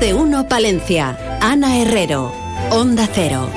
De 0.00 0.12
uno 0.12 0.46
Palencia. 0.46 1.16
Ana 1.40 1.78
Herrero. 1.78 2.32
Onda 2.70 3.08
Cero. 3.12 3.48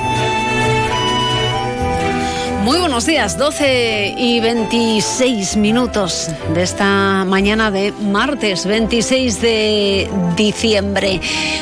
Muy 2.63 2.77
buenos 2.77 3.05
días, 3.05 3.37
12 3.37 4.15
y 4.17 4.39
26 4.39 5.57
minutos 5.57 6.29
de 6.53 6.63
esta 6.63 7.25
mañana 7.25 7.71
de 7.71 7.91
martes 7.91 8.65
26 8.65 9.41
de 9.41 10.09
diciembre. 10.37 11.19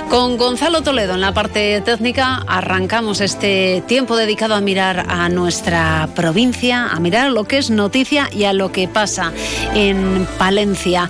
Con 0.10 0.38
Gonzalo 0.38 0.84
Toledo 0.84 1.14
en 1.14 1.22
la 1.22 1.34
parte 1.34 1.82
técnica 1.82 2.44
arrancamos 2.48 3.22
este 3.22 3.84
tiempo 3.88 4.16
dedicado 4.16 4.54
a 4.54 4.62
mirar 4.62 5.06
a 5.08 5.30
nuestra 5.30 6.10
provincia, 6.14 6.88
a 6.88 7.00
mirar 7.00 7.32
lo 7.32 7.46
que 7.46 7.58
es 7.58 7.70
noticia 7.70 8.30
y 8.32 8.44
a 8.44 8.54
lo 8.54 8.72
que 8.72 8.88
pasa 8.88 9.32
en 9.74 10.28
Palencia. 10.38 11.10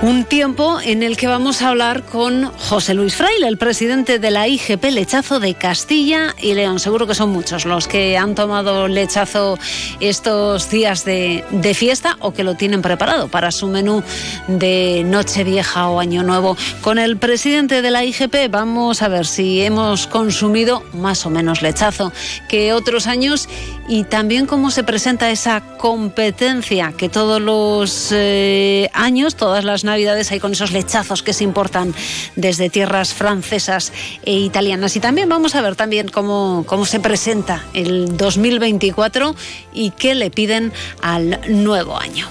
Un 0.00 0.24
tiempo 0.24 0.80
en 0.80 1.02
el 1.02 1.16
que 1.16 1.26
vamos 1.26 1.60
a 1.60 1.70
hablar 1.70 2.04
con 2.04 2.52
José 2.52 2.94
Luis 2.94 3.16
Fraile, 3.16 3.48
el 3.48 3.58
presidente 3.58 4.20
de 4.20 4.30
la 4.30 4.46
IGP 4.46 4.84
Lechazo 4.92 5.40
de 5.40 5.54
Castilla 5.54 6.36
y 6.40 6.54
León. 6.54 6.78
Seguro 6.78 7.08
que 7.08 7.16
son 7.16 7.30
muchos 7.30 7.64
los 7.64 7.88
que 7.88 8.16
han 8.16 8.36
tomado 8.36 8.86
lechazo 8.86 9.58
estos 9.98 10.70
días 10.70 11.04
de, 11.04 11.42
fiesta 11.74 12.16
o 12.20 12.32
que 12.32 12.44
lo 12.44 12.54
tienen 12.54 12.80
preparado 12.80 13.26
para 13.26 13.50
su 13.50 13.66
menú 13.66 14.04
de 14.46 15.02
Nochevieja 15.04 15.88
o 15.88 15.98
Año 15.98 16.22
Nuevo. 16.22 16.56
Con 16.80 17.00
el 17.00 17.16
presidente 17.16 17.82
de 17.82 17.90
la 17.90 18.04
IGP 18.04 18.52
vamos 18.52 19.02
a 19.02 19.08
ver 19.08 19.26
si 19.26 19.62
hemos 19.62 20.06
consumido 20.06 20.84
más 20.92 21.26
o 21.26 21.30
menos 21.30 21.60
lechazo 21.60 22.12
que 22.48 22.72
otros 22.72 23.08
años 23.08 23.48
y 23.88 24.04
también 24.04 24.46
cómo 24.46 24.70
se 24.70 24.84
presenta 24.84 25.30
esa 25.30 25.60
competencia 25.78 26.92
que 26.96 27.08
todos 27.08 27.40
los 27.40 28.10
eh, 28.12 28.90
años, 28.92 29.34
todas 29.34 29.64
las 29.64 29.87
navidades 29.88 30.30
hay 30.30 30.40
con 30.40 30.52
esos 30.52 30.70
lechazos 30.70 31.22
que 31.22 31.32
se 31.32 31.44
importan 31.44 31.94
desde 32.36 32.70
tierras 32.70 33.14
francesas 33.14 33.92
e 34.24 34.34
italianas. 34.34 34.96
Y 34.96 35.00
también 35.00 35.28
vamos 35.28 35.54
a 35.54 35.62
ver 35.62 35.76
también 35.76 36.08
cómo, 36.08 36.64
cómo 36.66 36.86
se 36.86 37.00
presenta 37.00 37.64
el 37.74 38.16
2024 38.16 39.34
y 39.72 39.90
qué 39.90 40.14
le 40.14 40.30
piden 40.30 40.72
al 41.02 41.40
nuevo 41.48 41.98
año. 41.98 42.28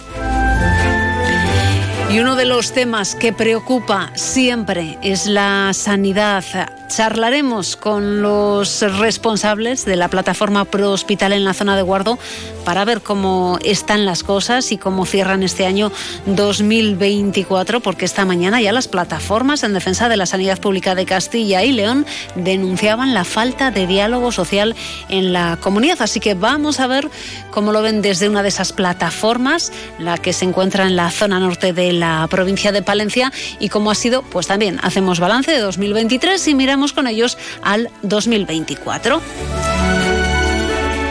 Y 2.10 2.20
uno 2.20 2.38
de 2.38 2.46
los 2.46 2.72
temas 2.72 3.16
que 3.16 3.34
preocupa 3.34 4.12
siempre 4.16 4.98
es 5.02 5.28
la 5.28 5.72
sanidad. 5.74 6.44
Charlaremos 6.88 7.76
con 7.76 8.22
los 8.22 8.82
responsables 9.00 9.84
de 9.84 9.98
la 9.98 10.08
plataforma 10.08 10.64
Pro 10.64 10.94
Hospital 10.94 11.34
en 11.34 11.44
la 11.44 11.54
zona 11.54 11.76
de 11.76 11.82
Guardo 11.82 12.18
para 12.64 12.86
ver 12.86 13.02
cómo 13.02 13.60
están 13.64 14.06
las 14.06 14.24
cosas 14.24 14.72
y 14.72 14.78
cómo 14.78 15.06
cierran 15.06 15.44
este 15.44 15.66
año 15.66 15.92
2024, 16.26 17.82
porque 17.82 18.06
esta 18.06 18.26
mañana 18.26 18.62
ya 18.62 18.72
las 18.72 18.88
plataformas 18.88 19.64
en 19.64 19.74
defensa 19.74 20.08
de 20.08 20.16
la 20.16 20.26
sanidad 20.26 20.62
pública 20.62 20.96
de 20.96 21.06
Castilla 21.06 21.64
y 21.64 21.74
León 21.74 22.06
denunciaban 22.36 23.14
la 23.14 23.26
falta 23.26 23.70
de 23.70 23.86
diálogo 23.86 24.32
social 24.32 24.74
en 25.10 25.34
la 25.34 25.58
comunidad. 25.62 26.02
Así 26.02 26.22
que 26.22 26.36
vamos 26.36 26.80
a 26.80 26.88
ver 26.88 27.10
cómo 27.52 27.74
lo 27.74 27.82
ven 27.82 28.02
desde 28.02 28.30
una 28.30 28.44
de 28.44 28.50
esas 28.50 28.72
plataformas, 28.72 29.74
la 30.00 30.18
que 30.18 30.32
se 30.32 30.46
encuentra 30.46 30.88
en 30.88 30.96
la 30.96 31.12
zona 31.12 31.40
norte 31.40 31.74
la 32.00 32.28
provincia 32.30 32.72
de 32.72 32.82
Palencia 32.82 33.32
y 33.60 33.70
cómo 33.70 33.92
ha 33.92 33.96
sido, 33.96 34.22
pues 34.24 34.48
también 34.48 34.80
hacemos 34.82 35.20
balance 35.20 35.52
de 35.52 35.60
2023 35.60 36.48
y 36.48 36.56
miramos 36.56 36.94
con 36.94 37.08
ellos 37.08 37.38
al 37.62 37.90
2024. 38.04 39.22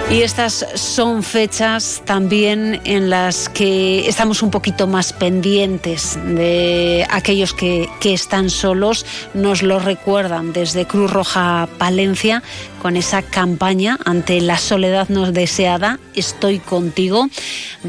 Y 0.09 0.22
estas 0.22 0.65
son 0.77 1.25
fechas 1.25 2.00
también 2.05 2.81
en 2.84 3.11
las 3.11 3.49
que 3.49 4.09
estamos 4.09 4.41
un 4.41 4.53
poquito 4.53 4.87
más 4.87 5.12
pendientes 5.12 6.17
de 6.25 7.05
aquellos 7.11 7.53
que, 7.53 7.89
que, 7.99 8.15
están 8.15 8.49
solos. 8.49 9.05
Nos 9.34 9.65
lo 9.65 9.81
recuerdan 9.81 10.53
desde 10.53 10.87
Cruz 10.87 11.11
Roja 11.11 11.69
Palencia 11.77 12.44
con 12.81 12.97
esa 12.97 13.22
campaña 13.22 13.99
ante 14.05 14.41
la 14.41 14.59
soledad 14.59 15.09
no 15.09 15.33
deseada. 15.33 15.99
Estoy 16.15 16.61
contigo. 16.61 17.27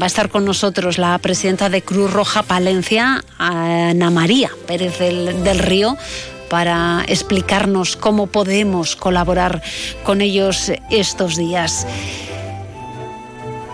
Va 0.00 0.04
a 0.04 0.08
estar 0.08 0.28
con 0.28 0.44
nosotros 0.44 0.98
la 0.98 1.16
presidenta 1.18 1.70
de 1.70 1.82
Cruz 1.82 2.12
Roja 2.12 2.42
Palencia, 2.42 3.22
Ana 3.38 4.10
María 4.10 4.50
Pérez 4.66 4.98
del, 4.98 5.44
del 5.44 5.58
Río 5.60 5.96
para 6.48 7.04
explicarnos 7.06 7.96
cómo 7.96 8.26
podemos 8.26 8.96
colaborar 8.96 9.62
con 10.04 10.20
ellos 10.20 10.72
estos 10.90 11.36
días. 11.36 11.86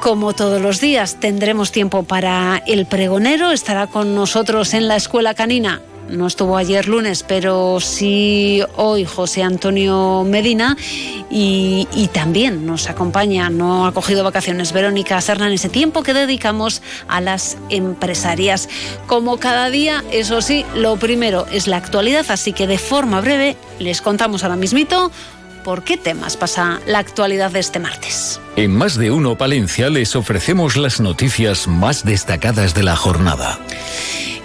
Como 0.01 0.35
todos 0.35 0.61
los 0.61 0.81
días, 0.81 1.19
tendremos 1.19 1.73
tiempo 1.73 2.03
para 2.03 2.63
el 2.67 2.87
pregonero. 2.87 3.53
Estará 3.53 3.87
con 3.87 4.15
nosotros 4.15 4.75
en 4.75 4.89
la 4.89 4.97
escuela 4.97 5.35
canina 5.35 5.81
no 6.09 6.27
estuvo 6.27 6.57
ayer 6.57 6.89
lunes, 6.89 7.25
pero 7.27 7.79
sí 7.81 8.63
hoy 8.77 9.05
José 9.05 9.43
Antonio 9.43 10.25
Medina 10.25 10.77
y, 11.31 11.87
también 12.13 12.65
nos 12.65 12.89
acompaña, 12.89 13.51
no 13.51 13.87
ha 13.87 13.93
cogido 13.93 14.23
vacaciones, 14.23 14.73
Verónica 14.73 15.21
Serna 15.21 15.49
en 15.49 15.55
ese 15.55 15.69
tiempo 15.69 16.03
que 16.03 16.15
dedicamos 16.15 16.81
a 17.09 17.21
las 17.21 17.57
empresarias. 17.71 18.69
Como 19.07 19.39
cada 19.39 19.69
día, 19.71 20.05
eso 20.13 20.43
sí, 20.43 20.65
lo 20.77 20.97
primero 20.97 21.47
es 21.51 21.67
la 21.67 21.77
actualidad, 21.77 22.25
así 22.29 22.53
que 22.53 22.67
de 22.67 22.79
forma 22.79 23.21
breve 23.21 23.57
les 23.81 24.01
contamos 24.01 24.45
ahora 24.45 24.57
mismito 24.57 25.11
por 25.65 25.83
qué 25.83 25.97
temas 25.97 26.37
pasa 26.37 26.81
la 26.87 26.99
actualidad 26.99 27.51
de 27.51 27.61
este 27.61 27.81
martes. 27.81 28.41
En 28.55 28.77
más 28.77 28.97
de 28.97 29.11
uno 29.11 29.37
Palencia 29.37 29.91
les 29.91 30.15
ofrecemos 30.15 30.77
las 30.77 31.01
noticias 31.01 31.67
más 31.67 32.05
destacadas 32.05 32.75
de 32.75 32.83
la 32.85 32.95
jornada 32.95 33.59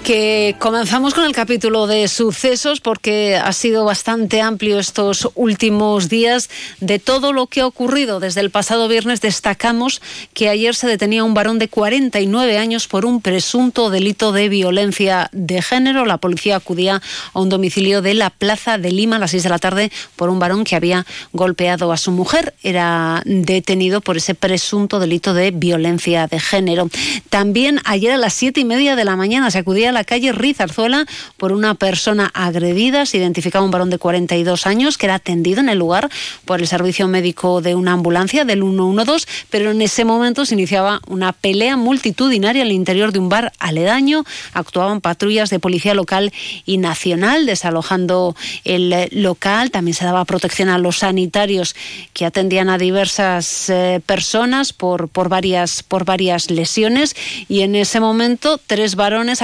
que 0.04 0.56
comenzamos 0.60 1.14
con 1.14 1.26
el 1.26 1.34
capítulo 1.34 1.88
de 1.88 2.08
sucesos 2.08 2.80
porque 2.80 3.36
ha 3.36 3.54
sido 3.54 3.86
bastante 3.86 4.42
amplio 4.42 4.80
estos 4.80 5.30
últimos 5.36 6.10
días 6.10 6.50
de 6.80 7.00
todo 7.00 7.34
lo 7.34 7.48
que 7.48 7.62
ha 7.62 7.68
ocurrido. 7.68 8.20
Desde 8.20 8.42
el 8.42 8.50
pasado 8.50 8.88
viernes 8.88 9.22
destacamos 9.22 10.02
que 10.34 10.50
ayer 10.50 10.76
se 10.76 10.88
detenía 10.88 11.24
un 11.24 11.34
varón 11.34 11.60
de 11.60 11.68
49 11.68 12.58
años 12.58 12.88
por 12.88 13.06
un 13.06 13.22
presunto 13.22 13.90
delito 13.90 14.32
de 14.32 14.50
violencia 14.50 15.30
de 15.32 15.62
género. 15.62 16.06
La 16.06 16.18
policía 16.18 16.56
acudía 16.56 17.02
a 17.34 17.40
un 17.40 17.50
domicilio 17.50 18.02
de 18.02 18.14
la 18.14 18.30
Plaza 18.30 18.78
de 18.78 18.92
Lima 18.92 19.18
a 19.18 19.20
las 19.20 19.32
6 19.32 19.44
de 19.44 19.50
la 19.50 19.60
tarde 19.60 19.92
por 20.16 20.30
un 20.30 20.40
varón 20.40 20.64
que 20.64 20.76
había 20.76 21.06
golpeado 21.34 21.92
a 21.92 21.98
su 21.98 22.12
mujer. 22.12 22.54
Era 22.64 23.22
detenido 23.26 24.02
por 24.02 24.18
ese 24.18 24.36
presunto 24.36 25.00
delito 25.00 25.34
de 25.34 25.52
violencia 25.52 26.28
de 26.28 26.40
género. 26.40 26.90
También 27.30 27.82
ayer 27.86 28.12
a 28.14 28.18
las 28.18 28.34
siete 28.34 28.62
y 28.62 28.66
media 28.66 28.96
de 28.96 29.06
la 29.06 29.16
mañana 29.16 29.52
se 29.52 29.60
acudía 29.60 29.89
a 29.90 29.92
la 29.92 30.04
calle 30.04 30.32
Rizarzuela 30.32 31.06
por 31.38 31.52
una 31.52 31.76
persona 31.76 32.32
agredida. 32.34 33.06
Se 33.06 33.18
identificaba 33.18 33.66
un 33.66 33.72
varón 33.72 33.90
de 33.90 33.98
42 33.98 34.66
años 34.66 34.98
que 34.98 35.06
era 35.08 35.16
atendido 35.16 35.60
en 35.60 35.70
el 35.70 35.78
lugar 35.78 36.10
por 36.46 36.60
el 36.60 36.68
servicio 36.68 37.08
médico 37.08 37.62
de 37.62 37.76
una 37.76 37.94
ambulancia 37.94 38.46
del 38.46 38.62
112, 38.62 39.28
pero 39.50 39.72
en 39.72 39.82
ese 39.82 40.06
momento 40.06 40.46
se 40.46 40.54
iniciaba 40.54 41.02
una 41.08 41.34
pelea 41.34 41.78
multitudinaria 41.78 42.64
al 42.64 42.72
interior 42.72 43.12
de 43.12 43.20
un 43.20 43.30
bar 43.30 43.52
aledaño. 43.60 44.24
Actuaban 44.54 45.02
patrullas 45.02 45.50
de 45.50 45.60
policía 45.60 45.94
local 45.94 46.32
y 46.66 46.78
nacional 46.78 47.46
desalojando 47.46 48.36
el 48.64 49.10
local. 49.12 49.72
También 49.72 49.96
se 49.96 50.06
daba 50.06 50.26
protección 50.26 50.70
a 50.70 50.78
los 50.78 51.00
sanitarios 51.00 51.76
que 52.14 52.26
atendían 52.26 52.70
a 52.70 52.78
diversas 52.78 53.70
eh, 53.70 54.02
personas 54.06 54.74
por, 54.74 55.10
por, 55.10 55.30
varias, 55.30 55.84
por 55.84 56.06
varias 56.06 56.50
lesiones 56.52 57.16
y 57.48 57.62
en 57.62 57.76
ese 57.76 58.00
momento 58.00 58.60
tres 58.66 58.96
varones 58.96 59.42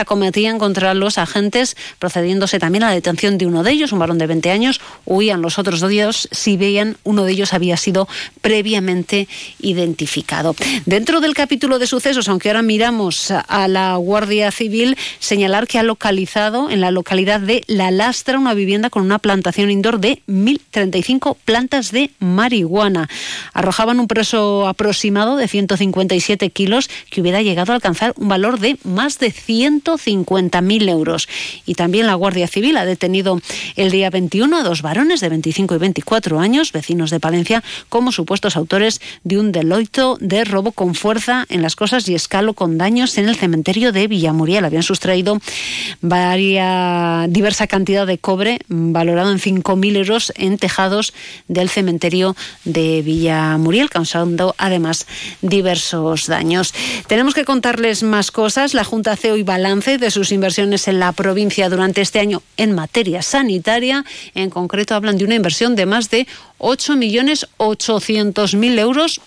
contra 0.59 0.93
los 0.93 1.17
agentes, 1.17 1.77
procediéndose 1.97 2.59
también 2.59 2.83
a 2.83 2.87
la 2.87 2.93
detención 2.93 3.37
de 3.37 3.45
uno 3.45 3.63
de 3.63 3.71
ellos, 3.71 3.93
un 3.93 3.99
varón 3.99 4.17
de 4.17 4.27
20 4.27 4.51
años. 4.51 4.81
Huían 5.05 5.41
los 5.41 5.57
otros 5.57 5.79
dos 5.79 6.27
si 6.29 6.57
veían 6.57 6.97
uno 7.03 7.23
de 7.23 7.31
ellos 7.31 7.53
había 7.53 7.77
sido 7.77 8.07
previamente 8.41 9.29
identificado. 9.61 10.53
Dentro 10.85 11.21
del 11.21 11.33
capítulo 11.33 11.79
de 11.79 11.87
sucesos, 11.87 12.27
aunque 12.27 12.49
ahora 12.49 12.63
miramos 12.63 13.31
a 13.31 13.67
la 13.69 13.95
Guardia 13.95 14.51
Civil, 14.51 14.97
señalar 15.19 15.67
que 15.67 15.79
ha 15.79 15.83
localizado 15.83 16.69
en 16.69 16.81
la 16.81 16.91
localidad 16.91 17.39
de 17.39 17.63
La 17.67 17.91
Lastra 17.91 18.37
una 18.37 18.53
vivienda 18.53 18.89
con 18.89 19.03
una 19.03 19.19
plantación 19.19 19.71
indoor 19.71 19.99
de 19.99 20.21
1.035 20.27 21.37
plantas 21.45 21.91
de 21.91 22.11
marihuana. 22.19 23.07
Arrojaban 23.53 24.01
un 24.01 24.07
peso 24.07 24.67
aproximado 24.67 25.37
de 25.37 25.47
157 25.47 26.49
kilos 26.49 26.89
que 27.09 27.21
hubiera 27.21 27.41
llegado 27.41 27.71
a 27.71 27.75
alcanzar 27.75 28.13
un 28.17 28.27
valor 28.27 28.59
de 28.59 28.77
más 28.83 29.17
de 29.19 29.31
150 29.31 30.24
50.000 30.25 30.89
euros. 30.89 31.27
Y 31.65 31.75
también 31.75 32.07
la 32.07 32.15
Guardia 32.15 32.47
Civil 32.47 32.77
ha 32.77 32.85
detenido 32.85 33.39
el 33.75 33.91
día 33.91 34.09
21 34.09 34.57
a 34.57 34.63
dos 34.63 34.81
varones 34.81 35.21
de 35.21 35.29
25 35.29 35.75
y 35.75 35.77
24 35.77 36.39
años, 36.39 36.71
vecinos 36.71 37.09
de 37.09 37.19
Palencia, 37.19 37.63
como 37.89 38.11
supuestos 38.11 38.55
autores 38.55 39.01
de 39.23 39.39
un 39.39 39.51
deloito 39.51 40.17
de 40.19 40.43
robo 40.43 40.71
con 40.71 40.95
fuerza 40.95 41.45
en 41.49 41.61
las 41.61 41.75
cosas 41.75 42.07
y 42.09 42.15
escalo 42.15 42.53
con 42.53 42.77
daños 42.77 43.17
en 43.17 43.29
el 43.29 43.35
cementerio 43.35 43.91
de 43.91 44.07
Villamuriel. 44.07 44.65
Habían 44.65 44.83
sustraído 44.83 45.39
varia, 46.01 47.27
diversa 47.29 47.67
cantidad 47.67 48.07
de 48.07 48.17
cobre 48.17 48.59
valorado 48.67 49.31
en 49.31 49.39
5.000 49.39 49.97
euros 49.97 50.33
en 50.35 50.57
tejados 50.57 51.13
del 51.47 51.69
cementerio 51.69 52.35
de 52.63 53.01
Villamuriel, 53.01 53.89
causando 53.89 54.55
además 54.57 55.07
diversos 55.41 56.27
daños. 56.27 56.73
Tenemos 57.07 57.33
que 57.33 57.45
contarles 57.45 58.03
más 58.03 58.31
cosas. 58.31 58.73
La 58.73 58.83
Junta 58.83 59.11
hace 59.11 59.31
hoy 59.31 59.43
balance 59.43 59.97
de 59.97 60.11
sus 60.15 60.31
inversiones 60.31 60.87
en 60.87 60.99
la 61.01 61.11
provincia 61.11 61.67
durante 61.67 61.99
este 61.99 62.19
año 62.19 62.41
en 62.55 62.73
materia 62.73 63.21
sanitaria. 63.21 64.05
En 64.33 64.49
concreto, 64.49 64.95
hablan 64.95 65.17
de 65.17 65.25
una 65.25 65.35
inversión 65.35 65.75
de 65.75 65.85
más 65.85 66.09
de 66.09 66.25
8.800.000 66.59 68.79
euros 68.79 69.19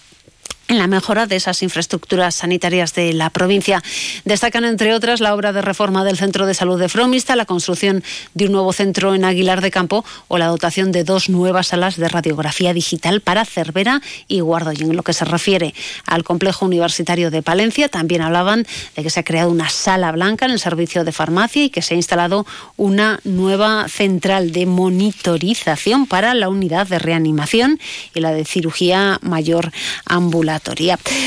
en 0.69 0.79
la 0.79 0.87
mejora 0.87 1.27
de 1.27 1.37
esas 1.37 1.63
infraestructuras 1.63 2.35
sanitarias 2.35 2.95
de 2.95 3.15
la 3.15 3.31
provincia. 3.31 3.83
Destacan, 4.25 4.65
entre 4.65 4.95
otras, 4.95 5.21
la 5.21 5.35
obra 5.35 5.53
de 5.55 5.63
reforma 5.63 6.05
del 6.05 6.19
Centro 6.19 6.47
de 6.47 6.53
Salud 6.53 6.79
de 6.79 6.91
Fromista, 6.91 7.37
la 7.37 7.47
construcción 7.47 8.05
de 8.35 8.47
un 8.47 8.53
nuevo 8.53 8.73
centro 8.75 9.15
en 9.15 9.25
Aguilar 9.25 9.63
de 9.63 9.71
Campo 9.71 10.05
o 10.29 10.37
la 10.37 10.47
dotación 10.47 10.93
de 10.93 11.05
dos 11.05 11.31
nuevas 11.31 11.69
salas 11.69 11.97
de 11.97 12.09
radiografía 12.09 12.75
digital 12.75 13.23
para 13.23 13.47
Cervera 13.47 14.03
y 14.29 14.41
Guardo. 14.41 14.73
Y 14.73 14.83
en 14.83 14.95
lo 14.95 15.03
que 15.03 15.15
se 15.15 15.25
refiere 15.25 15.75
al 16.05 16.23
complejo 16.23 16.67
universitario 16.67 17.31
de 17.31 17.43
Palencia, 17.43 17.89
también 17.89 18.21
hablaban 18.21 18.67
de 18.95 19.03
que 19.03 19.11
se 19.11 19.21
ha 19.21 19.25
creado 19.25 19.51
una 19.51 19.71
sala 19.71 20.13
blanca 20.13 20.45
en 20.45 20.53
el 20.53 20.61
servicio 20.61 21.03
de 21.03 21.13
farmacia 21.13 21.65
y 21.65 21.71
que 21.71 21.81
se 21.81 21.95
ha 21.95 21.97
instalado 21.97 22.47
una 22.77 23.21
nueva 23.25 23.89
central 23.89 24.53
de 24.53 24.67
monitorización 24.67 26.07
para 26.07 26.35
la 26.35 26.51
unidad 26.51 26.87
de 26.87 26.99
reanimación 26.99 27.81
y 28.15 28.21
la 28.21 28.33
de 28.33 28.45
cirugía 28.45 29.19
mayor 29.23 29.73
ambulatoria. 30.05 30.58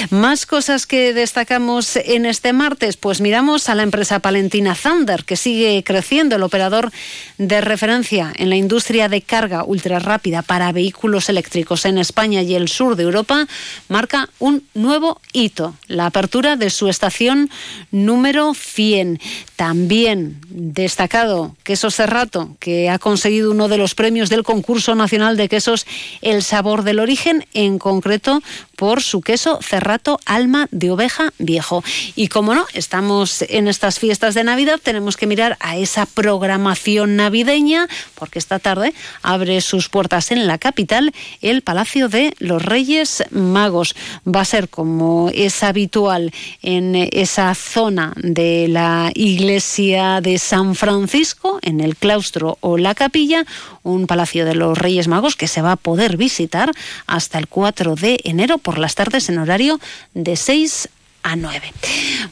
Más 0.10 0.46
cosas 0.46 0.86
que 0.86 1.14
destacamos 1.14 1.96
en 1.96 2.26
este 2.26 2.54
martes, 2.54 2.98
pues 2.98 3.22
miramos 3.22 3.70
a 3.70 3.76
la 3.76 3.84
empresa 3.84 4.20
palentina 4.20 4.76
Thunder, 4.76 5.24
que 5.24 5.36
sigue 5.36 5.84
creciendo, 5.84 6.36
el 6.36 6.44
operador 6.44 6.92
de 7.38 7.62
referencia 7.62 8.32
en 8.36 8.50
la 8.50 8.56
industria 8.56 9.10
de 9.10 9.22
carga 9.22 9.64
ultra 9.64 10.00
rápida 10.00 10.42
para 10.42 10.72
vehículos 10.72 11.30
eléctricos 11.30 11.86
en 11.86 11.98
España 11.98 12.42
y 12.42 12.56
el 12.56 12.68
sur 12.68 12.96
de 12.96 13.04
Europa, 13.04 13.48
marca 13.88 14.30
un 14.40 14.64
nuevo 14.74 15.20
hito, 15.34 15.76
la 15.88 16.08
apertura 16.08 16.56
de 16.56 16.70
su 16.70 16.88
estación 16.88 17.50
número 17.92 18.54
100. 18.54 19.20
También 19.56 20.42
destacado 20.50 21.56
Queso 21.64 21.92
Cerrato, 21.92 22.56
que 22.60 22.90
ha 22.90 23.00
conseguido 23.00 23.52
uno 23.52 23.68
de 23.68 23.78
los 23.78 23.96
premios 23.96 24.30
del 24.30 24.44
concurso 24.44 24.96
nacional 24.96 25.38
de 25.38 25.50
quesos 25.50 25.86
El 26.22 26.44
Sabor 26.44 26.84
del 26.84 27.00
Origen, 27.00 27.46
en 27.54 27.80
concreto 27.80 28.42
por 28.76 29.02
su 29.02 29.21
queso 29.22 29.60
cerrato 29.62 30.20
alma 30.26 30.68
de 30.72 30.92
oveja 30.92 31.34
viejo. 31.38 31.84
Y 32.16 32.28
como 32.28 32.56
no, 32.56 32.66
estamos 32.74 33.44
en 33.44 33.68
estas 33.68 34.00
fiestas 34.00 34.34
de 34.34 34.44
Navidad, 34.44 34.80
tenemos 34.82 35.18
que 35.18 35.28
mirar 35.28 35.58
a 35.60 35.78
esa 35.78 36.06
programación 36.06 37.16
navideña, 37.16 37.88
porque 38.16 38.40
esta 38.40 38.60
tarde 38.60 38.94
abre 39.22 39.62
sus 39.62 39.90
puertas 39.90 40.32
en 40.32 40.48
la 40.48 40.58
capital 40.58 41.14
el 41.42 41.62
Palacio 41.62 42.10
de 42.10 42.34
los 42.40 42.64
Reyes 42.64 43.24
Magos. 43.32 43.96
Va 44.28 44.42
a 44.42 44.46
ser 44.46 44.70
como 44.70 45.30
es 45.34 45.64
habitual 45.64 46.34
en 46.62 46.96
esa 47.12 47.54
zona 47.56 48.14
de 48.18 48.68
la 48.68 49.12
iglesia 49.14 50.22
de 50.22 50.38
San 50.38 50.76
Francisco, 50.76 51.60
en 51.62 51.80
el 51.80 51.96
claustro 51.96 52.58
o 52.62 52.78
la 52.78 52.96
capilla, 52.96 53.46
un 53.84 54.08
Palacio 54.08 54.46
de 54.46 54.56
los 54.56 54.78
Reyes 54.78 55.08
Magos 55.08 55.36
que 55.36 55.48
se 55.48 55.62
va 55.62 55.74
a 55.74 55.78
poder 55.78 56.18
visitar 56.18 56.72
hasta 57.08 57.38
el 57.38 57.48
4 57.48 57.96
de 57.96 58.20
enero 58.24 58.58
por 58.58 58.78
las 58.78 58.96
tardes 58.96 59.30
en 59.30 59.40
horario 59.40 59.80
de 60.14 60.36
6 60.36 60.90
a 61.24 61.36
9. 61.36 61.74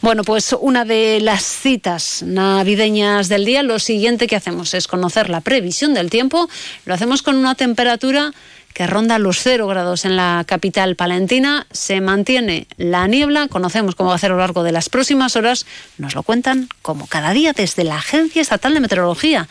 Bueno, 0.01 0.23
pues 0.23 0.55
una 0.59 0.85
de 0.85 1.19
las 1.21 1.43
citas 1.43 2.23
navideñas 2.23 3.29
del 3.29 3.45
día, 3.45 3.63
lo 3.63 3.79
siguiente 3.79 4.27
que 4.27 4.35
hacemos 4.35 4.73
es 4.73 4.87
conocer 4.87 5.29
la 5.29 5.41
previsión 5.41 5.93
del 5.93 6.09
tiempo. 6.09 6.49
Lo 6.85 6.93
hacemos 6.93 7.21
con 7.21 7.35
una 7.35 7.55
temperatura 7.55 8.31
que 8.73 8.87
ronda 8.87 9.19
los 9.19 9.39
0 9.39 9.67
grados 9.67 10.05
en 10.05 10.15
la 10.15 10.43
capital 10.47 10.95
palentina. 10.95 11.67
Se 11.71 12.01
mantiene 12.01 12.67
la 12.77 13.07
niebla. 13.07 13.47
Conocemos 13.47 13.95
cómo 13.95 14.09
va 14.09 14.15
a 14.15 14.19
ser 14.19 14.31
a 14.31 14.35
lo 14.35 14.39
largo 14.39 14.63
de 14.63 14.71
las 14.71 14.89
próximas 14.89 15.35
horas. 15.35 15.65
Nos 15.97 16.15
lo 16.15 16.23
cuentan 16.23 16.69
como 16.81 17.07
cada 17.07 17.31
día 17.31 17.53
desde 17.53 17.83
la 17.83 17.97
Agencia 17.97 18.41
Estatal 18.41 18.73
de 18.73 18.79
Meteorología. 18.79 19.47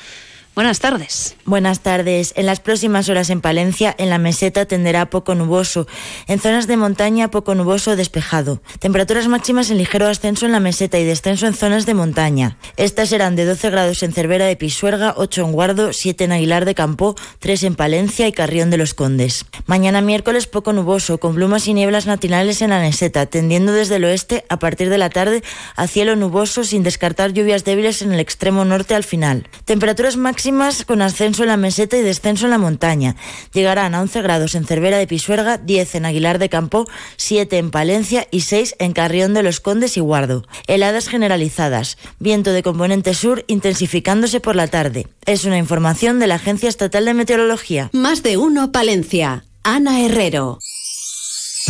Buenas 0.59 0.81
tardes. 0.81 1.37
Buenas 1.45 1.81
tardes. 1.83 2.33
En 2.35 2.45
las 2.45 2.59
próximas 2.59 3.09
horas 3.09 3.31
en 3.31 3.41
Palencia, 3.41 3.95
en 3.97 4.11
la 4.11 4.19
meseta 4.19 4.67
tenderá 4.67 5.09
poco 5.09 5.37
nuboso. 5.37 5.87
En 6.27 6.41
zonas 6.41 6.67
de 6.67 6.77
montaña, 6.77 7.31
poco 7.31 7.55
nuboso 7.55 7.95
despejado. 7.95 8.61
Temperaturas 8.81 9.29
máximas 9.29 9.71
en 9.71 9.79
ligero 9.79 10.09
ascenso 10.09 10.47
en 10.47 10.53
la 10.53 10.59
meseta 10.59 10.99
y 10.99 11.05
descenso 11.05 11.47
en 11.47 11.55
zonas 11.55 11.87
de 11.87 11.95
montaña. 11.95 12.59
Estas 12.77 13.11
serán 13.11 13.37
de 13.37 13.45
12 13.45 13.71
grados 13.71 14.03
en 14.03 14.13
Cervera 14.13 14.47
de 14.47 14.57
Pisuerga, 14.57 15.15
8 15.17 15.45
en 15.45 15.53
Guardo, 15.53 15.93
7 15.93 16.25
en 16.25 16.33
Aguilar 16.33 16.65
de 16.65 16.75
Campo, 16.75 17.15
3 17.39 17.63
en 17.63 17.75
Palencia 17.77 18.27
y 18.27 18.33
Carrión 18.33 18.71
de 18.71 18.79
los 18.79 18.95
Condes. 18.95 19.47
Mañana 19.67 20.01
miércoles 20.01 20.49
poco 20.49 20.73
nuboso, 20.73 21.19
con 21.19 21.37
plumas 21.37 21.69
y 21.69 21.75
nieblas 21.75 22.09
matinales 22.09 22.63
en 22.63 22.71
la 22.71 22.81
meseta, 22.81 23.27
tendiendo 23.27 23.73
desde 23.73 23.95
el 23.95 24.05
oeste 24.07 24.45
a 24.49 24.59
partir 24.59 24.91
de 24.91 24.99
la 24.99 25.09
tarde 25.09 25.45
a 25.77 25.87
cielo 25.87 26.17
nuboso 26.17 26.65
sin 26.65 26.83
descartar 26.83 27.33
lluvias 27.33 27.63
débiles 27.63 28.03
en 28.03 28.13
el 28.13 28.19
extremo 28.19 28.65
norte 28.65 28.97
al 28.97 29.05
final. 29.05 29.47
Temperaturas 29.65 30.17
máximas 30.17 30.48
con 30.87 31.03
ascenso 31.03 31.43
en 31.43 31.49
la 31.49 31.57
meseta 31.59 31.97
y 31.97 32.03
descenso 32.03 32.47
en 32.47 32.51
la 32.51 32.59
montaña. 32.59 33.17
Llegarán 33.53 33.95
a 33.95 34.01
11 34.01 34.23
grados 34.23 34.55
en 34.55 34.65
Cervera 34.65 34.97
de 34.97 35.07
Pisuerga, 35.07 35.59
10 35.59 35.97
en 35.97 36.07
Aguilar 36.07 36.39
de 36.39 36.49
Campo, 36.49 36.87
7 37.17 37.59
en 37.59 37.71
Palencia 37.71 38.27
y 38.31 38.41
6 38.41 38.77
en 38.79 38.93
Carrión 38.93 39.35
de 39.35 39.43
los 39.43 39.61
Condes 39.61 39.97
y 39.99 40.01
Guardo. 40.01 40.47
Heladas 40.67 41.09
generalizadas. 41.09 41.99
Viento 42.19 42.53
de 42.53 42.63
componente 42.63 43.13
sur 43.13 43.45
intensificándose 43.47 44.41
por 44.41 44.57
la 44.57 44.69
tarde. 44.69 45.07
Es 45.27 45.45
una 45.45 45.59
información 45.59 46.19
de 46.19 46.29
la 46.29 46.37
Agencia 46.37 46.69
Estatal 46.69 47.05
de 47.05 47.15
Meteorología. 47.15 47.91
Más 47.93 48.23
de 48.23 48.39
uno 48.39 48.73
Palencia. 48.73 49.45
Ana 49.65 50.01
Herrero. 50.01 50.59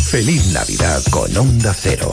Feliz 0.04 0.52
Navidad 0.52 1.02
con 1.10 1.36
Onda 1.36 1.74
Cero. 1.74 2.12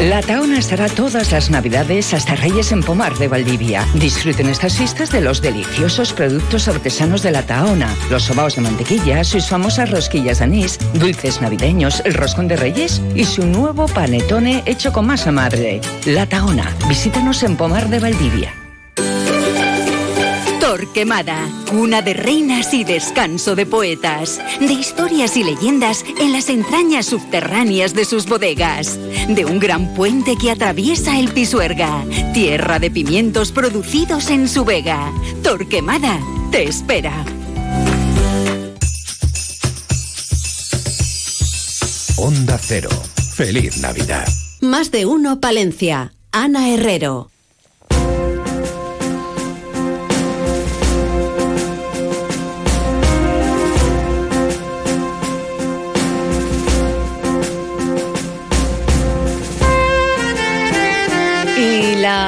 La 0.00 0.22
Taona 0.22 0.60
estará 0.60 0.88
todas 0.88 1.32
las 1.32 1.50
navidades 1.50 2.14
hasta 2.14 2.36
Reyes 2.36 2.70
en 2.70 2.84
Pomar 2.84 3.18
de 3.18 3.26
Valdivia. 3.26 3.84
Disfruten 3.94 4.48
estas 4.48 4.76
fiestas 4.76 5.10
de 5.10 5.20
los 5.20 5.42
deliciosos 5.42 6.12
productos 6.12 6.68
artesanos 6.68 7.24
de 7.24 7.32
la 7.32 7.44
Taona, 7.44 7.92
los 8.08 8.22
sobaos 8.22 8.54
de 8.54 8.62
mantequilla, 8.62 9.24
sus 9.24 9.48
famosas 9.48 9.90
rosquillas 9.90 10.38
de 10.38 10.44
anís, 10.44 10.78
dulces 10.94 11.40
navideños, 11.40 12.00
el 12.04 12.14
roscón 12.14 12.46
de 12.46 12.54
Reyes 12.54 13.02
y 13.16 13.24
su 13.24 13.44
nuevo 13.44 13.86
panetone 13.88 14.62
hecho 14.66 14.92
con 14.92 15.04
masa 15.04 15.32
madre. 15.32 15.80
La 16.06 16.26
Taona, 16.26 16.72
visítanos 16.88 17.42
en 17.42 17.56
Pomar 17.56 17.88
de 17.88 17.98
Valdivia. 17.98 18.67
Torquemada, 20.78 21.44
cuna 21.68 22.02
de 22.02 22.14
reinas 22.14 22.72
y 22.72 22.84
descanso 22.84 23.56
de 23.56 23.66
poetas, 23.66 24.40
de 24.60 24.72
historias 24.72 25.36
y 25.36 25.42
leyendas 25.42 26.04
en 26.20 26.32
las 26.32 26.48
entrañas 26.48 27.06
subterráneas 27.06 27.94
de 27.94 28.04
sus 28.04 28.26
bodegas, 28.26 28.96
de 29.28 29.44
un 29.44 29.58
gran 29.58 29.92
puente 29.94 30.36
que 30.36 30.52
atraviesa 30.52 31.18
el 31.18 31.32
Pisuerga, 31.32 32.04
tierra 32.32 32.78
de 32.78 32.92
pimientos 32.92 33.50
producidos 33.50 34.30
en 34.30 34.48
su 34.48 34.64
vega. 34.64 35.12
Torquemada 35.42 36.20
te 36.52 36.68
espera. 36.68 37.24
Onda 42.18 42.56
Cero, 42.56 42.90
Feliz 43.34 43.78
Navidad. 43.78 44.28
Más 44.60 44.92
de 44.92 45.06
uno 45.06 45.40
Palencia. 45.40 46.12
Ana 46.30 46.72
Herrero. 46.72 47.32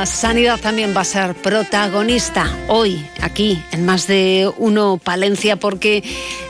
Sanidad 0.07 0.59
también 0.61 0.95
va 0.97 1.03
a 1.03 1.05
ser 1.05 1.35
protagonista 1.35 2.47
hoy 2.69 3.05
aquí 3.21 3.63
en 3.73 3.85
más 3.85 4.07
de 4.07 4.51
uno 4.57 5.01
Palencia 5.03 5.57
porque 5.57 6.03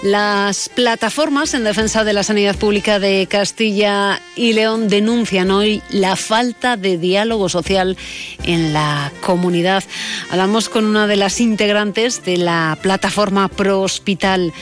las 0.02 0.68
plataformas 0.68 1.54
en 1.54 1.64
defensa 1.64 2.04
de 2.04 2.12
la 2.12 2.22
sanidad 2.22 2.56
pública 2.56 2.98
de 2.98 3.26
Castilla 3.28 4.20
y 4.36 4.52
León 4.52 4.88
denuncian 4.88 5.50
hoy 5.50 5.82
la 5.90 6.16
falta 6.16 6.76
de 6.76 6.98
diálogo 6.98 7.48
social 7.48 7.96
en 8.44 8.72
la 8.72 9.12
comunidad. 9.20 9.84
Hablamos 10.30 10.68
con 10.68 10.84
una 10.84 11.06
de 11.06 11.16
las 11.16 11.40
integrantes 11.40 12.24
de 12.24 12.36
la 12.36 12.78
plataforma 12.82 13.48
Pro 13.48 13.80
Hospital 13.82 14.52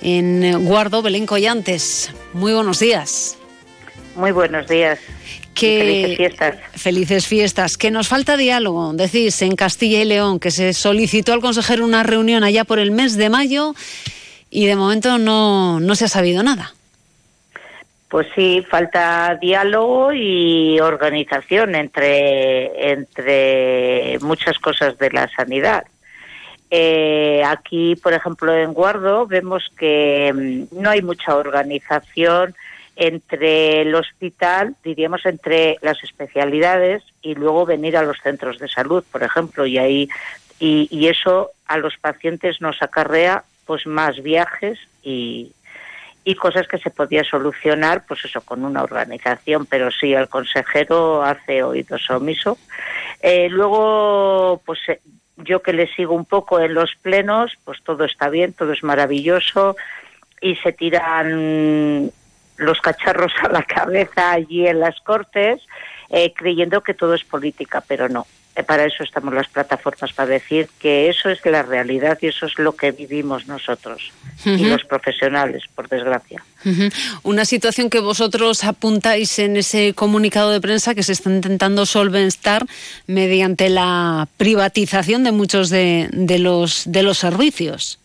en 0.00 0.64
Guardo, 0.64 1.02
Belén 1.02 1.26
Collantes. 1.26 2.10
Muy 2.32 2.52
buenos 2.52 2.78
días. 2.78 3.36
Muy 4.16 4.32
buenos 4.32 4.66
días 4.68 4.98
felices 5.66 6.16
fiestas. 6.16 6.56
Felices 6.74 7.26
fiestas. 7.26 7.76
Que 7.76 7.90
nos 7.90 8.08
falta 8.08 8.36
diálogo, 8.36 8.92
decís, 8.92 9.42
en 9.42 9.56
Castilla 9.56 10.00
y 10.00 10.04
León, 10.04 10.38
que 10.40 10.50
se 10.50 10.72
solicitó 10.72 11.32
al 11.32 11.40
consejero 11.40 11.84
una 11.84 12.02
reunión 12.02 12.44
allá 12.44 12.64
por 12.64 12.78
el 12.78 12.90
mes 12.90 13.16
de 13.16 13.30
mayo 13.30 13.74
y 14.50 14.66
de 14.66 14.76
momento 14.76 15.18
no, 15.18 15.80
no 15.80 15.94
se 15.94 16.06
ha 16.06 16.08
sabido 16.08 16.42
nada. 16.42 16.74
Pues 18.08 18.26
sí, 18.34 18.64
falta 18.68 19.36
diálogo 19.38 20.14
y 20.14 20.80
organización 20.80 21.74
entre, 21.74 22.92
entre 22.92 24.18
muchas 24.20 24.58
cosas 24.58 24.96
de 24.96 25.10
la 25.10 25.28
sanidad. 25.28 25.84
Eh, 26.70 27.42
aquí, 27.46 27.96
por 27.96 28.12
ejemplo, 28.12 28.54
en 28.54 28.72
Guardo 28.72 29.26
vemos 29.26 29.70
que 29.78 30.32
mm, 30.34 30.80
no 30.80 30.90
hay 30.90 31.02
mucha 31.02 31.34
organización 31.36 32.54
entre 33.00 33.82
el 33.82 33.94
hospital, 33.94 34.74
diríamos 34.82 35.24
entre 35.24 35.78
las 35.82 36.02
especialidades 36.02 37.04
y 37.22 37.36
luego 37.36 37.64
venir 37.64 37.96
a 37.96 38.02
los 38.02 38.18
centros 38.20 38.58
de 38.58 38.68
salud, 38.68 39.04
por 39.12 39.22
ejemplo, 39.22 39.64
y 39.66 39.78
ahí 39.78 40.08
y, 40.58 41.06
eso 41.06 41.52
a 41.68 41.78
los 41.78 41.96
pacientes 41.98 42.60
nos 42.60 42.82
acarrea 42.82 43.44
pues 43.66 43.86
más 43.86 44.20
viajes 44.20 44.80
y, 45.04 45.52
y 46.24 46.34
cosas 46.34 46.66
que 46.66 46.78
se 46.78 46.90
podía 46.90 47.22
solucionar, 47.22 48.04
pues 48.08 48.24
eso, 48.24 48.40
con 48.40 48.64
una 48.64 48.82
organización, 48.82 49.66
pero 49.66 49.92
sí, 49.92 50.12
el 50.12 50.28
consejero 50.28 51.22
hace 51.22 51.62
oídos 51.62 52.10
omiso. 52.10 52.58
Eh, 53.22 53.48
luego, 53.48 54.60
pues 54.66 54.80
eh, 54.88 55.00
yo 55.36 55.62
que 55.62 55.72
le 55.72 55.86
sigo 55.94 56.14
un 56.14 56.24
poco 56.24 56.58
en 56.58 56.74
los 56.74 56.96
plenos, 56.96 57.52
pues 57.64 57.80
todo 57.84 58.04
está 58.04 58.28
bien, 58.28 58.54
todo 58.54 58.72
es 58.72 58.82
maravilloso 58.82 59.76
y 60.40 60.56
se 60.56 60.72
tiran 60.72 62.10
los 62.58 62.80
cacharros 62.80 63.32
a 63.42 63.48
la 63.48 63.62
cabeza 63.76 64.32
allí 64.32 64.66
en 64.66 64.80
las 64.80 65.00
Cortes, 65.00 65.62
eh, 66.10 66.32
creyendo 66.34 66.82
que 66.82 66.94
todo 66.94 67.14
es 67.14 67.24
política, 67.24 67.82
pero 67.86 68.08
no. 68.08 68.26
Eh, 68.58 68.64
para 68.64 68.84
eso 68.84 69.04
estamos 69.04 69.32
las 69.32 69.48
plataformas, 69.48 70.12
para 70.12 70.30
decir 70.30 70.68
que 70.80 71.08
eso 71.08 71.30
es 71.30 71.38
la 71.46 71.62
realidad 71.62 72.18
y 72.20 72.26
eso 72.26 72.46
es 72.46 72.58
lo 72.58 72.72
que 72.72 72.90
vivimos 72.90 73.46
nosotros 73.46 74.12
y 74.44 74.64
los 74.64 74.84
profesionales, 74.84 75.62
por 75.74 75.88
desgracia. 75.88 76.42
Una 77.22 77.44
situación 77.44 77.88
que 77.88 78.00
vosotros 78.00 78.64
apuntáis 78.64 79.38
en 79.38 79.56
ese 79.56 79.94
comunicado 79.94 80.50
de 80.50 80.60
prensa 80.60 80.94
que 80.94 81.02
se 81.02 81.12
está 81.12 81.30
intentando 81.30 81.86
solventar 81.86 82.64
mediante 83.06 83.68
la 83.68 84.28
privatización 84.36 85.24
de 85.24 85.32
muchos 85.32 85.70
de, 85.70 86.08
de 86.12 86.38
los, 86.38 86.84
de 86.86 87.02
los 87.02 87.18
servicios. 87.18 87.98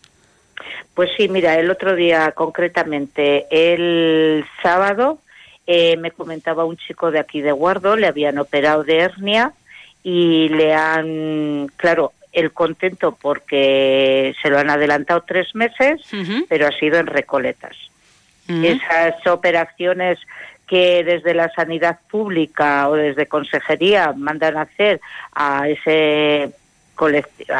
Pues 0.94 1.10
sí, 1.16 1.28
mira, 1.28 1.58
el 1.58 1.70
otro 1.70 1.96
día 1.96 2.32
concretamente, 2.32 3.46
el 3.50 4.44
sábado, 4.62 5.18
eh, 5.66 5.96
me 5.96 6.12
comentaba 6.12 6.64
un 6.64 6.76
chico 6.76 7.10
de 7.10 7.18
aquí 7.18 7.40
de 7.40 7.52
Guardo, 7.52 7.96
le 7.96 8.06
habían 8.06 8.38
operado 8.38 8.84
de 8.84 8.98
hernia 8.98 9.52
y 10.02 10.48
le 10.50 10.74
han, 10.74 11.68
claro, 11.76 12.12
el 12.32 12.52
contento 12.52 13.16
porque 13.20 14.34
se 14.42 14.50
lo 14.50 14.58
han 14.58 14.70
adelantado 14.70 15.22
tres 15.26 15.54
meses, 15.54 16.00
pero 16.48 16.66
ha 16.66 16.72
sido 16.72 16.98
en 16.98 17.06
recoletas. 17.06 17.76
Esas 18.46 19.26
operaciones 19.26 20.18
que 20.66 21.02
desde 21.02 21.32
la 21.34 21.50
sanidad 21.50 21.98
pública 22.10 22.88
o 22.88 22.94
desde 22.94 23.26
consejería 23.26 24.12
mandan 24.14 24.56
a 24.56 24.62
hacer 24.62 25.00
a 25.32 25.68
ese 25.68 26.50
colectivo, 26.94 27.54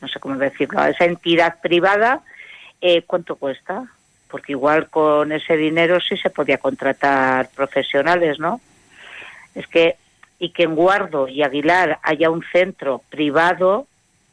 no 0.00 0.08
sé 0.08 0.20
cómo 0.20 0.36
decirlo, 0.36 0.80
a 0.80 0.90
esa 0.90 1.04
entidad 1.04 1.60
privada, 1.60 2.22
eh, 2.82 3.02
¿cuánto 3.06 3.36
cuesta? 3.36 3.84
Porque 4.28 4.52
igual 4.52 4.88
con 4.90 5.30
ese 5.30 5.56
dinero 5.56 6.00
sí 6.00 6.16
se 6.16 6.30
podía 6.30 6.58
contratar 6.58 7.48
profesionales, 7.54 8.38
¿no? 8.38 8.60
Es 9.54 9.66
que, 9.68 9.96
y 10.38 10.50
que 10.50 10.64
en 10.64 10.74
Guardo 10.74 11.28
y 11.28 11.42
Aguilar 11.42 12.00
haya 12.02 12.28
un 12.28 12.44
centro 12.52 13.02
privado 13.08 13.86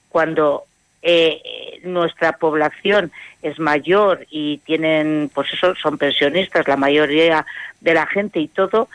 cuando 0.10 0.66
eh, 1.04 1.80
nuestra 1.84 2.34
población 2.34 3.12
es 3.44 3.60
mayor 3.60 4.26
y 4.32 4.58
tienen, 4.60 5.30
pues 5.34 5.54
eso, 5.54 5.76
son 5.76 5.98
pensionistas, 5.98 6.68
la 6.68 6.76
mayoría 6.76 7.46
de 7.80 7.94
la 7.94 8.08
gente 8.08 8.40
y 8.40 8.48
todo, 8.48 8.90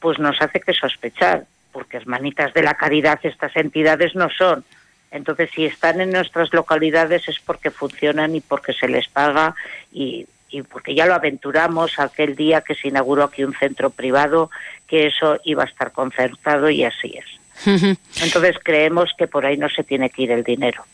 pues 0.00 0.18
nos 0.18 0.42
hace 0.42 0.60
que 0.60 0.74
sospechar, 0.74 1.44
porque 1.72 1.98
hermanitas 1.98 2.52
de 2.52 2.64
la 2.64 2.74
caridad 2.74 3.20
estas 3.22 3.54
entidades 3.56 4.16
no 4.16 4.28
son. 4.30 4.64
Entonces, 5.10 5.50
si 5.54 5.64
están 5.64 6.00
en 6.00 6.10
nuestras 6.10 6.52
localidades 6.52 7.28
es 7.28 7.38
porque 7.40 7.70
funcionan 7.70 8.34
y 8.36 8.40
porque 8.40 8.72
se 8.72 8.88
les 8.88 9.08
paga 9.08 9.54
y, 9.92 10.26
porque 10.70 10.94
ya 10.94 11.06
lo 11.06 11.14
aventuramos 11.14 11.98
aquel 11.98 12.34
día 12.36 12.62
que 12.62 12.74
se 12.74 12.88
inauguró 12.88 13.24
aquí 13.24 13.44
un 13.44 13.54
centro 13.54 13.90
privado, 13.90 14.50
que 14.86 15.06
eso 15.06 15.38
iba 15.44 15.62
a 15.62 15.66
estar 15.66 15.92
concertado 15.92 16.70
y 16.70 16.84
así 16.84 17.14
es. 17.16 17.96
Entonces, 18.22 18.56
creemos 18.62 19.10
que 19.16 19.26
por 19.26 19.44
ahí 19.44 19.56
no 19.56 19.68
se 19.68 19.82
tiene 19.82 20.10
que 20.10 20.22
ir 20.22 20.30
el 20.30 20.44
dinero. 20.44 20.84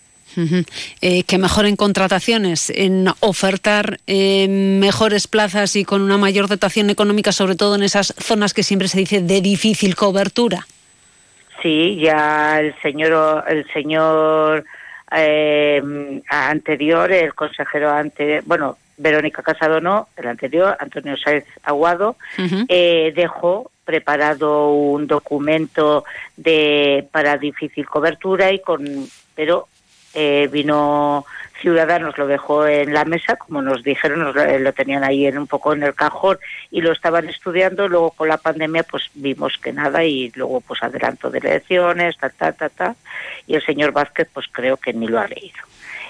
Eh, 1.01 1.23
que 1.25 1.39
mejoren 1.39 1.77
contrataciones, 1.77 2.71
en 2.71 3.09
ofertar 3.21 4.01
eh, 4.07 4.49
mejores 4.49 5.29
plazas 5.29 5.77
y 5.77 5.85
con 5.85 6.03
una 6.03 6.19
mayor 6.19 6.49
dotación 6.49 6.91
económica, 6.91 7.31
sobre 7.31 7.55
todo 7.55 7.77
en 7.77 7.83
esas 7.83 8.15
zonas 8.19 8.55
que 8.55 8.63
siempre 8.63 8.89
se 8.89 8.99
dice 8.99 9.21
de 9.21 9.41
difícil 9.41 9.95
cobertura. 9.95 10.67
Sí, 11.63 11.97
ya 12.01 12.61
el 12.61 12.75
señor, 12.81 13.45
el 13.49 13.67
señor 13.73 14.65
eh, 15.11 15.83
anterior, 16.29 17.11
el 17.11 17.35
consejero 17.35 17.91
anterior, 17.91 18.43
bueno, 18.47 18.77
Verónica 18.97 19.43
Casado 19.43 19.81
no, 19.81 20.09
el 20.17 20.27
anterior, 20.27 20.77
Antonio 20.79 21.17
Sáez 21.17 21.45
Aguado, 21.63 22.17
eh, 22.69 23.13
dejó 23.15 23.71
preparado 23.85 24.71
un 24.71 25.07
documento 25.07 26.05
de 26.37 27.07
para 27.11 27.37
difícil 27.37 27.87
cobertura 27.87 28.53
y 28.53 28.61
con, 28.61 28.85
pero 29.35 29.69
eh, 30.15 30.49
vino 30.51 31.27
Ciudadanos 31.65 32.19
lo 32.19 32.27
dejó 32.27 32.67
en 32.67 32.93
la 32.93 33.07
mesa, 33.07 33.37
como 33.37 33.63
nos 33.63 33.83
dijeron, 33.83 34.21
nos 34.21 34.35
lo, 34.35 34.73
tenían 34.75 35.03
ahí 35.03 35.27
en 35.27 35.39
un 35.39 35.47
poco 35.47 35.73
en 35.73 35.83
el 35.83 35.95
cajón 35.95 36.37
y 36.71 36.83
lo 36.83 36.93
estaban 36.93 37.27
estudiando. 37.27 37.89
Luego 37.89 38.11
con 38.11 38.29
la 38.29 38.37
pandemia, 38.37 38.83
pues 38.83 39.09
vimos 39.15 39.57
que 39.57 39.73
nada 39.73 40.05
y 40.05 40.31
luego 40.35 40.61
pues 40.61 40.83
adelanto 40.83 41.31
de 41.31 41.39
elecciones, 41.39 42.19
ta, 42.19 42.29
ta, 42.29 42.53
ta, 42.53 42.69
ta. 42.69 42.97
Y 43.47 43.55
el 43.55 43.65
señor 43.65 43.93
Vázquez, 43.93 44.29
pues 44.31 44.45
creo 44.53 44.77
que 44.77 44.93
ni 44.93 45.07
lo 45.07 45.19
ha 45.19 45.27
leído. 45.27 45.57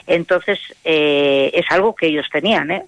Entonces, 0.08 0.58
eh, 0.82 1.52
es 1.54 1.66
algo 1.70 1.94
que 1.94 2.08
ellos 2.08 2.26
tenían, 2.32 2.72
¿eh? 2.72 2.84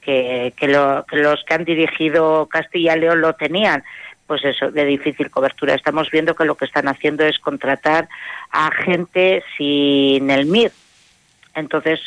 Que, 0.00 0.52
que, 0.56 0.66
que 0.66 1.16
los 1.16 1.44
que 1.44 1.54
han 1.54 1.64
dirigido 1.64 2.46
Castilla 2.46 2.96
y 2.96 3.00
León 3.00 3.20
lo 3.20 3.34
tenían 3.34 3.84
pues 4.26 4.44
eso, 4.44 4.72
de 4.72 4.84
difícil 4.84 5.30
cobertura. 5.30 5.74
Estamos 5.74 6.10
viendo 6.10 6.34
que 6.34 6.44
lo 6.44 6.56
que 6.56 6.64
están 6.64 6.88
haciendo 6.88 7.24
es 7.24 7.38
contratar 7.38 8.08
a 8.50 8.70
gente 8.70 9.42
sin 9.56 10.30
el 10.30 10.46
MIR, 10.46 10.72
entonces, 11.54 12.00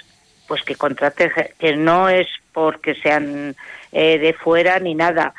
pues 0.47 0.63
que 0.63 0.75
contrate, 0.75 1.31
que 1.57 1.75
no 1.75 2.09
es 2.09 2.27
porque 2.51 2.95
sean 2.95 3.55
eh, 3.91 4.17
de 4.19 4.33
fuera 4.33 4.79
ni 4.79 4.95
nada, 4.95 5.33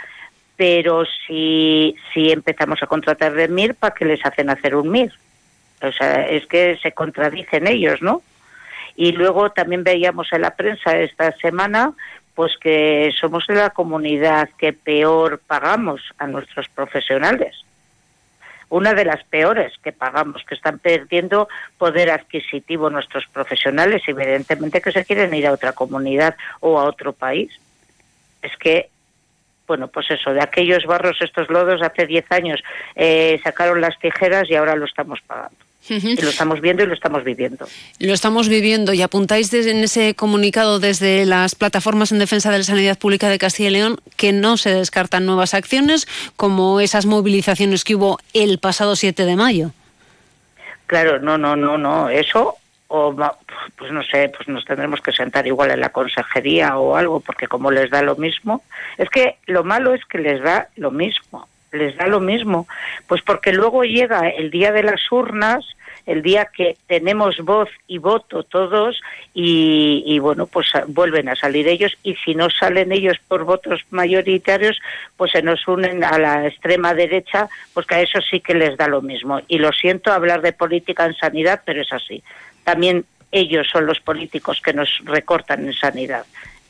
pero 0.56 1.04
si, 1.26 1.96
si 2.12 2.30
empezamos 2.30 2.82
a 2.82 2.86
contratar 2.86 3.34
de 3.34 3.48
MIR, 3.48 3.74
¿para 3.74 3.94
qué 3.94 4.04
les 4.04 4.24
hacen 4.24 4.50
hacer 4.50 4.76
un 4.76 4.90
MIR? 4.90 5.12
O 5.82 5.92
sea, 5.92 6.26
es 6.26 6.46
que 6.46 6.78
se 6.82 6.92
contradicen 6.92 7.66
ellos, 7.66 8.00
¿no? 8.00 8.22
Y 8.96 9.12
luego 9.12 9.50
también 9.50 9.82
veíamos 9.82 10.32
en 10.32 10.42
la 10.42 10.54
prensa 10.54 10.98
esta 10.98 11.32
semana 11.32 11.92
pues 12.34 12.56
que 12.60 13.12
somos 13.20 13.44
la 13.48 13.70
comunidad 13.70 14.48
que 14.58 14.72
peor 14.72 15.40
pagamos 15.46 16.00
a 16.18 16.26
nuestros 16.26 16.68
profesionales 16.68 17.64
una 18.74 18.92
de 18.92 19.04
las 19.04 19.22
peores 19.22 19.72
que 19.82 19.92
pagamos, 19.92 20.42
que 20.44 20.56
están 20.56 20.80
perdiendo 20.80 21.48
poder 21.78 22.10
adquisitivo 22.10 22.90
nuestros 22.90 23.24
profesionales, 23.26 24.02
evidentemente 24.08 24.80
que 24.80 24.90
se 24.90 25.04
quieren 25.04 25.32
ir 25.32 25.46
a 25.46 25.52
otra 25.52 25.72
comunidad 25.72 26.34
o 26.58 26.80
a 26.80 26.84
otro 26.84 27.12
país. 27.12 27.52
Es 28.42 28.56
que 28.56 28.90
bueno, 29.66 29.88
pues 29.88 30.10
eso, 30.10 30.34
de 30.34 30.42
aquellos 30.42 30.84
barros, 30.84 31.16
estos 31.22 31.48
lodos, 31.48 31.80
hace 31.82 32.06
10 32.06 32.32
años 32.32 32.62
eh, 32.96 33.40
sacaron 33.42 33.80
las 33.80 33.98
tijeras 33.98 34.50
y 34.50 34.56
ahora 34.56 34.74
lo 34.74 34.84
estamos 34.84 35.20
pagando. 35.22 35.63
Y 35.88 36.16
lo 36.20 36.30
estamos 36.30 36.60
viendo 36.60 36.82
y 36.82 36.86
lo 36.86 36.94
estamos 36.94 37.24
viviendo. 37.24 37.66
Lo 37.98 38.14
estamos 38.14 38.48
viviendo 38.48 38.94
y 38.94 39.02
apuntáis 39.02 39.52
en 39.52 39.84
ese 39.84 40.14
comunicado 40.14 40.80
desde 40.80 41.26
las 41.26 41.54
plataformas 41.54 42.10
en 42.12 42.18
defensa 42.18 42.50
de 42.50 42.58
la 42.58 42.64
sanidad 42.64 42.98
pública 42.98 43.28
de 43.28 43.38
Castilla 43.38 43.68
y 43.68 43.72
León 43.72 44.00
que 44.16 44.32
no 44.32 44.56
se 44.56 44.70
descartan 44.70 45.26
nuevas 45.26 45.52
acciones 45.52 46.08
como 46.36 46.80
esas 46.80 47.06
movilizaciones 47.06 47.84
que 47.84 47.96
hubo 47.96 48.18
el 48.32 48.58
pasado 48.58 48.96
7 48.96 49.24
de 49.24 49.36
mayo. 49.36 49.72
Claro, 50.86 51.18
no, 51.18 51.36
no, 51.36 51.56
no, 51.56 51.76
no. 51.76 52.08
Eso 52.08 52.56
o 52.88 53.14
pues 53.76 53.90
no 53.90 54.02
sé, 54.04 54.30
pues 54.36 54.46
nos 54.46 54.64
tendremos 54.64 55.00
que 55.00 55.10
sentar 55.10 55.46
igual 55.46 55.70
en 55.70 55.80
la 55.80 55.88
consejería 55.88 56.78
o 56.78 56.96
algo, 56.96 57.20
porque 57.20 57.48
como 57.48 57.70
les 57.70 57.90
da 57.90 58.02
lo 58.02 58.14
mismo, 58.16 58.62
es 58.98 59.08
que 59.10 59.38
lo 59.46 59.64
malo 59.64 59.94
es 59.94 60.04
que 60.04 60.18
les 60.18 60.40
da 60.42 60.68
lo 60.76 60.90
mismo, 60.90 61.48
les 61.74 61.96
da 61.96 62.06
lo 62.06 62.20
mismo, 62.20 62.66
pues 63.06 63.22
porque 63.22 63.52
luego 63.52 63.84
llega 63.84 64.28
el 64.28 64.50
día 64.50 64.72
de 64.72 64.82
las 64.82 65.00
urnas, 65.10 65.64
el 66.06 66.22
día 66.22 66.46
que 66.54 66.76
tenemos 66.86 67.38
voz 67.38 67.70
y 67.86 67.98
voto 67.98 68.42
todos 68.42 69.00
y, 69.32 70.18
bueno, 70.18 70.46
pues 70.46 70.68
vuelven 70.88 71.30
a 71.30 71.34
salir 71.34 71.66
ellos 71.66 71.96
y 72.02 72.14
si 72.16 72.34
no 72.34 72.50
salen 72.50 72.92
ellos 72.92 73.16
por 73.26 73.44
votos 73.44 73.80
mayoritarios, 73.90 74.78
pues 75.16 75.32
se 75.32 75.40
nos 75.40 75.66
unen 75.66 76.04
a 76.04 76.18
la 76.18 76.46
extrema 76.46 76.92
derecha, 76.92 77.48
pues 77.72 77.86
que 77.86 77.94
a 77.94 78.00
eso 78.02 78.20
sí 78.20 78.40
que 78.40 78.54
les 78.54 78.76
da 78.76 78.86
lo 78.86 79.00
mismo. 79.00 79.40
Y 79.48 79.58
lo 79.58 79.72
siento 79.72 80.12
hablar 80.12 80.42
de 80.42 80.52
política 80.52 81.06
en 81.06 81.14
sanidad, 81.14 81.62
pero 81.64 81.80
es 81.80 81.92
así 81.92 82.22
también 82.64 83.04
ellos 83.30 83.68
son 83.70 83.86
los 83.86 84.00
políticos 84.00 84.60
que 84.64 84.72
nos 84.72 84.88
recortan 85.04 85.66
en 85.66 85.74
sanidad. 85.74 86.24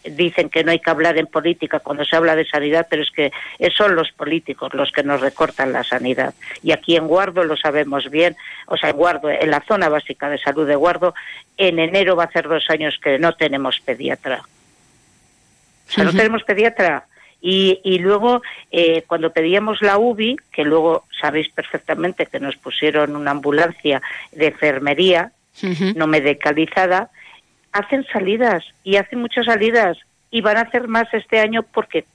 Dicen 0.05 0.49
que 0.49 0.65
no 0.65 0.71
hay 0.71 0.79
que 0.79 0.91
hablar 0.91 1.17
en 1.19 1.27
política 1.27 1.81
cuando 1.81 2.05
se 2.05 2.17
habla 2.17 2.37
de 2.37 2.47
sanidad, 2.47 2.87
pero 2.89 3.03
es 3.03 3.11
que 3.11 3.33
son 3.75 3.95
los 3.95 4.13
políticos 4.13 4.75
los 4.75 4.93
que 4.93 5.03
nos 5.03 5.21
recortan 5.21 5.73
la 5.73 5.85
sanidad. 5.85 6.35
Y 6.63 6.73
aquí 6.73 6.97
en 6.97 7.07
Guardo 7.07 7.45
lo 7.45 7.57
sabemos 7.57 8.11
bien, 8.11 8.37
o 8.67 8.77
sea, 8.77 8.91
en 8.91 8.97
Guardo, 8.97 9.31
en 9.31 9.51
la 9.51 9.63
zona 9.63 9.89
básica 9.89 10.29
de 10.29 10.39
salud 10.39 10.67
de 10.67 10.77
Guardo, 10.77 11.15
en 11.57 11.79
enero 11.79 12.17
va 12.17 12.25
a 12.25 12.27
hacer 12.27 12.49
dos 12.49 12.69
años 12.71 12.99
que 13.03 13.19
no 13.19 13.33
tenemos 13.35 13.81
pediatra. 13.81 14.43
O 15.89 15.93
sea, 15.93 16.05
no 16.05 16.13
tenemos 16.13 16.43
pediatra. 16.45 17.07
Y, 17.41 17.81
y 17.85 17.99
luego, 17.99 18.41
eh, 18.71 19.05
cuando 19.07 19.31
pedíamos 19.31 19.83
la 19.83 19.99
UBI, 19.99 20.39
que 20.51 20.65
luego 20.65 21.05
sabéis 21.21 21.51
perfectamente 21.51 22.25
que 22.25 22.41
nos 22.41 22.57
pusieron 22.57 23.17
una 23.17 23.33
ambulancia 23.33 24.01
de 24.33 24.47
enfermería, 24.47 25.33
no 25.95 26.07
medicalizada, 26.07 27.11
hacen 27.75 28.07
salidas 28.11 28.65
y 28.85 28.97
hacen 28.97 29.21
muchas 29.21 29.47
salidas 29.47 29.99
y 30.31 30.41
van 30.41 30.57
a 30.57 30.63
hacer 30.63 30.89
más 30.89 31.13
este 31.13 31.41
año 31.41 31.63
porque 31.63 32.07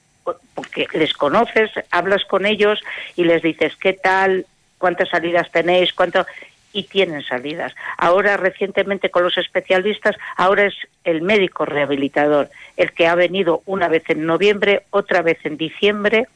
porque 0.54 0.88
les 0.94 1.14
conoces, 1.14 1.72
hablas 1.90 2.24
con 2.26 2.46
ellos 2.46 2.80
y 3.16 3.24
les 3.24 3.42
dices 3.42 3.76
qué 3.78 3.94
tal, 3.94 4.46
cuántas 4.78 5.10
salidas 5.10 5.50
tenéis, 5.52 5.92
cuánto 5.94 6.26
y 6.72 6.84
tienen 6.84 7.24
salidas. 7.24 7.74
Ahora 7.98 8.38
recientemente 8.38 9.10
con 9.10 9.24
los 9.24 9.38
especialistas, 9.38 10.16
ahora 10.36 10.68
es 10.68 10.76
el 11.04 11.24
médico 11.24 11.66
rehabilitador 11.66 12.50
el 12.78 12.92
que 12.92 13.08
ha 13.08 13.16
venido 13.16 13.64
una 13.66 13.88
vez 13.88 14.04
en 14.10 14.26
noviembre, 14.26 14.84
otra 14.92 15.22
vez 15.24 15.40
en 15.46 15.58
diciembre 15.58 16.28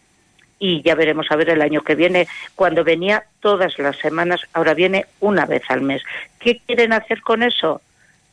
y 0.58 0.82
ya 0.82 0.96
veremos 0.96 1.28
a 1.30 1.36
ver 1.36 1.50
el 1.50 1.62
año 1.62 1.82
que 1.82 1.94
viene, 1.94 2.28
cuando 2.56 2.84
venía 2.84 3.26
todas 3.42 3.78
las 3.80 3.98
semanas, 3.98 4.42
ahora 4.54 4.74
viene 4.74 5.06
una 5.20 5.46
vez 5.46 5.64
al 5.70 5.82
mes. 5.82 6.02
¿Qué 6.40 6.62
quieren 6.66 6.94
hacer 6.94 7.22
con 7.22 7.44
eso? 7.44 7.82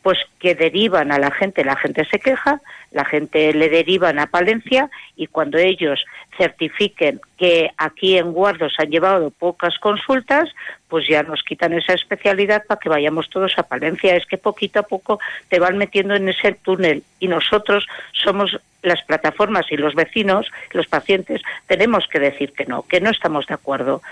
Pues 0.03 0.19
que 0.39 0.55
derivan 0.55 1.13
a 1.13 1.19
la 1.19 1.31
gente, 1.31 1.65
la 1.65 1.77
gente 1.77 2.05
se 2.07 2.19
queja, 2.19 2.61
la 2.91 3.05
gente 3.05 3.53
le 3.53 3.69
derivan 3.69 4.19
a 4.19 4.27
Palencia 4.27 4.91
y 5.15 5.27
cuando 5.27 5.59
ellos 5.59 6.05
certifiquen 6.39 7.21
que 7.37 7.71
aquí 7.77 8.17
en 8.17 8.33
Guardo 8.33 8.71
se 8.71 8.83
han 8.83 8.91
llevado 8.91 9.31
pocas 9.31 9.79
consultas, 9.79 10.49
pues 10.89 11.07
ya 11.07 11.23
nos 11.23 11.43
quitan 11.43 11.75
esa 11.75 11.93
especialidad 11.93 12.65
para 12.67 12.81
que 12.81 12.89
vayamos 12.89 13.29
todos 13.29 13.59
a 13.59 13.63
Palencia. 13.63 14.17
Es 14.17 14.27
que 14.27 14.39
poquito 14.39 14.81
a 14.81 14.85
poco 14.85 15.21
te 15.49 15.59
van 15.59 15.77
metiendo 15.77 16.15
en 16.15 16.29
ese 16.29 16.53
túnel 16.53 17.05
y 17.19 17.29
nosotros 17.29 17.87
somos 18.13 18.59
las 18.83 19.03
plataformas 19.03 19.67
y 19.71 19.77
los 19.77 19.95
vecinos, 19.95 20.51
los 20.73 20.87
pacientes, 20.87 21.43
tenemos 21.67 22.07
que 22.07 22.19
decir 22.19 22.53
que 22.53 22.65
no, 22.65 22.83
que 22.83 23.01
no 23.01 23.11
estamos 23.11 23.47
de 23.47 23.55
acuerdo. 23.55 24.03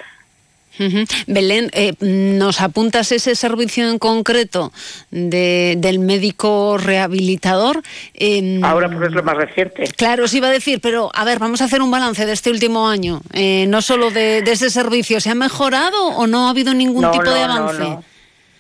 Belén, 1.27 1.71
eh, 1.73 1.95
¿nos 2.01 2.61
apuntas 2.61 3.11
ese 3.13 3.35
servicio 3.35 3.89
en 3.89 3.99
concreto 3.99 4.73
de, 5.11 5.75
del 5.79 5.99
médico 5.99 6.79
rehabilitador? 6.79 7.83
Em, 8.15 8.63
Ahora 8.65 8.89
pues 8.89 9.09
es 9.09 9.15
lo 9.15 9.23
más 9.23 9.37
reciente. 9.37 9.85
Claro, 9.97 10.25
os 10.25 10.35
iba 10.35 10.49
a 10.49 10.53
decir, 10.53 10.81
pero 10.81 11.11
a 11.15 11.25
ver, 11.25 11.39
vamos 11.39 11.61
a 11.61 11.65
hacer 11.65 11.83
un 11.83 11.91
balance 11.91 12.27
de 12.27 12.33
este 12.33 12.51
último 12.51 12.89
año, 12.89 13.21
eh, 13.33 13.67
no 13.69 13.83
solo 13.83 14.11
de, 14.11 14.39
ese 14.39 14.71
servicio. 14.71 15.21
¿Se 15.21 15.31
ha 15.31 15.35
mejorado 15.35 16.09
o 16.09 16.27
no 16.27 16.47
ha 16.47 16.51
habido 16.51 16.75
ningún 16.75 17.11
tipo 17.11 17.31
de 17.31 17.43
avance? 17.43 17.99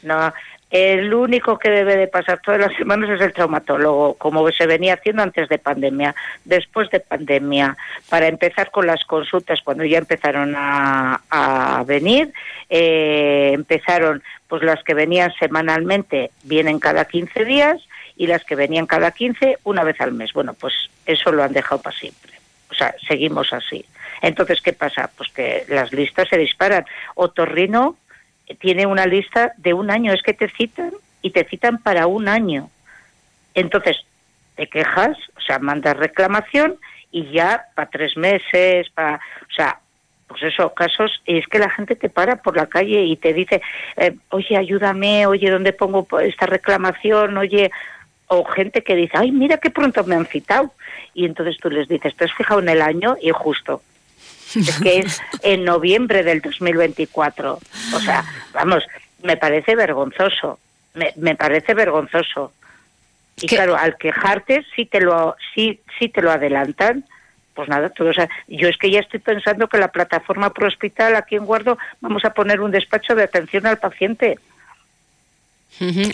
No, 0.02 0.20
no. 0.20 0.32
El 0.70 1.14
único 1.14 1.58
que 1.58 1.70
debe 1.70 1.96
de 1.96 2.08
pasar 2.08 2.40
todas 2.40 2.60
las 2.60 2.76
semanas 2.76 3.08
es 3.08 3.20
el 3.20 3.32
traumatólogo, 3.32 4.14
como 4.14 4.50
se 4.50 4.66
venía 4.66 4.94
haciendo 4.94 5.22
antes 5.22 5.48
de 5.48 5.58
pandemia. 5.58 6.14
Después 6.44 6.90
de 6.90 7.00
pandemia, 7.00 7.76
para 8.10 8.26
empezar 8.26 8.70
con 8.70 8.86
las 8.86 9.04
consultas, 9.04 9.60
cuando 9.62 9.84
ya 9.84 9.98
empezaron 9.98 10.54
a, 10.56 11.82
venir, 11.86 12.32
eh, 12.68 13.52
empezaron 13.54 14.22
pues 14.46 14.62
las 14.62 14.82
que 14.82 14.94
venían 14.94 15.32
semanalmente, 15.38 16.30
vienen 16.42 16.78
cada 16.80 17.06
15 17.06 17.44
días, 17.44 17.80
y 18.18 18.26
las 18.26 18.44
que 18.44 18.56
venían 18.56 18.86
cada 18.86 19.12
15, 19.12 19.58
una 19.64 19.84
vez 19.84 19.98
al 20.00 20.12
mes. 20.12 20.32
Bueno, 20.32 20.52
pues 20.52 20.74
eso 21.06 21.32
lo 21.32 21.44
han 21.44 21.52
dejado 21.52 21.80
para 21.80 21.96
siempre. 21.96 22.32
O 22.70 22.74
sea, 22.74 22.94
seguimos 23.06 23.52
así. 23.52 23.84
Entonces, 24.20 24.60
¿qué 24.60 24.72
pasa? 24.72 25.08
Pues 25.16 25.30
que 25.30 25.64
las 25.68 25.92
listas 25.92 26.28
se 26.28 26.36
disparan. 26.36 26.84
Otorrino 27.14 27.96
tiene 28.60 28.86
una 28.86 29.06
lista 29.06 29.52
de 29.56 29.74
un 29.74 29.90
año, 29.90 30.12
es 30.12 30.22
que 30.22 30.34
te 30.34 30.48
citan 30.48 30.92
y 31.22 31.30
te 31.30 31.44
citan 31.44 31.78
para 31.78 32.06
un 32.06 32.28
año. 32.28 32.70
Entonces, 33.54 33.96
te 34.56 34.66
quejas, 34.66 35.16
o 35.36 35.40
sea, 35.40 35.58
mandas 35.58 35.96
reclamación 35.96 36.76
y 37.10 37.30
ya 37.30 37.66
para 37.74 37.90
tres 37.90 38.16
meses, 38.16 38.88
para, 38.90 39.16
o 39.16 39.52
sea, 39.54 39.80
pues 40.26 40.42
eso, 40.42 40.74
casos, 40.74 41.22
es 41.24 41.46
que 41.46 41.58
la 41.58 41.70
gente 41.70 41.96
te 41.96 42.10
para 42.10 42.36
por 42.36 42.56
la 42.56 42.66
calle 42.66 43.02
y 43.04 43.16
te 43.16 43.32
dice, 43.32 43.62
eh, 43.96 44.14
oye, 44.28 44.56
ayúdame, 44.56 45.26
oye, 45.26 45.50
¿dónde 45.50 45.72
pongo 45.72 46.06
esta 46.20 46.46
reclamación? 46.46 47.36
Oye, 47.38 47.70
o 48.26 48.44
gente 48.44 48.82
que 48.82 48.94
dice, 48.94 49.16
ay, 49.16 49.32
mira 49.32 49.56
qué 49.56 49.70
pronto 49.70 50.04
me 50.04 50.14
han 50.14 50.26
citado. 50.26 50.72
Y 51.14 51.24
entonces 51.24 51.56
tú 51.58 51.70
les 51.70 51.88
dices, 51.88 52.14
¿te 52.14 52.26
has 52.26 52.32
fijado 52.34 52.60
en 52.60 52.68
el 52.68 52.82
año? 52.82 53.16
Y 53.20 53.30
justo, 53.30 53.82
es 54.54 54.80
que 54.80 54.98
es 55.00 55.20
en 55.42 55.64
noviembre 55.64 56.22
del 56.22 56.40
2024. 56.40 57.58
O 57.94 58.00
sea, 58.00 58.24
vamos, 58.52 58.84
me 59.22 59.36
parece 59.36 59.74
vergonzoso, 59.74 60.58
me, 60.94 61.12
me 61.16 61.34
parece 61.34 61.74
vergonzoso. 61.74 62.52
Y 63.40 63.46
claro, 63.46 63.76
al 63.76 63.96
quejarte, 63.96 64.64
si 64.74 64.86
te 64.86 65.00
lo, 65.00 65.36
sí, 65.54 65.80
sí 65.98 66.08
te 66.08 66.22
lo 66.22 66.30
adelantan, 66.30 67.04
pues 67.54 67.68
nada, 67.68 67.90
todo, 67.90 68.10
o 68.10 68.12
sea, 68.12 68.28
yo 68.46 68.68
es 68.68 68.76
que 68.76 68.90
ya 68.90 69.00
estoy 69.00 69.20
pensando 69.20 69.68
que 69.68 69.78
la 69.78 69.88
plataforma 69.88 70.52
pro 70.52 70.68
hospital 70.68 71.16
aquí 71.16 71.34
en 71.36 71.44
Guardo 71.44 71.76
vamos 72.00 72.24
a 72.24 72.32
poner 72.32 72.60
un 72.60 72.70
despacho 72.70 73.14
de 73.14 73.24
atención 73.24 73.66
al 73.66 73.78
paciente. 73.78 74.38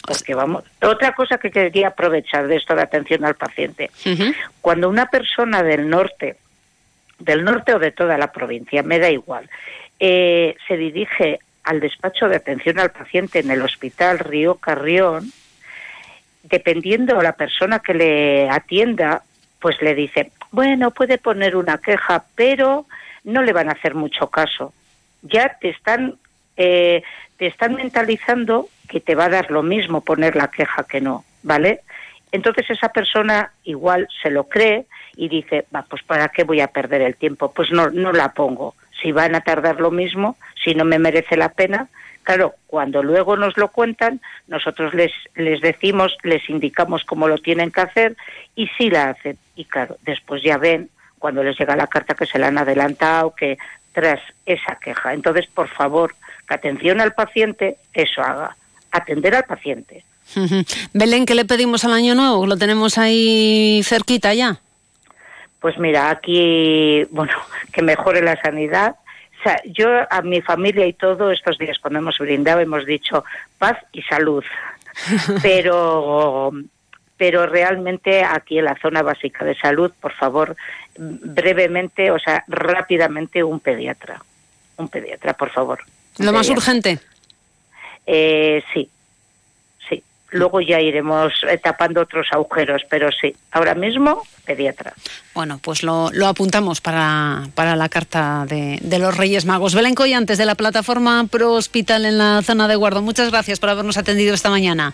Porque 0.06 0.34
vamos, 0.34 0.64
otra 0.82 1.14
cosa 1.14 1.38
que 1.38 1.50
quería 1.50 1.88
aprovechar 1.88 2.48
de 2.48 2.56
esto 2.56 2.74
de 2.74 2.82
atención 2.82 3.24
al 3.24 3.34
paciente. 3.34 3.90
Cuando 4.60 4.88
una 4.88 5.06
persona 5.06 5.62
del 5.62 5.88
norte 5.88 6.36
del 7.18 7.44
norte 7.44 7.74
o 7.74 7.78
de 7.78 7.92
toda 7.92 8.18
la 8.18 8.32
provincia, 8.32 8.82
me 8.82 8.98
da 8.98 9.10
igual, 9.10 9.48
eh, 10.00 10.56
se 10.66 10.76
dirige 10.76 11.38
al 11.62 11.80
despacho 11.80 12.28
de 12.28 12.36
atención 12.36 12.78
al 12.78 12.90
paciente 12.90 13.38
en 13.38 13.50
el 13.50 13.62
hospital 13.62 14.18
Río 14.18 14.56
Carrión, 14.56 15.32
dependiendo 16.42 17.20
la 17.22 17.32
persona 17.32 17.78
que 17.78 17.94
le 17.94 18.50
atienda, 18.50 19.22
pues 19.60 19.80
le 19.80 19.94
dice, 19.94 20.30
bueno, 20.50 20.90
puede 20.90 21.16
poner 21.16 21.56
una 21.56 21.78
queja, 21.78 22.24
pero 22.34 22.86
no 23.24 23.42
le 23.42 23.52
van 23.52 23.70
a 23.70 23.72
hacer 23.72 23.94
mucho 23.94 24.28
caso. 24.28 24.74
Ya 25.22 25.56
te 25.58 25.70
están, 25.70 26.16
eh, 26.56 27.02
te 27.38 27.46
están 27.46 27.74
mentalizando 27.74 28.68
que 28.88 29.00
te 29.00 29.14
va 29.14 29.24
a 29.24 29.30
dar 29.30 29.50
lo 29.50 29.62
mismo 29.62 30.02
poner 30.02 30.36
la 30.36 30.48
queja 30.48 30.84
que 30.84 31.00
no, 31.00 31.24
¿vale? 31.42 31.80
Entonces 32.34 32.68
esa 32.68 32.88
persona 32.88 33.52
igual 33.62 34.08
se 34.20 34.28
lo 34.28 34.48
cree 34.48 34.86
y 35.14 35.28
dice, 35.28 35.66
va, 35.72 35.82
pues 35.88 36.02
¿para 36.02 36.30
qué 36.30 36.42
voy 36.42 36.60
a 36.60 36.66
perder 36.66 37.00
el 37.02 37.14
tiempo? 37.14 37.52
Pues 37.52 37.70
no, 37.70 37.90
no 37.90 38.12
la 38.12 38.32
pongo. 38.32 38.74
Si 39.00 39.12
van 39.12 39.36
a 39.36 39.42
tardar 39.42 39.80
lo 39.80 39.92
mismo, 39.92 40.36
si 40.64 40.74
no 40.74 40.84
me 40.84 40.98
merece 40.98 41.36
la 41.36 41.50
pena, 41.50 41.86
claro, 42.24 42.56
cuando 42.66 43.04
luego 43.04 43.36
nos 43.36 43.56
lo 43.56 43.68
cuentan, 43.68 44.20
nosotros 44.48 44.94
les, 44.94 45.12
les 45.36 45.60
decimos, 45.60 46.18
les 46.24 46.50
indicamos 46.50 47.04
cómo 47.04 47.28
lo 47.28 47.38
tienen 47.38 47.70
que 47.70 47.82
hacer 47.82 48.16
y 48.56 48.66
sí 48.76 48.90
la 48.90 49.10
hacen. 49.10 49.38
Y 49.54 49.66
claro, 49.66 49.96
después 50.02 50.42
ya 50.42 50.58
ven, 50.58 50.90
cuando 51.20 51.44
les 51.44 51.56
llega 51.56 51.76
la 51.76 51.86
carta, 51.86 52.14
que 52.14 52.26
se 52.26 52.40
la 52.40 52.48
han 52.48 52.58
adelantado, 52.58 53.32
que 53.36 53.58
tras 53.92 54.20
esa 54.44 54.74
queja. 54.82 55.14
Entonces, 55.14 55.46
por 55.46 55.68
favor, 55.68 56.16
que 56.48 56.54
atención 56.54 57.00
al 57.00 57.14
paciente, 57.14 57.76
eso 57.92 58.22
haga. 58.22 58.56
Atender 58.90 59.36
al 59.36 59.44
paciente. 59.44 60.04
Belén, 60.92 61.26
¿qué 61.26 61.34
le 61.34 61.44
pedimos 61.44 61.84
al 61.84 61.92
año 61.92 62.14
nuevo? 62.14 62.46
¿Lo 62.46 62.56
tenemos 62.56 62.98
ahí 62.98 63.80
cerquita 63.84 64.34
ya? 64.34 64.58
Pues 65.60 65.78
mira, 65.78 66.10
aquí, 66.10 67.04
bueno, 67.10 67.32
que 67.72 67.82
mejore 67.82 68.22
la 68.22 68.40
sanidad. 68.40 68.96
O 69.40 69.42
sea, 69.42 69.60
yo 69.66 69.88
a 70.10 70.22
mi 70.22 70.40
familia 70.40 70.86
y 70.86 70.94
todo 70.94 71.30
estos 71.30 71.58
días 71.58 71.78
cuando 71.78 71.98
hemos 71.98 72.18
brindado 72.18 72.60
hemos 72.60 72.86
dicho 72.86 73.24
paz 73.58 73.76
y 73.92 74.02
salud. 74.02 74.44
pero 75.42 76.52
pero 77.16 77.46
realmente 77.46 78.24
aquí 78.24 78.58
en 78.58 78.64
la 78.64 78.76
zona 78.80 79.02
básica 79.02 79.44
de 79.44 79.54
salud, 79.54 79.92
por 80.00 80.12
favor, 80.12 80.56
brevemente, 80.96 82.10
o 82.10 82.18
sea, 82.18 82.44
rápidamente 82.48 83.42
un 83.44 83.60
pediatra. 83.60 84.20
Un 84.76 84.88
pediatra, 84.88 85.34
por 85.34 85.50
favor. 85.50 85.80
Lo 86.18 86.32
más 86.32 86.48
urgente. 86.48 86.98
Eh, 88.06 88.62
sí, 88.72 88.90
Luego 90.34 90.60
ya 90.60 90.80
iremos 90.80 91.32
eh, 91.48 91.58
tapando 91.58 92.00
otros 92.00 92.26
agujeros, 92.32 92.82
pero 92.90 93.08
sí, 93.12 93.36
ahora 93.52 93.76
mismo 93.76 94.20
pediatra. 94.44 94.92
Bueno, 95.32 95.60
pues 95.62 95.84
lo, 95.84 96.10
apuntamos 96.26 96.80
para, 96.80 97.44
para, 97.54 97.76
la 97.76 97.88
carta 97.88 98.44
de, 98.48 98.80
de, 98.82 98.98
los 98.98 99.16
Reyes 99.16 99.44
Magos. 99.44 99.76
Belén 99.76 99.94
antes 100.16 100.36
de 100.36 100.44
la 100.44 100.56
plataforma 100.56 101.24
Pro 101.30 101.52
Hospital 101.52 102.04
en 102.04 102.18
la 102.18 102.42
zona 102.42 102.66
de 102.66 102.74
Guardo, 102.74 103.00
muchas 103.00 103.30
gracias 103.30 103.60
por 103.60 103.70
habernos 103.70 103.96
atendido 103.96 104.34
esta 104.34 104.50
mañana. 104.50 104.92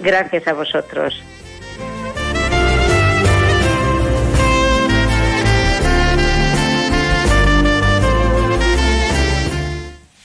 Gracias 0.00 0.48
a 0.48 0.52
vosotros. 0.52 1.14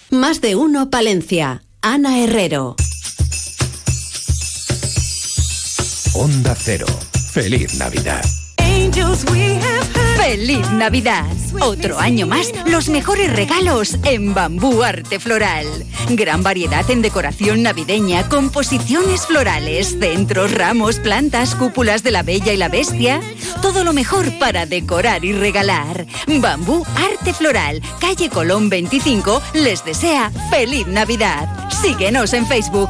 Más 0.09 0.41
de 0.41 0.55
uno, 0.55 0.89
Palencia. 0.89 1.61
Ana 1.83 2.23
Herrero. 2.23 2.75
Onda 6.19 6.55
Cero. 6.55 6.87
Feliz 7.31 7.75
Navidad. 7.75 8.25
¡Feliz 10.17 10.67
Navidad! 10.71 11.27
Otro 11.61 11.99
año 11.99 12.25
más, 12.25 12.51
los 12.65 12.89
mejores 12.89 13.31
regalos 13.35 13.99
en 14.03 14.33
Bambú 14.33 14.81
Arte 14.81 15.19
Floral. 15.19 15.85
Gran 16.09 16.41
variedad 16.41 16.89
en 16.89 17.03
decoración 17.03 17.61
navideña, 17.61 18.27
composiciones 18.29 19.27
florales, 19.27 19.95
centros, 19.99 20.51
ramos, 20.53 20.97
plantas, 20.97 21.53
cúpulas 21.53 22.01
de 22.01 22.09
la 22.09 22.23
Bella 22.23 22.51
y 22.51 22.57
la 22.57 22.69
Bestia. 22.69 23.21
Todo 23.61 23.83
lo 23.83 23.93
mejor 23.93 24.39
para 24.39 24.65
decorar 24.65 25.23
y 25.23 25.33
regalar. 25.33 26.07
Bambú 26.27 26.83
Arte 26.95 27.31
Floral, 27.31 27.79
calle 28.01 28.29
Colón 28.29 28.69
25, 28.69 29.39
les 29.53 29.85
desea 29.85 30.31
¡Feliz 30.49 30.87
Navidad! 30.87 31.69
Síguenos 31.69 32.33
en 32.33 32.47
Facebook. 32.47 32.89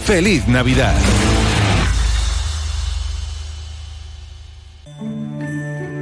feliz 0.01 0.47
Navidad. 0.47 0.95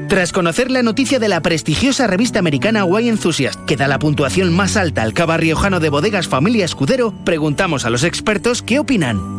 Tras 0.08 0.32
conocer 0.32 0.72
la 0.72 0.82
noticia 0.82 1.20
de 1.20 1.30
la 1.30 1.42
prestigiosa 1.42 2.08
revista 2.08 2.40
americana 2.40 2.84
Wine 2.84 3.10
Enthusiast, 3.10 3.64
que 3.66 3.78
da 3.78 3.88
la 3.88 4.00
puntuación 4.00 4.52
más 4.52 4.76
alta 4.76 5.04
al 5.04 5.14
cava 5.14 5.38
riojano 5.38 5.80
de 5.80 5.90
bodegas 5.90 6.28
Familia 6.28 6.66
Escudero, 6.66 7.14
preguntamos 7.24 7.86
a 7.86 7.92
los 7.92 8.04
expertos 8.04 8.64
qué 8.64 8.80
opinan. 8.80 9.39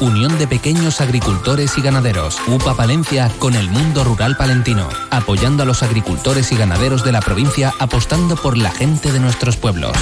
Unión 0.00 0.38
de 0.38 0.46
Pequeños 0.46 1.00
Agricultores 1.00 1.78
y 1.78 1.80
Ganaderos, 1.80 2.38
UPA 2.46 2.74
Palencia 2.74 3.32
con 3.38 3.54
el 3.54 3.70
mundo 3.70 4.04
rural 4.04 4.36
palentino, 4.36 4.88
apoyando 5.10 5.62
a 5.62 5.66
los 5.66 5.82
agricultores 5.82 6.52
y 6.52 6.56
ganaderos 6.56 7.02
de 7.02 7.12
la 7.12 7.20
provincia, 7.22 7.72
apostando 7.78 8.36
por 8.36 8.58
la 8.58 8.70
gente 8.70 9.10
de 9.10 9.20
nuestros 9.20 9.56
pueblos. 9.56 9.96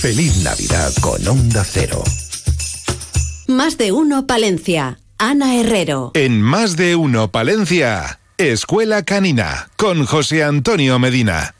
Feliz 0.00 0.42
Navidad 0.42 0.92
con 1.00 1.26
Onda 1.26 1.64
Cero. 1.64 2.02
Más 3.46 3.78
de 3.78 3.92
uno 3.92 4.26
Palencia. 4.26 4.98
Ana 5.18 5.54
Herrero. 5.56 6.10
En 6.14 6.42
Más 6.42 6.76
de 6.76 6.96
uno 6.96 7.30
Palencia, 7.30 8.18
Escuela 8.38 9.02
Canina, 9.04 9.70
con 9.76 10.04
José 10.04 10.42
Antonio 10.42 10.98
Medina. 10.98 11.54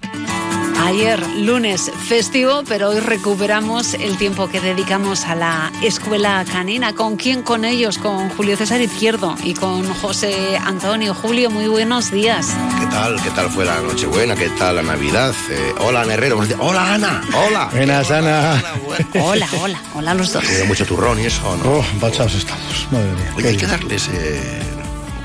Ayer 0.87 1.21
lunes 1.39 1.91
festivo, 2.07 2.63
pero 2.69 2.91
hoy 2.91 3.01
recuperamos 3.01 3.95
el 3.95 4.17
tiempo 4.19 4.47
que 4.47 4.61
dedicamos 4.61 5.25
a 5.25 5.35
la 5.35 5.73
escuela 5.83 6.45
canina. 6.45 6.95
¿Con 6.95 7.17
quién? 7.17 7.43
Con 7.43 7.65
ellos, 7.65 7.99
con 7.99 8.31
Julio 8.31 8.57
César 8.57 8.81
Izquierdo 8.81 9.35
y 9.43 9.55
con 9.55 9.93
José 9.95 10.57
Antonio. 10.57 11.13
Julio, 11.13 11.51
muy 11.51 11.67
buenos 11.67 12.13
días. 12.13 12.55
¿Qué 12.79 12.87
tal? 12.87 13.21
¿Qué 13.21 13.31
tal 13.31 13.51
fue 13.51 13.65
la 13.65 13.81
Nochebuena? 13.81 14.37
¿Qué 14.37 14.49
tal 14.51 14.77
la 14.77 14.83
Navidad? 14.85 15.35
Eh, 15.51 15.75
hola, 15.81 16.03
Ana 16.03 16.15
Herrero. 16.15 16.39
Hola, 16.61 16.95
Ana. 16.95 17.21
Hola. 17.35 17.69
Buenas, 17.73 18.09
Ana. 18.13 18.63
Hola, 19.21 19.49
hola, 19.61 19.83
hola 19.93 20.15
los 20.15 20.33
dos. 20.33 20.45
mucho 20.69 20.87
turrón 20.87 21.19
y 21.19 21.25
eso, 21.25 21.57
¿no? 21.57 21.79
Oh, 21.79 21.85
bachados 22.01 22.37
estamos. 22.37 22.87
Madre 22.93 23.11
mía. 23.11 23.35
Oye, 23.37 23.49
hay 23.49 23.57
que 23.57 23.67
darles... 23.67 24.09
Eh 24.13 24.76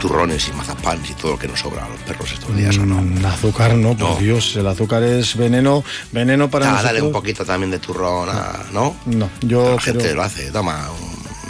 turrones 0.01 0.47
y 0.47 0.51
mazapanes 0.53 1.11
y 1.11 1.13
todo 1.13 1.33
lo 1.33 1.39
que 1.39 1.47
nos 1.47 1.59
sobra 1.59 1.85
a 1.85 1.89
los 1.89 1.99
perros 2.01 2.31
estos 2.31 2.55
días, 2.57 2.75
¿o 2.79 2.85
no? 2.85 3.01
Mm, 3.01 3.23
azúcar 3.23 3.75
no, 3.75 3.95
por 3.95 4.17
Dios, 4.17 4.55
el 4.55 4.65
azúcar 4.65 5.03
es 5.03 5.37
veneno, 5.37 5.83
veneno 6.11 6.49
para 6.49 6.79
ah, 6.79 6.81
dale 6.81 7.01
un 7.01 7.11
poquito 7.11 7.45
también 7.45 7.69
de 7.69 7.77
turrón, 7.77 8.27
¿no? 8.73 8.95
No, 9.05 9.29
yo 9.41 9.75
La 9.75 9.79
gente 9.79 10.15
lo 10.15 10.23
hace, 10.23 10.51
toma 10.51 10.87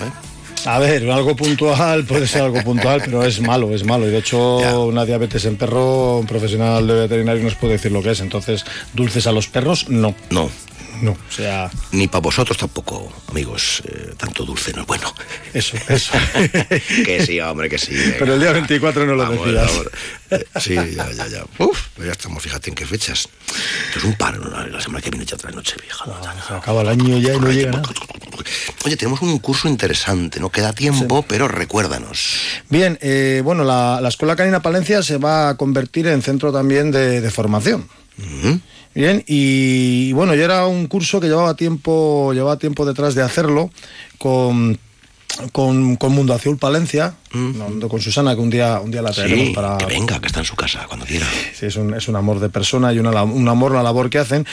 ¿eh? 0.02 0.12
A 0.66 0.80
ver, 0.80 1.10
algo 1.10 1.36
puntual 1.36 2.04
puede 2.08 2.28
ser 2.28 2.44
algo 2.44 2.62
puntual, 2.62 3.02
pero 3.04 3.24
es 3.24 3.40
malo, 3.40 3.74
es 3.74 3.84
malo. 3.84 4.08
Y 4.08 4.12
de 4.12 4.20
hecho, 4.20 4.86
una 4.86 5.06
diabetes 5.06 5.46
en 5.46 5.56
perro, 5.56 6.20
un 6.20 6.28
profesional 6.28 6.86
de 6.86 6.94
veterinario 6.94 7.44
nos 7.44 7.56
puede 7.56 7.74
decir 7.74 7.92
lo 7.92 8.04
que 8.04 8.12
es. 8.12 8.20
Entonces, 8.20 8.66
dulces 8.94 9.26
a 9.28 9.32
los 9.32 9.48
perros, 9.48 9.90
no. 9.90 10.14
No. 10.30 10.52
No, 11.02 11.12
o 11.12 11.32
sea... 11.32 11.70
Ni 11.92 12.08
para 12.08 12.22
vosotros 12.22 12.58
tampoco, 12.58 13.12
amigos, 13.30 13.82
eh, 13.86 14.14
tanto 14.18 14.46
dulce 14.46 14.72
no 14.74 14.82
es 14.82 14.88
bueno. 14.88 15.14
Eso, 15.54 15.78
eso. 15.90 16.14
que 17.06 17.26
sí, 17.26 17.40
hombre, 17.40 17.70
que 17.70 17.78
sí. 17.78 17.96
Pero 18.20 18.36
el 18.36 18.40
día 18.40 18.52
24 18.52 19.06
no 19.06 19.16
lo 19.16 19.30
decías. 19.30 19.72
Eh, 20.30 20.46
sí, 20.60 20.76
ya, 20.76 21.12
ya, 21.12 21.28
ya. 21.28 21.44
Uf, 21.58 21.88
pues 21.96 22.06
ya 22.06 22.12
estamos, 22.12 22.42
fíjate 22.42 22.70
en 22.70 22.76
qué 22.76 22.86
fechas. 22.86 23.28
Esto 23.88 24.00
es 24.00 24.04
un 24.06 24.16
paro, 24.16 24.40
la 24.68 24.80
semana 24.80 25.02
que 25.02 25.10
viene 25.10 25.26
ya 25.26 25.38
trae 25.38 25.54
noche 25.54 25.76
vieja. 25.82 26.06
se 26.48 26.54
acaba 26.54 26.82
el 26.82 26.90
año 26.90 27.18
ya 27.18 27.34
y 27.34 27.40
no 27.40 27.52
llega 27.52 27.72
nada. 27.72 27.90
Oye, 28.86 28.98
tenemos 28.98 29.22
un 29.22 29.38
curso 29.40 29.68
interesante, 29.68 30.40
no 30.40 30.50
queda 30.50 30.74
tiempo, 30.74 31.24
pero 31.28 31.48
recuérdanos. 31.48 32.36
Bien, 32.70 32.98
eh, 33.02 33.42
bueno, 33.44 33.64
la, 33.64 34.02
Escuela 34.08 34.36
Canina 34.36 34.62
Palencia 34.62 35.04
se 35.04 35.18
va 35.18 35.50
a 35.50 35.58
convertir 35.58 36.08
en 36.08 36.22
centro 36.22 36.52
también 36.52 36.92
de, 36.92 37.30
formación. 37.32 37.88
Bien, 38.94 39.24
y, 39.26 40.12
bueno, 40.14 40.36
ya 40.36 40.46
era 40.46 40.68
un 40.68 40.88
curso 40.88 41.22
que 41.22 41.28
llevaba 41.28 41.56
tiempo, 41.56 42.34
llevaba 42.34 42.58
tiempo 42.58 42.86
detrás 42.86 43.16
de 43.16 43.22
hacerlo 43.22 43.70
con 44.18 44.78
con, 45.52 45.96
con, 45.96 46.12
Mundo 46.14 46.34
Azul 46.34 46.58
Palencia, 46.58 47.16
mm. 47.34 47.88
con 47.88 48.02
Susana, 48.02 48.36
que 48.36 48.42
un 48.42 48.50
día, 48.50 48.80
un 48.80 48.92
día 48.92 49.02
la 49.02 49.12
traeremos 49.12 49.50
para... 49.56 49.78
que 49.78 49.86
venga, 49.86 50.20
que 50.20 50.28
está 50.28 50.40
en 50.40 50.46
su 50.46 50.56
casa 50.56 50.86
cuando 50.88 51.06
quiera. 51.06 51.26
Sí, 51.58 51.66
es 51.68 51.76
un, 51.76 51.94
es 51.94 52.08
un 52.08 52.16
amor 52.16 52.40
de 52.40 52.50
persona 52.50 52.94
y 52.94 53.00
una, 53.00 53.24
un 53.24 53.48
amor 53.48 53.74
la 53.74 53.84
labor 53.84 54.10
que 54.10 54.20
hacen. 54.20 54.46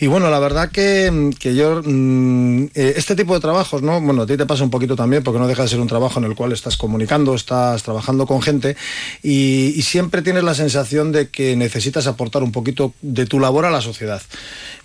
Y 0.00 0.06
bueno, 0.06 0.30
la 0.30 0.38
verdad 0.38 0.70
que, 0.70 1.30
que 1.38 1.54
yo, 1.54 1.82
mm, 1.84 2.64
eh, 2.74 2.94
este 2.96 3.16
tipo 3.16 3.34
de 3.34 3.40
trabajos, 3.40 3.82
¿no? 3.82 4.00
Bueno, 4.00 4.22
a 4.22 4.26
ti 4.26 4.36
te 4.36 4.46
pasa 4.46 4.64
un 4.64 4.70
poquito 4.70 4.96
también, 4.96 5.22
porque 5.22 5.38
no 5.38 5.46
deja 5.46 5.62
de 5.62 5.68
ser 5.68 5.80
un 5.80 5.88
trabajo 5.88 6.18
en 6.18 6.26
el 6.26 6.34
cual 6.34 6.52
estás 6.52 6.76
comunicando, 6.76 7.34
estás 7.34 7.82
trabajando 7.82 8.26
con 8.26 8.42
gente 8.42 8.76
y, 9.22 9.72
y 9.76 9.82
siempre 9.82 10.22
tienes 10.22 10.44
la 10.44 10.54
sensación 10.54 11.12
de 11.12 11.28
que 11.28 11.56
necesitas 11.56 12.06
aportar 12.06 12.42
un 12.42 12.52
poquito 12.52 12.94
de 13.02 13.26
tu 13.26 13.40
labor 13.40 13.64
a 13.64 13.70
la 13.70 13.80
sociedad. 13.80 14.22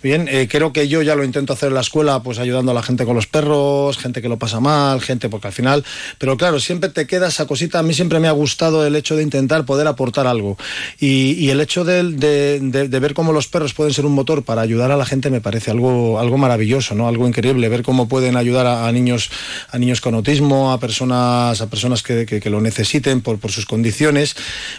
Bien, 0.02 0.28
eh, 0.28 0.48
creo 0.50 0.72
que 0.72 0.88
yo 0.88 1.02
ya 1.02 1.14
lo 1.14 1.24
intento 1.24 1.52
hacer 1.52 1.68
en 1.68 1.74
la 1.74 1.80
escuela, 1.80 2.22
pues 2.22 2.38
ayudando 2.38 2.72
a 2.72 2.74
la 2.74 2.82
gente 2.82 3.04
con 3.04 3.14
los 3.14 3.26
perros, 3.26 3.98
gente 3.98 4.20
que 4.20 4.28
lo 4.28 4.38
pasa 4.38 4.58
mal, 4.58 5.00
gente 5.00 5.28
porque 5.28 5.46
al 5.46 5.52
final, 5.52 5.84
pero 6.18 6.36
claro, 6.36 6.58
siempre 6.58 6.90
te 6.90 7.06
quedas 7.06 7.34
cosita, 7.46 7.78
a 7.78 7.82
mí 7.82 7.94
siempre 7.94 8.20
me 8.20 8.28
ha 8.28 8.32
gustado 8.32 8.86
el 8.86 8.96
hecho 8.96 9.16
de 9.16 9.22
intentar 9.22 9.64
poder 9.64 9.86
aportar 9.86 10.26
algo. 10.26 10.56
Y, 10.98 11.50
el 11.50 11.60
hecho 11.60 11.84
de, 11.84 12.02
de, 12.60 13.00
ver 13.00 13.14
cómo 13.14 13.32
los 13.32 13.46
perros 13.46 13.74
pueden 13.74 13.92
ser 13.92 14.06
un 14.06 14.12
motor 14.12 14.42
para 14.42 14.62
ayudar 14.62 14.90
a 14.90 14.96
la 14.96 15.04
gente 15.04 15.28
me 15.28 15.40
parece 15.40 15.70
algo, 15.70 16.18
algo 16.18 16.38
maravilloso, 16.38 16.94
¿no? 16.94 17.08
Algo 17.08 17.28
increíble, 17.28 17.68
ver 17.68 17.82
cómo 17.82 18.08
pueden 18.08 18.36
ayudar 18.36 18.66
a, 18.66 18.90
niños, 18.92 19.30
a 19.70 19.78
niños 19.78 20.00
con 20.00 20.14
autismo, 20.14 20.72
a 20.72 20.80
personas, 20.80 21.60
a 21.60 21.68
personas 21.68 22.02
que, 22.02 22.26
que, 22.26 22.40
que 22.40 22.50
lo 22.50 22.60
necesiten 22.60 23.20
por, 23.20 23.38
por, 23.38 23.52
sus 23.52 23.66
condiciones, 23.66 24.34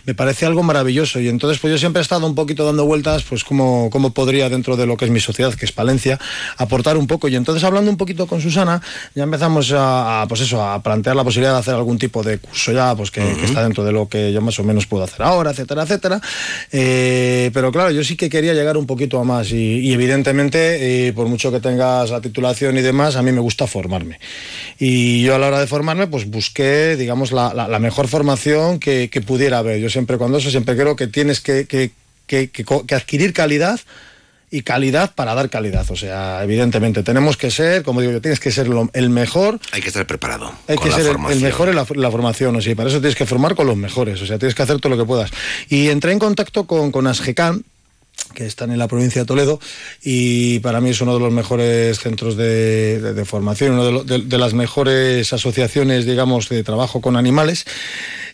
me 0.06 0.16
parece 0.16 0.46
algo 0.46 0.64
maravilloso. 0.64 1.20
Y 1.20 1.28
entonces, 1.28 1.60
pues 1.60 1.72
yo 1.72 1.78
siempre 1.78 2.00
he 2.00 2.04
estado 2.04 2.26
un 2.26 2.36
poquito 2.36 2.66
dando 2.66 2.86
vueltas, 2.86 3.24
pues 3.24 3.44
cómo, 3.44 3.90
cómo 3.92 4.14
podría 4.14 4.50
dentro 4.50 4.78
de 4.78 4.86
lo 4.86 4.98
que 4.98 5.06
es 5.06 5.12
mi 5.12 5.20
sociedad, 5.20 5.54
que 5.54 5.66
es 5.66 5.72
Palencia, 5.72 6.20
aportar 6.58 6.98
un 6.98 7.08
poco. 7.08 7.28
Y 7.28 7.36
entonces, 7.36 7.64
hablando 7.64 7.92
un 7.92 7.98
poquito 7.98 8.26
con 8.26 8.42
Susana, 8.42 8.82
ya 9.16 9.24
empezamos 9.24 9.72
a, 9.72 10.22
a 10.22 10.28
pues 10.28 10.42
eso, 10.42 10.64
a 10.64 10.82
plantear 10.82 11.16
la 11.16 11.24
posibilidad 11.24 11.54
de 11.54 11.60
hacer 11.60 11.76
algún 11.76 11.98
tipo 11.98 12.24
de 12.24 12.40
curso 12.54 12.72
ya, 12.72 12.96
pues 12.96 13.10
que, 13.10 13.20
uh 13.20 13.24
-huh. 13.24 13.40
que 13.40 13.46
está 13.46 13.64
dentro 13.64 13.84
de 13.84 13.92
lo 13.92 14.08
que 14.08 14.32
yo 14.32 14.42
más 14.42 14.60
o 14.60 14.64
menos 14.64 14.86
puedo 14.86 15.04
hacer 15.04 15.24
ahora, 15.24 15.52
etcétera, 15.52 15.84
etcétera. 15.84 16.22
Eh, 16.72 17.50
pero 17.52 17.72
claro, 17.72 17.90
yo 17.90 18.04
sí 18.04 18.16
que 18.16 18.30
quería 18.30 18.54
llegar 18.54 18.78
un 18.78 18.86
poquito 18.86 19.20
a 19.20 19.24
más 19.24 19.52
y, 19.52 19.80
y 19.80 19.92
evidentemente, 19.92 21.08
eh, 21.08 21.14
por 21.14 21.28
mucho 21.28 21.52
que 21.52 21.60
tengas 21.60 22.12
la 22.12 22.22
titulación 22.22 22.78
y 22.78 22.82
demás, 22.82 23.16
a 23.16 23.24
mí 23.24 23.32
me 23.32 23.40
gusta 23.42 23.66
formarme. 23.66 24.20
Y 24.78 25.24
yo 25.24 25.34
a 25.34 25.40
la 25.40 25.48
hora 25.48 25.60
de 25.60 25.68
formarme, 25.68 26.06
pues 26.08 26.30
busqué, 26.30 26.96
digamos, 26.96 27.32
la, 27.32 27.54
la, 27.54 27.68
la 27.68 27.80
mejor 27.80 28.08
formación 28.08 28.80
que, 28.80 29.10
que, 29.10 29.22
pudiera 29.22 29.58
haber. 29.58 29.80
Yo 29.80 29.90
siempre 29.90 30.18
cuando 30.18 30.38
eso, 30.38 30.52
siempre 30.52 30.76
creo 30.76 30.96
que 30.96 31.08
tienes 31.08 31.42
que, 31.42 31.66
que, 31.66 31.92
que 32.28 32.96
adquirir 32.96 33.34
calidad 33.34 33.80
y 34.54 34.62
calidad 34.62 35.16
para 35.16 35.34
dar 35.34 35.50
calidad. 35.50 35.90
O 35.90 35.96
sea, 35.96 36.44
evidentemente 36.44 37.02
tenemos 37.02 37.38
que 37.38 37.50
ser, 37.50 37.82
como 37.82 38.02
digo 38.02 38.14
yo, 38.14 38.22
tienes 38.22 38.40
que 38.40 38.52
ser 38.52 38.68
lo, 38.68 38.88
el 38.94 39.10
mejor. 39.10 39.60
Hay 39.72 39.82
que 39.82 39.88
estar 39.88 40.06
preparado. 40.06 40.52
Hay 40.68 40.78
que 40.78 40.92
ser 40.92 41.08
el, 41.08 41.32
el, 41.32 41.42
mejor 41.42 41.70
en 41.70 41.76
la, 41.76 41.88
la, 41.96 42.12
formación. 42.12 42.56
O 42.56 42.62
sea, 42.62 42.76
para 42.76 42.88
eso 42.88 43.00
tienes 43.00 43.16
que 43.16 43.26
formar 43.26 43.56
con 43.56 43.66
los 43.66 43.76
mejores. 43.76 44.22
O 44.22 44.28
sea, 44.28 44.38
tienes 44.38 44.54
que 44.54 44.62
hacer 44.62 44.80
todo 44.80 44.92
lo 44.92 44.98
que 44.98 45.08
puedas. 45.08 45.32
Y 45.70 45.90
entré 45.90 46.12
en 46.12 46.20
contacto 46.20 46.68
con, 46.68 46.92
con 46.92 47.08
Asgecan, 47.08 47.64
que 48.34 48.46
están 48.46 48.72
en 48.72 48.80
la 48.80 48.88
provincia 48.88 49.22
de 49.22 49.26
Toledo 49.26 49.60
y 50.02 50.60
para 50.60 50.82
mí 50.82 50.90
es 50.90 51.02
uno 51.02 51.14
de 51.14 51.20
los 51.20 51.32
mejores 51.32 52.00
centros 52.00 52.36
de, 52.36 53.00
de, 53.00 53.14
de 53.14 53.26
formación, 53.26 53.78
una 53.78 54.04
de, 54.04 54.20
de, 54.20 54.38
las 54.38 54.54
mejores 54.54 55.32
asociaciones, 55.34 56.06
digamos, 56.06 56.50
de 56.50 56.64
trabajo 56.64 57.02
con 57.02 57.16
animales. 57.16 57.66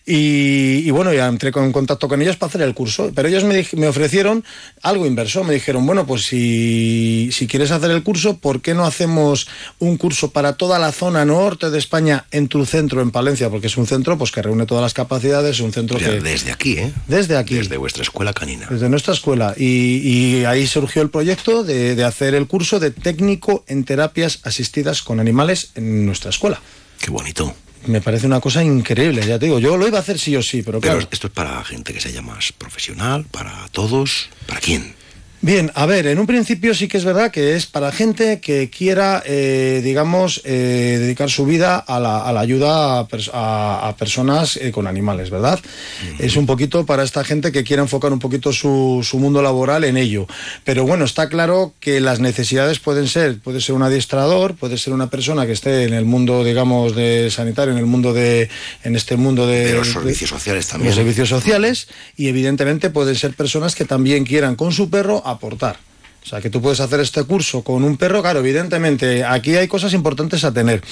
Y, 0.05 0.87
y, 0.87 0.89
bueno, 0.89 1.13
ya 1.13 1.27
entré 1.27 1.51
en 1.53 1.71
contacto 1.71 2.07
con 2.07 2.19
ellos 2.19 2.35
para 2.35 2.49
hacer 2.49 2.61
el 2.63 2.73
curso, 2.73 3.11
pero 3.13 3.27
ellos 3.27 3.43
me, 3.43 3.63
me 3.73 3.87
ofrecieron 3.87 4.43
algo 4.81 5.05
inverso, 5.05 5.43
me 5.43 5.53
dijeron, 5.53 5.85
bueno, 5.85 6.07
pues 6.07 6.23
si, 6.23 7.29
si, 7.31 7.45
quieres 7.45 7.69
hacer 7.69 7.91
el 7.91 8.01
curso, 8.01 8.37
¿por 8.37 8.59
qué 8.59 8.73
no 8.73 8.85
hacemos 8.85 9.47
un 9.77 9.97
curso 9.97 10.31
para 10.31 10.53
toda 10.53 10.79
la 10.79 10.91
zona 10.93 11.25
norte 11.25 11.69
de 11.69 11.77
España 11.77 12.25
en 12.31 12.47
tu 12.47 12.65
centro, 12.65 13.03
en 13.03 13.11
Palencia? 13.11 13.51
Porque 13.51 13.67
es 13.67 13.77
un 13.77 13.85
centro 13.85 14.17
pues 14.17 14.31
que 14.31 14.41
reúne 14.41 14.65
todas 14.65 14.81
las 14.81 14.95
capacidades, 14.95 15.59
un 15.59 15.73
centro 15.73 15.99
que... 15.99 16.19
Desde 16.21 16.51
aquí, 16.51 16.79
¿eh? 16.79 16.91
Desde 17.07 17.37
aquí. 17.37 17.53
Desde 17.53 17.77
vuestra 17.77 18.01
escuela 18.01 18.33
canina. 18.33 18.65
Desde 18.67 18.89
nuestra 18.89 19.13
escuela. 19.13 19.53
Y, 19.57 19.78
y 19.79 20.45
ahí 20.45 20.67
surgió 20.67 21.01
el 21.01 21.09
proyecto 21.09 21.63
de, 21.63 21.95
de 21.95 22.03
hacer 22.03 22.35
el 22.35 22.47
curso 22.47 22.79
de 22.79 22.91
técnico 22.91 23.63
en 23.67 23.83
terapias 23.83 24.39
asistidas 24.43 25.01
con 25.01 25.19
animales 25.19 25.71
en 25.75 26.05
nuestra 26.05 26.29
escuela. 26.29 26.61
Qué 26.99 27.11
bonito 27.11 27.55
me 27.85 28.01
parece 28.01 28.27
una 28.27 28.39
cosa 28.39 28.63
increíble, 28.63 29.25
ya 29.25 29.39
te 29.39 29.45
digo, 29.45 29.59
yo 29.59 29.77
lo 29.77 29.87
iba 29.87 29.97
a 29.97 30.01
hacer 30.01 30.19
sí 30.19 30.35
o 30.35 30.43
sí, 30.43 30.61
pero, 30.63 30.79
pero 30.79 30.95
claro. 30.95 31.09
esto 31.11 31.27
es 31.27 31.33
para 31.33 31.63
gente 31.63 31.93
que 31.93 32.01
se 32.01 32.11
llama 32.11 32.35
más 32.35 32.51
profesional, 32.51 33.25
para 33.31 33.67
todos, 33.71 34.29
¿para 34.47 34.59
quién? 34.59 34.95
Bien, 35.41 35.71
a 35.73 35.86
ver, 35.86 36.06
en 36.08 36.19
un 36.19 36.28
principio 36.28 36.75
sí 36.75 36.89
que 36.89 36.97
es 36.97 37.06
verdad 37.06 37.32
que 37.32 37.56
es 37.56 37.65
para 37.65 37.93
gente 37.93 38.41
que 38.41 38.69
quiera, 38.69 39.23
eh, 39.25 39.80
digamos, 39.82 40.41
eh, 40.43 40.97
dedicar 40.99 41.30
su 41.30 41.45
vida 41.45 41.78
a 41.78 41.97
la, 42.02 42.25
a 42.25 42.34
la 42.34 42.41
ayuda 42.41 42.99
a, 42.99 43.08
a, 43.32 43.88
a 43.88 43.95
personas 43.95 44.58
eh, 44.58 44.71
con 44.71 44.86
animales, 44.86 45.30
¿verdad? 45.30 45.58
Uh 45.63 46.17
-huh. 46.17 46.25
Es 46.25 46.36
un 46.36 46.45
poquito 46.45 46.86
para 46.86 47.04
esta 47.04 47.23
gente 47.23 47.54
que 47.54 47.63
quiera 47.63 47.82
enfocar 47.82 48.12
un 48.12 48.19
poquito 48.19 48.52
su, 48.52 48.99
su, 49.02 49.17
mundo 49.17 49.41
laboral 49.41 49.86
en 49.86 49.95
ello. 49.95 50.28
Pero 50.65 50.84
bueno, 50.84 51.06
está 51.06 51.30
claro 51.30 51.73
que 51.80 52.02
las 52.02 52.19
necesidades 52.19 52.80
pueden 52.80 53.08
ser, 53.08 53.39
puede 53.39 53.62
ser 53.62 53.75
un 53.75 53.84
adiestrador, 53.84 54.56
puede 54.56 54.78
ser 54.78 54.91
una 54.91 55.10
persona 55.10 55.45
que 55.45 55.54
esté 55.54 55.84
en 55.86 55.93
el 55.93 56.04
mundo, 56.04 56.43
digamos, 56.43 56.95
de 56.95 57.32
sanitario, 57.32 57.71
en 57.71 57.80
el 57.80 57.86
mundo 57.86 58.13
de, 58.13 58.49
en 58.84 58.95
este 58.97 59.15
mundo 59.15 59.47
de, 59.47 59.67
de 59.67 59.73
los 59.73 59.88
servicios 59.88 60.32
de, 60.32 60.36
sociales 60.38 60.67
también. 60.67 60.89
Los 60.89 60.95
servicios 60.97 61.30
sociales 61.30 61.88
y 62.17 62.28
evidentemente 62.28 62.89
pueden 62.89 63.15
ser 63.15 63.34
personas 63.36 63.73
que 63.73 63.86
también 63.86 64.25
quieran 64.25 64.58
con 64.58 64.73
su 64.73 64.89
perro 64.89 65.23
aportar. 65.31 65.77
O 66.23 66.25
sea, 66.27 66.41
que 66.41 66.49
tú 66.49 66.61
puedes 66.61 66.79
hacer 66.79 66.99
este 66.99 67.23
curso 67.23 67.63
con 67.63 67.83
un 67.83 67.97
perro, 67.97 68.21
claro, 68.21 68.39
evidentemente, 68.39 69.23
aquí 69.23 69.55
hay 69.55 69.67
cosas 69.67 69.93
importantes 69.93 70.43
a 70.43 70.51
tener. 70.51 70.83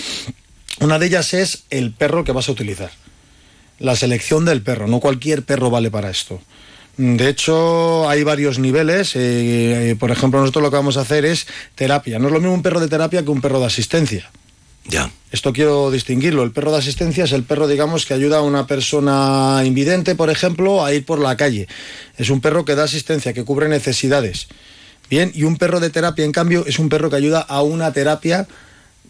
Una 0.79 0.99
de 0.99 1.07
ellas 1.07 1.33
es 1.33 1.63
el 1.69 1.91
perro 1.91 2.23
que 2.23 2.31
vas 2.31 2.49
a 2.49 2.51
utilizar. 2.51 2.91
La 3.79 3.95
selección 3.95 4.45
del 4.45 4.61
perro, 4.61 4.87
no 4.87 4.99
cualquier 4.99 5.43
perro 5.43 5.69
vale 5.69 5.91
para 5.91 6.09
esto. 6.09 6.41
De 6.97 7.29
hecho, 7.29 8.09
hay 8.09 8.23
varios 8.23 8.57
niveles. 8.57 9.15
Eh, 9.15 9.91
eh, 9.91 9.95
por 9.99 10.09
ejemplo, 10.09 10.39
nosotros 10.39 10.63
lo 10.63 10.71
que 10.71 10.77
vamos 10.77 10.97
a 10.97 11.01
hacer 11.01 11.25
es 11.25 11.45
terapia. 11.75 12.17
No 12.17 12.27
es 12.27 12.33
lo 12.33 12.39
mismo 12.39 12.55
un 12.55 12.63
perro 12.63 12.79
de 12.79 12.87
terapia 12.87 13.23
que 13.23 13.29
un 13.29 13.41
perro 13.41 13.59
de 13.59 13.67
asistencia. 13.67 14.31
Ya. 14.87 15.11
Esto 15.31 15.51
quiero 15.51 15.91
distinguirlo. 15.91 16.43
El 16.43 16.51
perro 16.51 16.71
de 16.71 16.77
asistencia 16.77 17.25
es 17.25 17.33
el 17.33 17.43
perro, 17.43 17.67
digamos, 17.67 18.05
que 18.05 18.13
ayuda 18.13 18.37
a 18.37 18.41
una 18.41 18.65
persona 18.65 19.61
invidente, 19.65 20.15
por 20.15 20.29
ejemplo, 20.29 20.85
a 20.85 20.93
ir 20.93 21.05
por 21.05 21.19
la 21.19 21.35
calle. 21.35 21.67
Es 22.17 22.29
un 22.29 22.39
perro 22.39 22.63
que 22.63 22.75
da 22.75 22.85
asistencia, 22.85 23.33
que 23.33 23.43
cubre 23.43 23.67
necesidades. 23.67 24.47
Bien, 25.09 25.31
y 25.35 25.43
un 25.43 25.57
perro 25.57 25.81
de 25.81 25.89
terapia, 25.89 26.23
en 26.23 26.31
cambio, 26.31 26.65
es 26.65 26.79
un 26.79 26.87
perro 26.87 27.09
que 27.09 27.17
ayuda 27.17 27.41
a 27.41 27.61
una 27.61 27.91
terapia 27.91 28.47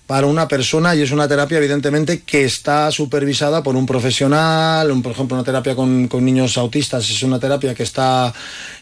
para 0.07 0.25
una 0.25 0.47
persona 0.47 0.95
y 0.95 1.01
es 1.01 1.11
una 1.11 1.27
terapia 1.27 1.57
evidentemente 1.57 2.21
que 2.21 2.45
está 2.45 2.89
supervisada 2.91 3.61
por 3.61 3.75
un 3.75 3.85
profesional, 3.85 4.87
por 5.03 5.11
ejemplo 5.11 5.35
una 5.35 5.43
terapia 5.43 5.75
con, 5.75 6.07
niños 6.23 6.57
autistas 6.57 7.09
es 7.09 7.23
una 7.23 7.39
terapia 7.39 7.75
que 7.75 7.83
está 7.83 8.33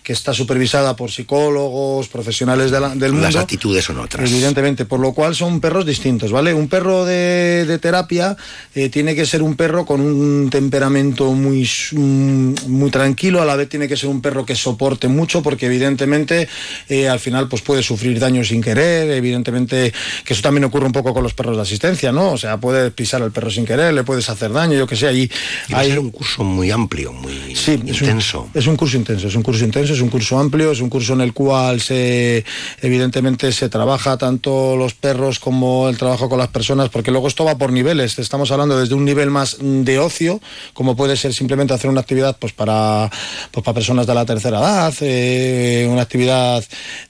que 0.06 0.13
está 0.13 0.36
supervisada 0.36 0.96
por 0.96 1.10
psicólogos, 1.12 2.08
profesionales 2.10 2.70
de 2.70 2.80
la, 2.80 2.89
del 2.89 3.12
mundo. 3.12 3.26
Las 3.28 3.38
actitudes 3.38 3.84
son 3.84 3.98
otras. 3.98 4.30
Evidentemente, 4.30 4.86
por 4.86 5.00
lo 5.00 5.13
cual 5.13 5.34
son 5.34 5.60
perros 5.60 5.84
distintos, 5.84 6.32
¿vale? 6.32 6.54
Un 6.54 6.68
perro 6.68 7.06
de, 7.06 7.65
de 7.65 7.80
terapia 7.80 8.38
eh, 8.76 8.89
tiene 8.89 9.15
que 9.15 9.26
ser 9.26 9.41
un 9.41 9.56
perro 9.56 9.84
con 9.84 10.02
un 10.02 10.52
temperamento 10.52 11.32
muy, 11.32 11.68
muy 11.91 12.91
tranquilo, 12.91 13.41
a 13.41 13.46
la 13.46 13.56
vez 13.56 13.68
tiene 13.68 13.88
que 13.88 13.98
ser 13.98 14.10
un 14.10 14.22
perro 14.22 14.46
que 14.46 14.56
soporte 14.56 15.08
mucho, 15.08 15.41
porque 15.41 15.65
evidentemente 15.65 16.48
eh, 16.88 17.10
al 17.10 17.20
final 17.20 17.50
pues 17.50 17.63
puede 17.63 17.82
sufrir 17.82 18.20
daño 18.20 18.44
sin 18.44 18.62
querer, 18.62 19.10
evidentemente 19.10 19.91
que 20.24 20.34
eso 20.34 20.44
también 20.44 20.65
ocurre 20.65 20.86
un 20.86 20.91
poco 20.91 21.15
con 21.15 21.24
los 21.24 21.34
perros 21.34 21.56
de 21.56 21.63
asistencia, 21.63 22.12
¿no? 22.12 22.34
O 22.34 22.38
sea, 22.38 22.60
puedes 22.60 22.94
pisar 22.94 23.24
al 23.24 23.32
perro 23.32 23.50
sin 23.50 23.65
querer, 23.65 23.91
le 23.91 24.04
puedes 24.04 24.30
hacer 24.30 24.54
daño, 24.54 24.78
yo 24.78 24.86
que 24.86 24.96
sé, 24.96 25.08
ahí... 25.08 25.32
Y 25.68 25.74
hay 25.74 25.89
ser 25.89 26.00
un 26.00 26.12
curso 26.12 26.44
muy 26.44 26.70
amplio, 26.70 27.12
muy 27.12 27.56
sí, 27.56 27.72
intenso. 27.72 28.50
Es 28.54 28.54
un, 28.54 28.62
es 28.62 28.68
un 28.68 28.76
curso 28.76 28.98
intenso, 28.98 29.28
es 29.28 29.36
un 29.36 29.41
curso 29.41 29.65
intenso, 29.65 29.94
es 29.95 30.01
un 30.01 30.10
curso 30.10 30.38
amplio, 30.38 30.71
es 30.71 30.81
un 30.81 30.89
curso 30.89 31.13
en 31.13 31.21
el 31.21 31.34
cual 31.34 31.81
se 31.81 32.43
evidentemente 32.81 33.51
se 33.51 33.69
trabaja 33.69 34.17
tanto 34.17 34.75
los 34.75 34.93
perros 34.93 35.39
como 35.39 35.89
el 35.89 35.97
trabajo 35.97 36.29
con 36.29 36.38
las 36.38 36.49
personas, 36.49 36.89
porque 36.89 37.12
luego 37.12 37.27
esto 37.27 37.45
va 37.45 37.58
por 37.58 37.71
niveles, 37.71 38.19
estamos 38.19 38.51
hablando 38.51 38.77
desde 38.79 38.95
un 38.95 39.05
nivel 39.05 39.31
más 39.31 39.58
de 39.60 39.99
ocio, 39.99 40.41
como 40.73 40.95
puede 40.95 41.17
ser 41.17 41.34
simplemente 41.34 41.73
hacer 41.73 41.89
una 41.89 42.01
actividad 42.01 42.38
pues 42.39 42.53
para, 42.53 43.10
pues 43.51 43.63
para 43.63 43.75
personas 43.75 44.05
de 44.05 44.13
la 44.13 44.25
tercera 44.25 44.60
edad, 44.60 44.93
eh, 45.01 45.88
una 45.89 46.01
actividad, 46.01 46.63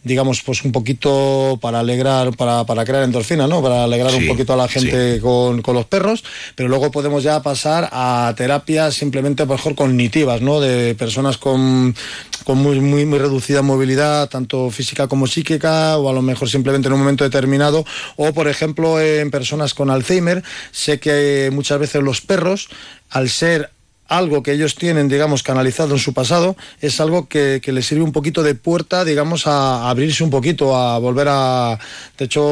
digamos, 0.03 0.41
pues 0.43 0.63
un 0.63 0.71
poquito 0.71 1.57
para 1.61 1.79
alegrar, 1.79 2.35
para, 2.35 2.65
para 2.65 2.85
crear 2.85 3.03
endorfina, 3.03 3.47
¿no? 3.47 3.61
Para 3.61 3.83
alegrar 3.83 4.11
sí, 4.11 4.17
un 4.17 4.27
poquito 4.27 4.53
a 4.53 4.57
la 4.57 4.67
gente 4.67 5.15
sí. 5.15 5.21
con, 5.21 5.61
con, 5.61 5.75
los 5.75 5.85
perros, 5.85 6.23
pero 6.55 6.69
luego 6.69 6.91
podemos 6.91 7.23
ya 7.23 7.41
pasar 7.41 7.89
a 7.91 8.33
terapias 8.37 8.93
simplemente 8.95 9.45
mejor 9.45 9.75
cognitivas, 9.75 10.41
¿no? 10.41 10.59
De 10.59 10.95
personas 10.95 11.37
con, 11.37 11.95
con 12.43 12.57
muy, 12.59 12.74
muy, 12.81 13.05
muy 13.05 13.19
reducida 13.19 13.61
movilidad, 13.61 14.29
tanto 14.29 14.69
física 14.69 15.07
como 15.07 15.27
psíquica, 15.27 15.97
o 15.97 16.09
a 16.09 16.13
lo 16.13 16.21
mejor 16.21 16.49
simplemente 16.49 16.87
en 16.87 16.93
un 16.93 16.99
momento 16.99 17.23
determinado, 17.23 17.85
o 18.15 18.33
por 18.33 18.47
ejemplo 18.47 18.99
en 18.99 19.31
personas 19.31 19.73
con 19.73 19.89
Alzheimer, 19.89 20.43
sé 20.71 20.99
que 20.99 21.49
muchas 21.53 21.79
veces 21.79 22.03
los 22.03 22.21
perros, 22.21 22.69
al 23.09 23.29
ser 23.29 23.71
algo 24.07 24.43
que 24.43 24.51
ellos 24.51 24.75
tienen, 24.75 25.07
digamos, 25.07 25.41
canalizado 25.41 25.93
en 25.93 25.99
su 25.99 26.13
pasado, 26.13 26.55
es 26.79 26.99
algo 26.99 27.27
que, 27.27 27.59
que 27.63 27.71
les 27.71 27.87
sirve 27.87 28.03
un 28.03 28.11
poquito 28.11 28.43
de 28.43 28.53
puerta, 28.55 29.03
digamos, 29.03 29.47
a, 29.47 29.85
a, 29.85 29.89
abrirse 29.89 30.23
un 30.23 30.29
poquito, 30.29 30.75
a 30.75 30.99
volver 30.99 31.27
a... 31.29 31.79
De 32.17 32.25
hecho, 32.25 32.43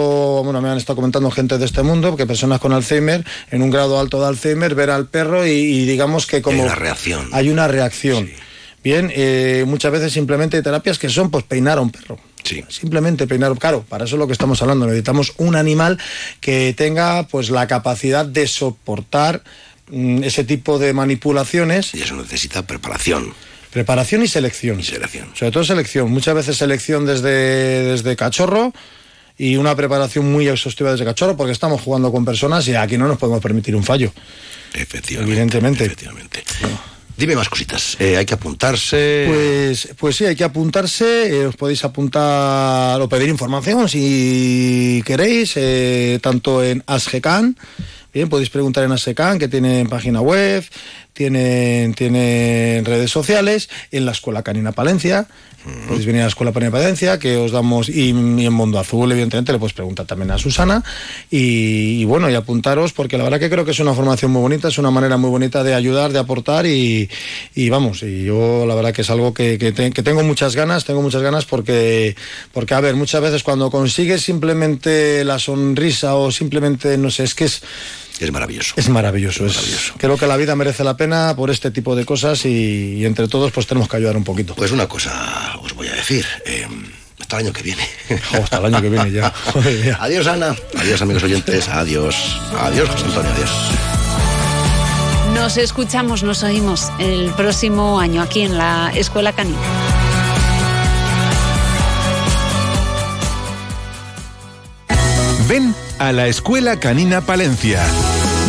bueno, 0.44 0.62
me 0.62 0.70
han 0.70 0.78
estado 0.78 0.96
comentando 0.96 1.30
gente 1.30 1.58
de 1.58 1.66
este 1.66 1.84
mundo, 1.84 2.16
que 2.16 2.26
personas 2.26 2.60
con 2.60 2.74
Alzheimer, 2.74 3.24
en 3.52 3.62
un 3.62 3.70
grado 3.70 4.00
alto 4.00 4.20
de 4.20 4.28
Alzheimer, 4.28 4.74
ver 4.74 4.90
al 4.90 5.08
perro 5.08 5.46
y, 5.46 5.52
y 5.52 5.86
digamos 5.86 6.26
que 6.26 6.42
como... 6.42 6.58
Hay 6.58 6.68
una 6.68 6.76
reacción. 6.76 7.30
Hay 7.32 7.50
una 7.50 7.68
reacción. 7.68 8.28
Sí. 8.28 8.34
Bien, 8.84 9.12
eh, 9.16 9.64
muchas 9.66 9.92
veces 9.92 10.12
simplemente 10.12 10.58
hay 10.58 10.64
terapias 10.64 11.00
que 11.00 11.10
son 11.10 11.32
pues 11.32 11.46
peinar 11.46 11.78
a 11.78 11.82
un 11.82 11.90
perro. 11.90 12.20
Sí. 12.44 12.64
Simplemente 12.68 13.26
peinar, 13.28 13.58
claro, 13.58 13.86
para 13.88 14.04
eso 14.04 14.16
es 14.16 14.20
lo 14.20 14.28
que 14.28 14.34
estamos 14.34 14.62
hablando. 14.62 14.86
Necesitamos 14.86 15.34
un 15.38 15.56
animal 15.56 15.98
que 16.42 16.74
tenga 16.76 17.26
pues 17.28 17.50
la 17.50 17.66
capacidad 17.68 18.26
de 18.26 18.46
soportar 18.48 19.42
mm, 19.90 20.24
ese 20.24 20.44
tipo 20.44 20.80
de 20.80 20.94
manipulaciones. 20.94 21.96
Y 21.96 22.02
eso 22.02 22.16
necesita 22.16 22.68
preparación. 22.68 23.34
Preparación 23.72 24.22
y 24.22 24.28
selección. 24.28 24.80
Y 24.80 24.84
selección. 24.84 25.30
Sobre 25.34 25.52
todo 25.52 25.64
selección. 25.64 26.12
Muchas 26.12 26.36
veces 26.36 26.58
selección 26.58 27.06
desde, 27.06 27.86
desde 27.86 28.16
cachorro 28.18 28.74
y 29.38 29.56
una 29.56 29.76
preparación 29.76 30.32
muy 30.32 30.48
exhaustiva 30.48 30.92
desde 30.92 31.06
cachorro 31.06 31.38
porque 31.38 31.54
estamos 31.54 31.82
jugando 31.82 32.12
con 32.12 32.26
personas 32.26 32.68
y 32.68 32.76
aquí 32.76 32.98
no 32.98 33.08
nos 33.08 33.18
podemos 33.18 33.42
permitir 33.42 33.76
un 33.76 33.84
fallo. 33.84 34.12
Efectivamente. 34.74 35.32
Evidentemente. 35.32 35.86
Efectivamente. 35.86 36.44
Dime 37.16 37.36
más 37.36 37.48
cositas. 37.48 37.96
Eh, 38.00 38.18
hay 38.18 38.26
que 38.26 38.34
apuntarse. 38.34 39.26
Pues, 39.28 39.90
pues 39.98 40.16
sí, 40.16 40.26
hay 40.26 40.36
que 40.36 40.44
apuntarse. 40.44 41.28
eh, 41.28 41.46
os 41.46 41.56
podéis 41.56 41.84
apuntar 41.84 43.00
o 43.00 43.08
pedir 43.08 43.30
información 43.30 43.88
si 43.88 45.04
queréis, 45.06 45.54
eh, 45.56 46.20
tanto 46.22 46.64
en 46.64 46.84
ASGECAN. 46.88 47.56
Bien, 48.14 48.30
podéis 48.30 48.50
preguntar 48.50 48.84
en 48.84 48.92
ASGECAN, 48.92 49.40
que 49.40 49.48
tienen 49.48 49.88
página 49.90 50.22
web, 50.22 50.64
tienen, 51.14 51.94
tienen 51.94 52.86
redes 52.86 53.10
sociales, 53.10 53.70
en 53.92 54.06
la 54.06 54.12
Escuela 54.12 54.44
Canina 54.44 54.72
Palencia. 54.72 55.28
Podéis 55.88 56.06
venir 56.06 56.22
a 56.22 56.26
la 56.26 56.30
Escuela 56.30 56.52
Canina 56.52 56.72
Palencia, 56.72 57.20
que 57.20 57.38
os 57.38 57.52
damos, 57.52 57.88
y, 57.88 58.10
en 58.10 58.54
Mundo 58.54 58.80
Azul, 58.80 59.12
evidentemente, 59.12 59.54
le 59.54 59.60
podéis 59.60 59.74
preguntar 59.74 60.06
también 60.06 60.32
a 60.32 60.38
Susana. 60.38 60.84
Y, 61.32 62.04
bueno, 62.06 62.30
y 62.30 62.36
apuntaros, 62.36 62.92
porque 62.92 63.18
la 63.18 63.24
verdad 63.24 63.40
que 63.40 63.50
creo 63.50 63.64
que 63.64 63.72
es 63.72 63.80
una 63.80 63.94
formación 63.94 64.32
muy 64.32 64.42
bonita, 64.42 64.68
es 64.68 64.78
una 64.78 64.92
manera 64.92 65.18
muy 65.18 65.30
bonita 65.30 65.64
de 65.64 65.74
ayudar, 65.74 66.12
de 66.12 66.20
aportar 66.20 66.66
y, 66.66 67.10
vamos, 67.70 68.04
y 68.04 68.26
yo 68.26 68.66
la 68.66 68.76
verdad 68.76 68.94
que 68.94 69.04
es 69.04 69.10
algo 69.10 69.34
que, 69.34 69.58
que 69.58 70.04
tengo 70.04 70.24
muchas 70.24 70.56
ganas, 70.56 70.86
tengo 70.86 71.02
muchas 71.02 71.22
ganas 71.22 71.46
porque, 71.46 72.16
porque, 72.52 72.74
a 72.74 72.82
ver, 72.82 72.96
muchas 72.96 73.22
veces 73.22 73.44
cuando 73.44 73.72
consigues 73.72 74.22
simplemente 74.22 75.24
la 75.24 75.40
sonrisa 75.40 76.16
o 76.16 76.32
simplemente, 76.32 76.98
no 76.98 77.10
sé, 77.10 77.24
es 77.24 77.36
que 77.36 77.46
es... 77.46 77.62
Es 78.26 78.32
maravilloso. 78.32 78.74
Es 78.78 78.90
maravilloso, 78.90 79.46
es 79.46 79.94
Creo 79.98 80.18
que 80.18 80.28
la 80.28 80.38
vida 80.38 80.56
merece 80.56 80.84
la 80.84 80.96
pena 80.98 81.36
por 81.36 81.50
este 81.50 81.72
tipo 81.72 81.96
de 81.96 82.06
cosas 82.06 82.46
y, 82.46 82.96
y 82.98 83.06
entre 83.06 83.28
todos 83.28 83.52
pues 83.52 83.68
tenemos 83.68 83.90
que 83.90 83.98
ayudar 83.98 84.18
un 84.18 84.24
poquito. 84.24 84.56
Pues 84.56 84.72
una 84.72 84.88
cosa 84.88 85.58
os 85.62 85.74
voy 85.74 85.88
a 85.88 85.94
decir. 85.94 86.26
eh, 86.46 86.68
hasta 87.20 87.38
el 87.40 87.46
año 87.46 87.54
que 87.54 87.64
viene. 87.64 87.88
hasta 88.34 88.58
el 88.58 88.66
año 88.66 88.82
que 88.82 88.90
viene 88.90 89.12
ya. 89.12 89.34
Joder, 89.54 89.84
ya. 89.84 89.98
Adiós, 90.02 90.28
Ana. 90.28 90.56
Adiós, 90.78 91.02
amigos 91.02 91.24
oyentes. 91.24 91.68
Adiós. 91.70 92.16
Adiós, 92.60 92.90
José 92.90 93.06
Antonio. 93.06 93.32
Adiós. 93.32 93.50
Nos 95.34 95.58
escuchamos, 95.58 96.22
nos 96.24 96.44
oímos 96.44 96.90
el 97.00 97.32
próximo 97.32 98.00
año 98.00 98.22
aquí 98.22 98.42
en 98.42 98.58
la 98.58 98.92
Escuela 98.96 99.34
Canina. 99.34 99.58
Ven 105.48 105.74
a 106.00 106.12
la 106.12 106.28
Escuela 106.28 106.80
Canina 106.80 107.22
Palencia. 107.22 107.84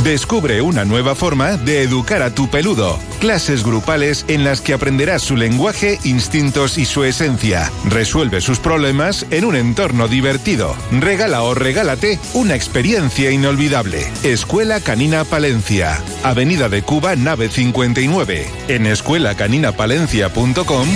Descubre 0.04 0.60
una 0.60 0.84
nueva 0.84 1.14
forma 1.14 1.56
de 1.56 1.80
educar 1.80 2.20
a 2.20 2.34
tu 2.34 2.50
peludo. 2.50 2.98
Clases 3.20 3.64
grupales 3.64 4.26
en 4.28 4.44
las 4.44 4.60
que 4.60 4.74
aprenderás 4.74 5.22
su 5.22 5.34
lenguaje, 5.34 5.98
instintos 6.04 6.76
y 6.76 6.84
su 6.84 7.04
esencia. 7.04 7.72
Resuelve 7.86 8.42
sus 8.42 8.58
problemas 8.58 9.24
en 9.30 9.46
un 9.46 9.56
entorno 9.56 10.06
divertido. 10.06 10.76
Regala 10.92 11.42
o 11.42 11.54
regálate 11.54 12.18
una 12.34 12.54
experiencia 12.54 13.30
inolvidable. 13.30 14.06
Escuela 14.22 14.78
Canina 14.80 15.24
Palencia. 15.24 15.98
Avenida 16.22 16.68
de 16.68 16.82
Cuba, 16.82 17.16
nave 17.16 17.48
59. 17.48 18.46
En 18.68 18.84
escuelacaninapalencia.com 18.84 20.86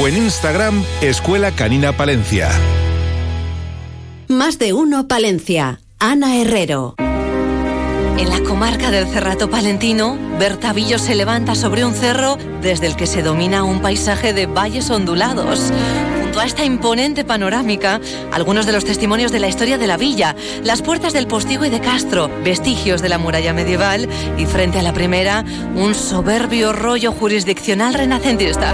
o 0.00 0.08
en 0.08 0.16
Instagram 0.16 0.82
Escuela 1.02 1.52
Canina 1.52 1.96
Palencia. 1.96 2.50
Más 4.26 4.58
de 4.58 4.72
uno 4.72 5.06
Palencia. 5.06 5.78
Ana 6.00 6.40
Herrero. 6.40 6.96
En 8.18 8.30
la 8.30 8.40
comarca 8.40 8.90
del 8.90 9.06
Cerrato 9.06 9.50
Palentino, 9.50 10.16
Bertavillo 10.38 10.98
se 10.98 11.14
levanta 11.14 11.54
sobre 11.54 11.84
un 11.84 11.92
cerro 11.92 12.38
desde 12.62 12.86
el 12.86 12.96
que 12.96 13.06
se 13.06 13.22
domina 13.22 13.62
un 13.62 13.82
paisaje 13.82 14.32
de 14.32 14.46
valles 14.46 14.88
ondulados. 14.88 15.70
Junto 16.22 16.40
a 16.40 16.46
esta 16.46 16.64
imponente 16.64 17.24
panorámica, 17.24 18.00
algunos 18.32 18.64
de 18.64 18.72
los 18.72 18.86
testimonios 18.86 19.32
de 19.32 19.40
la 19.40 19.48
historia 19.48 19.76
de 19.76 19.86
la 19.86 19.98
villa, 19.98 20.34
las 20.64 20.80
puertas 20.80 21.12
del 21.12 21.26
postigo 21.26 21.66
y 21.66 21.70
de 21.70 21.80
Castro, 21.80 22.30
vestigios 22.42 23.02
de 23.02 23.10
la 23.10 23.18
muralla 23.18 23.52
medieval 23.52 24.08
y 24.38 24.46
frente 24.46 24.78
a 24.78 24.82
la 24.82 24.94
primera, 24.94 25.44
un 25.74 25.94
soberbio 25.94 26.72
rollo 26.72 27.12
jurisdiccional 27.12 27.92
renacentista. 27.92 28.72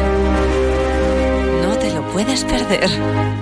No 1.63 1.77
te 1.79 1.93
lo 1.93 2.07
puedes 2.13 2.45
perder. 2.45 3.42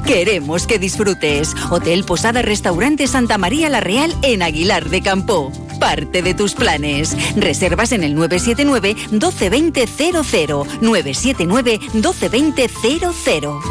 Queremos 0.05 0.67
que 0.67 0.79
disfrutes. 0.79 1.55
Hotel 1.69 2.03
Posada 2.03 2.41
Restaurante 2.41 3.07
Santa 3.07 3.37
María 3.37 3.69
La 3.69 3.79
Real 3.79 4.13
en 4.23 4.41
Aguilar 4.41 4.89
de 4.89 5.01
Campo. 5.01 5.51
Parte 5.79 6.21
de 6.21 6.33
tus 6.33 6.53
planes. 6.53 7.15
Reservas 7.35 7.91
en 7.91 8.03
el 8.03 8.15
979 8.15 8.95
1220 9.11 9.87
00 9.87 10.67
979 10.81 11.79
1220 11.93 12.69
00. 12.69 13.61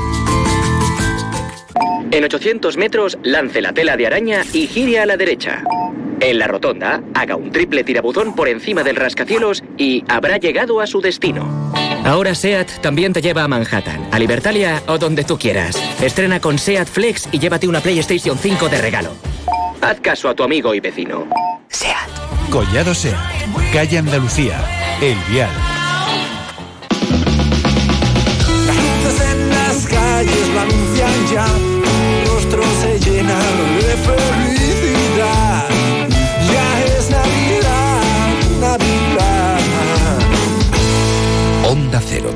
En 2.13 2.25
800 2.25 2.77
metros, 2.77 3.19
lance 3.23 3.61
la 3.61 3.73
tela 3.73 3.97
de 3.97 4.07
araña 4.07 4.43
y 4.53 4.67
gire 4.67 4.99
a 4.99 5.07
la 5.07 5.17
derecha. 5.17 5.63
En 6.21 6.39
la 6.39 6.49
rotonda, 6.49 7.03
haga 7.15 7.37
un 7.37 7.51
triple 7.53 7.85
tirabuzón 7.85 8.35
por 8.35 8.49
encima 8.49 8.83
del 8.83 8.97
rascacielos 8.97 9.63
y 9.79 10.05
habrá 10.09 10.39
llegado 10.39 10.81
a 10.81 10.87
su 10.87 11.01
destino. 11.01 11.73
Ahora 12.05 12.35
SEAT 12.35 12.81
también 12.81 13.13
te 13.13 13.21
lleva 13.21 13.45
a 13.45 13.49
Manhattan, 13.49 14.09
a 14.11 14.19
Libertalia 14.19 14.83
o 14.87 14.99
donde 14.99 15.25
tú 15.25 15.39
quieras. 15.39 15.77
Estrena 16.03 16.41
con 16.41 16.59
SEAT 16.59 16.89
Flex 16.89 17.29
y 17.33 17.39
llévate 17.39 17.69
una 17.69 17.81
PlayStation 17.81 18.39
5 18.39 18.69
de 18.69 18.81
regalo. 18.81 19.13
Haz 19.81 20.01
caso 20.01 20.29
a 20.29 20.35
tu 20.35 20.43
amigo 20.43 20.75
y 20.75 20.81
vecino. 20.81 21.27
SEAT. 21.69 22.51
Collado 22.51 22.95
Sea, 22.95 23.31
calle 23.73 23.99
Andalucía, 23.99 24.61
El 25.01 25.17
Vial. 25.31 25.51
en 29.33 29.51
las 29.51 29.87
calles 29.87 30.49
lo 30.49 30.61
anuncian 30.61 31.27
ya, 31.33 31.47
tu 31.47 32.33
rostro 32.33 32.63
se 32.81 32.99
llena 32.99 33.39
de 33.39 33.97
felicidad. 33.97 34.60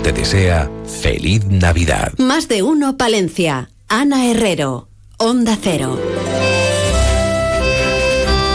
Te 0.04 0.12
desea 0.12 0.70
feliz 1.00 1.46
Navidad. 1.46 2.12
Más 2.18 2.46
de 2.46 2.62
uno 2.62 2.98
Palencia. 2.98 3.70
Ana 3.88 4.30
Herrero. 4.30 4.88
Onda 5.16 5.56
Cero. 5.60 5.98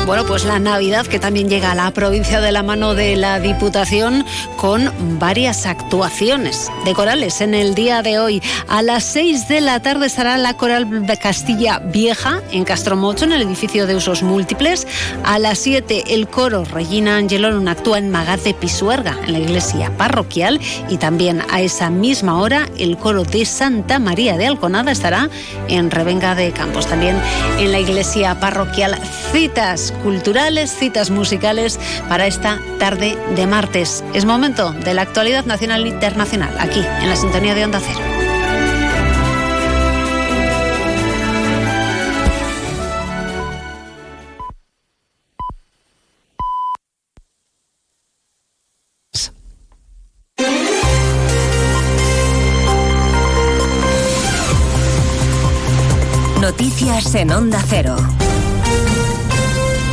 Bueno, 0.10 0.26
pues 0.26 0.44
la 0.44 0.58
Navidad 0.58 1.06
que 1.06 1.20
también 1.20 1.50
llega 1.50 1.72
a 1.72 1.76
la 1.76 1.92
provincia 1.92 2.42
de 2.42 2.52
la 2.52 2.64
mano 2.64 2.96
de 2.96 3.16
la 3.16 3.40
Diputación 3.40 4.26
con 4.56 4.92
varias 5.20 5.68
actuaciones 5.68 6.72
de 6.84 6.96
corales 6.96 7.42
en 7.42 7.54
el 7.54 7.76
día 7.76 8.02
de 8.02 8.18
hoy. 8.18 8.42
A 8.68 8.82
las 8.82 9.04
6 9.04 9.48
de 9.48 9.62
la 9.62 9.80
tarde 9.84 10.08
estará 10.08 10.36
la 10.40 10.56
Coral 10.56 11.06
de 11.06 11.18
Castilla 11.18 11.78
Vieja 11.78 12.42
en 12.52 12.64
Castromocho, 12.64 13.26
en 13.26 13.34
el 13.34 13.44
edificio 13.44 13.86
de 13.86 13.98
usos 13.98 14.24
múltiples. 14.24 14.88
A 15.24 15.38
las 15.38 15.60
7 15.60 16.06
el 16.08 16.28
coro 16.28 16.66
Regina 16.66 17.18
Angelón 17.18 17.68
actúa 17.68 18.00
en 18.00 18.10
Magat 18.10 18.40
de 18.42 18.56
Pisuerga, 18.56 19.16
en 19.28 19.34
la 19.34 19.40
iglesia 19.40 19.96
parroquial. 19.96 20.60
Y 20.90 20.98
también 20.98 21.44
a 21.52 21.62
esa 21.62 21.92
misma 21.92 22.42
hora 22.42 22.68
el 22.80 22.98
coro 22.98 23.26
de 23.26 23.46
Santa 23.46 24.00
María 24.00 24.38
de 24.38 24.48
Alconada 24.48 24.92
estará 24.92 25.30
en 25.68 25.92
Revenga 25.92 26.34
de 26.34 26.52
Campos. 26.52 26.88
También 26.88 27.16
en 27.60 27.72
la 27.72 27.80
iglesia 27.80 28.40
parroquial 28.40 28.98
citas 29.32 29.94
culturales, 30.00 30.72
citas 30.72 31.10
musicales 31.10 31.80
para 32.08 32.28
esta 32.28 32.60
tarde 32.80 33.18
de 33.36 33.48
martes. 33.48 34.04
Es 34.14 34.26
momento 34.26 34.72
de 34.72 34.94
la 34.94 35.04
actualidad 35.04 35.46
nacional 35.46 35.86
e 35.86 35.90
internacional, 35.90 36.56
aquí 36.60 36.80
en 37.02 37.10
la 37.10 37.16
sintonía 37.16 37.56
de 37.56 37.66
Onda 37.66 37.80
Cero. 37.80 38.00
Noticias 56.42 57.14
en 57.16 57.32
Onda 57.32 57.64
Cero. 57.68 57.96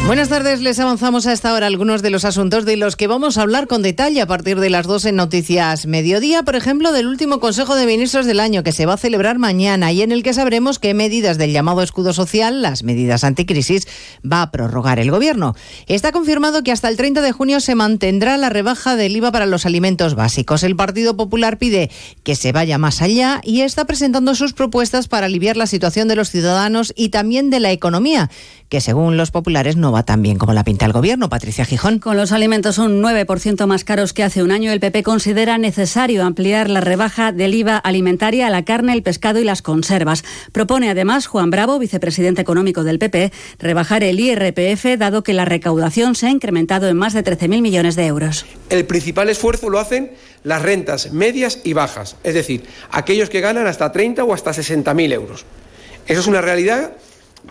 Buenas 0.07 0.29
tardes, 0.29 0.61
les 0.61 0.79
avanzamos 0.79 1.27
a 1.27 1.33
esta 1.33 1.53
hora 1.53 1.67
algunos 1.67 2.01
de 2.01 2.11
los 2.11 2.25
asuntos 2.25 2.65
de 2.65 2.77
los 2.77 2.95
que 2.95 3.09
vamos 3.09 3.37
a 3.37 3.43
hablar 3.43 3.67
con 3.67 3.83
detalle 3.83 4.21
a 4.21 4.27
partir 4.29 4.61
de 4.61 4.71
las 4.71 4.87
2 4.87 5.07
en 5.07 5.17
Noticias 5.17 5.87
Mediodía, 5.87 6.45
por 6.45 6.55
ejemplo, 6.55 6.93
del 6.93 7.09
último 7.09 7.41
Consejo 7.41 7.75
de 7.75 7.87
Ministros 7.87 8.25
del 8.25 8.39
año 8.39 8.63
que 8.63 8.71
se 8.71 8.87
va 8.87 8.95
a 8.95 8.99
celebrar 8.99 9.41
mañana 9.41 9.91
y 9.91 10.03
en 10.03 10.13
el 10.13 10.23
que 10.23 10.33
sabremos 10.33 10.79
qué 10.79 10.95
medidas 10.95 11.39
del 11.39 11.51
llamado 11.51 11.83
escudo 11.83 12.13
social, 12.13 12.63
las 12.63 12.85
medidas 12.85 13.25
anticrisis, 13.25 13.89
va 14.25 14.43
a 14.43 14.53
prorrogar 14.53 15.01
el 15.01 15.11
Gobierno. 15.11 15.57
Está 15.89 16.13
confirmado 16.13 16.63
que 16.63 16.71
hasta 16.71 16.89
el 16.89 16.97
30 16.97 17.21
de 17.21 17.33
junio 17.33 17.59
se 17.59 17.75
mantendrá 17.75 18.37
la 18.37 18.49
rebaja 18.49 18.95
del 18.95 19.17
IVA 19.17 19.33
para 19.33 19.47
los 19.47 19.67
alimentos 19.67 20.15
básicos. 20.15 20.63
El 20.63 20.77
Partido 20.77 21.17
Popular 21.17 21.59
pide 21.59 21.91
que 22.23 22.37
se 22.37 22.53
vaya 22.53 22.79
más 22.79 23.03
allá 23.03 23.41
y 23.43 23.63
está 23.63 23.87
presentando 23.87 24.37
sus 24.37 24.53
propuestas 24.53 25.09
para 25.09 25.27
aliviar 25.27 25.57
la 25.57 25.67
situación 25.67 26.07
de 26.07 26.15
los 26.15 26.31
ciudadanos 26.31 26.93
y 26.97 27.09
también 27.09 27.51
de 27.51 27.59
la 27.59 27.73
economía, 27.73 28.31
que 28.69 28.81
según 28.81 29.17
los 29.17 29.33
populares 29.33 29.75
no 29.75 29.96
va 29.96 29.96
tan 30.05 30.23
bien 30.23 30.39
como 30.39 30.53
la 30.53 30.65
pinta 30.65 30.87
el 30.87 30.93
gobierno. 30.93 31.29
Patricia 31.29 31.65
Gijón. 31.65 31.99
Con 31.99 32.17
los 32.17 32.33
alimentos 32.33 32.79
un 32.79 33.03
9% 33.03 33.67
más 33.67 33.85
caros 33.85 34.13
que 34.13 34.23
hace 34.23 34.43
un 34.43 34.51
año, 34.51 34.73
el 34.73 34.81
PP 34.81 35.03
considera 35.03 35.59
necesario 35.59 36.25
ampliar 36.25 36.71
la 36.71 36.81
rebaja 36.81 37.33
del 37.33 37.55
IVA 37.55 37.77
alimentaria 37.77 38.47
a 38.47 38.51
la 38.51 38.65
carne, 38.65 38.93
el 38.93 39.03
pescado 39.03 39.39
y 39.39 39.45
las 39.45 39.63
conservas. 39.63 40.25
Propone 40.53 40.91
además 40.91 41.27
Juan 41.27 41.51
Bravo, 41.51 41.79
vicepresidente 41.79 42.43
económico 42.43 42.85
del 42.85 42.99
PP, 42.99 43.33
rebajar 43.59 44.03
el 44.03 44.21
IRPF 44.21 44.99
dado 44.99 45.23
que 45.23 45.33
la 45.33 45.45
recaudación 45.45 46.15
se 46.15 46.27
ha 46.27 46.31
incrementado 46.31 46.89
en 46.89 46.97
más 46.97 47.13
de 47.13 47.25
13.000 47.25 47.61
millones 47.61 47.97
de 47.97 48.07
euros. 48.07 48.47
El 48.71 48.85
principal 48.87 49.29
esfuerzo 49.29 49.71
lo 49.71 49.79
hacen 49.79 50.13
las 50.43 50.63
rentas 50.63 51.13
medias 51.13 51.61
y 51.65 51.73
bajas, 51.73 52.17
es 52.23 52.35
decir, 52.35 52.65
aquellos 52.91 53.31
que 53.31 53.41
ganan 53.41 53.67
hasta 53.67 53.93
30 53.93 54.25
o 54.25 54.33
hasta 54.33 54.53
60.000 54.53 55.13
euros. 55.13 55.45
Eso 56.07 56.21
es 56.21 56.27
una 56.27 56.41
realidad 56.41 56.93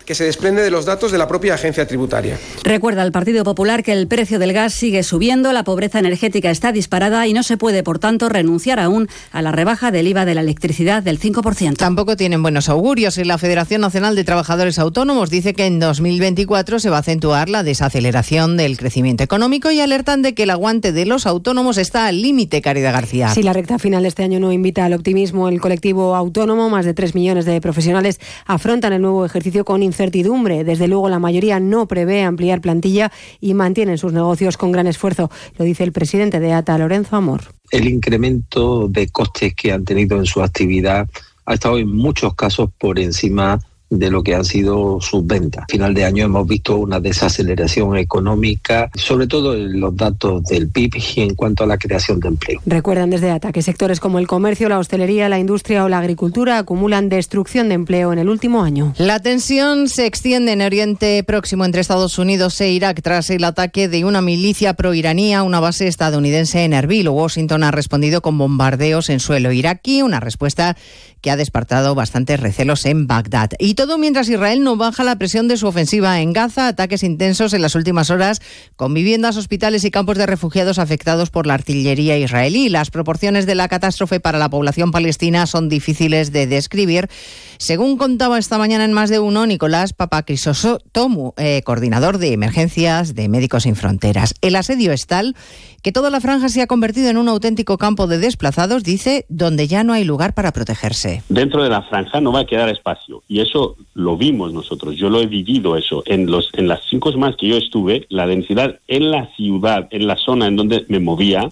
que 0.05 0.15
se 0.15 0.25
desprende 0.25 0.61
de 0.61 0.71
los 0.71 0.85
datos 0.85 1.11
de 1.11 1.17
la 1.17 1.27
propia 1.27 1.55
agencia 1.55 1.87
tributaria. 1.87 2.37
Recuerda 2.63 3.01
al 3.01 3.11
Partido 3.11 3.43
Popular 3.43 3.83
que 3.83 3.93
el 3.93 4.07
precio 4.07 4.39
del 4.39 4.53
gas 4.53 4.73
sigue 4.73 5.03
subiendo, 5.03 5.53
la 5.53 5.63
pobreza 5.63 5.99
energética 5.99 6.51
está 6.51 6.71
disparada 6.71 7.25
y 7.27 7.33
no 7.33 7.43
se 7.43 7.57
puede, 7.57 7.83
por 7.83 7.99
tanto, 7.99 8.29
renunciar 8.29 8.79
aún 8.79 9.07
a 9.31 9.41
la 9.41 9.51
rebaja 9.51 9.91
del 9.91 10.07
IVA 10.07 10.25
de 10.25 10.35
la 10.35 10.41
electricidad 10.41 11.03
del 11.03 11.19
5%. 11.19 11.77
Tampoco 11.77 12.15
tienen 12.15 12.41
buenos 12.41 12.69
augurios. 12.69 13.17
La 13.17 13.37
Federación 13.37 13.81
Nacional 13.81 14.15
de 14.15 14.23
Trabajadores 14.23 14.79
Autónomos 14.79 15.29
dice 15.29 15.53
que 15.53 15.65
en 15.65 15.79
2024 15.79 16.79
se 16.79 16.89
va 16.89 16.97
a 16.97 16.99
acentuar 16.99 17.49
la 17.49 17.63
desaceleración 17.63 18.57
del 18.57 18.77
crecimiento 18.77 19.23
económico 19.23 19.71
y 19.71 19.79
alertan 19.79 20.21
de 20.21 20.33
que 20.33 20.43
el 20.43 20.49
aguante 20.49 20.91
de 20.91 21.05
los 21.05 21.25
autónomos 21.25 21.77
está 21.77 22.07
al 22.07 22.21
límite, 22.21 22.61
Caridad 22.61 22.93
García. 22.93 23.29
Si 23.29 23.43
la 23.43 23.53
recta 23.53 23.79
final 23.79 24.03
de 24.03 24.09
este 24.09 24.23
año 24.23 24.39
no 24.39 24.51
invita 24.51 24.85
al 24.85 24.93
optimismo, 24.93 25.49
el 25.49 25.61
colectivo 25.61 26.15
autónomo, 26.15 26.69
más 26.69 26.85
de 26.85 26.93
3 26.93 27.15
millones 27.15 27.45
de 27.45 27.61
profesionales, 27.61 28.19
afrontan 28.45 28.93
el 28.93 29.01
nuevo 29.01 29.25
ejercicio 29.25 29.65
con 29.65 29.83
incertidumbre. 29.86 30.63
Desde 30.63 30.88
luego, 30.88 31.07
la 31.09 31.19
mayoría 31.19 31.59
no 31.59 31.88
prevé 31.88 32.23
ampliar 32.23 32.61
plantilla 32.61 33.11
y 33.39 33.53
mantienen 33.53 33.97
sus 33.97 34.11
negocios 34.11 34.57
con 34.57 34.71
gran 34.71 34.88
esfuerzo. 34.88 35.31
Lo 35.57 35.65
dice 35.65 35.83
el 35.83 35.91
presidente 35.91 36.39
de 36.39 36.53
ATA, 36.53 36.77
Lorenzo 36.77 37.15
Amor. 37.15 37.41
El 37.71 37.88
incremento 37.88 38.88
de 38.88 39.07
costes 39.07 39.55
que 39.55 39.71
han 39.71 39.86
tenido 39.86 40.17
en 40.17 40.25
su 40.25 40.41
actividad 40.41 41.07
ha 41.45 41.53
estado 41.53 41.77
en 41.77 41.95
muchos 41.95 42.36
casos 42.36 42.69
por 42.77 42.99
encima 42.99 43.59
de 43.89 44.09
lo 44.09 44.23
que 44.23 44.36
han 44.36 44.45
sido 44.45 44.99
sus 45.01 45.25
ventas. 45.25 45.63
A 45.63 45.71
final 45.71 45.93
de 45.93 46.05
año 46.05 46.25
hemos 46.25 46.47
visto 46.47 46.77
una 46.77 46.99
desaceleración 46.99 47.97
económica, 47.97 48.89
sobre 48.95 49.27
todo 49.27 49.55
en 49.55 49.79
los 49.79 49.95
datos 49.95 50.43
del 50.45 50.69
PIB 50.69 50.95
y 51.15 51.21
en 51.21 51.36
cuanto 51.36 51.63
a 51.63 51.67
la 51.67 51.77
creación 51.77 52.19
de 52.19 52.29
empleo. 52.29 52.61
Recuerdan 52.65 53.09
desde 53.09 53.31
ATA 53.31 53.51
que 53.51 53.61
sectores 53.61 53.99
como 53.99 54.19
el 54.19 54.27
comercio, 54.27 54.69
la 54.69 54.79
hostelería, 54.79 55.29
la 55.29 55.39
industria 55.39 55.83
o 55.83 55.89
la 55.89 55.99
agricultura 55.99 56.57
acumulan 56.57 57.09
destrucción 57.09 57.69
de 57.69 57.75
empleo 57.75 58.11
en 58.11 58.19
el 58.19 58.29
último 58.29 58.63
año. 58.63 58.93
La 58.97 59.19
tensión 59.19 59.88
se 59.88 60.05
extiende 60.05 60.53
en 60.53 60.61
Oriente 60.61 61.23
Próximo 61.23 61.65
entre 61.65 61.81
Estados 61.81 62.17
Unidos 62.17 62.59
e 62.61 62.71
Irak 62.71 63.01
tras 63.01 63.29
el 63.29 63.43
ataque 63.43 63.88
de 63.88 64.05
una 64.05 64.21
milicia 64.21 64.73
proiraní 64.73 65.33
a 65.33 65.43
una 65.43 65.59
base 65.59 65.88
estadounidense 65.88 66.63
en 66.63 66.73
Erbil. 66.73 67.09
Washington 67.09 67.63
ha 67.63 67.71
respondido 67.71 68.21
con 68.21 68.38
bombardeos 68.38 69.09
en 69.09 69.19
suelo 69.19 69.51
iraquí, 69.51 70.01
una 70.01 70.19
respuesta 70.19 70.75
que 71.21 71.31
ha 71.31 71.38
despertado 71.38 71.95
bastantes 71.95 72.39
recelos 72.39 72.86
en 72.86 73.07
Bagdad. 73.07 73.51
Y 73.57 73.74
todo 73.76 73.97
mientras 73.97 74.30
Israel 74.30 74.63
no 74.63 74.78
baja 74.78 75.03
la 75.03 75.17
presión 75.17 75.47
de 75.47 75.57
su 75.57 75.67
ofensiva 75.67 76.19
en 76.21 76.34
Gaza, 76.34 76.67
ataques 76.67 77.03
intensos 77.03 77.53
en 77.53 77.61
las 77.61 77.76
últimas 77.76 78.09
horas, 78.09 78.41
con 78.76 78.93
viviendas, 78.93 79.38
hospitales 79.38 79.84
y 79.84 79.91
campos 79.91 80.17
de 80.17 80.26
refugiados 80.26 80.80
afectados 80.80 81.30
por 81.30 81.45
la 81.45 81.53
artillería 81.53 82.17
israelí. 82.17 82.69
Las 82.69 82.89
proporciones 82.89 83.45
de 83.45 83.55
la 83.55 83.67
catástrofe 83.67 84.19
para 84.19 84.39
la 84.39 84.49
población 84.49 84.91
palestina 84.91 85.45
son 85.45 85.69
difíciles 85.69 86.32
de 86.32 86.47
describir. 86.47 87.09
Según 87.57 87.97
contaba 87.97 88.38
esta 88.38 88.57
mañana 88.57 88.86
en 88.86 88.93
más 88.93 89.09
de 89.09 89.19
uno, 89.19 89.45
Nicolás 89.45 89.93
Papacrisotomu, 89.93 91.34
eh, 91.38 91.61
coordinador 91.63 92.17
de 92.17 92.34
emergencias 92.34 93.15
de 93.15 93.30
Médicos 93.30 93.63
Sin 93.63 93.76
Fronteras. 93.76 94.36
El 94.41 94.55
asedio 94.55 94.91
es 94.91 95.05
tal 95.05 95.36
que 95.82 95.91
toda 95.91 96.09
la 96.09 96.19
franja 96.19 96.49
se 96.49 96.63
ha 96.63 96.67
convertido 96.67 97.09
en 97.09 97.17
un 97.17 97.30
auténtico 97.30 97.78
campo 97.78 98.07
de 98.07 98.17
desplazados, 98.17 98.84
dice, 98.84 99.26
donde 99.30 99.67
ya 99.67 99.84
no 99.84 99.93
hay 99.93 100.03
lugar 100.03 100.34
para 100.34 100.51
protegerse. 100.51 101.21
Dentro 101.30 101.61
de 101.63 101.69
la 101.69 101.84
franja 101.84 102.19
no 102.21 102.32
va 102.32 102.39
a 102.39 102.45
quedar 102.47 102.69
espacio 102.69 103.21
y 103.28 103.41
eso 103.41 103.64
lo 103.93 104.18
vimos 104.18 104.53
nosotros, 104.53 104.95
yo 104.95 105.09
lo 105.09 105.20
he 105.22 105.28
vivido 105.28 105.76
eso. 105.76 106.03
En, 106.05 106.26
los, 106.34 106.49
en 106.53 106.68
las 106.68 106.82
cinco 106.89 107.11
semanas 107.11 107.36
que 107.38 107.47
yo 107.47 107.57
estuve, 107.57 108.05
la 108.09 108.26
densidad 108.28 108.80
en 108.88 109.11
la 109.11 109.28
ciudad, 109.36 109.88
en 109.91 110.07
la 110.07 110.16
zona 110.16 110.47
en 110.47 110.55
donde 110.55 110.86
me 110.88 110.99
movía, 110.99 111.51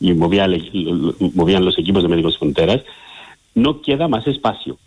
y 0.00 0.12
movía, 0.14 0.48
movían 1.34 1.64
los 1.64 1.78
equipos 1.78 2.02
de 2.02 2.08
Médicos 2.08 2.38
Fronteras, 2.38 2.82
no 3.54 3.82
queda 3.82 4.08
más 4.08 4.26
espacio. 4.26 4.78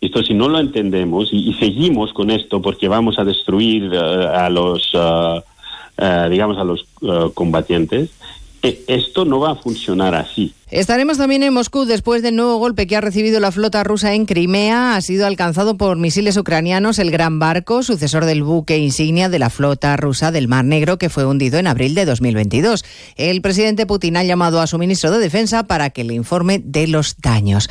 Esto 0.00 0.22
si 0.22 0.34
no 0.34 0.48
lo 0.48 0.58
entendemos 0.58 1.32
y, 1.32 1.50
y 1.50 1.54
seguimos 1.54 2.12
con 2.12 2.30
esto 2.30 2.60
porque 2.60 2.88
vamos 2.88 3.18
a 3.18 3.24
destruir 3.24 3.84
uh, 3.92 4.36
a 4.44 4.48
los... 4.50 4.92
Uh, 4.94 5.40
digamos, 6.30 6.56
a 6.58 6.64
los 6.64 6.86
uh, 7.02 7.30
combatientes, 7.32 8.10
eh, 8.10 8.21
esto 8.62 9.24
no 9.24 9.40
va 9.40 9.52
a 9.52 9.54
funcionar 9.56 10.14
así. 10.14 10.54
Estaremos 10.70 11.18
también 11.18 11.42
en 11.42 11.52
Moscú 11.52 11.84
después 11.84 12.22
del 12.22 12.36
nuevo 12.36 12.56
golpe 12.56 12.86
que 12.86 12.96
ha 12.96 13.00
recibido 13.00 13.40
la 13.40 13.52
flota 13.52 13.84
rusa 13.84 14.14
en 14.14 14.24
Crimea. 14.24 14.96
Ha 14.96 15.00
sido 15.00 15.26
alcanzado 15.26 15.76
por 15.76 15.96
misiles 15.98 16.36
ucranianos 16.36 16.98
el 16.98 17.10
Gran 17.10 17.38
Barco, 17.38 17.82
sucesor 17.82 18.24
del 18.24 18.42
buque 18.42 18.78
insignia 18.78 19.28
de 19.28 19.38
la 19.38 19.50
flota 19.50 19.96
rusa 19.96 20.30
del 20.30 20.48
Mar 20.48 20.64
Negro 20.64 20.96
que 20.96 21.10
fue 21.10 21.26
hundido 21.26 21.58
en 21.58 21.66
abril 21.66 21.94
de 21.94 22.04
2022. 22.04 22.84
El 23.16 23.42
presidente 23.42 23.86
Putin 23.86 24.16
ha 24.16 24.24
llamado 24.24 24.60
a 24.60 24.66
su 24.66 24.78
ministro 24.78 25.10
de 25.10 25.18
Defensa 25.18 25.64
para 25.64 25.90
que 25.90 26.04
le 26.04 26.14
informe 26.14 26.60
de 26.64 26.86
los 26.86 27.16
daños. 27.20 27.68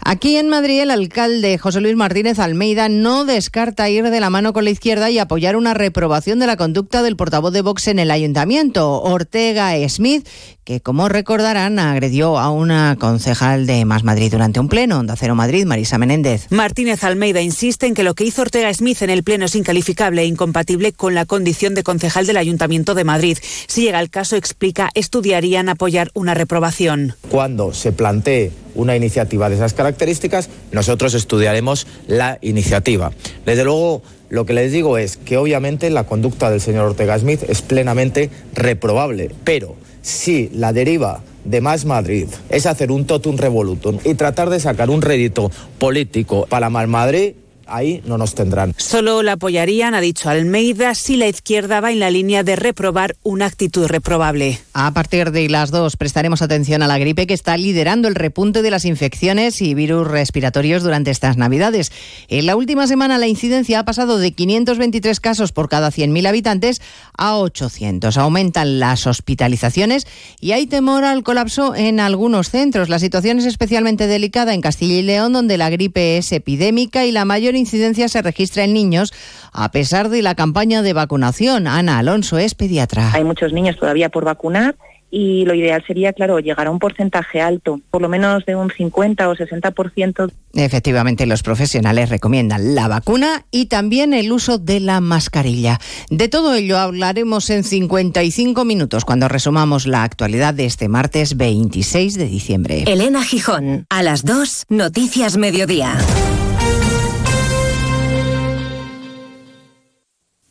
Aquí 0.00 0.36
en 0.36 0.48
Madrid, 0.48 0.80
el 0.80 0.90
alcalde 0.90 1.58
José 1.58 1.80
Luis 1.80 1.96
Martínez 1.96 2.38
Almeida 2.38 2.88
no 2.88 3.24
descarta 3.24 3.88
ir 3.88 4.10
de 4.10 4.20
la 4.20 4.30
mano 4.30 4.52
con 4.52 4.64
la 4.64 4.70
izquierda 4.70 5.10
y 5.10 5.18
apoyar 5.18 5.56
una 5.56 5.74
reprobación 5.74 6.38
de 6.38 6.46
la 6.46 6.56
conducta 6.56 7.02
del 7.02 7.16
portavoz 7.16 7.52
de 7.52 7.62
Vox 7.62 7.88
en 7.88 7.98
el 7.98 8.10
ayuntamiento, 8.10 9.02
Ortega 9.02 9.72
Smith, 9.88 10.26
que, 10.64 10.80
como 10.80 11.08
recordarán, 11.08 11.78
agredió 11.78 12.38
a 12.38 12.50
una 12.50 12.96
concejal 12.98 13.66
de 13.66 13.84
Más 13.84 14.04
Madrid 14.04 14.30
durante 14.30 14.60
un 14.60 14.68
pleno. 14.68 14.98
Onda 14.98 15.16
Cero 15.16 15.34
Madrid, 15.34 15.64
Marisa 15.64 15.98
Menéndez. 15.98 16.46
Martínez 16.50 17.04
Almeida 17.04 17.40
insiste 17.40 17.86
en 17.86 17.94
que 17.94 18.02
lo 18.02 18.14
que 18.14 18.24
hizo 18.24 18.42
Ortega 18.42 18.72
Smith 18.74 19.02
en 19.02 19.10
el 19.10 19.22
pleno 19.22 19.46
es 19.46 19.54
incalificable 19.54 20.22
e 20.22 20.26
incompatible 20.26 20.92
con 20.92 21.14
la 21.14 21.24
condición 21.24 21.74
de 21.74 21.82
concejal 21.82 22.26
del 22.26 22.36
Ayuntamiento 22.36 22.94
de 22.94 23.04
Madrid. 23.04 23.38
Si 23.66 23.82
llega 23.82 24.00
el 24.00 24.10
caso, 24.10 24.36
explica, 24.36 24.90
estudiarían 24.94 25.68
apoyar 25.68 26.10
una 26.14 26.34
reprobación. 26.34 27.14
Cuando 27.28 27.72
se 27.72 27.92
plantee 27.92 28.65
una 28.76 28.96
iniciativa 28.96 29.48
de 29.48 29.56
esas 29.56 29.74
características, 29.74 30.48
nosotros 30.72 31.14
estudiaremos 31.14 31.86
la 32.06 32.38
iniciativa. 32.42 33.12
Desde 33.44 33.64
luego, 33.64 34.02
lo 34.28 34.46
que 34.46 34.52
les 34.52 34.72
digo 34.72 34.98
es 34.98 35.16
que 35.16 35.36
obviamente 35.36 35.90
la 35.90 36.04
conducta 36.04 36.50
del 36.50 36.60
señor 36.60 36.86
Ortega 36.86 37.18
Smith 37.18 37.42
es 37.48 37.62
plenamente 37.62 38.30
reprobable, 38.54 39.30
pero 39.44 39.74
si 40.02 40.50
la 40.52 40.72
deriva 40.72 41.22
de 41.44 41.60
Más 41.60 41.84
Madrid 41.84 42.28
es 42.48 42.66
hacer 42.66 42.90
un 42.90 43.06
totum 43.06 43.36
revolutum 43.36 43.98
y 44.04 44.14
tratar 44.14 44.50
de 44.50 44.60
sacar 44.60 44.90
un 44.90 45.02
rédito 45.02 45.50
político 45.78 46.46
para 46.48 46.70
Más 46.70 46.88
Madrid, 46.88 47.34
ahí 47.66 48.02
no 48.06 48.18
nos 48.18 48.34
tendrán. 48.34 48.74
Solo 48.76 49.22
la 49.22 49.32
apoyarían, 49.32 49.94
ha 49.94 50.00
dicho 50.00 50.28
Almeida, 50.28 50.94
si 50.94 51.16
la 51.16 51.28
izquierda 51.28 51.80
va 51.80 51.92
en 51.92 52.00
la 52.00 52.10
línea 52.10 52.42
de 52.42 52.56
reprobar 52.56 53.16
una 53.22 53.46
actitud 53.46 53.86
reprobable. 53.86 54.60
A 54.72 54.92
partir 54.92 55.30
de 55.30 55.48
las 55.48 55.70
dos 55.70 55.96
prestaremos 55.96 56.42
atención 56.42 56.82
a 56.82 56.86
la 56.86 56.98
gripe 56.98 57.26
que 57.26 57.34
está 57.34 57.56
liderando 57.56 58.08
el 58.08 58.14
repunte 58.14 58.62
de 58.62 58.70
las 58.70 58.84
infecciones 58.84 59.60
y 59.62 59.74
virus 59.74 60.06
respiratorios 60.06 60.82
durante 60.82 61.10
estas 61.10 61.36
Navidades. 61.36 61.92
En 62.28 62.46
la 62.46 62.56
última 62.56 62.86
semana 62.86 63.18
la 63.18 63.26
incidencia 63.26 63.80
ha 63.80 63.84
pasado 63.84 64.18
de 64.18 64.32
523 64.32 65.20
casos 65.20 65.52
por 65.52 65.68
cada 65.68 65.90
100.000 65.90 66.28
habitantes 66.28 66.80
a 67.16 67.36
800. 67.38 68.16
Aumentan 68.16 68.78
las 68.78 69.06
hospitalizaciones 69.06 70.06
y 70.40 70.52
hay 70.52 70.66
temor 70.66 71.04
al 71.04 71.22
colapso 71.22 71.74
en 71.74 72.00
algunos 72.00 72.50
centros. 72.50 72.88
La 72.88 72.98
situación 72.98 73.38
es 73.38 73.46
especialmente 73.46 74.06
delicada 74.06 74.54
en 74.54 74.60
Castilla 74.60 74.94
y 74.94 75.02
León, 75.02 75.32
donde 75.32 75.58
la 75.58 75.70
gripe 75.70 76.18
es 76.18 76.32
epidémica 76.32 77.04
y 77.04 77.12
la 77.12 77.24
mayor 77.24 77.55
incidencia 77.56 78.08
se 78.08 78.22
registra 78.22 78.64
en 78.64 78.72
niños, 78.72 79.12
a 79.52 79.70
pesar 79.70 80.08
de 80.08 80.22
la 80.22 80.34
campaña 80.34 80.82
de 80.82 80.92
vacunación. 80.92 81.66
Ana 81.66 81.98
Alonso 81.98 82.38
es 82.38 82.54
pediatra. 82.54 83.12
Hay 83.12 83.24
muchos 83.24 83.52
niños 83.52 83.76
todavía 83.76 84.08
por 84.08 84.24
vacunar 84.24 84.76
y 85.10 85.44
lo 85.44 85.54
ideal 85.54 85.82
sería, 85.86 86.12
claro, 86.12 86.40
llegar 86.40 86.66
a 86.66 86.70
un 86.70 86.78
porcentaje 86.78 87.40
alto, 87.40 87.80
por 87.90 88.02
lo 88.02 88.08
menos 88.08 88.44
de 88.44 88.56
un 88.56 88.70
50 88.70 89.28
o 89.28 89.34
60%. 89.34 90.30
Efectivamente, 90.54 91.26
los 91.26 91.42
profesionales 91.42 92.08
recomiendan 92.08 92.74
la 92.74 92.88
vacuna 92.88 93.46
y 93.50 93.66
también 93.66 94.12
el 94.12 94.32
uso 94.32 94.58
de 94.58 94.80
la 94.80 95.00
mascarilla. 95.00 95.78
De 96.10 96.28
todo 96.28 96.54
ello 96.54 96.78
hablaremos 96.78 97.50
en 97.50 97.62
55 97.62 98.64
minutos 98.64 99.04
cuando 99.04 99.28
resumamos 99.28 99.86
la 99.86 100.02
actualidad 100.02 100.54
de 100.54 100.66
este 100.66 100.88
martes 100.88 101.36
26 101.36 102.18
de 102.18 102.26
diciembre. 102.26 102.84
Elena 102.86 103.22
Gijón, 103.22 103.86
a 103.88 104.02
las 104.02 104.24
2, 104.24 104.66
Noticias 104.68 105.36
Mediodía. 105.36 105.96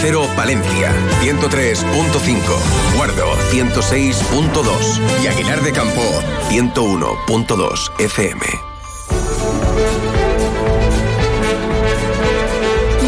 Cero 0.00 0.28
Palencia, 0.36 0.92
103.5, 1.22 2.96
Guardo, 2.96 3.24
106.2 3.50 5.22
y 5.22 5.26
Aguilar 5.26 5.62
de 5.62 5.72
Campo, 5.72 6.02
101.2 6.50 7.90
FM. 7.98 8.40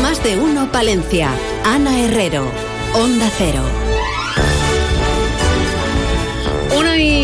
Más 0.03 0.23
de 0.23 0.37
uno 0.39 0.73
Palencia. 0.73 1.31
Ana 1.65 2.01
Herrero. 2.01 2.51
Onda 2.95 3.31
Cero. 3.37 3.88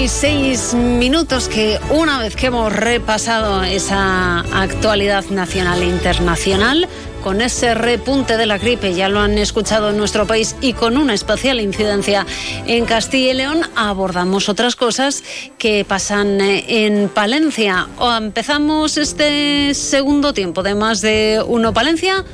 Y 0.04 0.08
seis 0.08 0.74
minutos 0.74 1.48
que 1.48 1.80
una 1.88 2.18
vez 2.18 2.36
que 2.36 2.48
hemos 2.48 2.70
repasado 2.70 3.62
esa 3.62 4.40
actualidad 4.40 5.24
nacional 5.30 5.80
e 5.80 5.86
internacional, 5.86 6.86
con 7.22 7.40
ese 7.40 7.72
repunte 7.72 8.36
de 8.36 8.44
la 8.44 8.58
gripe, 8.58 8.92
ya 8.92 9.08
lo 9.08 9.20
han 9.20 9.38
escuchado 9.38 9.88
en 9.88 9.96
nuestro 9.96 10.26
país, 10.26 10.56
y 10.60 10.74
con 10.74 10.98
una 10.98 11.14
especial 11.14 11.58
incidencia 11.58 12.26
en 12.66 12.84
Castilla 12.84 13.30
y 13.30 13.34
León, 13.34 13.62
abordamos 13.76 14.50
otras 14.50 14.76
cosas 14.76 15.24
que 15.56 15.86
pasan 15.86 16.38
eh, 16.42 16.84
en 16.84 17.08
Palencia. 17.08 17.88
O 17.96 18.12
empezamos 18.14 18.98
este 18.98 19.72
segundo 19.72 20.34
tiempo 20.34 20.62
de 20.62 20.74
más 20.74 21.00
de 21.00 21.42
uno 21.46 21.72
Palencia 21.72 22.26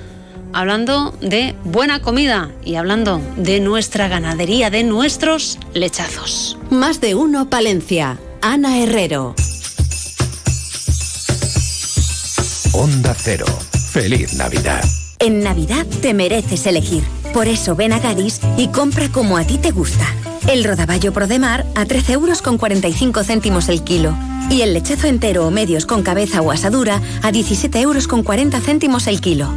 hablando 0.52 1.14
de 1.20 1.54
buena 1.64 2.00
comida 2.00 2.50
y 2.64 2.76
hablando 2.76 3.20
de 3.36 3.60
nuestra 3.60 4.08
ganadería, 4.08 4.70
de 4.70 4.84
nuestros 4.84 5.58
lechazos. 5.74 6.58
Más 6.70 7.00
de 7.00 7.14
uno 7.14 7.48
Palencia. 7.48 8.18
Ana 8.42 8.78
Herrero. 8.78 9.34
Onda 12.72 13.14
Cero. 13.16 13.46
Feliz 13.90 14.34
Navidad. 14.34 14.82
En 15.18 15.42
Navidad 15.42 15.86
te 16.00 16.14
mereces 16.14 16.66
elegir. 16.66 17.02
Por 17.34 17.46
eso 17.46 17.76
ven 17.76 17.92
a 17.92 17.98
Gadis 17.98 18.40
y 18.56 18.68
compra 18.68 19.10
como 19.10 19.36
a 19.36 19.44
ti 19.44 19.58
te 19.58 19.70
gusta. 19.70 20.06
El 20.48 20.64
rodaballo 20.64 21.12
Prodemar 21.12 21.66
a 21.74 21.84
13 21.84 22.14
euros 22.14 22.42
con 22.42 22.56
45 22.56 23.22
céntimos 23.24 23.68
el 23.68 23.84
kilo. 23.84 24.16
Y 24.48 24.62
el 24.62 24.72
lechazo 24.72 25.06
entero 25.06 25.46
o 25.46 25.50
medios 25.50 25.86
con 25.86 26.02
cabeza 26.02 26.40
o 26.40 26.50
asadura 26.50 27.00
a 27.22 27.30
17 27.30 27.80
euros 27.80 28.08
con 28.08 28.22
40 28.22 28.60
céntimos 28.60 29.06
el 29.06 29.20
kilo. 29.20 29.48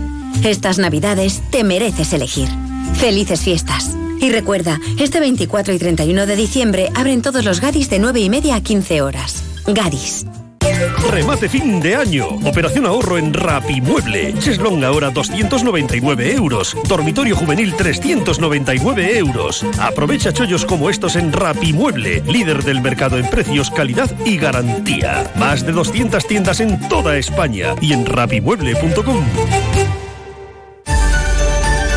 Estas 0.44 0.78
navidades 0.80 1.42
te 1.52 1.64
mereces 1.64 2.14
elegir. 2.14 2.50
Felices 2.96 3.42
fiestas. 3.42 3.96
Y 4.20 4.32
recuerda, 4.32 4.80
este 5.00 5.20
24 5.20 5.74
y 5.74 5.80
31 5.80 6.26
de 6.26 6.36
diciembre 6.36 6.90
abren 6.96 7.22
todos 7.22 7.44
los 7.44 7.60
Gadis 7.60 7.90
de 7.90 8.00
9 8.00 8.22
y 8.22 8.30
media 8.30 8.56
a 8.56 8.62
15 8.62 9.02
horas. 9.02 9.44
Gadis. 9.68 10.26
Remate 11.12 11.50
fin 11.50 11.80
de 11.80 11.96
año. 11.96 12.28
Operación 12.46 12.86
ahorro 12.86 13.18
en 13.18 13.34
Rapimueble. 13.34 14.34
Cheslong 14.40 14.84
ahora 14.84 15.10
299 15.12 16.34
euros. 16.34 16.76
Dormitorio 16.88 17.36
juvenil 17.36 17.76
399 17.76 19.18
euros. 19.18 19.66
Aprovecha 19.80 20.34
chollos 20.34 20.66
como 20.66 20.90
estos 20.90 21.16
en 21.16 21.32
Rapimueble, 21.32 22.24
líder 22.28 22.64
del 22.64 22.82
mercado 22.82 23.18
en 23.18 23.30
precios, 23.30 23.70
calidad 23.72 24.10
y 24.26 24.38
garantía. 24.38 25.32
Más 25.36 25.66
de 25.66 25.74
200 25.74 26.26
tiendas 26.26 26.60
en 26.60 26.80
toda 26.90 27.18
España 27.18 27.76
y 27.82 27.94
en 27.94 28.06
rapimueble.com. 28.06 30.03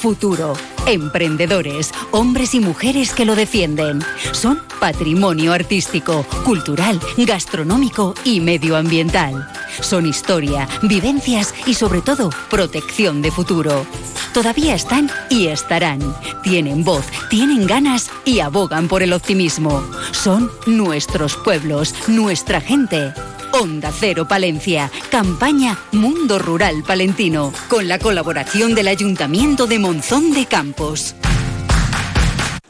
Futuro. 0.00 0.54
Emprendedores, 0.86 1.92
hombres 2.10 2.54
y 2.54 2.60
mujeres 2.60 3.12
que 3.12 3.24
lo 3.24 3.36
defienden. 3.36 4.00
Son 4.32 4.60
patrimonio 4.80 5.52
artístico, 5.52 6.24
cultural, 6.44 6.98
gastronómico 7.18 8.14
y 8.24 8.40
medioambiental. 8.40 9.46
Son 9.80 10.06
historia, 10.06 10.66
vivencias 10.82 11.54
y 11.66 11.74
sobre 11.74 12.00
todo 12.00 12.30
protección 12.48 13.22
de 13.22 13.30
futuro. 13.30 13.86
Todavía 14.32 14.74
están 14.74 15.10
y 15.28 15.48
estarán. 15.48 16.00
Tienen 16.42 16.82
voz, 16.82 17.04
tienen 17.28 17.66
ganas 17.66 18.10
y 18.24 18.40
abogan 18.40 18.88
por 18.88 19.02
el 19.02 19.12
optimismo. 19.12 19.84
Son 20.12 20.50
nuestros 20.66 21.36
pueblos, 21.36 21.94
nuestra 22.08 22.60
gente. 22.60 23.12
Onda 23.52 23.92
Cero 23.92 24.26
Palencia, 24.28 24.90
campaña 25.10 25.78
Mundo 25.92 26.38
Rural 26.38 26.82
Palentino, 26.86 27.52
con 27.68 27.88
la 27.88 27.98
colaboración 27.98 28.74
del 28.74 28.88
Ayuntamiento 28.88 29.66
de 29.66 29.78
Monzón 29.78 30.32
de 30.32 30.46
Campos. 30.46 31.14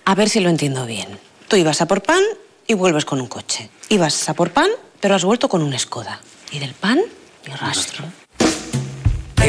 A 0.05 0.15
ver 0.15 0.29
si 0.29 0.41
lo 0.41 0.49
entiendo 0.49 0.87
bien. 0.87 1.19
Tú 1.49 1.57
ibas 1.57 1.81
a 1.81 1.87
por 1.87 2.03
pan 2.03 2.23
y 2.67 2.75
vuelves 2.75 3.05
con 3.05 3.21
un 3.21 3.29
coche. 3.29 3.71
Ibas 3.89 4.29
a 4.29 4.35
por 4.35 4.51
pan, 4.51 4.71
pero 5.01 5.15
has 5.15 5.25
vuelto 5.25 5.49
con 5.49 5.63
un 5.63 5.79
Skoda. 5.79 6.21
Y 6.51 6.59
del 6.59 6.75
pan, 6.75 7.01
ni 7.47 7.55
rastro. 7.55 8.05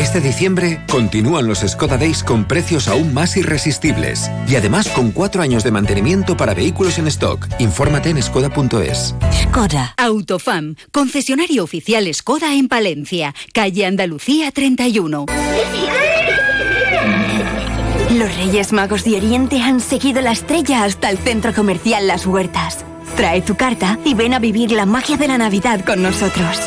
Este 0.02 0.20
diciembre 0.20 0.82
continúan 0.90 1.46
los 1.46 1.60
Skoda 1.60 1.96
Days 1.96 2.24
con 2.24 2.46
precios 2.46 2.88
aún 2.88 3.14
más 3.14 3.38
irresistibles 3.38 4.32
y 4.48 4.56
además 4.56 4.88
con 4.88 5.12
cuatro 5.12 5.44
años 5.44 5.64
de 5.64 5.70
mantenimiento 5.70 6.36
para 6.36 6.56
vehículos 6.56 6.98
en 6.98 7.06
stock. 7.06 7.48
Infórmate 7.60 8.10
en 8.10 8.22
skoda.es. 8.22 9.14
Skoda. 9.44 9.94
Autofam, 9.98 10.74
concesionario 10.92 11.64
oficial 11.64 12.12
Skoda 12.16 12.56
en 12.56 12.68
Palencia, 12.68 13.36
calle 13.54 13.86
Andalucía 13.86 14.52
31. 14.52 15.28
Los 18.16 18.36
Reyes 18.38 18.74
Magos 18.74 19.04
de 19.04 19.18
Oriente 19.18 19.62
han 19.62 19.80
seguido 19.80 20.22
la 20.22 20.32
estrella 20.32 20.84
hasta 20.84 21.12
el 21.12 21.20
centro 21.20 21.54
comercial 21.54 22.08
Las 22.08 22.26
Huertas. 22.26 22.86
Trae 23.16 23.44
tu 23.44 23.56
carta 23.56 24.00
y 24.04 24.16
ven 24.16 24.34
a 24.34 24.40
vivir 24.40 24.72
la 24.72 24.88
magia 24.88 25.18
de 25.18 25.28
la 25.28 25.38
Navidad 25.38 25.86
con 25.86 26.02
nosotros. 26.02 26.58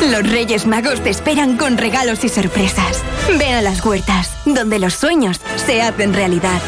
Los 0.00 0.30
Reyes 0.30 0.66
Magos 0.66 1.02
te 1.02 1.10
esperan 1.10 1.56
con 1.56 1.78
regalos 1.78 2.24
y 2.24 2.28
sorpresas. 2.28 3.02
Ven 3.38 3.54
a 3.54 3.62
las 3.62 3.84
huertas, 3.84 4.30
donde 4.44 4.78
los 4.78 4.94
sueños 4.94 5.40
se 5.64 5.82
hacen 5.82 6.12
realidad. 6.14 6.60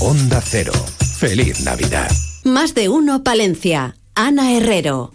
Onda 0.00 0.40
Cero. 0.44 0.72
Feliz 1.18 1.64
Navidad. 1.64 2.10
Más 2.44 2.74
de 2.74 2.88
uno 2.88 3.22
Palencia. 3.22 3.96
Ana 4.14 4.52
Herrero. 4.52 5.12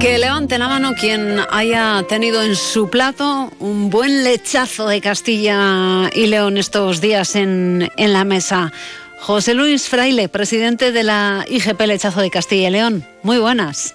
Que 0.00 0.16
levante 0.16 0.58
la 0.58 0.66
mano 0.66 0.94
quien 0.98 1.38
haya 1.50 2.02
tenido 2.08 2.42
en 2.42 2.56
su 2.56 2.88
plato 2.88 3.52
un 3.60 3.90
buen 3.90 4.24
lechazo 4.24 4.88
de 4.88 5.02
Castilla 5.02 6.08
y 6.14 6.26
León 6.26 6.56
estos 6.56 7.02
días 7.02 7.36
en, 7.36 7.90
en 7.98 8.12
la 8.14 8.24
mesa. 8.24 8.72
José 9.18 9.52
Luis 9.52 9.90
Fraile, 9.90 10.30
presidente 10.30 10.90
de 10.90 11.02
la 11.02 11.44
IGP 11.46 11.78
Lechazo 11.82 12.22
de 12.22 12.30
Castilla 12.30 12.68
y 12.68 12.70
León. 12.70 13.06
Muy 13.22 13.36
buenas. 13.36 13.94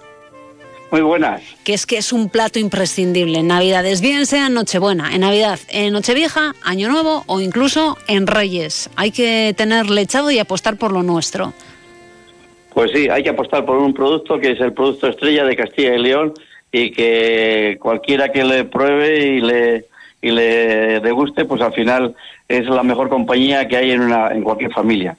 Muy 0.91 1.01
buenas. 1.01 1.41
Que 1.63 1.73
es 1.73 1.87
que 1.87 1.97
es 1.97 2.13
un 2.13 2.29
plato 2.29 2.59
imprescindible 2.59 3.39
en 3.39 3.47
Navidades, 3.47 3.99
bien 3.99 4.27
sea 4.27 4.45
en 4.45 4.53
Nochebuena, 4.53 5.15
en 5.15 5.21
Navidad, 5.21 5.59
en 5.69 5.91
Nochevieja, 5.91 6.53
Año 6.61 6.87
Nuevo 6.87 7.23
o 7.25 7.41
incluso 7.41 7.97
en 8.07 8.27
Reyes. 8.27 8.91
Hay 8.95 9.09
que 9.09 9.55
tener 9.57 9.89
lechado 9.89 10.29
y 10.29 10.37
apostar 10.37 10.77
por 10.77 10.91
lo 10.91 11.01
nuestro. 11.01 11.53
Pues 12.75 12.91
sí, 12.93 13.07
hay 13.09 13.23
que 13.23 13.29
apostar 13.29 13.65
por 13.65 13.77
un 13.77 13.93
producto 13.93 14.37
que 14.37 14.51
es 14.51 14.59
el 14.59 14.73
producto 14.73 15.07
estrella 15.07 15.45
de 15.45 15.55
Castilla 15.55 15.95
y 15.95 15.99
León 15.99 16.33
y 16.73 16.91
que 16.91 17.77
cualquiera 17.79 18.33
que 18.33 18.43
le 18.43 18.65
pruebe 18.65 19.25
y 19.25 19.39
le 19.39 19.85
y 20.21 20.31
le 20.31 20.99
deguste, 21.01 21.45
pues 21.45 21.61
al 21.61 21.71
final 21.71 22.15
es 22.49 22.65
la 22.65 22.81
mejor 22.81 23.09
compañía 23.09 23.67
que 23.67 23.77
hay 23.77 23.91
en, 23.91 24.01
una, 24.01 24.29
en 24.29 24.41
cualquier 24.41 24.73
familia. 24.73 25.15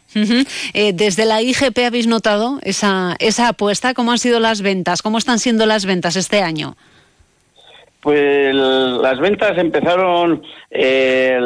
Eh, 0.75 0.93
desde 0.95 1.25
la 1.25 1.41
IGP 1.41 1.79
habéis 1.87 2.09
notado 2.09 2.59
esa, 2.63 3.15
esa 3.21 3.49
apuesta. 3.49 3.95
¿Cómo 3.95 4.11
han 4.11 4.19
sido 4.19 4.41
las 4.41 4.63
ventas? 4.63 5.03
¿Cómo 5.03 5.19
están 5.19 5.39
siendo 5.39 5.65
las 5.65 5.87
ventas 5.87 6.17
este 6.17 6.43
año? 6.43 6.77
Pues 8.07 8.55
las 8.55 9.19
ventas 9.19 9.59
empezaron 9.59 10.41
eh, 10.71 11.41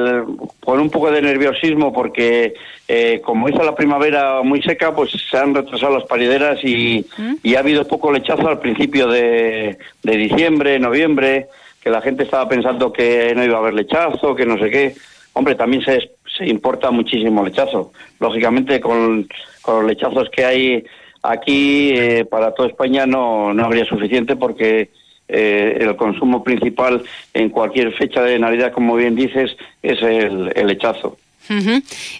con 0.62 0.78
un 0.78 0.90
poco 0.90 1.10
de 1.10 1.22
nerviosismo 1.22 1.90
porque 1.90 2.52
eh, 2.86 3.22
como 3.24 3.48
hizo 3.48 3.62
la 3.62 3.74
primavera 3.74 4.42
muy 4.42 4.60
seca, 4.60 4.94
pues 4.94 5.10
se 5.10 5.38
han 5.38 5.54
retrasado 5.54 5.94
las 5.96 6.04
parideras 6.04 6.62
y, 6.62 7.06
y 7.42 7.54
ha 7.54 7.60
habido 7.60 7.88
poco 7.88 8.12
lechazo 8.12 8.46
al 8.46 8.58
principio 8.58 9.08
de, 9.08 9.78
de 10.02 10.16
diciembre, 10.18 10.78
noviembre 10.78 11.48
que 11.82 11.88
la 11.88 12.02
gente 12.02 12.24
estaba 12.24 12.46
pensando 12.46 12.92
que 12.92 13.34
no 13.34 13.42
iba 13.42 13.56
a 13.56 13.60
haber 13.60 13.72
lechazo, 13.72 14.34
que 14.34 14.44
no 14.44 14.58
sé 14.58 14.68
qué. 14.68 14.94
Hombre, 15.32 15.54
también 15.54 15.82
se, 15.82 16.10
se 16.36 16.46
importa 16.46 16.90
muchísimo 16.90 17.42
lechazo. 17.42 17.90
Lógicamente, 18.18 18.80
con, 18.80 19.26
los 19.66 19.84
lechazos 19.86 20.28
que 20.28 20.44
hay 20.44 20.84
aquí 21.22 21.92
eh, 21.94 22.26
para 22.26 22.52
toda 22.52 22.68
España 22.68 23.06
no, 23.06 23.54
no 23.54 23.64
habría 23.64 23.86
suficiente 23.86 24.36
porque 24.36 24.90
eh, 25.32 25.78
el 25.80 25.96
consumo 25.96 26.42
principal 26.42 27.02
en 27.34 27.50
cualquier 27.50 27.92
fecha 27.92 28.22
de 28.22 28.38
Navidad, 28.38 28.72
como 28.72 28.96
bien 28.96 29.14
dices, 29.14 29.56
es 29.82 30.02
el, 30.02 30.52
el 30.54 30.66
lechazo. 30.66 31.16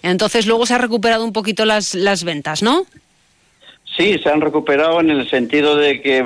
Entonces, 0.03 0.47
luego 0.47 0.67
se 0.67 0.75
ha 0.75 0.79
recuperado 0.79 1.25
un 1.25 1.33
poquito 1.33 1.65
las, 1.65 1.95
las 1.95 2.25
ventas, 2.25 2.63
¿no? 2.63 2.85
Sí, 3.97 4.19
se 4.19 4.29
han 4.29 4.41
recuperado 4.41 5.01
en 5.01 5.11
el 5.11 5.29
sentido 5.29 5.77
de 5.77 6.01
que, 6.01 6.23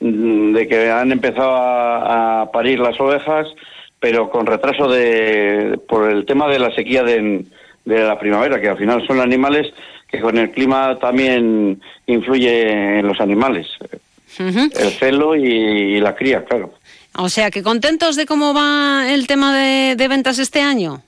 mm, 0.00 0.52
de 0.52 0.68
que 0.68 0.90
han 0.90 1.12
empezado 1.12 1.52
a, 1.54 2.50
parir 2.52 2.78
las 2.80 3.00
ovejas, 3.00 3.48
pero 3.98 4.30
con 4.30 4.46
retraso 4.46 4.88
de, 4.88 5.78
por 5.88 6.10
el 6.10 6.26
tema 6.26 6.48
de 6.48 6.58
la 6.58 6.74
sequía 6.74 7.02
de, 7.02 7.44
la 7.84 8.18
primavera, 8.18 8.60
que 8.60 8.68
al 8.68 8.78
final 8.78 9.06
son 9.06 9.20
animales 9.20 9.72
que 10.08 10.20
con 10.20 10.38
el 10.38 10.50
clima 10.52 10.98
también 11.00 11.80
influye 12.06 12.98
en 12.98 13.06
los 13.06 13.20
animales. 13.20 13.66
El 14.38 14.92
celo 14.98 15.36
y, 15.36 16.00
la 16.00 16.14
cría, 16.14 16.44
claro. 16.44 16.74
O 17.16 17.28
sea, 17.28 17.50
que 17.50 17.62
contentos 17.62 18.16
de 18.16 18.26
cómo 18.26 18.54
va 18.54 19.12
el 19.12 19.26
tema 19.26 19.56
de, 19.56 19.96
de 19.96 20.08
ventas 20.08 20.38
este 20.38 20.60
año. 20.60 21.02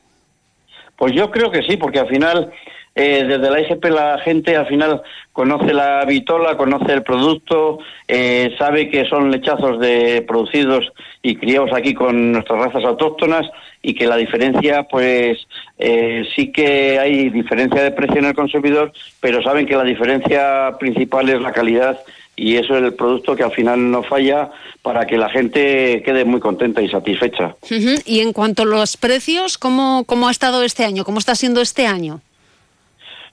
Pues 0.96 1.12
yo 1.14 1.30
creo 1.30 1.50
que 1.50 1.62
sí, 1.62 1.76
porque 1.76 1.98
al 1.98 2.08
final 2.08 2.52
eh, 2.98 3.24
desde 3.28 3.50
la 3.50 3.60
IGP 3.60 3.84
la 3.90 4.18
gente 4.20 4.56
al 4.56 4.66
final 4.66 5.02
conoce 5.30 5.74
la 5.74 6.02
vitola, 6.06 6.56
conoce 6.56 6.94
el 6.94 7.02
producto, 7.02 7.78
eh, 8.08 8.54
sabe 8.58 8.88
que 8.88 9.04
son 9.04 9.30
lechazos 9.30 9.78
de 9.80 10.24
producidos 10.26 10.90
y 11.20 11.36
criados 11.36 11.72
aquí 11.74 11.92
con 11.92 12.32
nuestras 12.32 12.58
razas 12.58 12.84
autóctonas 12.84 13.46
y 13.82 13.92
que 13.92 14.06
la 14.06 14.16
diferencia, 14.16 14.84
pues 14.84 15.46
eh, 15.78 16.26
sí 16.34 16.50
que 16.50 16.98
hay 16.98 17.28
diferencia 17.28 17.82
de 17.82 17.90
precio 17.90 18.16
en 18.16 18.24
el 18.24 18.34
consumidor, 18.34 18.92
pero 19.20 19.42
saben 19.42 19.66
que 19.66 19.76
la 19.76 19.84
diferencia 19.84 20.74
principal 20.80 21.28
es 21.28 21.42
la 21.42 21.52
calidad 21.52 22.00
y 22.36 22.56
eso 22.56 22.76
es 22.76 22.84
el 22.84 22.94
producto 22.94 23.34
que 23.34 23.42
al 23.42 23.52
final 23.52 23.90
no 23.90 24.02
falla 24.02 24.50
para 24.82 25.06
que 25.06 25.16
la 25.16 25.30
gente 25.30 26.02
quede 26.04 26.24
muy 26.24 26.38
contenta 26.38 26.82
y 26.82 26.88
satisfecha. 26.88 27.56
Y 28.04 28.20
en 28.20 28.32
cuanto 28.32 28.62
a 28.62 28.66
los 28.66 28.96
precios, 28.96 29.56
¿cómo, 29.58 30.04
¿cómo 30.06 30.28
ha 30.28 30.30
estado 30.30 30.62
este 30.62 30.84
año? 30.84 31.04
¿Cómo 31.04 31.18
está 31.18 31.34
siendo 31.34 31.62
este 31.62 31.86
año? 31.86 32.20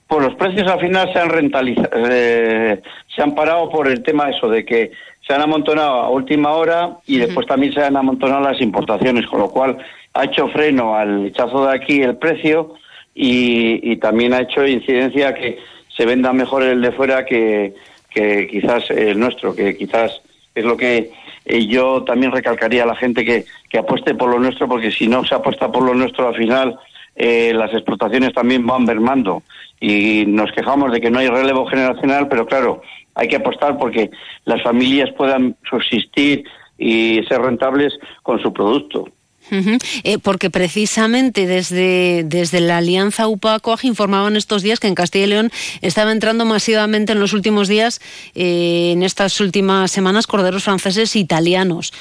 Pues 0.08 0.26
los 0.26 0.34
precios 0.34 0.66
al 0.68 0.80
final 0.80 1.12
se 1.12 1.18
han 1.18 1.28
rentalizado, 1.28 1.88
eh, 2.10 2.82
se 3.14 3.22
han 3.22 3.34
parado 3.34 3.70
por 3.70 3.88
el 3.88 4.02
tema 4.02 4.30
eso 4.30 4.48
de 4.48 4.64
que 4.64 4.92
se 5.26 5.32
han 5.32 5.40
amontonado 5.40 6.00
a 6.00 6.10
última 6.10 6.52
hora 6.52 6.98
y 7.06 7.18
después 7.18 7.46
también 7.46 7.72
se 7.72 7.82
han 7.82 7.96
amontonado 7.96 8.42
las 8.42 8.60
importaciones, 8.60 9.26
con 9.26 9.40
lo 9.40 9.50
cual 9.50 9.78
ha 10.12 10.24
hecho 10.24 10.48
freno 10.48 10.94
al 10.94 11.26
hechazo 11.26 11.66
de 11.66 11.74
aquí 11.74 12.02
el 12.02 12.16
precio 12.16 12.74
y, 13.14 13.96
también 13.96 14.34
ha 14.34 14.40
hecho 14.40 14.66
incidencia 14.66 15.34
que 15.34 15.58
se 15.96 16.04
venda 16.04 16.32
mejor 16.32 16.62
el 16.64 16.82
de 16.82 16.92
fuera 16.92 17.24
que, 17.24 17.74
que 18.14 18.46
quizás 18.46 18.88
el 18.90 19.18
nuestro, 19.18 19.54
que 19.54 19.76
quizás 19.76 20.22
es 20.54 20.64
lo 20.64 20.76
que 20.76 21.10
eh, 21.44 21.66
yo 21.66 22.04
también 22.04 22.32
recalcaría 22.32 22.84
a 22.84 22.86
la 22.86 22.96
gente 22.96 23.24
que, 23.24 23.44
que 23.68 23.78
apueste 23.78 24.14
por 24.14 24.30
lo 24.30 24.38
nuestro, 24.38 24.68
porque 24.68 24.90
si 24.90 25.08
no 25.08 25.24
se 25.24 25.34
apuesta 25.34 25.70
por 25.70 25.82
lo 25.82 25.94
nuestro 25.94 26.28
al 26.28 26.36
final 26.36 26.78
eh, 27.16 27.52
las 27.54 27.72
explotaciones 27.72 28.32
también 28.32 28.66
van 28.66 28.84
mermando 28.84 29.42
y 29.80 30.24
nos 30.26 30.50
quejamos 30.52 30.92
de 30.92 31.00
que 31.00 31.10
no 31.10 31.18
hay 31.18 31.28
relevo 31.28 31.66
generacional, 31.66 32.28
pero 32.28 32.46
claro, 32.46 32.82
hay 33.14 33.28
que 33.28 33.36
apostar 33.36 33.76
porque 33.78 34.10
las 34.44 34.62
familias 34.62 35.10
puedan 35.16 35.56
subsistir 35.68 36.44
y 36.78 37.22
ser 37.28 37.40
rentables 37.40 37.92
con 38.22 38.40
su 38.40 38.52
producto. 38.52 39.08
Eh, 39.50 40.18
porque 40.18 40.50
precisamente 40.50 41.46
desde, 41.46 42.24
desde 42.24 42.60
la 42.60 42.78
Alianza 42.78 43.28
UPA-COAG 43.28 43.84
informaban 43.84 44.36
estos 44.36 44.62
días 44.62 44.80
que 44.80 44.88
en 44.88 44.94
Castilla 44.94 45.24
y 45.24 45.28
León 45.28 45.52
estaba 45.82 46.12
entrando 46.12 46.44
masivamente 46.44 47.12
en 47.12 47.20
los 47.20 47.32
últimos 47.32 47.68
días, 47.68 48.00
eh, 48.34 48.92
en 48.92 49.02
estas 49.02 49.40
últimas 49.40 49.90
semanas, 49.90 50.26
corderos 50.26 50.64
franceses 50.64 51.14
e 51.14 51.18
italianos. 51.18 51.92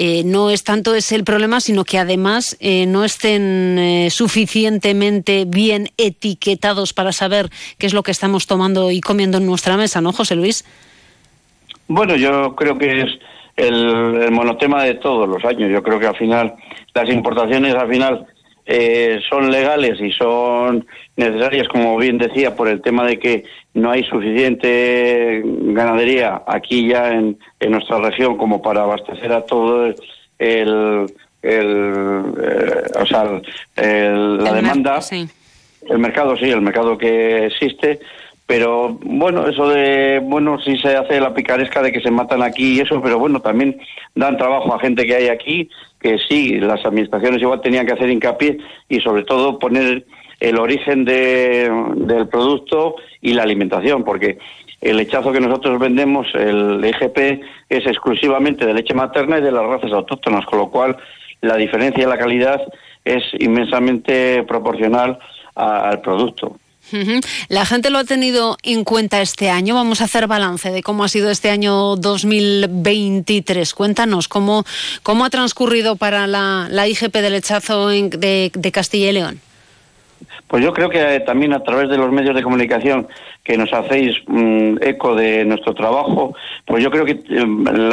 Eh, 0.00 0.22
no 0.24 0.50
es 0.50 0.62
tanto 0.62 0.94
ese 0.94 1.16
el 1.16 1.24
problema, 1.24 1.60
sino 1.60 1.84
que 1.84 1.98
además 1.98 2.56
no 2.60 3.04
estén 3.04 4.08
suficientemente 4.10 5.44
bien 5.44 5.90
etiquetados 5.96 6.92
para 6.92 7.10
saber 7.10 7.50
qué 7.78 7.86
es 7.86 7.92
lo 7.92 8.04
que 8.04 8.12
estamos 8.12 8.46
tomando 8.46 8.92
y 8.92 9.00
comiendo 9.00 9.38
en 9.38 9.46
nuestra 9.46 9.76
mesa, 9.76 10.00
¿no, 10.00 10.12
José 10.12 10.36
Luis? 10.36 10.64
Bueno, 11.88 12.14
yo 12.14 12.54
creo 12.54 12.78
que 12.78 13.00
es 13.00 13.08
el 13.58 14.30
monotema 14.30 14.84
de 14.84 14.94
todos 14.94 15.28
los 15.28 15.44
años. 15.44 15.70
Yo 15.70 15.82
creo 15.82 15.98
que 15.98 16.06
al 16.06 16.16
final 16.16 16.54
las 16.94 17.10
importaciones 17.10 17.74
al 17.74 17.88
final 17.88 18.26
eh, 18.70 19.18
son 19.28 19.50
legales 19.50 19.98
y 20.00 20.12
son 20.12 20.86
necesarias, 21.16 21.68
como 21.68 21.96
bien 21.96 22.18
decía, 22.18 22.54
por 22.54 22.68
el 22.68 22.82
tema 22.82 23.06
de 23.06 23.18
que 23.18 23.44
no 23.74 23.90
hay 23.90 24.04
suficiente 24.04 25.42
ganadería 25.44 26.42
aquí 26.46 26.88
ya 26.88 27.12
en, 27.12 27.38
en 27.60 27.70
nuestra 27.70 27.98
región 27.98 28.36
como 28.36 28.60
para 28.60 28.82
abastecer 28.82 29.32
a 29.32 29.46
todo 29.46 29.86
el, 29.86 29.96
el 30.38 31.06
eh, 31.42 32.82
o 33.00 33.06
sea, 33.06 33.40
la 33.74 34.52
demanda, 34.52 35.00
el 35.88 35.98
mercado 35.98 36.36
sí, 36.36 36.50
el 36.50 36.60
mercado 36.60 36.98
que 36.98 37.46
existe, 37.46 38.00
pero 38.48 38.98
bueno, 39.02 39.46
eso 39.46 39.68
de, 39.68 40.22
bueno, 40.24 40.58
sí 40.58 40.78
se 40.78 40.96
hace 40.96 41.20
la 41.20 41.34
picaresca 41.34 41.82
de 41.82 41.92
que 41.92 42.00
se 42.00 42.10
matan 42.10 42.40
aquí 42.40 42.76
y 42.76 42.80
eso, 42.80 43.02
pero 43.02 43.18
bueno, 43.18 43.40
también 43.40 43.78
dan 44.14 44.38
trabajo 44.38 44.74
a 44.74 44.80
gente 44.80 45.06
que 45.06 45.16
hay 45.16 45.28
aquí 45.28 45.68
que 46.00 46.16
sí, 46.18 46.58
las 46.58 46.82
administraciones 46.86 47.42
igual 47.42 47.60
tenían 47.60 47.84
que 47.84 47.92
hacer 47.92 48.08
hincapié 48.08 48.56
y 48.88 49.00
sobre 49.00 49.24
todo 49.24 49.58
poner 49.58 50.06
el 50.40 50.58
origen 50.58 51.04
de, 51.04 51.70
del 51.96 52.26
producto 52.28 52.96
y 53.20 53.34
la 53.34 53.42
alimentación, 53.42 54.02
porque 54.02 54.38
el 54.80 54.96
lechazo 54.96 55.30
que 55.30 55.40
nosotros 55.40 55.78
vendemos, 55.78 56.26
el 56.34 56.82
IGP, 56.82 57.42
es 57.68 57.86
exclusivamente 57.86 58.64
de 58.64 58.72
leche 58.72 58.94
materna 58.94 59.40
y 59.40 59.42
de 59.42 59.52
las 59.52 59.66
razas 59.66 59.92
autóctonas, 59.92 60.46
con 60.46 60.60
lo 60.60 60.70
cual 60.70 60.96
la 61.42 61.56
diferencia 61.56 62.04
en 62.04 62.08
la 62.08 62.16
calidad 62.16 62.62
es 63.04 63.24
inmensamente 63.40 64.42
proporcional 64.44 65.18
al 65.54 66.00
producto. 66.00 66.56
La 67.48 67.66
gente 67.66 67.90
lo 67.90 67.98
ha 67.98 68.04
tenido 68.04 68.56
en 68.62 68.84
cuenta 68.84 69.20
este 69.20 69.50
año. 69.50 69.74
Vamos 69.74 70.00
a 70.00 70.04
hacer 70.04 70.26
balance 70.26 70.70
de 70.70 70.82
cómo 70.82 71.04
ha 71.04 71.08
sido 71.08 71.30
este 71.30 71.50
año 71.50 71.96
2023. 71.96 73.74
Cuéntanos 73.74 74.28
cómo, 74.28 74.64
cómo 75.02 75.24
ha 75.24 75.30
transcurrido 75.30 75.96
para 75.96 76.26
la, 76.26 76.68
IGP 76.88 77.14
del 77.16 77.32
Lechazo 77.32 77.88
de, 77.88 78.70
Castilla 78.72 79.10
y 79.10 79.12
León. 79.12 79.40
Pues 80.46 80.64
yo 80.64 80.72
creo 80.72 80.88
que 80.88 81.20
también 81.20 81.52
a 81.52 81.62
través 81.62 81.90
de 81.90 81.98
los 81.98 82.10
medios 82.10 82.34
de 82.34 82.42
comunicación 82.42 83.06
que 83.44 83.58
nos 83.58 83.72
hacéis 83.72 84.16
mm, 84.26 84.76
eco 84.80 85.14
de 85.14 85.44
nuestro 85.44 85.74
trabajo, 85.74 86.34
pues 86.64 86.82
yo 86.82 86.90
creo 86.90 87.04
que 87.04 87.12
eh, 87.12 87.44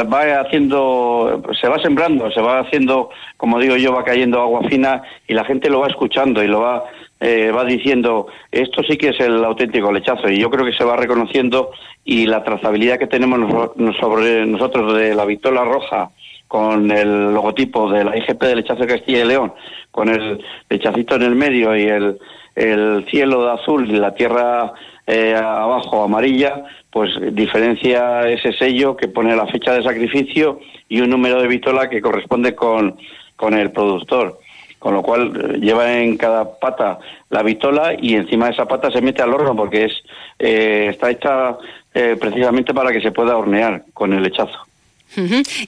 va 0.04 0.40
haciendo, 0.40 1.42
se 1.60 1.68
va 1.68 1.78
sembrando, 1.80 2.30
se 2.30 2.40
va 2.40 2.60
haciendo, 2.60 3.10
como 3.36 3.58
digo 3.58 3.76
yo, 3.76 3.92
va 3.92 4.04
cayendo 4.04 4.40
agua 4.40 4.62
fina 4.68 5.02
y 5.28 5.34
la 5.34 5.44
gente 5.44 5.68
lo 5.68 5.80
va 5.80 5.88
escuchando 5.88 6.42
y 6.42 6.48
lo 6.48 6.60
va 6.60 6.84
eh, 7.20 7.50
va 7.50 7.64
diciendo 7.64 8.26
esto 8.50 8.82
sí 8.82 8.96
que 8.96 9.08
es 9.08 9.20
el 9.20 9.42
auténtico 9.44 9.90
lechazo 9.90 10.28
y 10.28 10.38
yo 10.38 10.50
creo 10.50 10.66
que 10.66 10.76
se 10.76 10.84
va 10.84 10.96
reconociendo 10.96 11.70
y 12.04 12.26
la 12.26 12.44
trazabilidad 12.44 12.98
que 12.98 13.06
tenemos 13.06 13.72
sobre 13.98 14.46
nosotros 14.46 14.94
de 14.94 15.14
la 15.14 15.24
vitola 15.24 15.64
roja 15.64 16.10
con 16.48 16.90
el 16.90 17.34
logotipo 17.34 17.90
de 17.90 18.04
la 18.04 18.16
IGP 18.16 18.42
del 18.42 18.58
lechazo 18.58 18.82
de 18.82 18.86
Castilla 18.86 19.24
y 19.24 19.28
León, 19.28 19.52
con 19.90 20.08
el 20.08 20.44
lechacito 20.68 21.16
en 21.16 21.22
el 21.22 21.34
medio 21.34 21.76
y 21.76 21.84
el, 21.84 22.18
el 22.54 23.04
cielo 23.10 23.44
de 23.44 23.52
azul 23.52 23.90
y 23.90 23.96
la 23.96 24.14
tierra 24.14 24.72
eh, 25.06 25.34
abajo 25.34 26.04
amarilla, 26.04 26.64
pues 26.90 27.10
diferencia 27.32 28.28
ese 28.28 28.52
sello 28.52 28.96
que 28.96 29.08
pone 29.08 29.34
la 29.34 29.46
fecha 29.46 29.72
de 29.74 29.82
sacrificio 29.82 30.60
y 30.88 31.00
un 31.00 31.10
número 31.10 31.40
de 31.40 31.48
vitola 31.48 31.88
que 31.88 32.00
corresponde 32.00 32.54
con, 32.54 32.96
con 33.36 33.54
el 33.54 33.72
productor. 33.72 34.38
Con 34.86 34.94
lo 34.94 35.02
cual 35.02 35.32
eh, 35.34 35.58
lleva 35.58 35.98
en 35.98 36.16
cada 36.16 36.60
pata 36.60 37.00
la 37.30 37.42
vitola 37.42 37.96
y 38.00 38.14
encima 38.14 38.46
de 38.46 38.52
esa 38.52 38.66
pata 38.66 38.88
se 38.88 39.00
mete 39.00 39.20
al 39.20 39.34
horno 39.34 39.56
porque 39.56 39.86
es 39.86 39.92
eh, 40.38 40.86
está 40.92 41.10
hecha 41.10 41.56
eh, 41.92 42.16
precisamente 42.20 42.72
para 42.72 42.92
que 42.92 43.00
se 43.00 43.10
pueda 43.10 43.36
hornear 43.36 43.82
con 43.92 44.12
el 44.12 44.22
lechazo. 44.22 44.64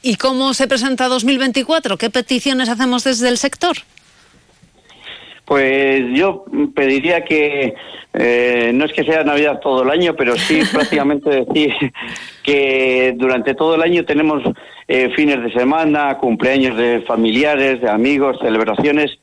¿Y 0.02 0.14
cómo 0.14 0.54
se 0.54 0.68
presenta 0.68 1.08
2024? 1.08 1.96
¿Qué 1.96 2.10
peticiones 2.10 2.68
hacemos 2.68 3.02
desde 3.02 3.28
el 3.28 3.38
sector? 3.38 3.78
Pues 5.48 6.04
yo 6.12 6.44
pediría 6.74 7.24
que 7.24 7.74
eh, 8.12 8.70
no 8.74 8.84
es 8.84 8.92
que 8.92 9.02
sea 9.02 9.24
Navidad 9.24 9.60
todo 9.60 9.82
el 9.82 9.88
año, 9.90 10.14
pero 10.14 10.36
sí 10.36 10.60
prácticamente 10.72 11.30
decir 11.30 11.72
que 12.42 13.14
durante 13.16 13.54
todo 13.54 13.74
el 13.74 13.80
año 13.80 14.04
tenemos 14.04 14.42
eh, 14.86 15.08
fines 15.16 15.42
de 15.42 15.50
semana, 15.52 16.18
cumpleaños 16.18 16.76
de 16.76 17.00
familiares, 17.00 17.80
de 17.80 17.88
amigos, 17.88 18.36
celebraciones, 18.42 19.18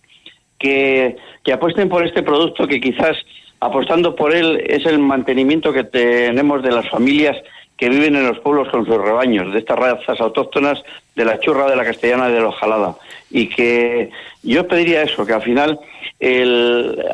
que, 0.57 1.15
que 1.43 1.53
apuesten 1.53 1.89
por 1.89 2.03
este 2.03 2.23
producto 2.23 2.67
que 2.67 2.81
quizás 2.81 3.15
apostando 3.59 4.15
por 4.15 4.33
él 4.33 4.63
es 4.65 4.83
el 4.87 4.97
mantenimiento 4.97 5.71
que 5.71 5.83
tenemos 5.83 6.63
de 6.63 6.71
las 6.71 6.89
familias 6.89 7.37
que 7.77 7.89
viven 7.89 8.15
en 8.15 8.27
los 8.27 8.39
pueblos 8.39 8.69
con 8.69 8.85
sus 8.85 8.97
rebaños, 8.97 9.51
de 9.53 9.59
estas 9.59 9.77
razas 9.77 10.19
autóctonas, 10.21 10.81
de 11.15 11.25
la 11.25 11.39
churra, 11.39 11.69
de 11.69 11.75
la 11.75 11.83
castellana 11.83 12.29
y 12.29 12.33
de 12.33 12.39
la 12.41 12.47
ojalada. 12.47 12.95
Y 13.29 13.47
que 13.49 14.11
yo 14.43 14.67
pediría 14.67 15.03
eso, 15.03 15.25
que 15.25 15.33
al 15.33 15.41
final 15.41 15.79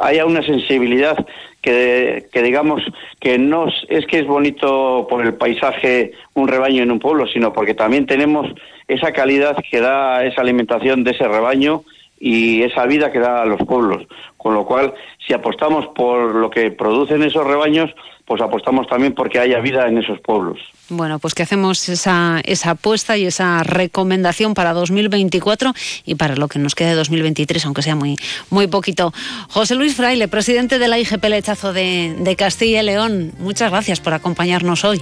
haya 0.02 0.26
una 0.26 0.42
sensibilidad 0.44 1.18
que, 1.62 2.26
que 2.32 2.42
digamos 2.42 2.82
que 3.20 3.38
no 3.38 3.68
es- 3.68 3.86
es 3.90 4.06
que 4.08 4.20
es 4.20 4.28
bonito 4.28 5.06
por 5.10 5.24
el 5.26 5.36
paisaje 5.36 6.14
un 6.34 6.48
rebaño 6.48 6.82
en 6.84 6.92
un 6.92 7.00
pueblo, 7.00 7.28
sino 7.28 7.54
porque 7.54 7.74
también 7.74 8.06
tenemos 8.06 8.48
esa 8.88 9.12
calidad 9.14 9.58
que 9.70 9.80
da 9.80 10.26
esa 10.26 10.42
alimentación 10.42 11.04
de 11.04 11.12
ese 11.12 11.28
rebaño 11.28 11.84
y 12.20 12.64
esa 12.64 12.86
vida 12.86 13.12
que 13.12 13.20
da 13.20 13.42
a 13.44 13.46
los 13.46 13.62
pueblos. 13.64 14.04
Con 14.38 14.54
lo 14.56 14.66
cual, 14.66 14.94
si 15.32 15.36
apostamos 15.36 15.88
por 15.96 16.36
lo 16.36 16.50
que 16.50 16.72
producen 16.72 17.24
esos 17.24 17.48
rebaños, 17.48 17.90
pues 18.26 18.42
apostamos 18.42 18.86
también 18.88 19.14
porque 19.14 19.40
haya 19.40 19.62
vida 19.62 19.88
en 19.88 19.98
esos 19.98 20.20
pueblos. 20.20 20.60
Bueno, 20.90 21.20
pues 21.20 21.34
que 21.34 21.44
hacemos 21.44 21.88
esa, 21.88 22.42
esa 22.44 22.72
apuesta 22.72 23.16
y 23.18 23.26
esa 23.26 23.64
recomendación 23.64 24.54
para 24.54 24.74
2024 24.74 25.72
y 26.06 26.16
para 26.16 26.36
lo 26.36 26.50
que 26.50 26.60
nos 26.60 26.76
quede 26.76 26.90
de 26.90 26.96
2023, 26.96 27.66
aunque 27.66 27.82
sea 27.82 27.96
muy, 27.96 28.18
muy 28.50 28.68
poquito. 28.68 29.14
José 29.48 29.76
Luis 29.76 29.96
Fraile, 29.96 30.28
presidente 30.28 30.80
de 30.80 30.90
la 30.90 31.00
IGP 31.00 31.24
Lechazo 31.30 31.72
de, 31.72 32.14
de 32.20 32.36
Castilla 32.36 32.82
y 32.82 32.86
León, 32.86 33.32
muchas 33.40 33.72
gracias 33.72 34.02
por 34.02 34.14
acompañarnos 34.14 34.84
hoy. 34.84 35.02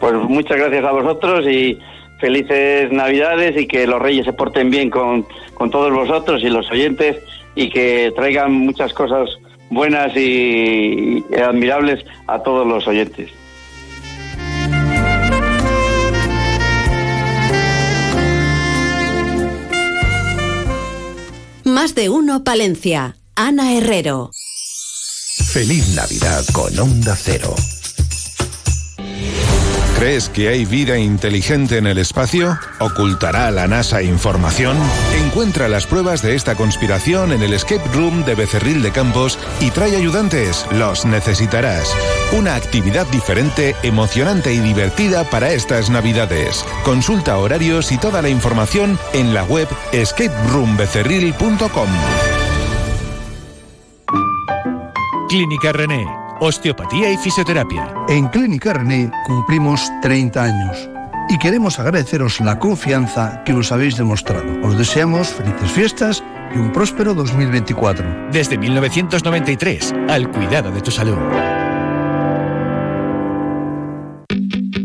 Pues 0.00 0.14
muchas 0.14 0.56
gracias 0.56 0.84
a 0.86 0.92
vosotros 0.92 1.44
y 1.46 1.78
felices 2.18 2.90
Navidades 2.90 3.60
y 3.60 3.66
que 3.66 3.86
los 3.86 4.00
reyes 4.00 4.24
se 4.24 4.32
porten 4.32 4.70
bien 4.70 4.88
con, 4.88 5.26
con 5.52 5.70
todos 5.70 5.92
vosotros 5.92 6.42
y 6.42 6.48
los 6.48 6.70
oyentes 6.70 7.16
y 7.58 7.68
que 7.70 8.12
traigan 8.14 8.52
muchas 8.52 8.92
cosas 8.92 9.28
buenas 9.68 10.16
y, 10.16 11.24
y 11.28 11.34
admirables 11.34 12.04
a 12.28 12.40
todos 12.40 12.64
los 12.64 12.86
oyentes. 12.86 13.30
Más 21.64 21.96
de 21.96 22.08
uno 22.08 22.44
Palencia. 22.44 23.16
Ana 23.34 23.76
Herrero. 23.76 24.30
Feliz 25.52 25.94
Navidad 25.96 26.44
con 26.52 26.78
Onda 26.78 27.16
Cero. 27.16 27.54
¿Crees 29.98 30.28
que 30.28 30.48
hay 30.48 30.64
vida 30.64 30.96
inteligente 30.96 31.76
en 31.76 31.88
el 31.88 31.98
espacio? 31.98 32.56
¿Ocultará 32.78 33.50
la 33.50 33.66
NASA 33.66 34.00
información? 34.00 34.78
Encuentra 35.24 35.68
las 35.68 35.86
pruebas 35.86 36.22
de 36.22 36.36
esta 36.36 36.54
conspiración 36.54 37.32
en 37.32 37.42
el 37.42 37.52
Escape 37.52 37.82
Room 37.92 38.24
de 38.24 38.36
Becerril 38.36 38.80
de 38.80 38.92
Campos 38.92 39.40
y 39.60 39.72
trae 39.72 39.96
ayudantes. 39.96 40.64
Los 40.70 41.04
necesitarás. 41.04 41.92
Una 42.30 42.54
actividad 42.54 43.08
diferente, 43.08 43.74
emocionante 43.82 44.54
y 44.54 44.60
divertida 44.60 45.24
para 45.24 45.50
estas 45.50 45.90
Navidades. 45.90 46.64
Consulta 46.84 47.36
horarios 47.36 47.90
y 47.90 47.98
toda 47.98 48.22
la 48.22 48.28
información 48.28 48.96
en 49.14 49.34
la 49.34 49.42
web 49.42 49.66
escaperoombecerril.com. 49.90 51.88
Clínica 55.28 55.72
René. 55.72 56.17
Osteopatía 56.40 57.10
y 57.10 57.16
fisioterapia. 57.16 57.92
En 58.08 58.28
Clínica 58.28 58.72
René 58.72 59.10
cumplimos 59.26 59.90
30 60.02 60.42
años 60.42 60.88
y 61.28 61.38
queremos 61.38 61.78
agradeceros 61.78 62.40
la 62.40 62.58
confianza 62.58 63.42
que 63.44 63.52
nos 63.52 63.72
habéis 63.72 63.96
demostrado. 63.96 64.46
Os 64.62 64.78
deseamos 64.78 65.28
felices 65.28 65.70
fiestas 65.70 66.24
y 66.54 66.58
un 66.58 66.72
próspero 66.72 67.14
2024. 67.14 68.30
Desde 68.32 68.56
1993, 68.56 69.94
al 70.08 70.30
cuidado 70.30 70.70
de 70.70 70.80
tu 70.80 70.90
salud. 70.90 71.18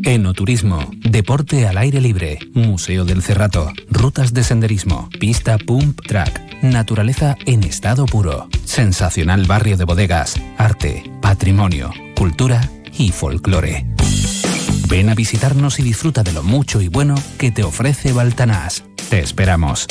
Enoturismo, 0.06 0.86
deporte 0.99 1.66
al 1.66 1.78
aire 1.78 2.01
libre, 2.01 2.38
Museo 2.54 3.06
del 3.06 3.22
Cerrato, 3.22 3.72
rutas 3.89 4.34
de 4.34 4.43
senderismo, 4.43 5.08
pista 5.18 5.58
pump 5.58 6.01
track, 6.06 6.62
naturaleza 6.62 7.38
en 7.45 7.64
estado 7.64 8.06
puro, 8.06 8.49
sensacional 8.66 9.45
barrio 9.45 9.78
de 9.78 9.86
bodegas, 9.86 10.36
arte, 10.58 11.10
patrimonio, 11.22 11.91
cultura 12.18 12.70
y 12.97 13.12
folclore. 13.12 13.86
Ven 14.89 15.10
a 15.10 15.16
visitarnos 15.16 15.80
y 15.80 15.84
disfruta 15.84 16.22
de 16.22 16.34
lo 16.34 16.43
mucho 16.43 16.82
y 16.82 16.89
bueno 16.89 17.16
que 17.38 17.51
te 17.51 17.64
ofrece 17.64 18.12
Baltanás. 18.12 18.84
Te 19.10 19.20
esperamos. 19.20 19.88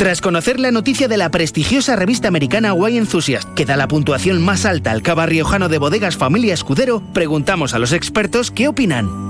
Tras 0.00 0.22
conocer 0.22 0.58
la 0.58 0.70
noticia 0.70 1.08
de 1.08 1.18
la 1.18 1.30
prestigiosa 1.30 1.94
revista 1.94 2.26
americana 2.26 2.72
Wine 2.72 3.00
Enthusiast, 3.00 3.52
que 3.52 3.66
da 3.66 3.76
la 3.76 3.86
puntuación 3.86 4.40
más 4.40 4.64
alta 4.64 4.92
al 4.92 5.02
cava 5.02 5.26
riojano 5.26 5.68
de 5.68 5.76
bodegas 5.76 6.16
Familia 6.16 6.54
Escudero, 6.54 7.02
preguntamos 7.12 7.74
a 7.74 7.78
los 7.78 7.92
expertos 7.92 8.50
qué 8.50 8.66
opinan. 8.66 9.29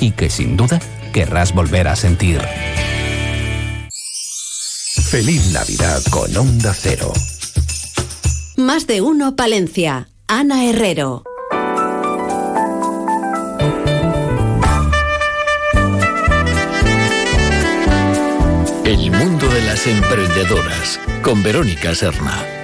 y 0.00 0.12
que 0.12 0.30
sin 0.30 0.56
duda 0.56 0.80
querrás 1.12 1.54
volver 1.54 1.88
a 1.88 1.96
sentir. 1.96 2.40
Feliz 5.10 5.52
Navidad 5.52 6.02
con 6.10 6.36
Onda 6.36 6.72
Cero. 6.74 7.12
Más 8.56 8.86
de 8.86 9.00
uno 9.00 9.36
Palencia. 9.36 10.08
Ana 10.26 10.64
Herrero. 10.66 11.24
El 18.84 19.10
mundo 19.10 19.48
de 19.48 19.62
las 19.62 19.86
emprendedoras 19.86 21.00
con 21.22 21.42
Verónica 21.42 21.94
Serna. 21.94 22.59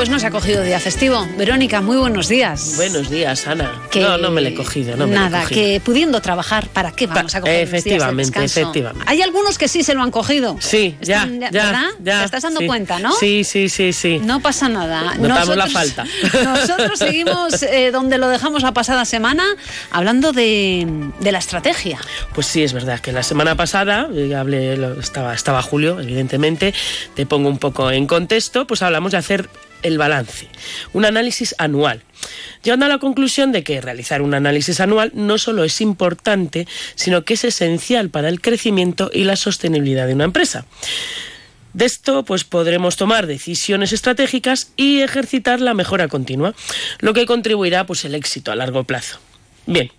Pues 0.00 0.08
no 0.08 0.18
se 0.18 0.28
ha 0.28 0.30
cogido 0.30 0.62
día 0.62 0.80
festivo. 0.80 1.28
Verónica, 1.36 1.82
muy 1.82 1.98
buenos 1.98 2.26
días. 2.26 2.76
Buenos 2.76 3.10
días, 3.10 3.46
Ana. 3.46 3.70
No, 3.94 4.16
no 4.16 4.30
me 4.30 4.40
lo 4.40 4.48
he 4.48 4.54
cogido, 4.54 4.96
no 4.96 5.06
me 5.06 5.12
lo 5.14 5.20
he 5.20 5.24
Nada, 5.24 5.42
cogido. 5.42 5.60
que 5.60 5.80
pudiendo 5.84 6.22
trabajar, 6.22 6.68
¿para 6.68 6.90
qué 6.92 7.06
vamos 7.06 7.34
a 7.34 7.42
coger 7.42 7.68
unos 7.68 7.70
días 7.70 7.84
de 7.84 7.90
Efectivamente, 7.90 8.44
efectivamente. 8.46 9.04
Hay 9.06 9.20
algunos 9.20 9.58
que 9.58 9.68
sí 9.68 9.82
se 9.82 9.92
lo 9.92 10.00
han 10.00 10.10
cogido. 10.10 10.56
Sí, 10.58 10.96
ya, 11.02 11.28
ya, 11.28 11.50
¿Verdad? 11.50 11.88
ya, 12.02 12.20
Te 12.20 12.24
estás 12.24 12.44
dando 12.44 12.60
sí. 12.60 12.66
cuenta, 12.66 12.98
¿no? 12.98 13.12
Sí, 13.12 13.44
sí, 13.44 13.68
sí, 13.68 13.92
sí. 13.92 14.18
No 14.24 14.40
pasa 14.40 14.70
nada. 14.70 15.16
Notamos 15.16 15.54
la 15.54 15.66
falta. 15.66 16.06
Nosotros 16.44 16.98
seguimos 16.98 17.62
eh, 17.62 17.90
donde 17.92 18.16
lo 18.16 18.28
dejamos 18.28 18.62
la 18.62 18.72
pasada 18.72 19.04
semana, 19.04 19.44
hablando 19.90 20.32
de, 20.32 21.10
de 21.20 21.30
la 21.30 21.40
estrategia. 21.40 21.98
Pues 22.32 22.46
sí, 22.46 22.62
es 22.62 22.72
verdad 22.72 23.00
que 23.00 23.12
la 23.12 23.22
semana 23.22 23.54
pasada, 23.54 24.08
hablé, 24.34 24.78
estaba, 24.98 25.34
estaba 25.34 25.60
Julio, 25.60 26.00
evidentemente, 26.00 26.72
te 27.14 27.26
pongo 27.26 27.50
un 27.50 27.58
poco 27.58 27.90
en 27.90 28.06
contexto, 28.06 28.66
pues 28.66 28.80
hablamos 28.80 29.12
de 29.12 29.18
hacer 29.18 29.50
el 29.82 29.98
balance, 29.98 30.48
un 30.92 31.04
análisis 31.04 31.54
anual. 31.58 32.02
Llegando 32.62 32.86
a 32.86 32.88
la 32.88 32.98
conclusión 32.98 33.52
de 33.52 33.64
que 33.64 33.80
realizar 33.80 34.22
un 34.22 34.34
análisis 34.34 34.80
anual 34.80 35.12
no 35.14 35.38
solo 35.38 35.64
es 35.64 35.80
importante, 35.80 36.66
sino 36.94 37.24
que 37.24 37.34
es 37.34 37.44
esencial 37.44 38.10
para 38.10 38.28
el 38.28 38.40
crecimiento 38.40 39.10
y 39.12 39.24
la 39.24 39.36
sostenibilidad 39.36 40.06
de 40.06 40.14
una 40.14 40.24
empresa. 40.24 40.66
De 41.72 41.84
esto, 41.84 42.24
pues 42.24 42.44
podremos 42.44 42.96
tomar 42.96 43.26
decisiones 43.26 43.92
estratégicas 43.92 44.72
y 44.76 45.00
ejercitar 45.00 45.60
la 45.60 45.74
mejora 45.74 46.08
continua, 46.08 46.54
lo 46.98 47.14
que 47.14 47.26
contribuirá 47.26 47.86
pues 47.86 48.04
el 48.04 48.14
éxito 48.14 48.50
a 48.50 48.56
largo 48.56 48.84
plazo. 48.84 49.20
Bien, 49.66 49.90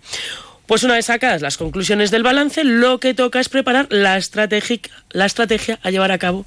pues 0.66 0.82
una 0.84 0.94
vez 0.94 1.06
sacadas 1.06 1.40
las 1.40 1.56
conclusiones 1.56 2.10
del 2.10 2.22
balance, 2.22 2.62
lo 2.64 3.00
que 3.00 3.14
toca 3.14 3.40
es 3.40 3.48
preparar 3.48 3.86
la, 3.90 4.20
la 5.12 5.26
estrategia 5.26 5.78
a 5.82 5.90
llevar 5.90 6.12
a 6.12 6.18
cabo 6.18 6.44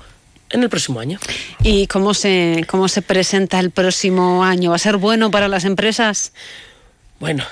en 0.50 0.64
el 0.64 0.70
próximo 0.70 1.00
año. 1.00 1.20
¿Y 1.64 1.88
cómo 1.88 2.14
se, 2.14 2.66
cómo 2.68 2.88
se 2.88 3.02
presenta 3.02 3.60
el 3.60 3.72
próximo 3.72 4.43
año? 4.43 4.72
¿Va 4.72 4.76
a 4.76 4.80
ser 4.80 4.98
bueno 4.98 5.32
para 5.32 5.48
las 5.48 5.66
empresas? 5.66 6.34
Bueno, 7.20 7.43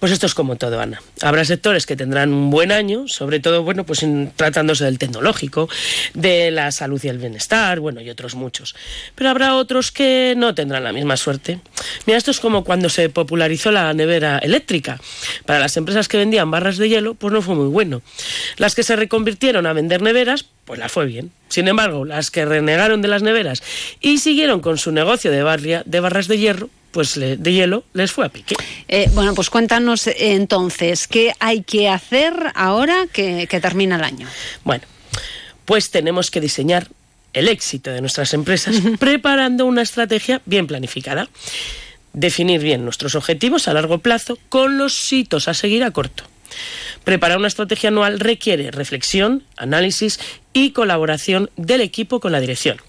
pues 0.00 0.10
esto 0.12 0.26
es 0.26 0.34
como 0.34 0.56
todo, 0.56 0.80
Ana. 0.80 1.00
Habrá 1.22 1.44
sectores 1.44 1.86
que 1.86 1.94
tendrán 1.94 2.32
un 2.32 2.50
buen 2.50 2.72
año, 2.72 3.06
sobre 3.06 3.38
todo, 3.38 3.62
bueno, 3.62 3.84
pues 3.86 4.02
en- 4.02 4.32
tratándose 4.34 4.84
del 4.84 4.98
tecnológico, 4.98 5.68
de 6.14 6.50
la 6.50 6.72
salud 6.72 7.00
y 7.04 7.08
el 7.08 7.18
bienestar, 7.18 7.78
bueno, 7.80 8.00
y 8.00 8.10
otros 8.10 8.34
muchos. 8.34 8.74
Pero 9.14 9.30
habrá 9.30 9.54
otros 9.54 9.92
que 9.92 10.34
no 10.36 10.54
tendrán 10.54 10.82
la 10.84 10.92
misma 10.92 11.16
suerte. 11.16 11.60
Mira, 12.06 12.16
esto 12.18 12.30
es 12.32 12.40
como 12.40 12.64
cuando 12.64 12.88
se 12.88 13.08
popularizó 13.10 13.70
la 13.70 13.92
nevera 13.94 14.38
eléctrica. 14.38 14.98
Para 15.46 15.60
las 15.60 15.76
empresas 15.76 16.08
que 16.08 16.16
vendían 16.16 16.50
barras 16.50 16.78
de 16.78 16.88
hielo, 16.88 17.14
pues 17.14 17.32
no 17.32 17.42
fue 17.42 17.54
muy 17.54 17.68
bueno. 17.68 18.02
Las 18.56 18.74
que 18.74 18.82
se 18.82 18.96
reconvirtieron 18.96 19.66
a 19.66 19.72
vender 19.72 20.02
neveras, 20.02 20.46
pues 20.64 20.80
las 20.80 20.90
fue 20.90 21.06
bien. 21.06 21.30
Sin 21.48 21.68
embargo, 21.68 22.04
las 22.04 22.30
que 22.30 22.44
renegaron 22.44 23.02
de 23.02 23.08
las 23.08 23.22
neveras 23.22 23.62
y 24.00 24.18
siguieron 24.18 24.60
con 24.60 24.78
su 24.78 24.92
negocio 24.92 25.30
de, 25.30 25.42
barria- 25.42 25.82
de 25.84 26.00
barras 26.00 26.26
de 26.28 26.38
hierro, 26.38 26.70
pues 26.90 27.14
de 27.14 27.52
hielo, 27.52 27.84
les 27.92 28.12
fue 28.12 28.26
a 28.26 28.28
pique. 28.28 28.56
Eh, 28.88 29.08
bueno, 29.14 29.34
pues 29.34 29.50
cuéntanos 29.50 30.06
eh, 30.06 30.14
entonces, 30.18 31.06
¿qué 31.06 31.32
hay 31.38 31.62
que 31.62 31.88
hacer 31.88 32.34
ahora 32.54 33.06
que, 33.12 33.46
que 33.48 33.60
termina 33.60 33.96
el 33.96 34.04
año? 34.04 34.26
Bueno, 34.64 34.84
pues 35.64 35.90
tenemos 35.90 36.30
que 36.30 36.40
diseñar 36.40 36.88
el 37.32 37.48
éxito 37.48 37.90
de 37.90 38.00
nuestras 38.00 38.34
empresas 38.34 38.76
preparando 38.98 39.66
una 39.66 39.82
estrategia 39.82 40.42
bien 40.46 40.66
planificada. 40.66 41.28
Definir 42.12 42.60
bien 42.60 42.84
nuestros 42.84 43.14
objetivos 43.14 43.68
a 43.68 43.72
largo 43.72 43.98
plazo 43.98 44.36
con 44.48 44.78
los 44.78 45.12
hitos 45.12 45.46
a 45.46 45.54
seguir 45.54 45.84
a 45.84 45.92
corto. 45.92 46.24
Preparar 47.04 47.38
una 47.38 47.48
estrategia 47.48 47.88
anual 47.88 48.18
requiere 48.18 48.72
reflexión, 48.72 49.44
análisis 49.56 50.18
y 50.52 50.72
colaboración 50.72 51.50
del 51.56 51.80
equipo 51.80 52.18
con 52.18 52.32
la 52.32 52.40
dirección. 52.40 52.80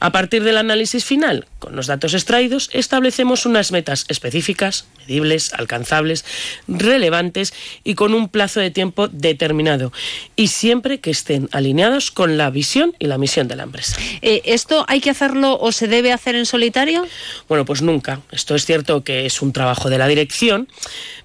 A 0.00 0.12
partir 0.12 0.42
del 0.42 0.58
análisis 0.58 1.04
final, 1.04 1.46
con 1.58 1.76
los 1.76 1.86
datos 1.86 2.14
extraídos, 2.14 2.70
establecemos 2.72 3.46
unas 3.46 3.72
metas 3.72 4.04
específicas, 4.08 4.86
medibles, 4.98 5.52
alcanzables, 5.54 6.24
relevantes 6.68 7.54
y 7.84 7.94
con 7.94 8.14
un 8.14 8.28
plazo 8.28 8.60
de 8.60 8.70
tiempo 8.70 9.08
determinado, 9.08 9.92
y 10.36 10.48
siempre 10.48 11.00
que 11.00 11.10
estén 11.10 11.48
alineados 11.52 12.10
con 12.10 12.36
la 12.36 12.50
visión 12.50 12.94
y 12.98 13.06
la 13.06 13.18
misión 13.18 13.48
de 13.48 13.56
la 13.56 13.62
empresa. 13.62 13.96
Eh, 14.22 14.42
¿Esto 14.44 14.84
hay 14.88 15.00
que 15.00 15.10
hacerlo 15.10 15.58
o 15.58 15.72
se 15.72 15.88
debe 15.88 16.12
hacer 16.12 16.34
en 16.34 16.46
solitario? 16.46 17.06
Bueno, 17.48 17.64
pues 17.64 17.82
nunca. 17.82 18.20
Esto 18.30 18.54
es 18.54 18.64
cierto 18.64 19.04
que 19.04 19.26
es 19.26 19.42
un 19.42 19.52
trabajo 19.52 19.90
de 19.90 19.98
la 19.98 20.08
dirección, 20.08 20.68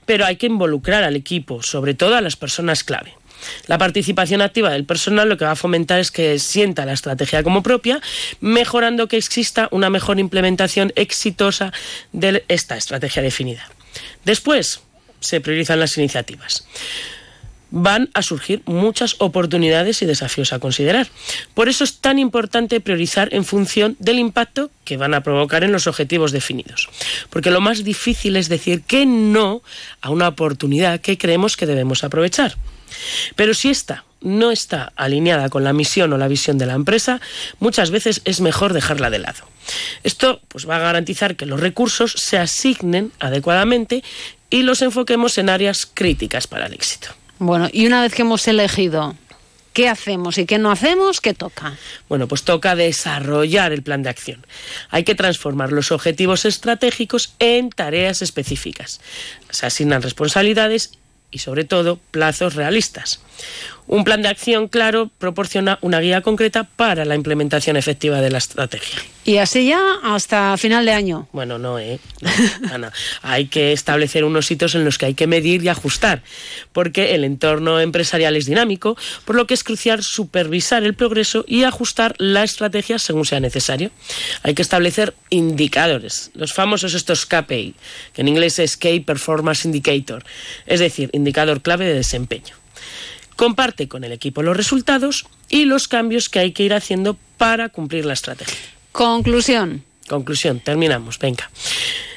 pero 0.06 0.26
hay 0.26 0.38
que 0.38 0.48
involucrar 0.48 1.04
al 1.04 1.16
equipo, 1.16 1.64
sobre 1.64 1.94
todo 1.94 2.16
a 2.16 2.22
las 2.22 2.36
personas 2.36 2.84
clave. 2.84 3.14
La 3.68 3.78
participación 3.78 4.42
activa 4.42 4.72
del 4.72 4.86
personal 4.86 5.30
lo 5.30 5.38
que 5.38 5.46
va 5.46 5.52
a 5.52 5.56
fomentar 5.56 6.00
es 6.00 6.12
que 6.12 6.39
sienta 6.39 6.86
la 6.86 6.94
estrategia 6.94 7.44
como 7.44 7.64
propia, 7.64 8.02
mejorando 8.39 9.08
que 9.08 9.18
exista 9.18 9.68
una 9.72 9.89
mejor 9.89 10.20
implementación 10.20 10.94
exitosa 10.96 11.72
de 12.12 12.44
esta 12.48 12.78
estrategia 12.78 13.22
definida. 13.22 13.70
Después 14.26 14.82
se 15.20 15.42
priorizan 15.42 15.80
las 15.80 15.98
iniciativas 15.98 16.66
van 17.72 18.10
a 18.14 18.22
surgir 18.22 18.62
muchas 18.66 19.16
oportunidades 19.20 20.02
y 20.02 20.06
desafíos 20.06 20.54
a 20.54 20.60
considerar. 20.60 21.08
Por 21.54 21.70
eso 21.70 21.84
es 21.84 21.98
tan 22.00 22.20
importante 22.20 22.82
priorizar 22.82 23.34
en 23.34 23.46
función 23.46 23.96
del 24.00 24.20
impacto 24.20 24.70
que 24.84 24.98
van 24.98 25.14
a 25.14 25.24
provocar 25.24 25.64
en 25.64 25.72
los 25.72 25.88
objetivos 25.88 26.32
definidos. 26.32 26.89
Porque 27.30 27.50
lo 27.50 27.62
más 27.62 27.84
difícil 27.84 28.36
es 28.36 28.50
decir 28.50 28.84
que 28.84 29.06
no 29.06 29.64
a 30.02 30.10
una 30.10 30.28
oportunidad 30.28 31.00
que 31.00 31.18
creemos 31.18 31.58
que 31.58 31.66
debemos 31.66 32.04
aprovechar. 32.04 32.56
Pero 33.36 33.54
si 33.54 33.70
esta 33.70 34.04
no 34.22 34.52
está 34.52 34.94
alineada 34.96 35.50
con 35.50 35.64
la 35.64 35.74
misión 35.74 36.14
o 36.14 36.18
la 36.18 36.28
visión 36.28 36.58
de 36.58 36.66
la 36.66 36.74
empresa, 36.74 37.20
muchas 37.60 37.92
veces 37.92 38.22
es 38.26 38.39
mejor 38.39 38.74
dejarla 38.74 39.10
de 39.10 39.20
lado. 39.20 39.44
Esto 40.04 40.42
pues, 40.48 40.70
va 40.70 40.78
a 40.78 40.80
garantizar 40.80 41.36
que 41.36 41.46
los 41.46 41.60
recursos 41.60 42.14
se 42.14 42.38
asignen 42.38 43.12
adecuadamente 43.20 44.04
y 44.50 44.64
los 44.64 44.82
enfoquemos 44.82 45.38
en 45.38 45.50
áreas 45.50 45.88
críticas 45.92 46.48
para 46.48 46.68
el 46.68 46.74
éxito. 46.74 47.10
Bueno, 47.39 47.70
y 47.72 47.88
una 47.88 48.04
vez 48.04 48.14
que 48.14 48.22
hemos 48.22 48.48
elegido 48.48 49.16
qué 49.74 49.88
hacemos 49.88 50.38
y 50.38 50.46
qué 50.46 50.58
no 50.58 50.72
hacemos, 50.72 51.22
¿qué 51.22 51.34
toca? 51.34 51.78
Bueno, 52.10 52.28
pues 52.28 52.44
toca 52.44 52.76
desarrollar 52.76 53.72
el 53.72 53.84
plan 53.84 54.04
de 54.04 54.10
acción. 54.10 54.46
Hay 54.89 55.04
que 55.04 55.16
transformar 55.16 55.72
los 55.72 55.92
objetivos 55.92 56.46
estratégicos 56.46 57.34
en 57.39 57.70
tareas 57.70 58.22
específicas. 58.22 59.00
Se 59.50 59.66
asignan 59.66 60.02
responsabilidades 60.02 60.92
y, 61.32 61.40
sobre 61.40 61.64
todo, 61.64 62.00
plazos 62.12 62.56
realistas. 62.56 63.22
Un 63.92 64.06
plan 64.06 64.22
de 64.22 64.30
acción 64.30 64.70
claro 64.70 65.12
proporciona 65.18 65.78
una 65.82 66.00
guía 66.00 66.22
concreta 66.22 66.64
para 66.64 67.04
la 67.04 67.14
implementación 67.14 67.76
efectiva 67.76 68.22
de 68.22 68.32
la 68.32 68.38
estrategia. 68.38 69.02
Y 69.26 69.36
así 69.36 69.68
ya 69.68 69.82
hasta 70.02 70.56
final 70.56 70.86
de 70.86 70.94
año. 70.94 71.28
Bueno, 71.34 71.58
no, 71.58 71.78
¿eh? 71.78 72.00
No, 72.22 72.30
Ana. 72.74 72.94
Hay 73.22 73.48
que 73.48 73.74
establecer 73.74 74.24
unos 74.24 74.50
hitos 74.50 74.76
en 74.76 74.86
los 74.86 74.98
que 74.98 75.08
hay 75.08 75.14
que 75.14 75.28
medir 75.28 75.62
y 75.62 75.68
ajustar, 75.68 76.24
porque 76.72 77.16
el 77.16 77.26
entorno 77.26 77.82
empresarial 77.82 78.38
es 78.38 78.46
dinámico, 78.46 78.96
por 79.26 79.36
lo 79.36 79.46
que 79.46 79.56
es 79.56 79.64
crucial 79.66 80.04
supervisar 80.04 80.84
el 80.84 80.94
progreso 80.94 81.44
y 81.46 81.66
ajustar 81.66 82.16
la 82.18 82.46
estrategia 82.46 82.98
según 82.98 83.26
sea 83.26 83.42
necesario. 83.42 83.92
Hay 84.44 84.54
que 84.54 84.62
establecer 84.62 85.16
indicadores, 85.30 86.32
los 86.34 86.54
famosos 86.54 86.94
estos 86.94 87.26
KPI, 87.26 87.76
que 88.14 88.22
en 88.22 88.30
inglés 88.30 88.58
es 88.58 88.78
Key 88.78 89.02
Performance 89.02 89.66
Indicator, 89.66 90.24
es 90.66 90.80
decir, 90.80 91.10
indicador 91.12 91.62
clave 91.62 91.84
de 91.84 91.96
desempeño. 91.96 92.61
Comparte 93.42 93.88
con 93.88 94.04
el 94.04 94.12
equipo 94.12 94.44
los 94.44 94.56
resultados 94.56 95.26
y 95.50 95.66
los 95.66 95.88
cambios 95.88 96.30
que 96.30 96.38
hay 96.38 96.52
que 96.52 96.62
ir 96.62 96.76
haciendo 96.76 97.18
para 97.39 97.70
cumplir 97.70 98.06
la 98.06 98.14
estrategia. 98.14 98.56
Conclusión. 98.92 99.84
Conclusión, 100.08 100.60
terminamos, 100.60 101.18
venga. 101.18 101.50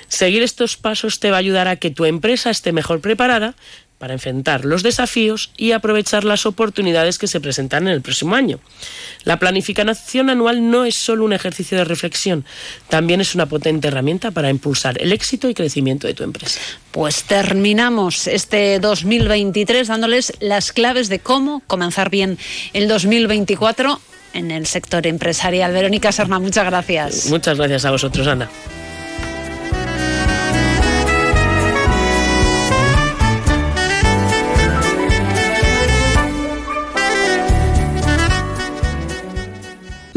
Seguir 0.07 0.43
estos 0.43 0.77
pasos 0.77 1.21
te 1.21 1.31
va 1.31 1.37
a 1.37 1.41
ayudar 1.41 1.67
a 1.67 1.77
que 1.77 1.91
tu 1.91 2.05
empresa 2.05 2.51
esté 2.51 2.73
mejor 2.73 3.01
preparada 3.01 3.55
para 3.99 4.15
enfrentar 4.15 4.65
los 4.65 4.83
desafíos 4.83 5.51
y 5.57 5.73
aprovechar 5.73 6.25
las 6.25 6.47
oportunidades 6.47 7.19
que 7.19 7.27
se 7.27 7.41
presentan 7.41 7.87
en 7.87 7.95
el 7.95 8.03
próximo 8.03 8.35
año. 8.35 8.61
La 9.25 9.39
planificación 9.39 10.31
anual 10.31 10.71
no 10.71 10.85
es 10.85 10.95
solo 10.97 11.25
un 11.25 11.33
ejercicio 11.33 11.79
de 11.79 11.85
reflexión, 11.85 12.45
también 12.89 13.21
es 13.21 13.35
una 13.35 13.47
potente 13.47 13.89
herramienta 13.89 14.31
para 14.31 14.51
impulsar 14.51 15.01
el 15.01 15.13
éxito 15.13 15.49
y 15.49 15.55
crecimiento 15.55 16.07
de 16.07 16.15
tu 16.15 16.25
empresa. 16.25 16.61
Pues 16.91 17.25
terminamos 17.25 18.27
este 18.27 18.79
2023 18.79 19.89
dándoles 19.89 20.33
las 20.41 20.73
claves 20.73 21.09
de 21.09 21.21
cómo 21.21 21.63
comenzar 21.67 22.11
bien 22.11 22.39
el 22.73 22.89
2024 22.89 24.01
en 24.35 24.51
el 24.51 24.67
sector 24.67 25.07
empresarial. 25.07 25.73
Verónica 25.73 26.13
Serna, 26.13 26.39
muchas 26.39 26.67
gracias. 26.67 27.27
Muchas 27.27 27.57
gracias 27.57 27.85
a 27.85 27.91
vosotros, 27.91 28.27
Ana. 28.27 28.51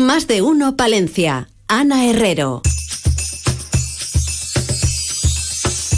Más 0.07 0.25
de 0.25 0.41
uno 0.41 0.77
Palencia. 0.77 1.49
Ana 1.67 2.05
Herrero. 2.05 2.61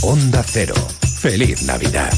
Onda 0.02 0.44
Cero. 0.44 0.74
Feliz 1.20 1.62
Navidad. 1.62 2.12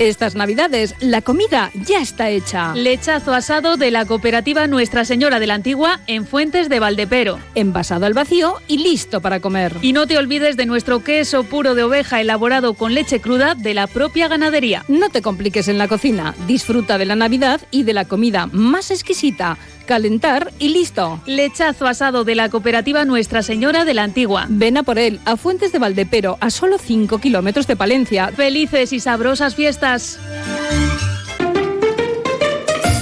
Estas 0.00 0.34
navidades, 0.34 0.96
la 0.98 1.22
comida 1.22 1.70
ya 1.86 2.00
está 2.00 2.28
hecha. 2.28 2.74
Lechazo 2.74 3.32
asado 3.32 3.76
de 3.76 3.92
la 3.92 4.04
cooperativa 4.04 4.66
Nuestra 4.66 5.04
Señora 5.04 5.38
de 5.38 5.46
la 5.46 5.54
Antigua 5.54 6.00
en 6.08 6.26
Fuentes 6.26 6.68
de 6.68 6.80
Valdepero. 6.80 7.38
Envasado 7.54 8.06
al 8.06 8.12
vacío 8.12 8.56
y 8.66 8.78
listo 8.78 9.20
para 9.20 9.38
comer. 9.38 9.76
Y 9.80 9.92
no 9.92 10.08
te 10.08 10.18
olvides 10.18 10.56
de 10.56 10.66
nuestro 10.66 11.04
queso 11.04 11.44
puro 11.44 11.76
de 11.76 11.84
oveja 11.84 12.20
elaborado 12.20 12.74
con 12.74 12.94
leche 12.94 13.20
cruda 13.20 13.54
de 13.54 13.74
la 13.74 13.86
propia 13.86 14.26
ganadería. 14.26 14.84
No 14.88 15.08
te 15.08 15.22
compliques 15.22 15.68
en 15.68 15.78
la 15.78 15.86
cocina. 15.86 16.34
Disfruta 16.48 16.98
de 16.98 17.06
la 17.06 17.14
Navidad 17.14 17.60
y 17.70 17.84
de 17.84 17.92
la 17.92 18.06
comida 18.06 18.48
más 18.50 18.90
exquisita 18.90 19.56
calentar 19.82 20.52
y 20.58 20.68
listo. 20.68 21.20
Lechazo 21.26 21.86
asado 21.86 22.24
de 22.24 22.34
la 22.34 22.48
cooperativa 22.48 23.04
Nuestra 23.04 23.42
Señora 23.42 23.84
de 23.84 23.94
la 23.94 24.04
Antigua. 24.04 24.46
Ven 24.48 24.76
a 24.76 24.82
por 24.82 24.98
él, 24.98 25.20
a 25.24 25.36
Fuentes 25.36 25.72
de 25.72 25.78
Valdepero, 25.78 26.38
a 26.40 26.50
solo 26.50 26.78
5 26.78 27.18
kilómetros 27.18 27.66
de 27.66 27.76
Palencia. 27.76 28.28
Felices 28.28 28.92
y 28.92 29.00
sabrosas 29.00 29.54
fiestas. 29.54 30.18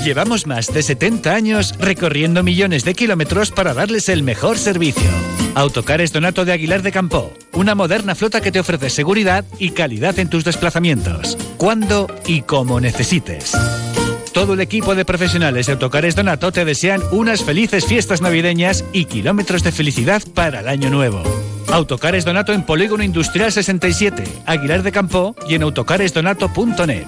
Llevamos 0.05 0.47
más 0.47 0.73
de 0.73 0.83
70 0.83 1.35
años 1.35 1.75
recorriendo 1.79 2.43
millones 2.43 2.85
de 2.85 2.95
kilómetros 2.95 3.51
para 3.51 3.75
darles 3.75 4.09
el 4.09 4.23
mejor 4.23 4.57
servicio. 4.57 5.11
Autocares 5.55 6.13
Donato 6.13 6.45
de 6.47 6.53
Aguilar 6.53 6.83
de 6.83 6.91
Campo, 6.91 7.35
una 7.53 7.75
moderna 7.75 8.15
flota 8.15 8.41
que 8.41 8.51
te 8.51 8.61
ofrece 8.61 8.89
seguridad 8.89 9.45
y 9.59 9.71
calidad 9.71 10.19
en 10.19 10.31
tus 10.31 10.45
desplazamientos, 10.45 11.37
cuando 11.59 12.07
y 12.27 12.43
como 12.43 12.81
necesites. 12.81 13.53
Todo 14.41 14.55
el 14.55 14.61
equipo 14.61 14.95
de 14.95 15.05
profesionales 15.05 15.67
de 15.67 15.73
Autocares 15.73 16.17
Donato 16.17 16.51
te 16.51 16.65
desean 16.65 17.03
unas 17.11 17.45
felices 17.45 17.85
fiestas 17.85 18.23
navideñas 18.23 18.87
y 18.91 19.05
kilómetros 19.05 19.63
de 19.63 19.71
felicidad 19.71 20.23
para 20.33 20.61
el 20.61 20.69
año 20.69 20.89
nuevo. 20.89 21.23
Autocares 21.71 22.25
Donato 22.25 22.55
en 22.55 22.63
Polígono 22.63 23.05
Industrial 23.05 23.53
67, 23.53 24.25
Aguilar 24.47 24.83
de 24.83 24.93
Campo 24.93 25.37
y 25.47 25.57
en 25.57 25.63
autocaresdonato.net. 25.63 27.07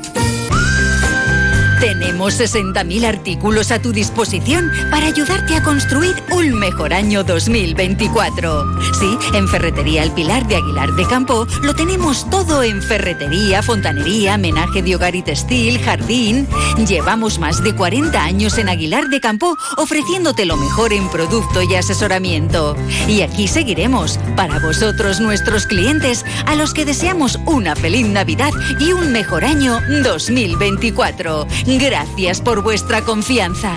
Tenemos 1.82 2.38
60.000 2.38 3.04
artículos 3.04 3.72
a 3.72 3.82
tu 3.82 3.90
disposición 3.90 4.70
para 4.88 5.08
ayudarte 5.08 5.56
a 5.56 5.64
construir 5.64 6.14
un 6.30 6.54
mejor 6.54 6.94
año 6.94 7.24
2024. 7.24 8.64
Sí, 9.00 9.18
en 9.34 9.48
Ferretería 9.48 10.04
El 10.04 10.12
Pilar 10.12 10.46
de 10.46 10.54
Aguilar 10.54 10.92
de 10.92 11.04
Campo 11.08 11.44
lo 11.60 11.74
tenemos 11.74 12.30
todo 12.30 12.62
en 12.62 12.80
ferretería, 12.84 13.64
fontanería, 13.64 14.38
menaje 14.38 14.80
de 14.80 14.94
hogar 14.94 15.16
y 15.16 15.22
textil, 15.22 15.80
jardín. 15.80 16.46
Llevamos 16.86 17.40
más 17.40 17.64
de 17.64 17.74
40 17.74 18.22
años 18.22 18.58
en 18.58 18.68
Aguilar 18.68 19.08
de 19.08 19.20
Campo 19.20 19.56
ofreciéndote 19.76 20.44
lo 20.44 20.56
mejor 20.56 20.92
en 20.92 21.08
producto 21.08 21.62
y 21.62 21.74
asesoramiento. 21.74 22.76
Y 23.08 23.22
aquí 23.22 23.48
seguiremos 23.48 24.20
para 24.36 24.60
vosotros 24.60 25.18
nuestros 25.18 25.66
clientes 25.66 26.24
a 26.46 26.54
los 26.54 26.74
que 26.74 26.84
deseamos 26.84 27.40
una 27.44 27.74
feliz 27.74 28.06
Navidad 28.06 28.52
y 28.78 28.92
un 28.92 29.10
mejor 29.10 29.44
año 29.44 29.80
2024. 30.04 31.48
Gracias 31.78 32.40
por 32.40 32.62
vuestra 32.62 33.02
confianza. 33.02 33.72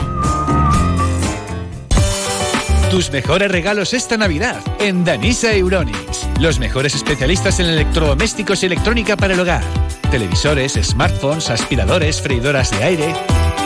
Tus 2.92 3.12
mejores 3.12 3.52
regalos 3.52 3.94
esta 3.94 4.18
Navidad 4.18 4.62
en 4.80 5.04
Danisa 5.04 5.54
Euronics. 5.54 6.28
Los 6.40 6.60
mejores 6.60 6.96
especialistas 6.96 7.60
en 7.60 7.68
electrodomésticos 7.68 8.64
y 8.64 8.68
electrónica 8.68 9.18
para 9.18 9.34
el 9.34 9.40
hogar. 9.40 9.64
Televisores, 10.12 10.74
smartphones, 10.74 11.50
aspiradores, 11.50 12.22
freidoras 12.22 12.72
de 12.72 12.84
aire. 12.84 13.16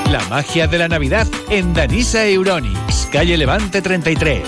La 0.09 0.23
magia 0.29 0.67
de 0.67 0.79
la 0.79 0.87
Navidad 0.87 1.27
en 1.49 1.73
Danisa 1.73 2.25
Euronics, 2.25 3.07
calle 3.11 3.37
Levante 3.37 3.81
33. 3.81 4.47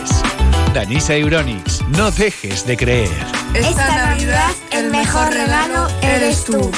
Danisa 0.73 1.15
Euronics, 1.15 1.83
no 1.89 2.09
dejes 2.11 2.65
de 2.65 2.77
creer. 2.77 3.09
Esta 3.53 3.87
Navidad 3.95 4.51
el 4.71 4.89
mejor 4.89 5.31
regalo 5.31 5.87
eres 6.01 6.45
tú. 6.45 6.71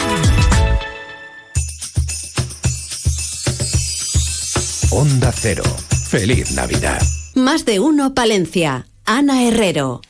Onda 4.96 5.32
Cero. 5.32 5.64
Feliz 6.08 6.52
Navidad. 6.52 7.02
Más 7.34 7.66
de 7.66 7.80
uno 7.80 8.14
Palencia. 8.14 8.86
Ana 9.06 9.42
Herrero. 9.44 10.02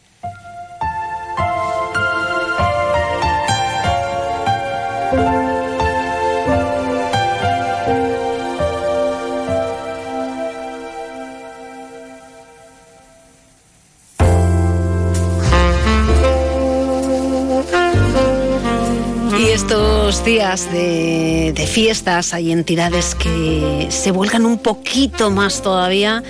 Días 20.26 20.71
de, 20.71 21.53
de 21.53 21.67
fiestas 21.67 22.34
hay 22.34 22.51
entidades 22.51 23.13
que 23.15 23.88
se 23.89 24.11
vuelcan 24.11 24.45
un 24.45 24.57
poquito 24.57 25.32
más 25.32 25.61
todavía 25.61 26.24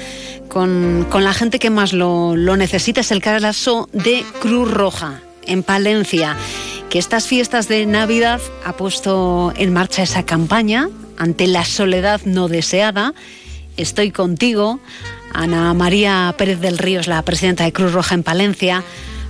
con, 0.47 1.05
con 1.11 1.23
la 1.23 1.33
gente 1.33 1.59
que 1.59 1.69
más 1.69 1.93
lo, 1.93 2.35
lo 2.35 2.57
necesita. 2.57 3.01
Es 3.01 3.11
el 3.11 3.21
caso 3.21 3.89
de 3.93 4.23
Cruz 4.41 4.71
Roja 4.71 5.21
en 5.45 5.61
Palencia, 5.61 6.35
que 6.89 6.97
estas 6.97 7.27
fiestas 7.27 7.67
de 7.67 7.85
Navidad 7.85 8.41
ha 8.65 8.73
puesto 8.73 9.53
en 9.57 9.73
marcha 9.73 10.03
esa 10.03 10.23
campaña 10.23 10.89
ante 11.17 11.45
la 11.45 11.63
soledad 11.63 12.21
no 12.25 12.47
deseada. 12.47 13.13
Estoy 13.77 14.11
contigo, 14.11 14.79
Ana 15.33 15.73
María 15.75 16.33
Pérez 16.37 16.59
del 16.59 16.79
Río, 16.79 16.99
es 16.99 17.07
la 17.07 17.21
presidenta 17.21 17.63
de 17.63 17.73
Cruz 17.73 17.93
Roja 17.93 18.15
en 18.15 18.23
Palencia. 18.23 18.83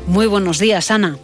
Muy 0.08 0.28
buenos 0.28 0.60
días, 0.60 0.90
Ana. 0.90 1.18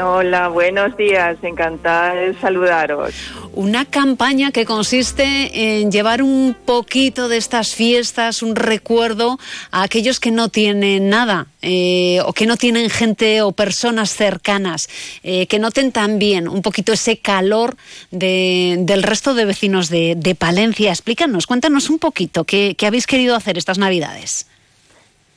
Hola, 0.00 0.48
buenos 0.48 0.96
días, 0.96 1.36
encantada 1.42 2.14
de 2.14 2.34
saludaros. 2.40 3.12
Una 3.52 3.84
campaña 3.84 4.50
que 4.50 4.64
consiste 4.64 5.80
en 5.80 5.92
llevar 5.92 6.22
un 6.22 6.56
poquito 6.64 7.28
de 7.28 7.36
estas 7.36 7.74
fiestas, 7.74 8.42
un 8.42 8.56
recuerdo 8.56 9.38
a 9.70 9.82
aquellos 9.82 10.18
que 10.18 10.30
no 10.30 10.48
tienen 10.48 11.10
nada 11.10 11.46
eh, 11.60 12.20
o 12.24 12.32
que 12.32 12.46
no 12.46 12.56
tienen 12.56 12.88
gente 12.88 13.42
o 13.42 13.52
personas 13.52 14.14
cercanas, 14.14 14.88
eh, 15.22 15.46
que 15.46 15.58
noten 15.58 15.92
también 15.92 16.48
un 16.48 16.62
poquito 16.62 16.94
ese 16.94 17.18
calor 17.18 17.76
de, 18.10 18.76
del 18.80 19.02
resto 19.02 19.34
de 19.34 19.44
vecinos 19.44 19.90
de, 19.90 20.36
Palencia. 20.38 20.90
Explícanos, 20.90 21.46
cuéntanos 21.46 21.90
un 21.90 21.98
poquito 21.98 22.44
qué 22.44 22.74
habéis 22.86 23.06
querido 23.06 23.36
hacer 23.36 23.58
estas 23.58 23.76
Navidades. 23.76 24.46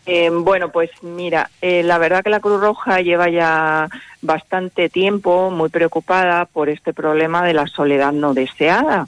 Eh, 0.06 0.30
bueno, 0.30 0.70
pues 0.72 0.92
mira, 1.02 1.50
eh, 1.62 1.82
la 1.82 1.98
verdad 1.98 2.24
que 2.24 2.30
la 2.30 2.40
Cruz 2.40 2.62
Roja 2.62 3.02
lleva 3.02 3.30
ya 3.30 3.90
bastante 4.22 4.90
tiempo 4.90 5.50
muy 5.50 5.70
preocupada 5.70 6.46
por 6.46 6.70
este 6.70 6.94
problema 6.94 7.44
de 7.44 7.54
la 7.54 7.68
soledad 7.68 8.12
no 8.12 8.34
deseada. 8.34 9.08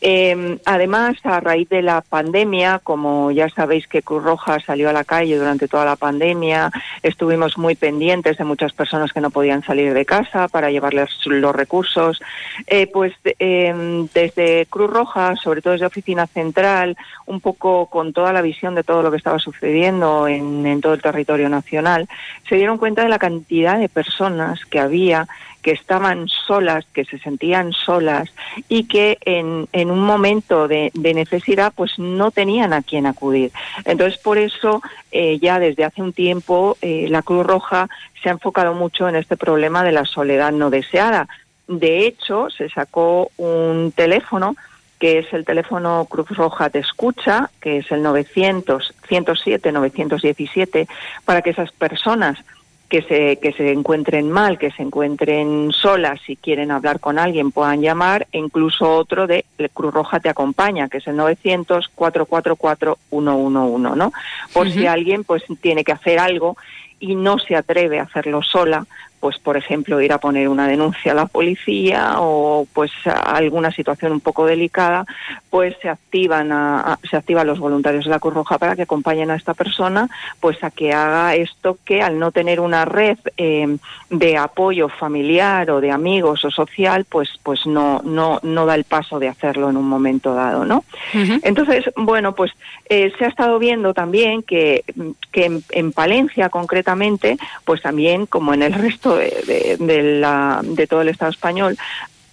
Eh, 0.00 0.58
además, 0.64 1.16
a 1.24 1.40
raíz 1.40 1.68
de 1.68 1.82
la 1.82 2.02
pandemia, 2.02 2.80
como 2.82 3.30
ya 3.30 3.48
sabéis 3.48 3.86
que 3.86 4.02
Cruz 4.02 4.22
Roja 4.22 4.60
salió 4.60 4.90
a 4.90 4.92
la 4.92 5.04
calle 5.04 5.36
durante 5.36 5.68
toda 5.68 5.84
la 5.84 5.96
pandemia, 5.96 6.70
estuvimos 7.02 7.56
muy 7.56 7.74
pendientes 7.74 8.36
de 8.36 8.44
muchas 8.44 8.72
personas 8.72 9.12
que 9.12 9.20
no 9.20 9.30
podían 9.30 9.62
salir 9.62 9.94
de 9.94 10.04
casa 10.04 10.48
para 10.48 10.70
llevarles 10.70 11.10
los 11.24 11.54
recursos. 11.54 12.20
Eh, 12.66 12.86
pues 12.86 13.12
eh, 13.38 14.06
desde 14.12 14.66
Cruz 14.66 14.90
Roja, 14.90 15.36
sobre 15.36 15.62
todo 15.62 15.72
desde 15.72 15.86
Oficina 15.86 16.26
Central, 16.26 16.96
un 17.26 17.40
poco 17.40 17.86
con 17.86 18.12
toda 18.12 18.32
la 18.32 18.42
visión 18.42 18.74
de 18.74 18.84
todo 18.84 19.02
lo 19.02 19.10
que 19.10 19.16
estaba 19.16 19.38
sucediendo 19.38 20.28
en, 20.28 20.66
en 20.66 20.80
todo 20.80 20.94
el 20.94 21.02
territorio 21.02 21.48
nacional, 21.48 22.08
se 22.48 22.56
dieron 22.56 22.78
cuenta 22.78 23.02
de 23.02 23.08
la 23.08 23.18
cantidad 23.18 23.78
de 23.78 23.88
personas 23.88 24.64
que 24.66 24.80
había 24.80 25.26
que 25.64 25.70
estaban 25.70 26.28
solas, 26.28 26.84
que 26.92 27.06
se 27.06 27.18
sentían 27.18 27.72
solas 27.72 28.28
y 28.68 28.84
que 28.84 29.16
en, 29.22 29.66
en 29.72 29.90
un 29.90 30.00
momento 30.00 30.68
de, 30.68 30.92
necesidad 30.94 31.72
pues 31.74 31.98
no 31.98 32.30
tenían 32.30 32.74
a 32.74 32.82
quién 32.82 33.06
acudir. 33.06 33.50
Entonces 33.86 34.20
por 34.20 34.36
eso 34.36 34.82
eh, 35.10 35.38
ya 35.40 35.58
desde 35.58 35.84
hace 35.84 36.02
un 36.02 36.12
tiempo 36.12 36.76
eh, 36.82 37.06
la 37.08 37.22
Cruz 37.22 37.46
Roja 37.46 37.88
se 38.22 38.28
ha 38.28 38.32
enfocado 38.32 38.74
mucho 38.74 39.08
en 39.08 39.16
este 39.16 39.38
problema 39.38 39.82
de 39.82 39.92
la 39.92 40.04
soledad 40.04 40.52
no 40.52 40.68
deseada. 40.68 41.28
De 41.66 42.06
hecho, 42.06 42.50
se 42.50 42.68
sacó 42.68 43.30
un 43.38 43.90
teléfono 43.96 44.56
que 44.98 45.18
es 45.20 45.32
el 45.32 45.46
teléfono 45.46 46.06
Cruz 46.10 46.28
Roja 46.28 46.68
Te 46.68 46.80
Escucha, 46.80 47.50
que 47.62 47.78
es 47.78 47.90
el 47.90 48.02
900 48.02 48.94
107 49.08 49.72
917, 49.72 50.88
para 51.24 51.40
que 51.40 51.50
esas 51.50 51.72
personas 51.72 52.38
que 52.88 53.02
se, 53.02 53.36
que 53.36 53.52
se 53.52 53.72
encuentren 53.72 54.30
mal, 54.30 54.58
que 54.58 54.70
se 54.70 54.82
encuentren 54.82 55.72
solas, 55.72 56.20
si 56.26 56.36
quieren 56.36 56.70
hablar 56.70 57.00
con 57.00 57.18
alguien, 57.18 57.50
puedan 57.50 57.80
llamar, 57.80 58.26
e 58.30 58.38
incluso 58.38 58.90
otro 58.90 59.26
de 59.26 59.44
Cruz 59.72 59.92
Roja 59.92 60.20
te 60.20 60.28
acompaña, 60.28 60.88
que 60.88 60.98
es 60.98 61.06
el 61.06 61.16
900-444-111, 61.16 63.96
¿no? 63.96 64.12
Por 64.52 64.66
uh 64.66 64.70
-huh. 64.70 64.72
si 64.72 64.86
alguien 64.86 65.24
pues 65.24 65.42
tiene 65.60 65.82
que 65.82 65.92
hacer 65.92 66.18
algo 66.18 66.56
y 67.00 67.16
no 67.16 67.38
se 67.38 67.56
atreve 67.56 67.98
a 67.98 68.04
hacerlo 68.04 68.42
sola, 68.42 68.86
pues 69.24 69.38
por 69.38 69.56
ejemplo 69.56 70.02
ir 70.02 70.12
a 70.12 70.18
poner 70.18 70.50
una 70.50 70.68
denuncia 70.68 71.12
a 71.12 71.14
la 71.14 71.24
policía 71.24 72.16
o 72.18 72.66
pues 72.74 72.92
alguna 73.06 73.70
situación 73.72 74.12
un 74.12 74.20
poco 74.20 74.44
delicada, 74.44 75.06
pues 75.48 75.74
se 75.80 75.88
activan 75.88 76.50
se 77.08 77.16
activan 77.16 77.46
los 77.46 77.58
voluntarios 77.58 78.04
de 78.04 78.10
la 78.10 78.18
Cruz 78.18 78.34
Roja 78.34 78.58
para 78.58 78.76
que 78.76 78.82
acompañen 78.82 79.30
a 79.30 79.36
esta 79.36 79.54
persona, 79.54 80.10
pues 80.40 80.62
a 80.62 80.70
que 80.70 80.92
haga 80.92 81.34
esto 81.36 81.78
que 81.86 82.02
al 82.02 82.18
no 82.18 82.32
tener 82.32 82.60
una 82.60 82.84
red 82.84 83.16
eh, 83.38 83.78
de 84.10 84.36
apoyo 84.36 84.90
familiar 84.90 85.70
o 85.70 85.80
de 85.80 85.90
amigos 85.90 86.44
o 86.44 86.50
social, 86.50 87.06
pues 87.06 87.30
pues 87.42 87.66
no 87.66 88.02
no 88.04 88.40
no 88.42 88.66
da 88.66 88.74
el 88.74 88.84
paso 88.84 89.18
de 89.18 89.28
hacerlo 89.28 89.70
en 89.70 89.78
un 89.78 89.88
momento 89.88 90.34
dado, 90.34 90.66
¿no? 90.66 90.84
Entonces, 91.14 91.90
bueno, 91.96 92.34
pues 92.34 92.52
eh, 92.90 93.10
se 93.18 93.24
ha 93.24 93.28
estado 93.28 93.58
viendo 93.58 93.94
también 93.94 94.42
que, 94.42 94.84
que 95.32 95.62
en, 95.70 95.92
Palencia 95.92 96.50
concretamente, 96.50 97.38
pues 97.64 97.80
también 97.80 98.26
como 98.26 98.52
en 98.52 98.62
el 98.62 98.72
resto 98.74 99.13
de, 99.16 99.76
de, 99.78 100.86
todo 100.86 101.02
el 101.02 101.08
Estado 101.08 101.30
español, 101.30 101.76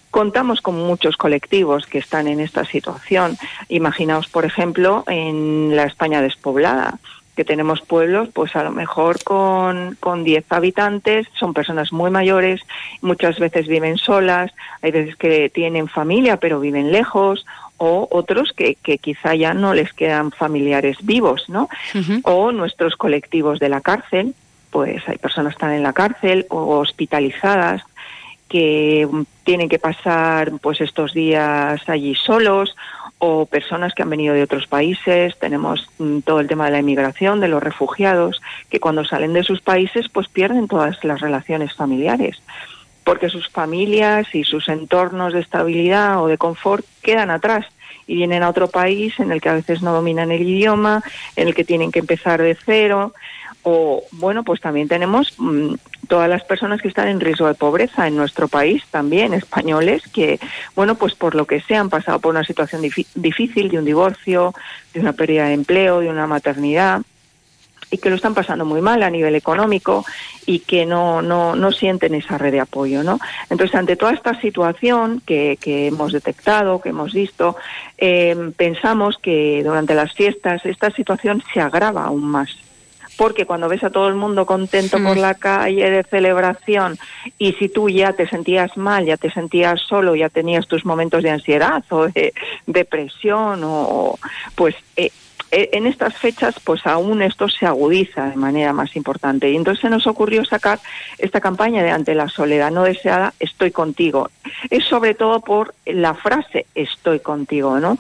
contamos 0.09 0.61
con 0.61 0.75
muchos 0.75 1.17
colectivos 1.17 1.85
que 1.85 1.97
están 1.97 2.27
en 2.27 2.39
esta 2.39 2.65
situación. 2.65 3.37
Imaginaos, 3.69 4.27
por 4.27 4.45
ejemplo, 4.45 5.03
en 5.07 5.75
la 5.75 5.83
España 5.83 6.21
despoblada 6.21 6.99
que 7.35 7.45
tenemos 7.45 7.81
pueblos, 7.81 8.27
pues 8.33 8.55
a 8.57 8.63
lo 8.63 8.71
mejor 8.71 9.23
con, 9.23 9.95
con 10.01 10.25
10 10.25 10.51
habitantes, 10.51 11.27
son 11.39 11.53
personas 11.53 11.93
muy 11.93 12.11
mayores, 12.11 12.61
muchas 13.01 13.39
veces 13.39 13.67
viven 13.67 13.97
solas, 13.97 14.51
hay 14.81 14.91
veces 14.91 15.15
que 15.15 15.49
tienen 15.49 15.87
familia 15.87 16.37
pero 16.37 16.59
viven 16.59 16.91
lejos, 16.91 17.45
o 17.83 18.07
otros 18.11 18.53
que, 18.55 18.75
que 18.75 18.99
quizá 18.99 19.33
ya 19.33 19.55
no 19.55 19.73
les 19.73 19.91
quedan 19.91 20.29
familiares 20.29 20.97
vivos, 21.01 21.49
¿no? 21.49 21.67
O 22.21 22.51
nuestros 22.51 22.95
colectivos 22.95 23.57
de 23.59 23.69
la 23.69 23.81
cárcel, 23.81 24.35
pues 24.71 25.07
hay 25.07 25.17
personas 25.17 25.53
que 25.53 25.57
están 25.57 25.73
en 25.73 25.83
la 25.83 25.93
cárcel 25.93 26.47
o 26.49 26.79
hospitalizadas 26.79 27.83
que 28.49 29.07
tienen 29.43 29.69
que 29.69 29.79
pasar 29.79 30.51
pues 30.61 30.81
estos 30.81 31.13
días 31.13 31.81
allí 31.87 32.15
solos 32.15 32.75
o 33.19 33.45
personas 33.45 33.93
que 33.93 34.01
han 34.01 34.09
venido 34.09 34.33
de 34.33 34.43
otros 34.43 34.67
países, 34.67 35.37
tenemos 35.39 35.87
mm, 35.99 36.19
todo 36.19 36.39
el 36.39 36.47
tema 36.47 36.65
de 36.65 36.71
la 36.71 36.79
inmigración, 36.79 37.39
de 37.39 37.47
los 37.47 37.61
refugiados, 37.61 38.41
que 38.69 38.79
cuando 38.79 39.05
salen 39.05 39.33
de 39.33 39.43
sus 39.43 39.61
países 39.61 40.09
pues 40.09 40.27
pierden 40.27 40.67
todas 40.67 41.03
las 41.03 41.21
relaciones 41.21 41.73
familiares 41.73 42.41
porque 43.03 43.29
sus 43.29 43.49
familias 43.49 44.27
y 44.33 44.43
sus 44.43 44.69
entornos 44.69 45.33
de 45.33 45.39
estabilidad 45.39 46.21
o 46.21 46.27
de 46.27 46.37
confort 46.37 46.85
quedan 47.01 47.31
atrás 47.31 47.65
y 48.07 48.15
vienen 48.15 48.43
a 48.43 48.49
otro 48.49 48.67
país 48.67 49.19
en 49.19 49.31
el 49.31 49.41
que 49.41 49.49
a 49.49 49.53
veces 49.53 49.81
no 49.81 49.93
dominan 49.93 50.31
el 50.31 50.41
idioma, 50.41 51.03
en 51.35 51.47
el 51.47 51.55
que 51.55 51.63
tienen 51.63 51.91
que 51.91 51.99
empezar 51.99 52.41
de 52.41 52.55
cero. 52.55 53.13
O, 53.63 54.03
bueno, 54.11 54.43
pues 54.43 54.59
también 54.59 54.87
tenemos 54.87 55.33
mm, 55.37 55.75
todas 56.07 56.27
las 56.27 56.43
personas 56.43 56.81
que 56.81 56.87
están 56.87 57.07
en 57.07 57.19
riesgo 57.19 57.47
de 57.47 57.53
pobreza 57.53 58.07
en 58.07 58.15
nuestro 58.15 58.47
país, 58.47 58.83
también 58.89 59.33
españoles, 59.33 60.03
que, 60.11 60.39
bueno, 60.75 60.95
pues 60.95 61.15
por 61.15 61.35
lo 61.35 61.45
que 61.45 61.61
sea 61.61 61.79
han 61.79 61.89
pasado 61.89 62.19
por 62.19 62.31
una 62.31 62.43
situación 62.43 62.81
difícil, 62.81 63.69
de 63.69 63.77
un 63.77 63.85
divorcio, 63.85 64.53
de 64.93 64.99
una 64.99 65.13
pérdida 65.13 65.45
de 65.45 65.53
empleo, 65.53 65.99
de 65.99 66.09
una 66.09 66.27
maternidad 66.27 67.01
y 67.91 67.97
que 67.97 68.09
lo 68.09 68.15
están 68.15 68.33
pasando 68.33 68.65
muy 68.65 68.81
mal 68.81 69.03
a 69.03 69.09
nivel 69.09 69.35
económico 69.35 70.05
y 70.45 70.59
que 70.59 70.85
no, 70.85 71.21
no, 71.21 71.55
no 71.55 71.71
sienten 71.71 72.15
esa 72.15 72.37
red 72.37 72.51
de 72.51 72.61
apoyo. 72.61 73.03
¿no? 73.03 73.19
Entonces, 73.49 73.75
ante 73.75 73.97
toda 73.97 74.13
esta 74.13 74.39
situación 74.39 75.21
que, 75.25 75.57
que 75.59 75.87
hemos 75.87 76.13
detectado, 76.13 76.81
que 76.81 76.89
hemos 76.89 77.13
visto, 77.13 77.57
eh, 77.97 78.51
pensamos 78.55 79.17
que 79.17 79.61
durante 79.63 79.93
las 79.93 80.13
fiestas 80.13 80.65
esta 80.65 80.89
situación 80.91 81.43
se 81.53 81.59
agrava 81.59 82.05
aún 82.05 82.23
más 82.23 82.49
porque 83.21 83.45
cuando 83.45 83.69
ves 83.69 83.83
a 83.83 83.91
todo 83.91 84.07
el 84.07 84.15
mundo 84.15 84.47
contento 84.47 84.97
por 84.97 85.15
la 85.15 85.35
calle 85.35 85.91
de 85.91 86.01
celebración 86.01 86.97
y 87.37 87.53
si 87.53 87.69
tú 87.69 87.87
ya 87.87 88.13
te 88.13 88.27
sentías 88.27 88.77
mal, 88.77 89.05
ya 89.05 89.15
te 89.15 89.29
sentías 89.29 89.79
solo, 89.79 90.15
ya 90.15 90.29
tenías 90.29 90.67
tus 90.67 90.85
momentos 90.85 91.21
de 91.21 91.29
ansiedad 91.29 91.83
o 91.91 92.07
de 92.07 92.33
depresión 92.65 93.61
o 93.63 94.17
pues 94.55 94.73
eh, 94.95 95.11
eh, 95.51 95.69
en 95.73 95.85
estas 95.85 96.17
fechas, 96.17 96.55
pues 96.63 96.87
aún 96.87 97.21
esto 97.21 97.47
se 97.47 97.67
agudiza 97.67 98.31
de 98.31 98.37
manera 98.37 98.73
más 98.73 98.95
importante. 98.95 99.51
Y 99.51 99.55
entonces 99.55 99.81
se 99.81 99.89
nos 99.91 100.07
ocurrió 100.07 100.43
sacar 100.43 100.79
esta 101.19 101.41
campaña 101.41 101.83
de 101.83 101.91
ante 101.91 102.15
la 102.15 102.27
soledad 102.27 102.71
no 102.71 102.81
deseada, 102.81 103.35
estoy 103.39 103.69
contigo. 103.69 104.31
Es 104.71 104.85
sobre 104.85 105.13
todo 105.13 105.41
por 105.41 105.75
la 105.85 106.15
frase 106.15 106.65
estoy 106.73 107.19
contigo, 107.19 107.79
¿no? 107.79 107.99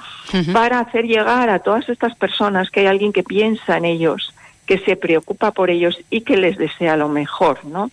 Para 0.51 0.79
hacer 0.79 1.05
llegar 1.05 1.51
a 1.51 1.59
todas 1.59 1.89
estas 1.89 2.15
personas 2.15 2.71
que 2.71 2.79
hay 2.79 2.85
alguien 2.87 3.13
que 3.13 3.23
piensa 3.23 3.77
en 3.77 3.85
ellos, 3.85 4.33
que 4.71 4.77
se 4.77 4.95
preocupa 4.95 5.51
por 5.51 5.69
ellos 5.69 5.99
y 6.09 6.21
que 6.21 6.37
les 6.37 6.57
desea 6.57 6.95
lo 6.95 7.09
mejor, 7.09 7.65
¿no? 7.65 7.91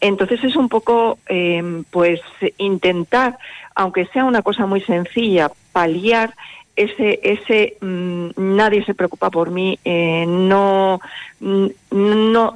Entonces 0.00 0.42
es 0.44 0.56
un 0.56 0.70
poco, 0.70 1.18
eh, 1.28 1.82
pues, 1.90 2.22
intentar, 2.56 3.36
aunque 3.74 4.06
sea 4.06 4.24
una 4.24 4.40
cosa 4.40 4.64
muy 4.64 4.80
sencilla, 4.80 5.50
paliar 5.72 6.34
ese, 6.74 7.20
ese 7.22 7.76
mm, 7.82 8.28
nadie 8.36 8.82
se 8.86 8.94
preocupa 8.94 9.28
por 9.28 9.50
mí, 9.50 9.78
eh, 9.84 10.24
no, 10.26 11.02
mm, 11.40 11.66
no, 11.90 12.54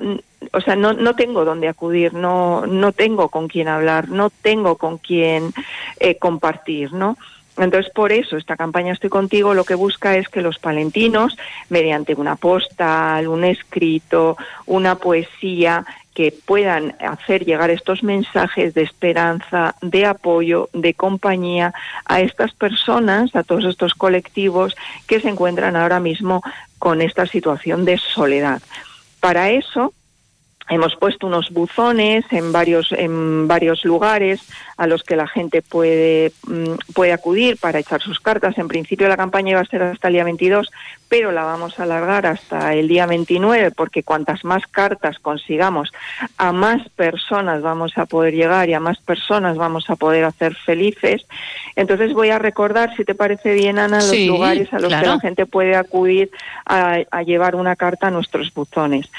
o 0.54 0.60
sea, 0.62 0.74
no, 0.74 0.94
no 0.94 1.14
tengo 1.14 1.44
dónde 1.44 1.68
acudir, 1.68 2.14
no, 2.14 2.64
no 2.66 2.92
tengo 2.92 3.28
con 3.28 3.46
quién 3.46 3.68
hablar, 3.68 4.08
no 4.08 4.30
tengo 4.30 4.76
con 4.76 4.96
quién 4.96 5.52
eh, 5.98 6.14
compartir, 6.16 6.94
¿no? 6.94 7.18
Entonces, 7.64 7.92
por 7.92 8.12
eso 8.12 8.36
esta 8.36 8.56
campaña 8.56 8.92
Estoy 8.92 9.10
contigo 9.10 9.54
lo 9.54 9.64
que 9.64 9.74
busca 9.74 10.16
es 10.16 10.28
que 10.28 10.42
los 10.42 10.58
palentinos, 10.58 11.36
mediante 11.68 12.14
una 12.14 12.36
postal, 12.36 13.28
un 13.28 13.44
escrito, 13.44 14.36
una 14.66 14.96
poesía, 14.96 15.84
que 16.14 16.34
puedan 16.44 16.96
hacer 17.00 17.44
llegar 17.44 17.70
estos 17.70 18.02
mensajes 18.02 18.74
de 18.74 18.82
esperanza, 18.82 19.76
de 19.80 20.06
apoyo, 20.06 20.68
de 20.72 20.92
compañía 20.94 21.72
a 22.04 22.20
estas 22.20 22.52
personas, 22.52 23.34
a 23.36 23.44
todos 23.44 23.64
estos 23.64 23.94
colectivos 23.94 24.76
que 25.06 25.20
se 25.20 25.28
encuentran 25.28 25.76
ahora 25.76 26.00
mismo 26.00 26.42
con 26.78 27.00
esta 27.00 27.26
situación 27.26 27.84
de 27.84 27.96
soledad. 27.96 28.60
Para 29.20 29.50
eso, 29.50 29.94
Hemos 30.70 30.94
puesto 30.94 31.26
unos 31.26 31.50
buzones 31.50 32.24
en 32.30 32.52
varios, 32.52 32.92
en 32.92 33.48
varios 33.48 33.84
lugares 33.84 34.40
a 34.76 34.86
los 34.86 35.02
que 35.02 35.16
la 35.16 35.26
gente 35.26 35.62
puede, 35.62 36.32
mm, 36.46 36.92
puede 36.94 37.12
acudir 37.12 37.56
para 37.56 37.80
echar 37.80 38.00
sus 38.00 38.20
cartas. 38.20 38.56
En 38.56 38.68
principio 38.68 39.08
la 39.08 39.16
campaña 39.16 39.50
iba 39.50 39.60
a 39.60 39.64
ser 39.64 39.82
hasta 39.82 40.06
el 40.06 40.14
día 40.14 40.24
22, 40.24 40.70
pero 41.08 41.32
la 41.32 41.42
vamos 41.42 41.80
a 41.80 41.82
alargar 41.82 42.24
hasta 42.24 42.72
el 42.74 42.86
día 42.86 43.06
29 43.06 43.72
porque 43.72 44.04
cuantas 44.04 44.44
más 44.44 44.64
cartas 44.68 45.18
consigamos, 45.18 45.90
a 46.38 46.52
más 46.52 46.88
personas 46.90 47.62
vamos 47.62 47.98
a 47.98 48.06
poder 48.06 48.32
llegar 48.34 48.68
y 48.68 48.74
a 48.74 48.80
más 48.80 48.98
personas 48.98 49.56
vamos 49.56 49.90
a 49.90 49.96
poder 49.96 50.22
hacer 50.22 50.54
felices. 50.54 51.26
Entonces 51.74 52.12
voy 52.12 52.30
a 52.30 52.38
recordar, 52.38 52.94
si 52.96 53.04
te 53.04 53.16
parece 53.16 53.54
bien, 53.54 53.80
Ana, 53.80 53.96
los 53.96 54.16
lugares 54.16 54.72
a 54.72 54.78
los 54.78 54.94
que 54.94 55.06
la 55.06 55.18
gente 55.18 55.46
puede 55.46 55.74
acudir 55.74 56.30
a, 56.64 56.98
a 57.10 57.22
llevar 57.24 57.56
una 57.56 57.74
carta 57.74 58.06
a 58.06 58.10
nuestros 58.12 58.54
buzones. 58.54 59.10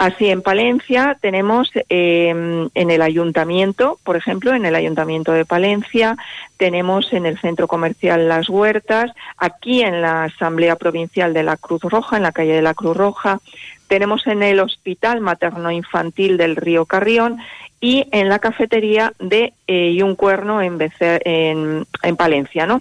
Así, 0.00 0.30
en 0.30 0.40
Palencia 0.40 1.18
tenemos 1.20 1.70
eh, 1.90 2.30
en 2.74 2.90
el 2.90 3.02
ayuntamiento, 3.02 3.98
por 4.02 4.16
ejemplo, 4.16 4.54
en 4.54 4.64
el 4.64 4.74
ayuntamiento 4.74 5.32
de 5.32 5.44
Palencia, 5.44 6.16
tenemos 6.56 7.12
en 7.12 7.26
el 7.26 7.38
centro 7.38 7.68
comercial 7.68 8.26
Las 8.26 8.48
Huertas, 8.48 9.10
aquí 9.36 9.82
en 9.82 10.00
la 10.00 10.24
Asamblea 10.24 10.76
Provincial 10.76 11.34
de 11.34 11.42
la 11.42 11.58
Cruz 11.58 11.82
Roja, 11.82 12.16
en 12.16 12.22
la 12.22 12.32
calle 12.32 12.54
de 12.54 12.62
la 12.62 12.72
Cruz 12.72 12.96
Roja, 12.96 13.40
tenemos 13.88 14.26
en 14.26 14.42
el 14.42 14.60
Hospital 14.60 15.20
Materno 15.20 15.70
Infantil 15.70 16.38
del 16.38 16.56
Río 16.56 16.86
Carrión 16.86 17.36
y 17.78 18.06
en 18.10 18.30
la 18.30 18.38
cafetería 18.38 19.12
de 19.18 19.52
eh, 19.66 19.92
Yuncuerno 19.94 20.62
en, 20.62 20.78
en, 21.00 21.86
en, 22.02 22.16
Palencia, 22.16 22.64
¿no? 22.66 22.80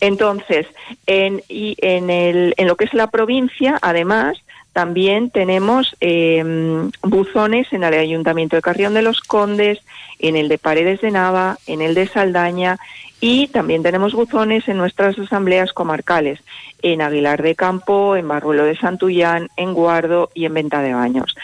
Entonces, 0.00 0.66
en, 1.06 1.40
y 1.48 1.76
en, 1.80 2.10
el, 2.10 2.52
en 2.58 2.66
lo 2.66 2.76
que 2.76 2.84
es 2.84 2.92
la 2.92 3.06
provincia, 3.06 3.78
además, 3.80 4.36
también 4.72 5.30
tenemos 5.30 5.96
em, 6.00 6.90
buzones 7.02 7.72
en 7.72 7.84
el 7.84 7.94
Ayuntamiento 7.94 8.56
de 8.56 8.62
Carrión 8.62 8.94
de 8.94 9.02
los 9.02 9.20
Condes, 9.20 9.80
en 10.18 10.36
el 10.36 10.48
de 10.48 10.58
Paredes 10.58 11.00
de 11.00 11.10
Nava, 11.10 11.58
en 11.66 11.80
el 11.80 11.94
de 11.94 12.06
Saldaña 12.06 12.78
y 13.20 13.48
también 13.48 13.82
tenemos 13.82 14.14
buzones 14.14 14.68
en 14.68 14.76
nuestras 14.76 15.18
asambleas 15.18 15.72
comarcales, 15.72 16.40
en 16.82 17.02
Aguilar 17.02 17.42
de 17.42 17.56
Campo, 17.56 18.14
en 18.14 18.28
Barruelo 18.28 18.64
de 18.64 18.76
Santullán, 18.76 19.48
en 19.56 19.74
Guardo 19.74 20.30
y 20.34 20.44
en 20.44 20.54
Venta 20.54 20.82
de 20.82 20.94
Baños. 20.94 21.34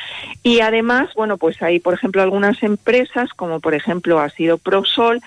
Y 0.44 0.60
además, 0.60 1.10
bueno, 1.16 1.36
pues 1.36 1.60
hay, 1.62 1.80
por 1.80 1.94
ejemplo, 1.94 2.22
algunas 2.22 2.62
empresas, 2.62 3.30
como 3.34 3.58
por 3.58 3.74
ejemplo 3.74 4.20
ha 4.20 4.30
sido 4.30 4.58
Prosol, 4.58 5.20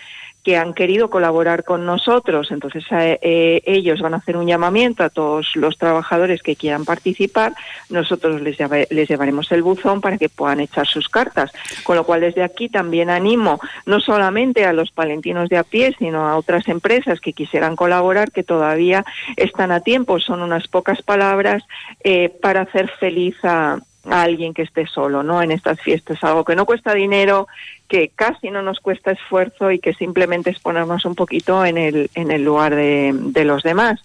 que 0.47 0.55
han 0.55 0.73
querido 0.73 1.09
colaborar 1.09 1.65
con 1.65 1.85
nosotros. 1.85 2.51
Entonces 2.51 2.85
eh, 2.89 3.61
ellos 3.65 3.99
van 3.99 4.13
a 4.13 4.17
hacer 4.19 4.37
un 4.37 4.47
llamamiento 4.47 5.03
a 5.03 5.09
todos 5.09 5.57
los 5.57 5.77
trabajadores 5.77 6.41
que 6.41 6.55
quieran 6.55 6.85
participar. 6.85 7.51
Nosotros 7.89 8.41
les, 8.41 8.57
les 8.89 9.09
llevaremos 9.09 9.51
el 9.51 9.61
buzón 9.61 9.99
para 9.99 10.17
que 10.17 10.29
puedan 10.29 10.61
echar 10.61 10.87
sus 10.87 11.09
cartas. 11.09 11.51
Con 11.83 11.97
lo 11.97 12.05
cual 12.05 12.21
desde 12.21 12.43
aquí 12.43 12.69
también 12.69 13.09
animo 13.09 13.59
no 13.85 13.99
solamente 13.99 14.63
a 14.63 14.71
los 14.71 14.89
palentinos 14.91 15.49
de 15.49 15.57
a 15.57 15.63
pie, 15.63 15.93
sino 15.99 16.29
a 16.29 16.37
otras 16.37 16.69
empresas 16.69 17.19
que 17.19 17.33
quisieran 17.33 17.75
colaborar, 17.75 18.31
que 18.31 18.43
todavía 18.43 19.03
están 19.35 19.73
a 19.73 19.81
tiempo. 19.81 20.17
Son 20.21 20.41
unas 20.41 20.69
pocas 20.69 21.01
palabras 21.01 21.61
eh, 22.05 22.29
para 22.41 22.61
hacer 22.61 22.89
feliz 23.01 23.35
a 23.43 23.79
a 24.09 24.21
alguien 24.21 24.53
que 24.53 24.63
esté 24.63 24.87
solo, 24.87 25.23
¿no? 25.23 25.41
En 25.41 25.51
estas 25.51 25.79
fiestas, 25.81 26.23
algo 26.23 26.43
que 26.43 26.55
no 26.55 26.65
cuesta 26.65 26.93
dinero, 26.93 27.47
que 27.87 28.09
casi 28.09 28.49
no 28.49 28.61
nos 28.61 28.79
cuesta 28.79 29.11
esfuerzo 29.11 29.71
y 29.71 29.79
que 29.79 29.93
simplemente 29.93 30.49
es 30.49 30.59
ponernos 30.59 31.05
un 31.05 31.15
poquito 31.15 31.65
en 31.65 31.77
el, 31.77 32.09
en 32.15 32.31
el 32.31 32.43
lugar 32.43 32.75
de, 32.75 33.11
de 33.13 33.45
los 33.45 33.63
demás. 33.63 34.03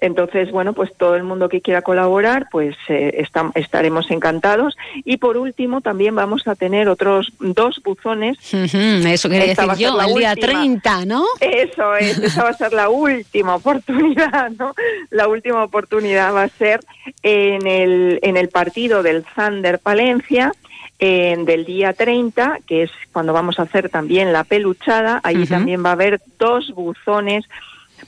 Entonces, 0.00 0.50
bueno, 0.50 0.72
pues 0.72 0.94
todo 0.96 1.14
el 1.14 1.24
mundo 1.24 1.48
que 1.48 1.60
quiera 1.60 1.82
colaborar, 1.82 2.48
pues 2.50 2.74
eh, 2.88 3.24
estaremos 3.54 4.10
encantados. 4.10 4.76
Y 5.04 5.18
por 5.18 5.36
último, 5.36 5.82
también 5.82 6.14
vamos 6.14 6.46
a 6.48 6.54
tener 6.54 6.88
otros 6.88 7.32
dos 7.38 7.80
buzones. 7.84 8.38
eso 8.52 9.28
quería 9.28 9.46
decir 9.46 9.70
yo, 9.78 10.00
el 10.00 10.14
día 10.14 10.34
30, 10.34 11.04
¿no? 11.04 11.24
Eso 11.40 11.94
es, 11.96 12.18
esa 12.22 12.44
va 12.44 12.50
a 12.50 12.54
ser 12.54 12.72
la 12.72 12.88
última 12.88 13.56
oportunidad, 13.56 14.50
¿no? 14.58 14.74
La 15.10 15.28
última 15.28 15.62
oportunidad 15.62 16.34
va 16.34 16.44
a 16.44 16.48
ser 16.48 16.80
en 17.22 17.66
el, 17.66 18.18
en 18.22 18.36
el 18.36 18.48
partido 18.48 19.02
del 19.02 19.24
Thunder 19.34 19.78
Palencia. 19.78 20.52
del 20.98 21.64
día 21.64 21.92
30, 21.92 22.58
que 22.66 22.84
es 22.84 22.90
cuando 23.12 23.32
vamos 23.32 23.58
a 23.58 23.62
hacer 23.62 23.88
también 23.88 24.32
la 24.32 24.44
peluchada, 24.44 25.20
ahí 25.22 25.46
también 25.46 25.82
va 25.84 25.90
a 25.90 25.92
haber 25.92 26.20
dos 26.38 26.72
buzones 26.74 27.46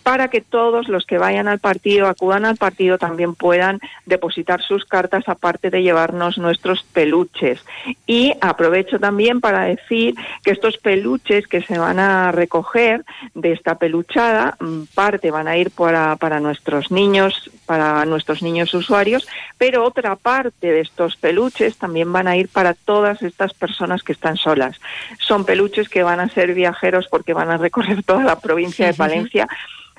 para 0.02 0.28
que 0.28 0.40
todos 0.40 0.88
los 0.88 1.06
que 1.06 1.18
vayan 1.18 1.48
al 1.48 1.58
partido, 1.58 2.06
acudan 2.06 2.44
al 2.44 2.56
partido, 2.56 2.98
también 2.98 3.34
puedan 3.34 3.80
depositar 4.06 4.62
sus 4.62 4.84
cartas, 4.84 5.24
aparte 5.28 5.70
de 5.70 5.82
llevarnos 5.82 6.38
nuestros 6.38 6.82
peluches. 6.82 7.64
Y 8.06 8.32
aprovecho 8.40 8.98
también 8.98 9.40
para 9.40 9.64
decir 9.64 10.14
que 10.44 10.50
estos 10.50 10.78
peluches 10.78 11.46
que 11.46 11.62
se 11.62 11.78
van 11.78 11.98
a 11.98 12.32
recoger 12.32 13.04
de 13.34 13.52
esta 13.52 13.76
peluchada, 13.76 14.56
mm, 14.60 14.82
parte 14.94 15.30
van 15.30 15.48
a 15.48 15.56
ir 15.56 15.70
para, 15.70 16.16
para 16.16 16.40
nuestros 16.40 16.90
niños, 16.90 17.50
para 17.66 18.04
nuestros 18.04 18.42
niños 18.42 18.74
usuarios, 18.74 19.26
pero 19.58 19.84
otra 19.84 20.16
parte 20.16 20.72
de 20.72 20.80
estos 20.80 21.16
peluches 21.16 21.76
también 21.76 22.12
van 22.12 22.28
a 22.28 22.36
ir 22.36 22.48
para 22.48 22.74
todas 22.74 23.22
estas 23.22 23.54
personas 23.54 24.02
que 24.02 24.12
están 24.12 24.36
solas. 24.36 24.80
Son 25.18 25.44
peluches 25.44 25.88
que 25.88 26.02
van 26.02 26.20
a 26.20 26.28
ser 26.28 26.54
viajeros 26.54 27.06
porque 27.08 27.34
van 27.34 27.50
a 27.50 27.56
recorrer 27.56 28.02
toda 28.02 28.24
la 28.24 28.40
provincia 28.40 28.86
de 28.86 28.92
Valencia 28.92 29.48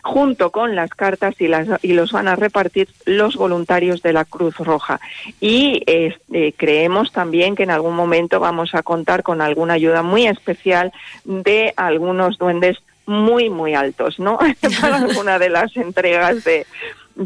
junto 0.03 0.51
con 0.51 0.75
las 0.75 0.89
cartas 0.91 1.33
y, 1.39 1.47
las, 1.47 1.67
y 1.81 1.93
los 1.93 2.11
van 2.11 2.27
a 2.27 2.35
repartir 2.35 2.89
los 3.05 3.37
voluntarios 3.37 4.01
de 4.01 4.11
la 4.11 4.25
Cruz 4.25 4.57
Roja. 4.57 4.99
Y 5.39 5.81
eh, 5.87 6.53
creemos 6.57 7.13
también 7.13 7.55
que 7.55 7.63
en 7.63 7.71
algún 7.71 7.95
momento 7.95 8.41
vamos 8.41 8.75
a 8.75 8.83
contar 8.83 9.23
con 9.23 9.41
alguna 9.41 9.75
ayuda 9.75 10.03
muy 10.03 10.27
especial 10.27 10.91
de 11.23 11.73
algunos 11.77 12.37
duendes 12.37 12.77
muy, 13.05 13.49
muy 13.49 13.75
altos, 13.75 14.19
¿no? 14.19 14.37
Para 14.81 14.97
alguna 14.97 15.39
de 15.39 15.49
las 15.49 15.75
entregas 15.77 16.43
de 16.43 16.67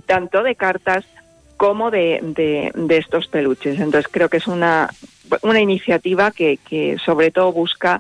tanto 0.06 0.44
de 0.44 0.56
cartas 0.56 1.04
como 1.58 1.90
de, 1.90 2.20
de, 2.22 2.72
de, 2.76 2.98
estos 2.98 3.28
peluches. 3.28 3.80
Entonces 3.80 4.08
creo 4.12 4.30
que 4.30 4.38
es 4.38 4.48
una, 4.48 4.90
una 5.42 5.60
iniciativa 5.60 6.30
que, 6.30 6.58
que 6.58 6.98
sobre 7.04 7.32
todo 7.32 7.52
busca 7.52 8.00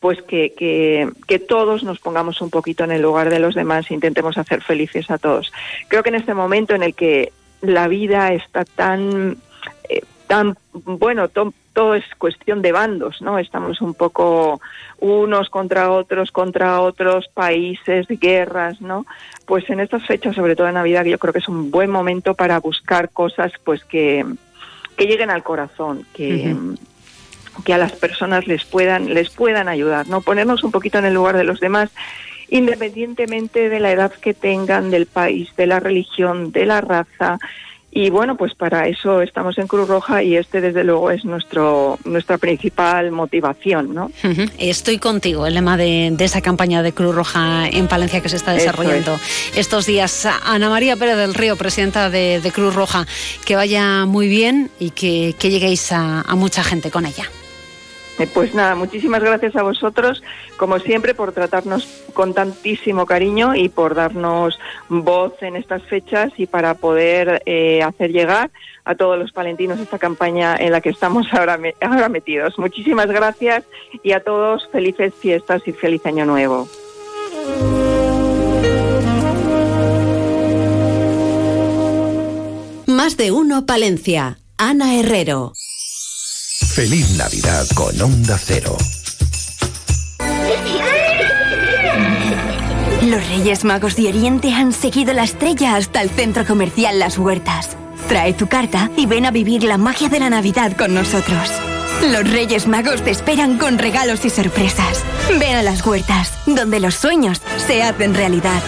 pues 0.00 0.22
que, 0.22 0.52
que, 0.54 1.10
que, 1.26 1.38
todos 1.38 1.82
nos 1.82 1.98
pongamos 1.98 2.40
un 2.40 2.50
poquito 2.50 2.84
en 2.84 2.92
el 2.92 3.02
lugar 3.02 3.30
de 3.30 3.40
los 3.40 3.54
demás 3.54 3.90
e 3.90 3.94
intentemos 3.94 4.38
hacer 4.38 4.62
felices 4.62 5.10
a 5.10 5.18
todos. 5.18 5.52
Creo 5.88 6.02
que 6.02 6.10
en 6.10 6.14
este 6.14 6.34
momento 6.34 6.74
en 6.74 6.82
el 6.84 6.94
que 6.94 7.32
la 7.60 7.88
vida 7.88 8.32
está 8.32 8.64
tan, 8.64 9.38
eh, 9.88 10.02
tan 10.28 10.56
bueno, 10.72 11.28
todo 11.28 11.94
es 11.94 12.04
cuestión 12.16 12.62
de 12.62 12.72
bandos, 12.72 13.20
¿no? 13.22 13.38
Estamos 13.38 13.80
un 13.80 13.94
poco 13.94 14.60
unos 14.98 15.48
contra 15.48 15.90
otros, 15.90 16.30
contra 16.32 16.80
otros 16.80 17.28
países, 17.28 18.06
guerras, 18.08 18.80
¿no? 18.80 19.06
Pues 19.46 19.68
en 19.70 19.80
estas 19.80 20.06
fechas, 20.06 20.34
sobre 20.34 20.56
todo 20.56 20.68
en 20.68 20.74
Navidad, 20.74 21.04
yo 21.04 21.18
creo 21.18 21.32
que 21.32 21.38
es 21.38 21.48
un 21.48 21.70
buen 21.70 21.90
momento 21.90 22.34
para 22.34 22.60
buscar 22.60 23.10
cosas, 23.10 23.52
pues 23.64 23.84
que, 23.84 24.24
que 24.96 25.06
lleguen 25.06 25.30
al 25.30 25.42
corazón, 25.42 26.04
que, 26.14 26.56
que 27.64 27.74
a 27.74 27.78
las 27.78 27.92
personas 27.92 28.46
les 28.46 28.64
puedan, 28.64 29.12
les 29.14 29.30
puedan 29.30 29.68
ayudar, 29.68 30.08
¿no? 30.08 30.20
Ponernos 30.20 30.64
un 30.64 30.70
poquito 30.70 30.98
en 30.98 31.04
el 31.04 31.14
lugar 31.14 31.36
de 31.36 31.44
los 31.44 31.60
demás, 31.60 31.90
independientemente 32.48 33.68
de 33.68 33.80
la 33.80 33.92
edad 33.92 34.12
que 34.12 34.34
tengan, 34.34 34.90
del 34.90 35.06
país, 35.06 35.54
de 35.56 35.66
la 35.66 35.80
religión, 35.80 36.52
de 36.52 36.66
la 36.66 36.80
raza. 36.80 37.38
Y 37.90 38.10
bueno, 38.10 38.36
pues 38.36 38.54
para 38.54 38.86
eso 38.86 39.22
estamos 39.22 39.56
en 39.56 39.66
Cruz 39.66 39.88
Roja 39.88 40.22
y 40.22 40.36
este 40.36 40.60
desde 40.60 40.84
luego 40.84 41.10
es 41.10 41.24
nuestro 41.24 41.98
nuestra 42.04 42.36
principal 42.36 43.10
motivación, 43.10 43.94
¿no? 43.94 44.10
Estoy 44.58 44.98
contigo, 44.98 45.46
el 45.46 45.54
lema 45.54 45.78
de, 45.78 46.14
esa 46.18 46.42
campaña 46.42 46.82
de 46.82 46.92
Cruz 46.92 47.14
Roja 47.14 47.66
en 47.66 47.88
Palencia 47.88 48.20
que 48.20 48.28
se 48.28 48.36
está 48.36 48.52
desarrollando 48.52 49.18
estos 49.56 49.86
días. 49.86 50.28
Ana 50.44 50.68
María 50.68 50.96
Pérez 50.96 51.16
del 51.16 51.32
Río, 51.32 51.56
presidenta 51.56 52.10
de, 52.10 52.52
Cruz 52.54 52.74
Roja, 52.74 53.06
que 53.46 53.56
vaya 53.56 54.04
muy 54.04 54.28
bien 54.28 54.70
y 54.78 54.90
que, 54.90 55.34
lleguéis 55.40 55.90
a 55.90 56.34
mucha 56.36 56.62
gente 56.62 56.90
con 56.90 57.06
ella. 57.06 57.24
Eh, 58.18 58.28
pues 58.32 58.54
nada, 58.54 58.74
muchísimas 58.74 59.22
gracias 59.22 59.54
a 59.56 59.62
vosotros, 59.62 60.22
como 60.56 60.78
siempre, 60.80 61.14
por 61.14 61.32
tratarnos 61.32 61.86
con 62.14 62.34
tantísimo 62.34 63.06
cariño 63.06 63.54
y 63.54 63.68
por 63.68 63.94
darnos 63.94 64.58
voz 64.88 65.34
en 65.40 65.56
estas 65.56 65.82
fechas 65.84 66.32
y 66.36 66.46
para 66.46 66.74
poder 66.74 67.42
eh, 67.46 67.82
hacer 67.82 68.10
llegar 68.10 68.50
a 68.84 68.94
todos 68.94 69.18
los 69.18 69.32
palentinos 69.32 69.78
esta 69.78 69.98
campaña 69.98 70.56
en 70.56 70.72
la 70.72 70.80
que 70.80 70.88
estamos 70.88 71.32
ahora, 71.32 71.58
ahora 71.80 72.08
metidos. 72.08 72.58
Muchísimas 72.58 73.06
gracias 73.06 73.64
y 74.02 74.12
a 74.12 74.20
todos 74.20 74.68
felices 74.72 75.14
fiestas 75.14 75.62
y 75.66 75.72
feliz 75.72 76.04
año 76.06 76.24
nuevo. 76.24 76.68
Más 82.86 83.16
de 83.16 83.30
uno, 83.30 83.64
Palencia. 83.64 84.38
Ana 84.56 84.98
Herrero. 84.98 85.52
Feliz 86.78 87.10
Navidad 87.16 87.66
con 87.74 88.00
Onda 88.00 88.38
Cero. 88.38 88.76
Los 93.02 93.28
Reyes 93.28 93.64
Magos 93.64 93.96
de 93.96 94.06
Oriente 94.06 94.52
han 94.52 94.72
seguido 94.72 95.12
la 95.12 95.24
estrella 95.24 95.74
hasta 95.74 96.02
el 96.02 96.08
centro 96.08 96.46
comercial 96.46 97.00
Las 97.00 97.18
Huertas. 97.18 97.70
Trae 98.06 98.32
tu 98.32 98.46
carta 98.46 98.92
y 98.96 99.06
ven 99.06 99.26
a 99.26 99.32
vivir 99.32 99.64
la 99.64 99.76
magia 99.76 100.08
de 100.08 100.20
la 100.20 100.30
Navidad 100.30 100.76
con 100.76 100.94
nosotros. 100.94 101.50
Los 102.12 102.30
Reyes 102.30 102.68
Magos 102.68 103.02
te 103.02 103.10
esperan 103.10 103.58
con 103.58 103.76
regalos 103.76 104.24
y 104.24 104.30
sorpresas. 104.30 105.02
Ven 105.30 105.56
a 105.56 105.64
las 105.64 105.84
huertas, 105.84 106.34
donde 106.46 106.78
los 106.78 106.94
sueños 106.94 107.42
se 107.66 107.82
hacen 107.82 108.14
realidad. 108.14 108.62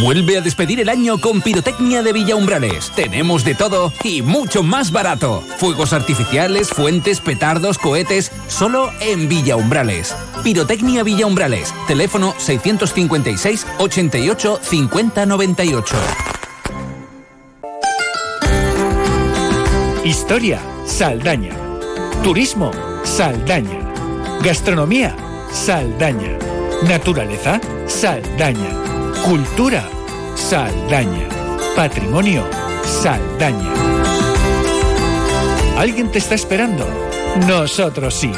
Vuelve 0.00 0.38
a 0.38 0.40
despedir 0.40 0.78
el 0.78 0.88
año 0.88 1.18
con 1.18 1.42
Pirotecnia 1.42 2.04
de 2.04 2.12
Villa 2.12 2.36
Umbrales. 2.36 2.92
Tenemos 2.94 3.42
de 3.42 3.56
todo 3.56 3.92
y 4.04 4.22
mucho 4.22 4.62
más 4.62 4.92
barato. 4.92 5.42
Fuegos 5.56 5.92
artificiales, 5.92 6.68
fuentes, 6.68 7.20
petardos, 7.20 7.78
cohetes, 7.78 8.30
solo 8.46 8.92
en 9.00 9.28
Villa 9.28 9.56
Umbrales. 9.56 10.14
Pirotecnia 10.44 11.02
Villa 11.02 11.26
Umbrales. 11.26 11.74
Teléfono 11.88 12.32
656 12.38 13.66
88 13.78 14.60
50 14.62 15.26
98. 15.26 15.96
Historia, 20.04 20.60
Saldaña. 20.86 21.56
Turismo, 22.22 22.70
Saldaña. 23.02 23.80
Gastronomía, 24.44 25.16
Saldaña. 25.50 26.38
Naturaleza, 26.86 27.60
Saldaña. 27.88 28.88
Cultura, 29.24 29.88
Saldaña. 30.34 31.28
Patrimonio, 31.76 32.44
Saldaña. 32.84 33.70
¿Alguien 35.76 36.10
te 36.10 36.18
está 36.18 36.34
esperando? 36.34 36.86
Nosotros 37.46 38.14
sí. 38.14 38.32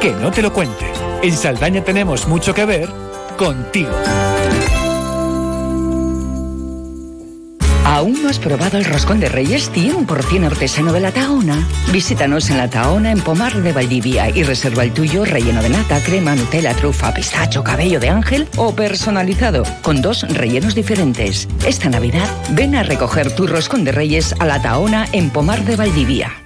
Que 0.00 0.12
no 0.12 0.30
te 0.30 0.42
lo 0.42 0.52
cuente. 0.52 0.84
En 1.22 1.36
Saldaña 1.36 1.82
tenemos 1.82 2.28
mucho 2.28 2.52
que 2.54 2.64
ver 2.64 2.90
contigo. 3.36 3.90
¿Aún 7.86 8.20
no 8.20 8.28
has 8.28 8.40
probado 8.40 8.78
el 8.78 8.84
roscón 8.84 9.20
de 9.20 9.28
Reyes 9.28 9.70
100% 9.72 10.44
artesano 10.44 10.92
de 10.92 10.98
la 10.98 11.12
Tahona? 11.12 11.64
Visítanos 11.92 12.50
en 12.50 12.56
la 12.56 12.68
Tahona 12.68 13.12
en 13.12 13.20
Pomar 13.20 13.62
de 13.62 13.72
Valdivia 13.72 14.28
y 14.28 14.42
reserva 14.42 14.82
el 14.82 14.92
tuyo 14.92 15.24
relleno 15.24 15.62
de 15.62 15.68
nata, 15.68 16.02
crema, 16.02 16.34
Nutella, 16.34 16.74
trufa, 16.74 17.14
pistacho, 17.14 17.62
cabello 17.62 18.00
de 18.00 18.08
ángel 18.08 18.48
o 18.56 18.74
personalizado 18.74 19.62
con 19.82 20.02
dos 20.02 20.22
rellenos 20.28 20.74
diferentes. 20.74 21.46
Esta 21.64 21.88
Navidad 21.88 22.28
ven 22.50 22.74
a 22.74 22.82
recoger 22.82 23.32
tu 23.32 23.46
roscón 23.46 23.84
de 23.84 23.92
Reyes 23.92 24.34
a 24.40 24.46
la 24.46 24.60
Tahona 24.60 25.06
en 25.12 25.30
Pomar 25.30 25.64
de 25.64 25.76
Valdivia. 25.76 26.45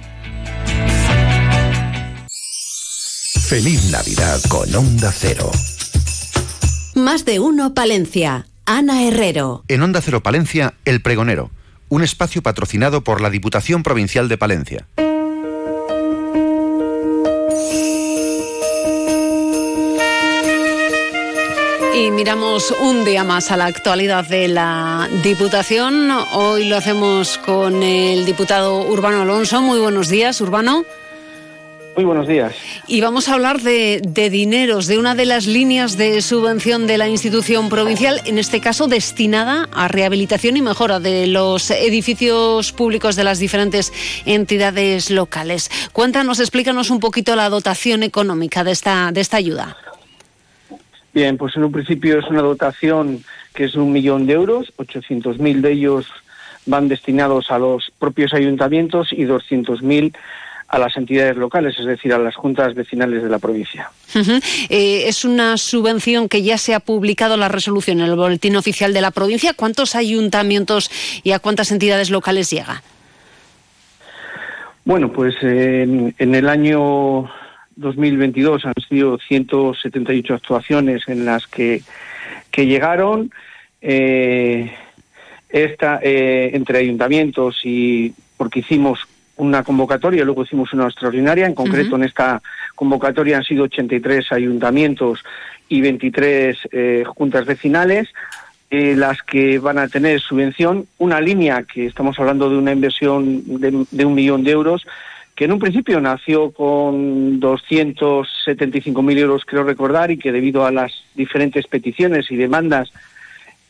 Feliz 3.51 3.91
Navidad 3.91 4.39
con 4.47 4.73
Onda 4.73 5.11
Cero. 5.11 5.51
Más 6.95 7.25
de 7.25 7.41
uno 7.41 7.73
Palencia. 7.73 8.47
Ana 8.65 9.05
Herrero. 9.05 9.65
En 9.67 9.81
Onda 9.81 9.99
Cero 9.99 10.23
Palencia, 10.23 10.75
El 10.85 11.01
Pregonero, 11.01 11.51
un 11.89 12.01
espacio 12.01 12.41
patrocinado 12.41 13.03
por 13.03 13.19
la 13.19 13.29
Diputación 13.29 13.83
Provincial 13.83 14.29
de 14.29 14.37
Palencia. 14.37 14.87
Y 21.93 22.09
miramos 22.11 22.73
un 22.79 23.03
día 23.03 23.25
más 23.25 23.51
a 23.51 23.57
la 23.57 23.65
actualidad 23.65 24.25
de 24.29 24.47
la 24.47 25.09
Diputación. 25.23 26.09
Hoy 26.31 26.69
lo 26.69 26.77
hacemos 26.77 27.37
con 27.39 27.83
el 27.83 28.23
diputado 28.25 28.87
Urbano 28.87 29.23
Alonso. 29.23 29.61
Muy 29.61 29.81
buenos 29.81 30.07
días, 30.07 30.39
Urbano. 30.39 30.85
Muy 32.01 32.07
buenos 32.07 32.27
días. 32.27 32.55
Y 32.87 32.99
vamos 32.99 33.29
a 33.29 33.35
hablar 33.35 33.61
de, 33.61 34.01
de, 34.03 34.31
dineros, 34.31 34.87
de 34.87 34.97
una 34.97 35.13
de 35.13 35.25
las 35.25 35.45
líneas 35.45 35.97
de 35.97 36.23
subvención 36.23 36.87
de 36.87 36.97
la 36.97 37.07
institución 37.07 37.69
provincial, 37.69 38.21
en 38.25 38.39
este 38.39 38.59
caso 38.59 38.87
destinada 38.87 39.69
a 39.71 39.87
rehabilitación 39.87 40.57
y 40.57 40.63
mejora 40.63 40.99
de 40.99 41.27
los 41.27 41.69
edificios 41.69 42.71
públicos 42.71 43.15
de 43.15 43.23
las 43.23 43.37
diferentes 43.37 43.93
entidades 44.25 45.11
locales. 45.11 45.69
Cuéntanos, 45.93 46.39
explícanos 46.39 46.89
un 46.89 46.99
poquito 46.99 47.35
la 47.35 47.49
dotación 47.49 48.01
económica 48.01 48.63
de 48.63 48.71
esta, 48.71 49.11
de 49.11 49.21
esta 49.21 49.37
ayuda. 49.37 49.77
Bien, 51.13 51.37
pues 51.37 51.55
en 51.55 51.65
un 51.65 51.71
principio 51.71 52.17
es 52.17 52.25
una 52.25 52.41
dotación 52.41 53.23
que 53.53 53.65
es 53.65 53.75
un 53.75 53.91
millón 53.91 54.25
de 54.25 54.33
euros, 54.33 54.73
800.000 54.77 55.61
de 55.61 55.71
ellos 55.71 56.07
van 56.65 56.87
destinados 56.87 57.51
a 57.51 57.59
los 57.59 57.91
propios 57.99 58.33
ayuntamientos 58.33 59.13
y 59.13 59.25
200.000 59.25 60.15
a 60.71 60.79
las 60.79 60.95
entidades 60.95 61.35
locales, 61.35 61.75
es 61.77 61.85
decir, 61.85 62.13
a 62.13 62.17
las 62.17 62.35
juntas 62.35 62.73
vecinales 62.73 63.21
de 63.21 63.29
la 63.29 63.39
provincia. 63.39 63.91
Uh 64.15 64.19
-huh. 64.19 64.67
eh, 64.69 65.03
es 65.07 65.25
una 65.25 65.57
subvención 65.57 66.29
que 66.29 66.41
ya 66.41 66.57
se 66.57 66.73
ha 66.73 66.79
publicado 66.79 67.35
la 67.35 67.49
resolución 67.49 67.99
en 67.99 68.05
el 68.07 68.15
boletín 68.15 68.55
oficial 68.55 68.93
de 68.93 69.01
la 69.01 69.11
provincia. 69.11 69.53
¿Cuántos 69.53 69.95
ayuntamientos 69.95 70.89
y 71.23 71.31
a 71.33 71.39
cuántas 71.39 71.71
entidades 71.71 72.09
locales 72.09 72.49
llega? 72.49 72.81
Bueno, 74.85 75.11
pues 75.11 75.35
eh, 75.41 75.83
en, 75.83 76.15
en 76.17 76.35
el 76.35 76.47
año 76.47 77.29
2022 77.75 78.65
han 78.65 78.73
sido 78.87 79.17
178 79.17 80.33
actuaciones 80.33 81.03
en 81.07 81.25
las 81.25 81.47
que, 81.47 81.81
que 82.49 82.65
llegaron. 82.65 83.31
Eh, 83.81 84.71
esta, 85.49 85.99
eh, 86.01 86.51
entre 86.53 86.79
ayuntamientos 86.79 87.59
y 87.63 88.13
porque 88.37 88.61
hicimos 88.61 88.99
una 89.41 89.63
convocatoria, 89.63 90.23
luego 90.23 90.43
hicimos 90.43 90.71
una 90.73 90.85
extraordinaria, 90.85 91.47
en 91.47 91.55
concreto 91.55 91.89
uh 91.89 91.93
-huh. 91.93 92.01
en 92.01 92.03
esta 92.03 92.41
convocatoria 92.75 93.37
han 93.37 93.43
sido 93.43 93.63
83 93.63 94.31
ayuntamientos 94.31 95.23
y 95.67 95.81
23 95.81 96.57
eh, 96.71 97.03
juntas 97.07 97.45
vecinales, 97.45 98.07
eh, 98.69 98.93
las 98.95 99.21
que 99.23 99.57
van 99.57 99.79
a 99.79 99.87
tener 99.87 100.19
subvención, 100.19 100.85
una 100.99 101.19
línea 101.19 101.63
que 101.63 101.87
estamos 101.87 102.19
hablando 102.19 102.49
de 102.49 102.57
una 102.57 102.71
inversión 102.71 103.59
de, 103.59 103.85
de 103.89 104.05
un 104.05 104.13
millón 104.13 104.43
de 104.43 104.51
euros, 104.51 104.85
que 105.35 105.45
en 105.45 105.53
un 105.53 105.59
principio 105.59 105.99
nació 105.99 106.51
con 106.51 107.41
275.000 107.41 109.17
euros, 109.17 109.43
creo 109.43 109.63
recordar, 109.63 110.11
y 110.11 110.17
que 110.19 110.31
debido 110.31 110.65
a 110.65 110.71
las 110.71 110.91
diferentes 111.15 111.65
peticiones 111.65 112.29
y 112.29 112.35
demandas 112.35 112.91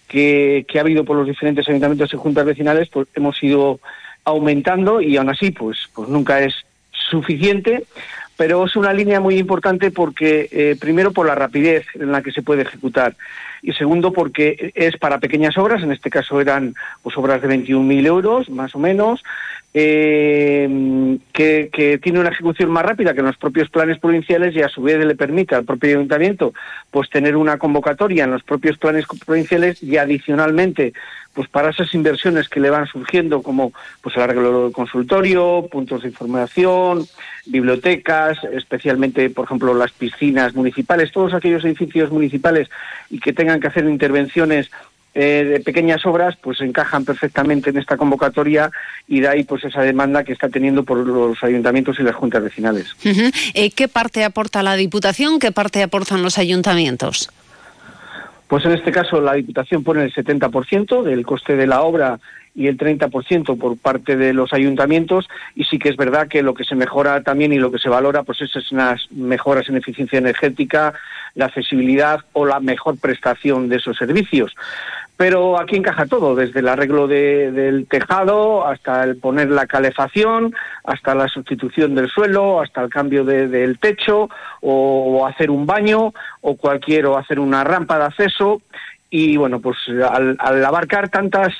que, 0.09 0.65
que, 0.67 0.79
ha 0.79 0.81
habido 0.81 1.05
por 1.05 1.15
los 1.15 1.27
diferentes 1.27 1.67
ayuntamientos 1.69 2.13
y 2.13 2.17
juntas 2.17 2.45
vecinales, 2.45 2.89
pues 2.89 3.07
hemos 3.15 3.41
ido 3.41 3.79
aumentando 4.23 5.01
y 5.01 5.17
aún 5.17 5.29
así, 5.29 5.51
pues, 5.51 5.89
pues 5.93 6.09
nunca 6.09 6.41
es 6.41 6.53
suficiente, 6.91 7.83
pero 8.37 8.65
es 8.65 8.75
una 8.75 8.93
línea 8.93 9.19
muy 9.19 9.37
importante 9.37 9.91
porque, 9.91 10.49
eh, 10.51 10.75
primero, 10.79 11.11
por 11.11 11.27
la 11.27 11.35
rapidez 11.35 11.85
en 11.95 12.11
la 12.11 12.21
que 12.21 12.31
se 12.31 12.41
puede 12.41 12.63
ejecutar 12.63 13.15
y 13.61 13.73
segundo, 13.73 14.11
porque 14.11 14.71
es 14.73 14.97
para 14.97 15.19
pequeñas 15.19 15.57
obras, 15.57 15.83
en 15.83 15.91
este 15.91 16.09
caso 16.09 16.41
eran 16.41 16.73
pues, 17.03 17.15
obras 17.17 17.41
de 17.41 17.49
21.000 17.49 18.05
euros, 18.07 18.49
más 18.49 18.73
o 18.73 18.79
menos, 18.79 19.23
eh, 19.73 21.17
que, 21.31 21.69
que, 21.71 21.97
tiene 21.99 22.19
una 22.19 22.29
ejecución 22.29 22.71
más 22.71 22.83
rápida 22.83 23.13
que 23.13 23.21
los 23.21 23.37
propios 23.37 23.69
planes 23.69 23.99
provinciales 23.99 24.53
y 24.55 24.61
a 24.61 24.67
su 24.67 24.81
vez 24.81 25.03
le 25.05 25.15
permite 25.15 25.55
al 25.55 25.63
propio 25.63 25.91
ayuntamiento 25.91 26.53
pues 26.89 27.09
tener 27.09 27.37
una 27.37 27.57
convocatoria 27.57 28.25
en 28.25 28.31
los 28.31 28.43
propios 28.43 28.77
planes 28.77 29.05
provinciales 29.25 29.81
y 29.81 29.95
adicionalmente 29.95 30.91
pues 31.33 31.47
para 31.47 31.69
esas 31.69 31.93
inversiones 31.93 32.49
que 32.49 32.59
le 32.59 32.69
van 32.69 32.87
surgiendo 32.87 33.41
como 33.41 33.71
pues 34.01 34.15
el 34.15 34.23
arreglo 34.23 34.63
del 34.63 34.73
consultorio, 34.73 35.67
puntos 35.71 36.03
de 36.03 36.09
información, 36.09 37.07
bibliotecas, 37.45 38.37
especialmente 38.43 39.29
por 39.29 39.45
ejemplo 39.45 39.73
las 39.73 39.91
piscinas 39.91 40.53
municipales, 40.53 41.11
todos 41.11 41.33
aquellos 41.33 41.63
edificios 41.63 42.11
municipales 42.11 42.69
y 43.09 43.19
que 43.19 43.33
tengan 43.33 43.59
que 43.59 43.67
hacer 43.67 43.85
intervenciones 43.85 44.69
eh, 45.13 45.43
de 45.43 45.59
pequeñas 45.59 46.05
obras 46.05 46.37
pues 46.41 46.61
encajan 46.61 47.03
perfectamente 47.03 47.69
en 47.69 47.77
esta 47.77 47.97
convocatoria 47.97 48.71
y 49.09 49.19
de 49.19 49.27
ahí 49.27 49.43
pues 49.43 49.63
esa 49.65 49.81
demanda 49.81 50.23
que 50.23 50.31
está 50.31 50.47
teniendo 50.47 50.83
por 50.83 51.05
los 51.05 51.43
ayuntamientos 51.43 51.99
y 51.99 52.03
las 52.03 52.15
juntas 52.15 52.41
vecinales. 52.41 52.95
Eh, 53.53 53.71
¿Qué 53.71 53.89
parte 53.89 54.23
aporta 54.23 54.63
la 54.63 54.77
Diputación? 54.77 55.39
¿Qué 55.39 55.51
parte 55.51 55.83
aportan 55.83 56.23
los 56.23 56.37
ayuntamientos? 56.37 57.29
Pues 58.51 58.65
en 58.65 58.73
este 58.73 58.91
caso 58.91 59.21
la 59.21 59.35
Diputación 59.35 59.81
pone 59.81 60.03
el 60.03 60.13
70% 60.13 61.03
del 61.03 61.25
coste 61.25 61.55
de 61.55 61.67
la 61.67 61.83
obra 61.83 62.19
y 62.53 62.67
el 62.67 62.77
30% 62.77 63.57
por 63.57 63.77
parte 63.77 64.17
de 64.17 64.33
los 64.33 64.51
ayuntamientos 64.51 65.29
y 65.55 65.63
sí 65.63 65.79
que 65.79 65.87
es 65.87 65.95
verdad 65.95 66.27
que 66.27 66.43
lo 66.43 66.53
que 66.53 66.65
se 66.65 66.75
mejora 66.75 67.23
también 67.23 67.53
y 67.53 67.59
lo 67.59 67.71
que 67.71 67.79
se 67.79 67.87
valora 67.87 68.23
pues 68.23 68.41
es 68.41 68.71
unas 68.73 69.09
mejoras 69.09 69.69
en 69.69 69.77
eficiencia 69.77 70.19
energética, 70.19 70.93
la 71.33 71.45
accesibilidad 71.45 72.25
o 72.33 72.45
la 72.45 72.59
mejor 72.59 72.99
prestación 72.99 73.69
de 73.69 73.77
esos 73.77 73.95
servicios. 73.95 74.53
Pero 75.21 75.59
aquí 75.59 75.75
encaja 75.75 76.07
todo, 76.07 76.33
desde 76.33 76.61
el 76.61 76.67
arreglo 76.67 77.07
de, 77.07 77.51
del 77.51 77.85
tejado 77.85 78.65
hasta 78.65 79.03
el 79.03 79.17
poner 79.17 79.51
la 79.51 79.67
calefacción, 79.67 80.55
hasta 80.83 81.13
la 81.13 81.27
sustitución 81.27 81.93
del 81.93 82.09
suelo, 82.09 82.59
hasta 82.59 82.81
el 82.81 82.89
cambio 82.89 83.23
de, 83.23 83.47
del 83.47 83.77
techo 83.77 84.31
o, 84.61 85.19
o 85.19 85.27
hacer 85.27 85.51
un 85.51 85.67
baño 85.67 86.11
o 86.41 86.57
cualquier 86.57 87.05
o 87.05 87.19
hacer 87.19 87.39
una 87.39 87.63
rampa 87.63 87.99
de 87.99 88.05
acceso. 88.05 88.63
Y 89.11 89.37
bueno, 89.37 89.59
pues 89.59 89.77
al, 89.89 90.37
al, 90.39 90.65
abarcar 90.65 91.09
tantas 91.09 91.53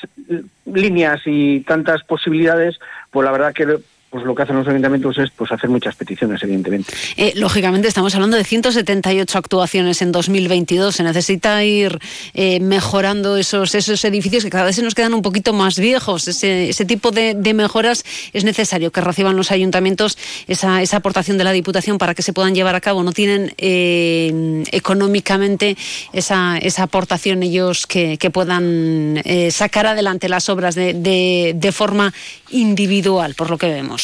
líneas 0.65 1.21
y 1.25 1.59
tantas 1.59 2.03
posibilidades, 2.03 2.79
pues 3.11 3.23
la 3.25 3.31
verdad 3.31 3.53
que 3.53 3.77
pues 4.11 4.25
lo 4.25 4.35
que 4.35 4.43
hacen 4.43 4.57
los 4.57 4.67
ayuntamientos 4.67 5.17
es 5.17 5.31
pues 5.31 5.53
hacer 5.53 5.69
muchas 5.69 5.95
peticiones, 5.95 6.43
evidentemente. 6.43 6.91
Eh, 7.15 7.31
lógicamente 7.37 7.87
estamos 7.87 8.13
hablando 8.13 8.35
de 8.35 8.43
178 8.43 9.37
actuaciones 9.37 10.01
en 10.01 10.11
2022. 10.11 10.97
Se 10.97 11.03
necesita 11.03 11.63
ir 11.63 11.97
eh, 12.33 12.59
mejorando 12.59 13.37
esos, 13.37 13.73
esos 13.73 14.03
edificios 14.03 14.43
que 14.43 14.49
cada 14.49 14.65
vez 14.65 14.75
se 14.75 14.83
nos 14.83 14.95
quedan 14.95 15.13
un 15.13 15.21
poquito 15.21 15.53
más 15.53 15.79
viejos. 15.79 16.27
Ese, 16.27 16.85
tipo 16.85 17.11
de, 17.11 17.53
mejoras 17.53 18.03
es 18.33 18.43
necesario 18.43 18.91
que 18.91 18.99
reciban 18.99 19.37
los 19.37 19.49
ayuntamientos 19.49 20.17
esa, 20.47 20.81
esa, 20.81 20.97
aportación 20.97 21.37
de 21.37 21.45
la 21.45 21.53
Diputación 21.53 21.97
para 21.97 22.13
que 22.13 22.21
se 22.21 22.33
puedan 22.33 22.53
llevar 22.53 22.75
a 22.75 22.81
cabo. 22.81 23.03
No 23.03 23.13
tienen 23.13 23.53
eh, 23.57 24.63
económicamente 24.73 25.77
esa, 26.11 26.57
esa, 26.57 26.83
aportación 26.83 27.43
ellos 27.43 27.87
que, 27.87 28.17
que 28.17 28.29
puedan 28.29 29.21
eh, 29.23 29.51
sacar 29.51 29.85
adelante 29.85 30.27
las 30.27 30.49
obras 30.49 30.75
de, 30.75 31.53
de 31.55 31.71
forma 31.71 32.13
individual, 32.49 33.35
por 33.35 33.49
lo 33.49 33.57
que 33.57 33.67
vemos. 33.67 34.00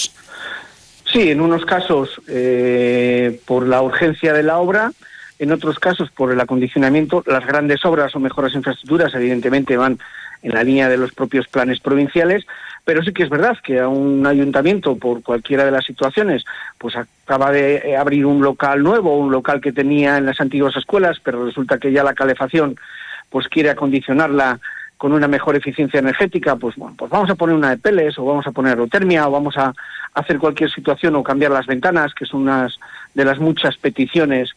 Sí, 1.12 1.32
en 1.32 1.42
unos 1.42 1.66
casos 1.66 2.22
eh, 2.28 3.40
por 3.46 3.66
la 3.66 3.82
urgencia 3.82 4.34
de 4.34 4.44
la 4.44 4.58
obra, 4.58 4.92
en 5.40 5.52
otros 5.52 5.80
casos 5.80 6.12
por 6.12 6.32
el 6.32 6.40
acondicionamiento. 6.40 7.24
Las 7.26 7.46
grandes 7.46 7.86
obras 7.86 8.16
o 8.16 8.20
mejoras 8.20 8.54
infraestructuras 8.54 9.14
evidentemente 9.14 9.78
van 9.78 10.00
en 10.44 10.54
la 10.54 10.64
línea 10.64 10.90
de 10.90 10.98
los 10.98 11.14
propios 11.14 11.48
planes 11.48 11.80
provinciales, 11.80 12.46
pero 12.84 13.04
sí 13.04 13.12
que 13.12 13.24
es 13.24 13.30
verdad 13.30 13.58
que 13.64 13.80
a 13.80 13.88
un 13.88 14.26
ayuntamiento, 14.28 14.98
por 14.98 15.24
cualquiera 15.24 15.66
de 15.66 15.72
las 15.72 15.86
situaciones, 15.86 16.44
pues 16.78 16.96
acaba 16.96 17.52
de 17.52 17.96
abrir 17.98 18.26
un 18.26 18.42
local 18.42 18.84
nuevo, 18.84 19.18
un 19.18 19.32
local 19.32 19.62
que 19.62 19.74
tenía 19.74 20.18
en 20.18 20.26
las 20.26 20.40
antiguas 20.40 20.76
escuelas, 20.76 21.20
pero 21.24 21.46
resulta 21.46 21.80
que 21.80 21.92
ya 21.92 22.04
la 22.04 22.14
calefacción 22.14 22.76
pues 23.30 23.48
quiere 23.48 23.70
acondicionarla 23.70 24.60
con 24.98 25.14
una 25.14 25.28
mejor 25.28 25.56
eficiencia 25.56 26.00
energética, 26.00 26.56
pues 26.56 26.76
bueno, 26.76 26.96
pues 26.98 27.12
vamos 27.12 27.30
a 27.30 27.36
poner 27.36 27.56
una 27.56 27.70
de 27.70 27.78
peles 27.78 28.18
o 28.18 28.26
vamos 28.26 28.48
a 28.48 28.52
poner 28.52 28.72
aerotermia 28.72 29.28
o 29.28 29.32
vamos 29.32 29.56
a 29.58 29.74
hacer 30.18 30.40
cualquier 30.40 30.72
situación 30.72 31.16
o 31.16 31.24
cambiar 31.24 31.52
las 31.52 31.68
ventanas, 31.68 32.14
que 32.14 32.26
son 32.26 32.42
unas 32.42 32.80
de 33.14 33.24
las 33.24 33.40
muchas 33.40 33.78
peticiones 33.78 34.56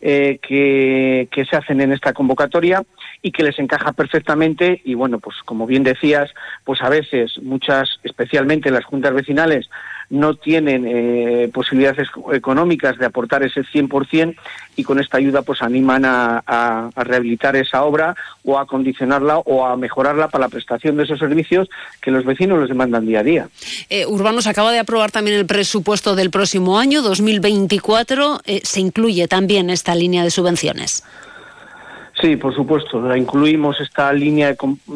eh, 0.00 0.38
que, 0.40 1.28
que, 1.30 1.44
se 1.44 1.56
hacen 1.56 1.80
en 1.80 1.92
esta 1.92 2.12
convocatoria 2.12 2.82
y 3.20 3.32
que 3.32 3.42
les 3.42 3.58
encaja 3.58 3.92
perfectamente. 3.92 4.80
Y 4.84 4.94
bueno, 4.94 5.18
pues 5.18 5.36
como 5.44 5.66
bien 5.66 5.82
decías, 5.82 6.30
pues 6.64 6.80
a 6.80 6.88
veces 6.88 7.38
muchas, 7.42 7.98
especialmente 8.04 8.70
las 8.70 8.84
juntas 8.84 9.12
vecinales, 9.12 9.68
no 10.10 10.34
tienen 10.34 10.84
eh, 10.86 11.48
posibilidades 11.54 12.08
económicas 12.32 12.98
de 12.98 13.06
aportar 13.06 13.44
ese 13.44 13.62
100% 13.62 14.34
y 14.76 14.82
con 14.82 14.98
esta 14.98 15.18
ayuda 15.18 15.42
pues 15.42 15.62
animan 15.62 16.04
a, 16.04 16.42
a, 16.46 16.90
rehabilitar 17.04 17.54
esa 17.54 17.84
obra 17.84 18.16
o 18.44 18.58
a 18.58 18.66
condicionarla 18.66 19.38
o 19.38 19.64
a 19.64 19.76
mejorarla 19.76 20.28
para 20.28 20.46
la 20.46 20.48
prestación 20.48 20.96
de 20.96 21.04
esos 21.04 21.20
servicios 21.20 21.68
que 22.00 22.10
los 22.10 22.24
vecinos 22.24 22.58
les 22.58 22.68
demandan 22.68 23.06
día 23.06 23.20
a 23.20 23.22
día. 23.22 23.48
Eh, 23.88 24.04
Urbanos 24.06 24.48
acaba 24.48 24.72
de 24.72 24.80
aprobar 24.80 25.12
también 25.12 25.36
el 25.36 25.46
presupuesto 25.46 26.16
del 26.16 26.30
próximo 26.30 26.78
año, 26.78 27.02
2024. 27.02 28.40
Eh, 28.46 28.60
se 28.64 28.80
incluye 28.80 29.28
también 29.28 29.70
esta 29.70 29.94
línea 29.94 30.24
de 30.24 30.30
subvenciones. 30.30 31.04
Sí, 32.20 32.36
por 32.36 32.54
supuesto, 32.54 33.00
la 33.00 33.16
incluimos 33.16 33.80
esta 33.80 34.12
línea, 34.12 34.54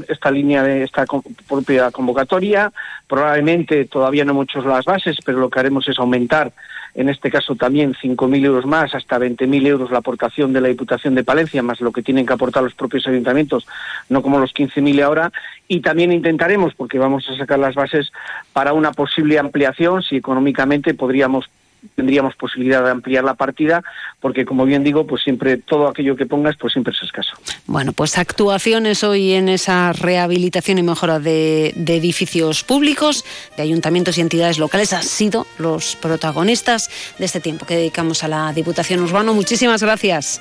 esta 0.08 0.30
línea 0.30 0.62
de 0.62 0.82
esta 0.82 1.06
propia 1.48 1.90
convocatoria. 1.90 2.70
Probablemente 3.06 3.86
todavía 3.86 4.26
no 4.26 4.34
muchos 4.34 4.66
las 4.66 4.84
bases, 4.84 5.16
pero 5.24 5.38
lo 5.38 5.48
que 5.48 5.58
haremos 5.58 5.88
es 5.88 5.98
aumentar, 5.98 6.52
en 6.94 7.08
este 7.08 7.30
caso 7.30 7.56
también 7.56 7.94
5.000 7.94 8.44
euros 8.44 8.66
más, 8.66 8.94
hasta 8.94 9.18
20.000 9.18 9.66
euros 9.66 9.90
la 9.90 9.98
aportación 9.98 10.52
de 10.52 10.60
la 10.60 10.68
Diputación 10.68 11.14
de 11.14 11.24
Palencia, 11.24 11.62
más 11.62 11.80
lo 11.80 11.92
que 11.92 12.02
tienen 12.02 12.26
que 12.26 12.34
aportar 12.34 12.62
los 12.62 12.74
propios 12.74 13.06
ayuntamientos, 13.06 13.66
no 14.10 14.20
como 14.20 14.38
los 14.38 14.52
15.000 14.52 15.02
ahora. 15.02 15.32
Y 15.66 15.80
también 15.80 16.12
intentaremos, 16.12 16.74
porque 16.74 16.98
vamos 16.98 17.26
a 17.30 17.38
sacar 17.38 17.58
las 17.58 17.74
bases 17.74 18.12
para 18.52 18.74
una 18.74 18.92
posible 18.92 19.38
ampliación, 19.38 20.02
si 20.02 20.16
económicamente 20.16 20.92
podríamos 20.92 21.48
tendríamos 21.94 22.34
posibilidad 22.36 22.84
de 22.84 22.90
ampliar 22.90 23.24
la 23.24 23.34
partida, 23.34 23.82
porque 24.20 24.44
como 24.44 24.64
bien 24.64 24.84
digo, 24.84 25.06
pues 25.06 25.22
siempre 25.22 25.56
todo 25.56 25.88
aquello 25.88 26.16
que 26.16 26.26
pongas, 26.26 26.56
pues 26.56 26.72
siempre 26.72 26.94
es 26.94 27.02
escaso. 27.02 27.32
Bueno, 27.66 27.92
pues 27.92 28.18
actuaciones 28.18 29.04
hoy 29.04 29.32
en 29.32 29.48
esa 29.48 29.92
rehabilitación 29.92 30.78
y 30.78 30.82
mejora 30.82 31.18
de, 31.18 31.72
de 31.76 31.96
edificios 31.96 32.64
públicos, 32.64 33.24
de 33.56 33.62
ayuntamientos 33.62 34.18
y 34.18 34.20
entidades 34.20 34.58
locales, 34.58 34.92
han 34.92 35.02
sido 35.02 35.46
los 35.58 35.96
protagonistas 35.96 36.90
de 37.18 37.24
este 37.24 37.40
tiempo 37.40 37.66
que 37.66 37.76
dedicamos 37.76 38.24
a 38.24 38.28
la 38.28 38.52
Diputación 38.52 39.00
Urbano. 39.00 39.34
Muchísimas 39.34 39.82
gracias. 39.82 40.40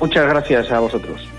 Muchas 0.00 0.28
gracias 0.28 0.70
a 0.70 0.78
vosotros. 0.78 1.37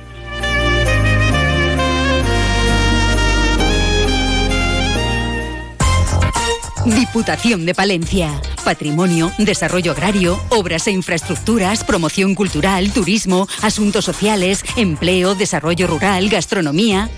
Diputación 6.85 7.65
de 7.65 7.75
Palencia. 7.75 8.41
Patrimonio, 8.63 9.33
desarrollo 9.37 9.91
agrario, 9.91 10.39
obras 10.49 10.87
e 10.87 10.91
infraestructuras, 10.91 11.83
promoción 11.83 12.35
cultural, 12.35 12.93
turismo, 12.93 13.49
asuntos 13.61 14.05
sociales, 14.05 14.63
empleo, 14.77 15.35
desarrollo 15.35 15.87
rural, 15.87 16.29
gastronomía. 16.29 17.09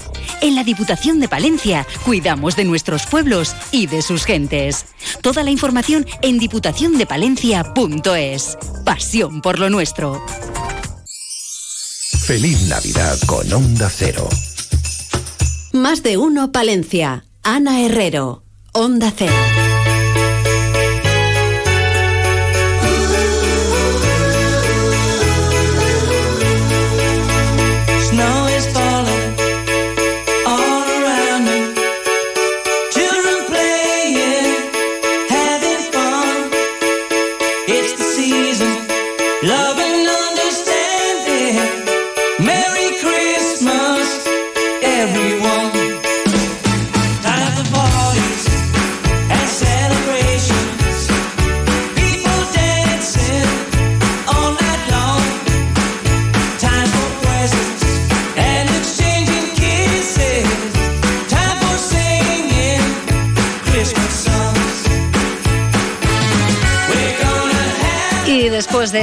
En 0.41 0.55
la 0.55 0.63
Diputación 0.63 1.19
de 1.19 1.29
Palencia 1.29 1.85
cuidamos 2.05 2.55
de 2.55 2.65
nuestros 2.65 3.05
pueblos 3.05 3.55
y 3.71 3.85
de 3.85 4.01
sus 4.01 4.25
gentes. 4.25 4.87
Toda 5.21 5.43
la 5.43 5.51
información 5.51 6.07
en 6.23 6.39
diputaciondepalencia.es. 6.39 8.57
Pasión 8.83 9.41
por 9.41 9.59
lo 9.59 9.69
nuestro. 9.69 10.25
Feliz 12.25 12.67
Navidad 12.67 13.19
con 13.27 13.53
Onda 13.53 13.87
Cero. 13.89 14.27
Más 15.71 16.01
de 16.01 16.17
uno 16.17 16.51
Palencia. 16.51 17.25
Ana 17.43 17.81
Herrero. 17.81 18.43
Onda 18.73 19.11
Cero. 19.11 19.70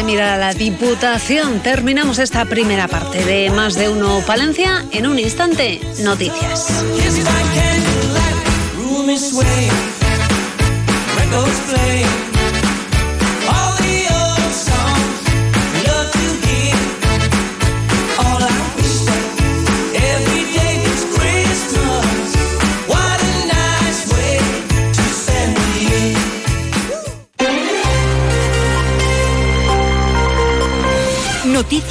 Mirar 0.09 0.31
a 0.31 0.39
la 0.39 0.55
Diputación, 0.55 1.61
terminamos 1.61 2.19
esta 2.19 2.47
primera 2.47 2.89
parte 2.89 3.23
de 3.27 3.51
Más 3.51 3.75
de 3.75 3.91
Uno 3.91 4.23
Palencia. 4.27 4.87
En 4.91 5.07
un 5.07 5.19
instante, 5.19 5.83
noticias. 6.01 6.67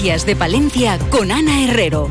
De 0.07 0.37
Palencia 0.37 0.97
con 1.09 1.33
Ana 1.33 1.65
Herrero. 1.65 2.09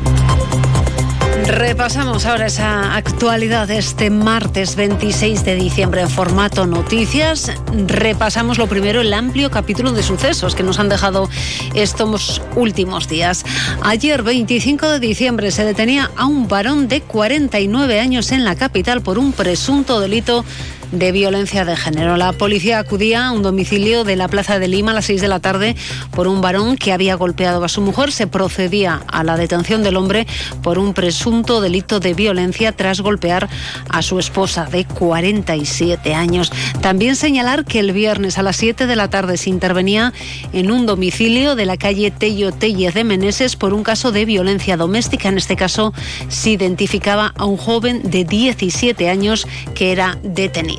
Repasamos 1.47 2.27
ahora 2.27 2.45
esa 2.45 2.95
actualidad 2.95 3.71
este 3.71 4.11
martes 4.11 4.75
26 4.75 5.43
de 5.43 5.55
diciembre 5.55 6.01
en 6.01 6.09
formato 6.09 6.67
noticias. 6.67 7.51
Repasamos 7.87 8.59
lo 8.59 8.67
primero 8.67 9.01
el 9.01 9.11
amplio 9.13 9.49
capítulo 9.49 9.93
de 9.93 10.03
sucesos 10.03 10.53
que 10.53 10.61
nos 10.61 10.77
han 10.77 10.89
dejado 10.89 11.27
estos 11.73 12.39
últimos 12.55 13.07
días. 13.07 13.43
Ayer 13.81 14.21
25 14.21 14.87
de 14.89 14.99
diciembre 14.99 15.49
se 15.49 15.65
detenía 15.65 16.11
a 16.15 16.27
un 16.27 16.47
varón 16.47 16.87
de 16.87 17.01
49 17.01 17.99
años 17.99 18.31
en 18.31 18.45
la 18.45 18.55
capital 18.55 19.01
por 19.01 19.17
un 19.17 19.33
presunto 19.33 19.99
delito 19.99 20.45
de 20.91 21.11
violencia 21.11 21.65
de 21.65 21.75
género. 21.75 22.17
La 22.17 22.31
policía 22.33 22.79
acudía 22.79 23.27
a 23.27 23.31
un 23.31 23.43
domicilio 23.43 24.03
de 24.03 24.15
la 24.15 24.27
Plaza 24.27 24.59
de 24.59 24.67
Lima 24.67 24.91
a 24.91 24.93
las 24.95 25.05
6 25.05 25.21
de 25.21 25.27
la 25.27 25.39
tarde 25.39 25.75
por 26.11 26.27
un 26.27 26.41
varón 26.41 26.77
que 26.77 26.93
había 26.93 27.15
golpeado 27.15 27.63
a 27.63 27.69
su 27.69 27.81
mujer. 27.81 28.11
Se 28.11 28.27
procedía 28.27 29.01
a 29.07 29.23
la 29.23 29.37
detención 29.37 29.83
del 29.83 29.97
hombre 29.97 30.27
por 30.61 30.79
un 30.79 30.93
presunto 30.93 31.61
delito 31.61 31.99
de 31.99 32.13
violencia 32.13 32.71
tras 32.71 33.01
golpear 33.01 33.49
a 33.89 34.01
su 34.01 34.19
esposa 34.19 34.65
de 34.65 34.85
47 34.85 36.13
años. 36.13 36.51
También 36.81 37.15
señalar 37.15 37.65
que 37.65 37.79
el 37.79 37.91
viernes 37.91 38.37
a 38.37 38.43
las 38.43 38.57
7 38.57 38.87
de 38.87 38.95
la 38.95 39.09
tarde 39.09 39.37
se 39.37 39.49
intervenía 39.49 40.13
en 40.53 40.71
un 40.71 40.85
domicilio 40.85 41.55
de 41.55 41.65
la 41.65 41.77
calle 41.77 42.11
Tello 42.11 42.51
Tellez 42.51 42.93
de 42.93 43.03
Meneses 43.03 43.55
por 43.55 43.73
un 43.73 43.83
caso 43.83 44.11
de 44.11 44.25
violencia 44.25 44.77
doméstica. 44.77 45.29
En 45.29 45.37
este 45.37 45.55
caso 45.55 45.93
se 46.29 46.51
identificaba 46.51 47.33
a 47.35 47.45
un 47.45 47.57
joven 47.57 48.01
de 48.03 48.23
17 48.23 49.09
años 49.09 49.47
que 49.75 49.91
era 49.91 50.17
detenido. 50.23 50.76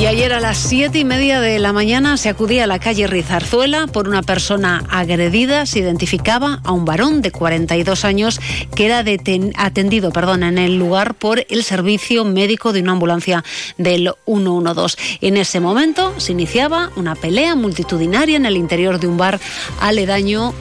Y 0.00 0.06
ayer 0.06 0.32
a 0.32 0.40
las 0.40 0.56
siete 0.56 0.98
y 0.98 1.04
media 1.04 1.42
de 1.42 1.58
la 1.58 1.74
mañana 1.74 2.16
se 2.16 2.30
acudía 2.30 2.64
a 2.64 2.66
la 2.66 2.78
calle 2.78 3.06
Rizarzuela 3.06 3.86
por 3.86 4.08
una 4.08 4.22
persona 4.22 4.82
agredida. 4.88 5.66
Se 5.66 5.80
identificaba 5.80 6.60
a 6.64 6.72
un 6.72 6.86
varón 6.86 7.20
de 7.20 7.30
42 7.30 8.06
años 8.06 8.40
que 8.74 8.86
era 8.86 9.04
atendido 9.58 10.10
perdón, 10.10 10.42
en 10.42 10.56
el 10.56 10.78
lugar 10.78 11.12
por 11.12 11.44
el 11.50 11.64
servicio 11.64 12.24
médico 12.24 12.72
de 12.72 12.80
una 12.80 12.92
ambulancia 12.92 13.44
del 13.76 14.14
112. 14.24 14.96
En 15.20 15.36
ese 15.36 15.60
momento 15.60 16.14
se 16.18 16.32
iniciaba 16.32 16.90
una 16.96 17.14
pelea 17.14 17.54
multitudinaria 17.54 18.38
en 18.38 18.46
el 18.46 18.56
interior 18.56 19.00
de 19.00 19.06
un 19.06 19.18
bar 19.18 19.38
aledaño 19.80 20.54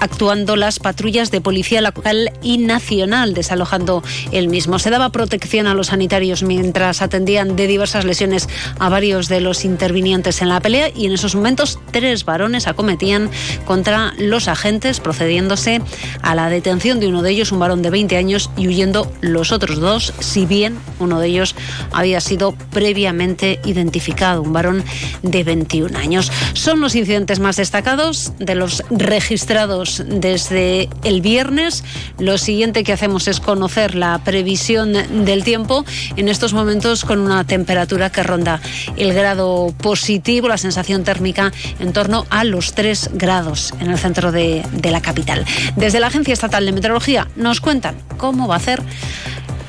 actuando 0.00 0.56
las 0.56 0.78
patrullas 0.78 1.30
de 1.30 1.40
policía 1.40 1.80
local 1.80 2.32
y 2.42 2.58
nacional, 2.58 3.34
desalojando 3.34 4.02
el 4.32 4.48
mismo. 4.48 4.78
Se 4.78 4.90
daba 4.90 5.10
protección 5.10 5.66
a 5.66 5.74
los 5.74 5.88
sanitarios 5.88 6.42
mientras 6.42 7.02
atendían 7.02 7.56
de 7.56 7.66
diversas 7.66 8.04
lesiones 8.04 8.48
a 8.78 8.88
varios 8.88 9.28
de 9.28 9.40
los 9.40 9.64
intervinientes 9.64 10.42
en 10.42 10.48
la 10.48 10.60
pelea 10.60 10.90
y 10.94 11.06
en 11.06 11.12
esos 11.12 11.34
momentos 11.34 11.78
tres 11.92 12.24
varones 12.24 12.66
acometían 12.66 13.30
contra 13.64 14.12
los 14.18 14.48
agentes, 14.48 15.00
procediéndose 15.00 15.80
a 16.22 16.34
la 16.34 16.48
detención 16.48 17.00
de 17.00 17.08
uno 17.08 17.22
de 17.22 17.30
ellos, 17.30 17.52
un 17.52 17.58
varón 17.58 17.82
de 17.82 17.90
20 17.90 18.16
años, 18.16 18.50
y 18.56 18.68
huyendo 18.68 19.10
los 19.20 19.52
otros 19.52 19.78
dos, 19.78 20.12
si 20.20 20.46
bien 20.46 20.78
uno 20.98 21.20
de 21.20 21.28
ellos 21.28 21.54
había 21.92 22.20
sido 22.20 22.52
previamente 22.70 23.60
identificado, 23.64 24.42
un 24.42 24.52
varón 24.52 24.84
de 25.22 25.44
21 25.44 25.96
años. 25.98 26.32
Son 26.54 26.80
los 26.80 26.94
incidentes 26.94 27.38
más 27.38 27.56
destacados 27.56 28.32
de 28.38 28.54
los 28.54 28.82
registrados 28.90 29.67
desde 29.68 30.88
el 31.04 31.20
viernes. 31.20 31.84
Lo 32.18 32.38
siguiente 32.38 32.84
que 32.84 32.92
hacemos 32.92 33.28
es 33.28 33.40
conocer 33.40 33.94
la 33.94 34.18
previsión 34.24 34.92
del 35.24 35.44
tiempo 35.44 35.84
en 36.16 36.28
estos 36.28 36.52
momentos 36.52 37.04
con 37.04 37.20
una 37.20 37.44
temperatura 37.44 38.10
que 38.10 38.22
ronda 38.22 38.60
el 38.96 39.12
grado 39.12 39.74
positivo, 39.78 40.48
la 40.48 40.58
sensación 40.58 41.04
térmica 41.04 41.52
en 41.78 41.92
torno 41.92 42.26
a 42.30 42.44
los 42.44 42.74
3 42.74 43.10
grados 43.14 43.74
en 43.80 43.90
el 43.90 43.98
centro 43.98 44.32
de, 44.32 44.64
de 44.72 44.90
la 44.90 45.00
capital. 45.00 45.44
Desde 45.76 46.00
la 46.00 46.08
Agencia 46.08 46.32
Estatal 46.32 46.64
de 46.64 46.72
Meteorología 46.72 47.28
nos 47.36 47.60
cuentan 47.60 47.96
cómo 48.16 48.48
va 48.48 48.56
a 48.56 48.60
ser 48.60 48.82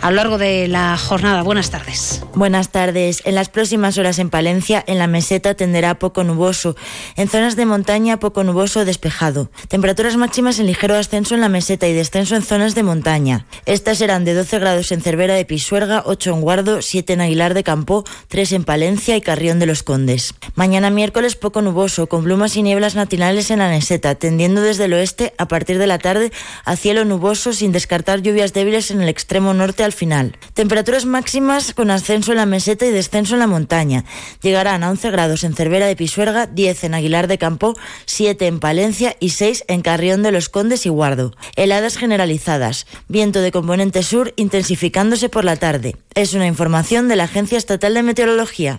a 0.02 0.10
lo 0.10 0.16
largo 0.16 0.38
de 0.38 0.68
la 0.68 0.98
jornada. 0.98 1.44
Buenas 1.44 1.72
tardes. 1.72 2.22
Buenas 2.34 2.70
tardes. 2.70 3.22
En 3.26 3.36
las 3.36 3.50
próximas 3.50 3.98
horas 3.98 4.20
en 4.20 4.30
Palencia, 4.30 4.84
en 4.88 4.98
la 4.98 5.08
meseta 5.08 5.56
tenderá 5.56 6.00
poco 6.00 6.24
nuboso. 6.24 6.76
En 7.16 7.28
zonas 7.28 7.56
de 7.56 7.66
montaña, 7.66 8.20
poco 8.20 8.44
nuboso 8.44 8.86
despejado. 8.86 9.50
Temperaturas 9.68 10.16
máximas 10.16 10.60
en 10.60 10.68
ligero 10.68 10.96
ascenso 10.96 11.36
en 11.36 11.42
la 11.42 11.50
meseta 11.50 11.88
y 11.88 11.94
descenso 11.94 12.36
en 12.36 12.44
zonas 12.44 12.76
de 12.76 12.84
montaña. 12.84 13.46
Estas 13.66 13.98
serán 13.98 14.24
de 14.24 14.34
12 14.34 14.60
grados 14.60 14.92
en 14.92 15.02
Cervera 15.02 15.34
de 15.34 15.46
Pisuerga, 15.46 16.04
8 16.06 16.34
en 16.34 16.42
Guardo, 16.42 16.82
7 16.82 17.14
en 17.14 17.22
Aguilar 17.22 17.54
de 17.54 17.64
Campo, 17.64 18.06
3 18.30 18.54
en 18.54 18.64
Palencia 18.64 19.18
y 19.18 19.22
Carrión 19.22 19.60
de 19.60 19.66
los 19.66 19.84
Condes. 19.84 20.34
Mañana 20.56 20.90
miércoles 20.90 21.36
poco 21.36 21.62
nuboso, 21.62 22.08
con 22.08 22.24
plumas 22.24 22.56
y 22.56 22.64
nieblas 22.64 22.96
matinales 22.96 23.52
en 23.52 23.60
la 23.60 23.70
meseta, 23.70 24.16
tendiendo 24.16 24.62
desde 24.62 24.86
el 24.86 24.94
oeste 24.94 25.34
a 25.38 25.48
partir 25.48 25.78
de 25.78 25.88
la 25.88 26.00
tarde 26.00 26.32
a 26.64 26.76
cielo 26.76 27.04
nuboso 27.04 27.52
sin 27.54 27.72
descartar 27.72 28.22
lluvias 28.22 28.54
débiles 28.54 28.92
en 28.92 29.02
el 29.02 29.10
extremo 29.10 29.54
norte 29.54 29.84
final. 29.91 30.38
Temperaturas 30.53 31.06
máximas 31.06 31.74
con 31.74 31.91
ascenso 31.91 32.32
en 32.32 32.38
la 32.38 32.45
meseta 32.45 32.86
y 32.86 32.91
descenso 32.91 33.36
en 33.36 33.40
la 33.40 33.48
montaña. 33.48 34.06
Llegarán 34.41 34.84
a 34.84 34.90
11 34.90 35.11
grados 35.11 35.44
en 35.44 35.56
Cervera 35.56 35.88
de 35.88 35.95
Pisuerga, 35.95 36.48
10 36.48 36.86
en 36.86 36.94
Aguilar 36.94 37.28
de 37.28 37.38
Campo, 37.38 37.76
7 38.06 38.48
en 38.48 38.60
Palencia 38.60 39.16
y 39.20 39.30
6 39.30 39.66
en 39.68 39.82
Carrión 39.82 40.24
de 40.24 40.32
los 40.32 40.49
Condes 40.49 40.86
y 40.86 40.90
Guardo. 40.90 41.34
Heladas 41.56 41.98
generalizadas. 41.98 42.88
Viento 43.07 43.41
de 43.41 43.52
componente 43.52 44.03
sur 44.03 44.34
intensificándose 44.36 45.30
por 45.30 45.45
la 45.45 45.56
tarde. 45.56 45.95
Es 46.16 46.34
una 46.34 46.48
información 46.48 47.07
de 47.07 47.16
la 47.16 47.26
Agencia 47.26 47.57
Estatal 47.57 47.94
de 47.94 48.03
Meteorología. 48.03 48.78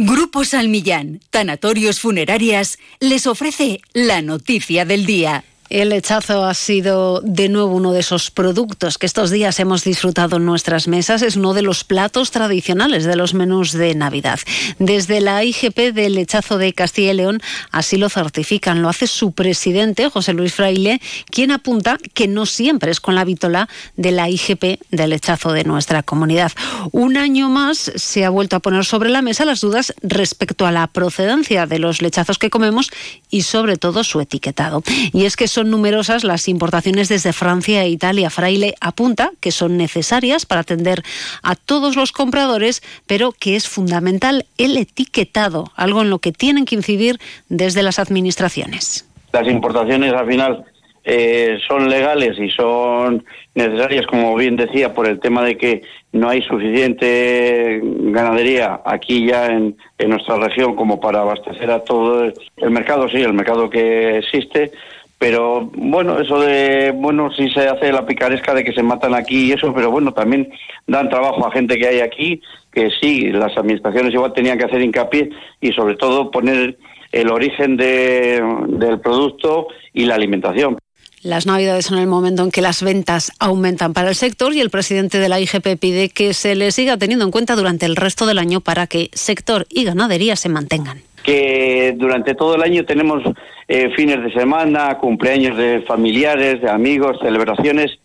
Grupo 0.00 0.44
Salmillán, 0.44 1.20
Tanatorios 1.30 1.98
Funerarias, 1.98 2.78
les 3.00 3.26
ofrece 3.26 3.80
la 3.92 4.22
noticia 4.22 4.84
del 4.84 5.06
día. 5.06 5.42
El 5.70 5.90
lechazo 5.90 6.46
ha 6.46 6.54
sido 6.54 7.20
de 7.22 7.50
nuevo 7.50 7.74
uno 7.74 7.92
de 7.92 8.00
esos 8.00 8.30
productos 8.30 8.96
que 8.96 9.04
estos 9.04 9.30
días 9.30 9.60
hemos 9.60 9.84
disfrutado 9.84 10.38
en 10.38 10.46
nuestras 10.46 10.88
mesas. 10.88 11.20
Es 11.20 11.36
uno 11.36 11.52
de 11.52 11.60
los 11.60 11.84
platos 11.84 12.30
tradicionales 12.30 13.04
de 13.04 13.16
los 13.16 13.34
menús 13.34 13.72
de 13.72 13.94
Navidad. 13.94 14.40
Desde 14.78 15.20
la 15.20 15.44
IGP 15.44 15.92
del 15.92 16.14
lechazo 16.14 16.56
de 16.56 16.72
Castilla 16.72 17.12
y 17.12 17.16
León 17.16 17.42
así 17.70 17.98
lo 17.98 18.08
certifican. 18.08 18.80
Lo 18.80 18.88
hace 18.88 19.06
su 19.06 19.32
presidente, 19.32 20.08
José 20.08 20.32
Luis 20.32 20.54
Fraile, 20.54 21.02
quien 21.30 21.50
apunta 21.50 21.98
que 22.14 22.28
no 22.28 22.46
siempre 22.46 22.90
es 22.90 23.00
con 23.00 23.14
la 23.14 23.26
vítola 23.26 23.68
de 23.96 24.12
la 24.12 24.30
IGP 24.30 24.80
del 24.90 25.10
lechazo 25.10 25.52
de 25.52 25.64
nuestra 25.64 26.02
comunidad. 26.02 26.52
Un 26.92 27.18
año 27.18 27.50
más 27.50 27.92
se 27.94 28.24
ha 28.24 28.30
vuelto 28.30 28.56
a 28.56 28.60
poner 28.60 28.86
sobre 28.86 29.10
la 29.10 29.20
mesa 29.20 29.44
las 29.44 29.60
dudas 29.60 29.92
respecto 30.00 30.66
a 30.66 30.72
la 30.72 30.86
procedencia 30.86 31.66
de 31.66 31.78
los 31.78 32.00
lechazos 32.00 32.38
que 32.38 32.48
comemos 32.48 32.90
y 33.28 33.42
sobre 33.42 33.76
todo 33.76 34.02
su 34.02 34.22
etiquetado. 34.22 34.82
Y 35.12 35.26
es 35.26 35.36
que 35.36 35.46
son 35.58 35.72
numerosas 35.72 36.22
las 36.22 36.46
importaciones 36.46 37.08
desde 37.08 37.32
Francia 37.32 37.82
e 37.82 37.88
Italia. 37.88 38.30
Fraile 38.30 38.74
apunta 38.80 39.32
que 39.40 39.50
son 39.50 39.76
necesarias 39.76 40.46
para 40.46 40.60
atender 40.60 41.02
a 41.42 41.56
todos 41.56 41.96
los 41.96 42.12
compradores, 42.12 42.80
pero 43.08 43.32
que 43.32 43.56
es 43.56 43.68
fundamental 43.68 44.46
el 44.56 44.76
etiquetado, 44.76 45.72
algo 45.74 46.02
en 46.02 46.10
lo 46.10 46.20
que 46.20 46.30
tienen 46.30 46.64
que 46.64 46.76
incidir 46.76 47.18
desde 47.48 47.82
las 47.82 47.98
administraciones. 47.98 49.04
Las 49.32 49.48
importaciones 49.48 50.12
al 50.12 50.28
final 50.28 50.64
eh, 51.02 51.58
son 51.66 51.90
legales 51.90 52.38
y 52.38 52.50
son 52.50 53.24
necesarias, 53.56 54.06
como 54.06 54.36
bien 54.36 54.54
decía, 54.54 54.94
por 54.94 55.08
el 55.08 55.18
tema 55.18 55.42
de 55.42 55.58
que 55.58 55.82
no 56.12 56.28
hay 56.28 56.40
suficiente 56.42 57.80
ganadería 57.82 58.80
aquí 58.84 59.26
ya 59.26 59.46
en, 59.46 59.76
en 59.98 60.10
nuestra 60.10 60.36
región 60.36 60.76
como 60.76 61.00
para 61.00 61.22
abastecer 61.22 61.68
a 61.68 61.82
todo 61.82 62.32
el 62.58 62.70
mercado, 62.70 63.08
sí, 63.08 63.16
el 63.16 63.32
mercado 63.32 63.68
que 63.68 64.18
existe 64.18 64.70
pero 65.18 65.68
bueno, 65.74 66.20
eso 66.20 66.40
de, 66.40 66.92
bueno, 66.94 67.30
sí 67.32 67.50
se 67.50 67.68
hace 67.68 67.92
la 67.92 68.06
picaresca 68.06 68.54
de 68.54 68.62
que 68.62 68.72
se 68.72 68.84
matan 68.84 69.14
aquí 69.14 69.46
y 69.46 69.52
eso, 69.52 69.74
pero 69.74 69.90
bueno, 69.90 70.12
también 70.14 70.48
dan 70.86 71.08
trabajo 71.08 71.44
a 71.46 71.50
gente 71.50 71.76
que 71.76 71.88
hay 71.88 72.00
aquí, 72.00 72.40
que 72.72 72.90
sí, 73.00 73.30
las 73.32 73.56
administraciones 73.56 74.14
igual 74.14 74.32
tenían 74.32 74.58
que 74.58 74.66
hacer 74.66 74.80
hincapié 74.80 75.30
y 75.60 75.72
sobre 75.72 75.96
todo 75.96 76.30
poner 76.30 76.78
el 77.10 77.30
origen 77.30 77.76
de, 77.76 78.42
del 78.68 79.00
producto 79.00 79.68
y 79.92 80.04
la 80.04 80.14
alimentación. 80.14 80.78
Las 81.22 81.46
Navidades 81.46 81.86
son 81.86 81.98
el 81.98 82.06
momento 82.06 82.44
en 82.44 82.50
que 82.50 82.60
las 82.60 82.82
ventas 82.82 83.32
aumentan 83.40 83.92
para 83.92 84.08
el 84.08 84.14
sector 84.14 84.54
y 84.54 84.60
el 84.60 84.70
presidente 84.70 85.18
de 85.18 85.28
la 85.28 85.40
IGP 85.40 85.78
pide 85.80 86.10
que 86.10 86.32
se 86.32 86.54
le 86.54 86.70
siga 86.70 86.96
teniendo 86.96 87.24
en 87.24 87.32
cuenta 87.32 87.56
durante 87.56 87.86
el 87.86 87.96
resto 87.96 88.24
del 88.24 88.38
año 88.38 88.60
para 88.60 88.86
que 88.86 89.10
sector 89.12 89.66
y 89.68 89.84
ganadería 89.84 90.36
se 90.36 90.48
mantengan. 90.48 91.00
Que 91.24 91.94
durante 91.96 92.34
todo 92.34 92.54
el 92.54 92.62
año 92.62 92.84
tenemos 92.84 93.22
eh, 93.66 93.90
fines 93.96 94.22
de 94.22 94.32
semana, 94.32 94.96
cumpleaños 94.98 95.56
de 95.56 95.82
familiares, 95.82 96.62
de 96.62 96.70
amigos, 96.70 97.18
celebraciones, 97.20 97.98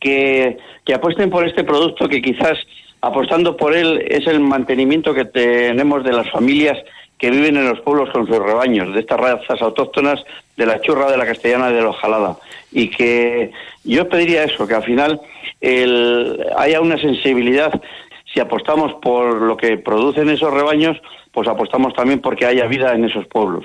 que, 0.00 0.56
que 0.84 0.94
apuesten 0.94 1.28
por 1.28 1.46
este 1.46 1.62
producto 1.62 2.08
que 2.08 2.22
quizás 2.22 2.58
apostando 3.02 3.56
por 3.56 3.76
él 3.76 4.02
es 4.08 4.26
el 4.26 4.40
mantenimiento 4.40 5.12
que 5.12 5.26
tenemos 5.26 6.04
de 6.04 6.12
las 6.12 6.30
familias 6.30 6.78
que 7.18 7.30
viven 7.30 7.56
en 7.56 7.68
los 7.68 7.80
pueblos 7.80 8.10
con 8.10 8.26
sus 8.26 8.38
rebaños, 8.38 8.92
de 8.94 9.00
estas 9.00 9.18
razas 9.18 9.62
autóctonas, 9.62 10.22
de 10.56 10.66
la 10.66 10.80
churra, 10.80 11.10
de 11.10 11.16
la 11.16 11.26
castellana 11.26 11.70
y 11.70 11.74
de 11.74 11.82
la 11.82 11.88
ojalada. 11.88 12.36
Y 12.72 12.90
que 12.90 13.52
yo 13.84 14.08
pediría 14.08 14.44
eso, 14.44 14.66
que 14.66 14.74
al 14.74 14.82
final 14.82 15.20
el, 15.60 16.44
haya 16.56 16.80
una 16.80 16.98
sensibilidad 16.98 17.72
si 18.32 18.40
apostamos 18.40 18.92
por 18.94 19.40
lo 19.40 19.56
que 19.56 19.78
producen 19.78 20.28
esos 20.28 20.52
rebaños, 20.52 21.00
pues 21.32 21.48
apostamos 21.48 21.94
también 21.94 22.20
porque 22.20 22.44
haya 22.44 22.66
vida 22.66 22.92
en 22.94 23.04
esos 23.04 23.26
pueblos. 23.28 23.64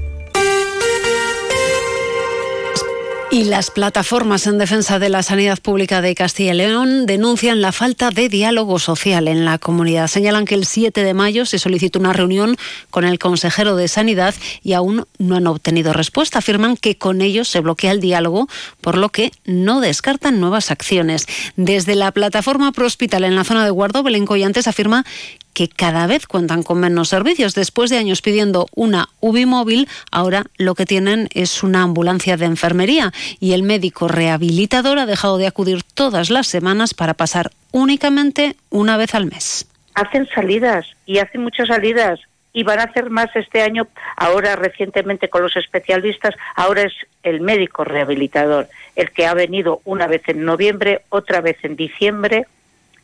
Y 3.33 3.45
las 3.45 3.71
plataformas 3.71 4.45
en 4.45 4.57
defensa 4.57 4.99
de 4.99 5.07
la 5.07 5.23
sanidad 5.23 5.57
pública 5.57 6.01
de 6.01 6.15
Castilla 6.15 6.53
y 6.53 6.57
León 6.57 7.05
denuncian 7.05 7.61
la 7.61 7.71
falta 7.71 8.09
de 8.09 8.27
diálogo 8.27 8.77
social 8.77 9.29
en 9.29 9.45
la 9.45 9.57
comunidad. 9.57 10.07
Señalan 10.07 10.43
que 10.43 10.55
el 10.55 10.65
7 10.65 11.01
de 11.01 11.13
mayo 11.13 11.45
se 11.45 11.57
solicitó 11.57 11.97
una 11.97 12.11
reunión 12.11 12.57
con 12.89 13.05
el 13.05 13.19
consejero 13.19 13.77
de 13.77 13.87
Sanidad 13.87 14.35
y 14.63 14.73
aún 14.73 15.05
no 15.17 15.37
han 15.37 15.47
obtenido 15.47 15.93
respuesta. 15.93 16.39
Afirman 16.39 16.75
que 16.75 16.97
con 16.97 17.21
ellos 17.21 17.47
se 17.47 17.61
bloquea 17.61 17.91
el 17.91 18.01
diálogo, 18.01 18.49
por 18.81 18.97
lo 18.97 19.07
que 19.07 19.31
no 19.45 19.79
descartan 19.79 20.41
nuevas 20.41 20.69
acciones. 20.69 21.25
Desde 21.55 21.95
la 21.95 22.11
plataforma 22.11 22.73
Pro 22.73 22.85
Hospital 22.85 23.23
en 23.23 23.37
la 23.37 23.45
zona 23.45 23.63
de 23.63 23.71
Guardo, 23.71 24.03
Belén 24.03 24.25
Collantes 24.25 24.67
afirma 24.67 25.05
que 25.53 25.67
cada 25.67 26.07
vez 26.07 26.27
cuentan 26.27 26.63
con 26.63 26.79
menos 26.79 27.09
servicios. 27.09 27.55
Después 27.55 27.89
de 27.89 27.97
años 27.97 28.21
pidiendo 28.21 28.67
una 28.75 29.09
UBI 29.19 29.45
móvil, 29.45 29.87
ahora 30.11 30.43
lo 30.57 30.75
que 30.75 30.85
tienen 30.85 31.27
es 31.33 31.63
una 31.63 31.83
ambulancia 31.83 32.37
de 32.37 32.45
enfermería 32.45 33.11
y 33.39 33.53
el 33.53 33.63
médico 33.63 34.07
rehabilitador 34.07 34.99
ha 34.99 35.05
dejado 35.05 35.37
de 35.37 35.47
acudir 35.47 35.83
todas 35.83 36.29
las 36.29 36.47
semanas 36.47 36.93
para 36.93 37.13
pasar 37.13 37.51
únicamente 37.71 38.55
una 38.69 38.97
vez 38.97 39.15
al 39.15 39.25
mes. 39.25 39.67
Hacen 39.95 40.27
salidas 40.33 40.85
y 41.05 41.19
hacen 41.19 41.41
muchas 41.41 41.67
salidas 41.67 42.19
y 42.53 42.63
van 42.63 42.79
a 42.79 42.83
hacer 42.83 43.09
más 43.09 43.33
este 43.35 43.61
año, 43.61 43.87
ahora 44.17 44.55
recientemente 44.55 45.29
con 45.29 45.41
los 45.41 45.55
especialistas, 45.55 46.35
ahora 46.55 46.83
es 46.83 46.93
el 47.23 47.39
médico 47.39 47.83
rehabilitador, 47.83 48.67
el 48.95 49.11
que 49.11 49.25
ha 49.25 49.33
venido 49.33 49.81
una 49.85 50.07
vez 50.07 50.21
en 50.27 50.43
noviembre, 50.43 51.01
otra 51.09 51.39
vez 51.39 51.57
en 51.63 51.75
diciembre 51.75 52.45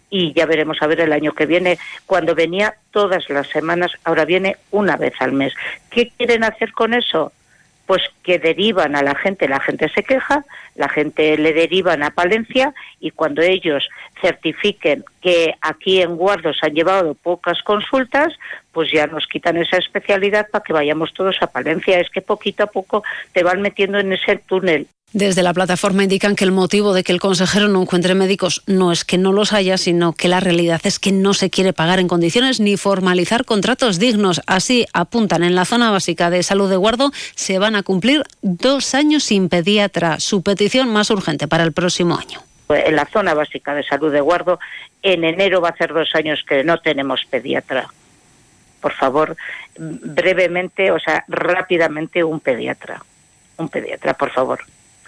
y 0.09 0.33
ya 0.33 0.45
veremos 0.45 0.81
a 0.81 0.87
ver 0.87 1.01
el 1.01 1.13
año 1.13 1.33
que 1.33 1.45
viene, 1.45 1.77
cuando 2.05 2.35
venía 2.35 2.75
todas 2.91 3.29
las 3.29 3.47
semanas, 3.47 3.91
ahora 4.03 4.25
viene 4.25 4.57
una 4.71 4.95
vez 4.95 5.13
al 5.19 5.33
mes. 5.33 5.53
¿Qué 5.89 6.11
quieren 6.17 6.43
hacer 6.43 6.71
con 6.71 6.93
eso? 6.93 7.31
Pues 7.85 8.01
que 8.23 8.37
derivan 8.37 8.95
a 8.95 9.01
la 9.01 9.15
gente, 9.15 9.47
la 9.47 9.61
gente 9.61 9.89
se 9.89 10.03
queja, 10.03 10.43
la 10.75 10.89
gente 10.89 11.37
le 11.37 11.53
derivan 11.53 12.03
a 12.03 12.11
Palencia 12.11 12.73
y 12.99 13.11
cuando 13.11 13.41
ellos 13.41 13.87
certifiquen 14.21 15.05
que 15.21 15.55
aquí 15.61 16.01
en 16.01 16.17
Guardo 16.17 16.53
se 16.53 16.65
han 16.65 16.73
llevado 16.73 17.13
pocas 17.13 17.61
consultas, 17.63 18.33
pues 18.73 18.91
ya 18.91 19.07
nos 19.07 19.25
quitan 19.27 19.57
esa 19.57 19.77
especialidad 19.77 20.47
para 20.51 20.63
que 20.63 20.73
vayamos 20.73 21.13
todos 21.13 21.37
a 21.41 21.47
Palencia. 21.47 21.99
Es 21.99 22.09
que 22.09 22.21
poquito 22.21 22.63
a 22.63 22.67
poco 22.67 23.03
te 23.31 23.43
van 23.43 23.61
metiendo 23.61 23.99
en 23.99 24.11
ese 24.11 24.35
túnel. 24.37 24.87
Desde 25.13 25.41
la 25.41 25.53
plataforma 25.53 26.03
indican 26.03 26.35
que 26.35 26.43
el 26.43 26.51
motivo 26.51 26.93
de 26.93 27.01
que 27.01 27.13
el 27.13 27.21
consejero 27.21 27.69
no 27.69 27.81
encuentre 27.81 28.13
médicos 28.13 28.61
no 28.67 28.91
es 28.91 29.05
que 29.05 29.17
no 29.17 29.31
los 29.31 29.53
haya, 29.53 29.77
sino 29.77 30.11
que 30.11 30.27
la 30.27 30.41
realidad 30.41 30.81
es 30.83 30.99
que 30.99 31.13
no 31.13 31.33
se 31.33 31.49
quiere 31.49 31.71
pagar 31.71 31.99
en 31.99 32.09
condiciones 32.09 32.59
ni 32.59 32.75
formalizar 32.75 33.45
contratos 33.45 33.99
dignos. 33.99 34.41
Así 34.47 34.85
apuntan 34.91 35.43
en 35.43 35.55
la 35.55 35.63
zona 35.63 35.91
básica 35.91 36.29
de 36.29 36.43
salud 36.43 36.69
de 36.69 36.75
Guardo, 36.75 37.11
se 37.35 37.57
van 37.57 37.77
a 37.77 37.83
cumplir 37.83 38.23
dos 38.41 38.93
años 38.95 39.23
sin 39.23 39.47
pediatra. 39.47 40.19
Su 40.19 40.43
petición 40.43 40.89
más 40.89 41.09
urgente 41.09 41.47
para 41.47 41.63
el 41.63 41.71
próximo 41.71 42.19
año. 42.19 42.41
En 42.67 42.97
la 42.97 43.05
zona 43.05 43.33
básica 43.33 43.73
de 43.73 43.83
salud 43.83 44.11
de 44.11 44.19
Guardo, 44.19 44.59
en 45.01 45.23
enero 45.23 45.61
va 45.61 45.69
a 45.69 45.77
ser 45.77 45.93
dos 45.93 46.13
años 46.15 46.43
que 46.45 46.65
no 46.65 46.79
tenemos 46.79 47.21
pediatra. 47.29 47.87
Por 48.81 48.91
favor, 48.91 49.37
brevemente, 49.77 50.91
o 50.91 50.99
sea, 50.99 51.23
rápidamente 51.29 52.25
un 52.25 52.41
pediatra. 52.41 53.01
Un 53.55 53.69
pediatra, 53.69 54.13
por 54.13 54.31
favor. 54.31 54.59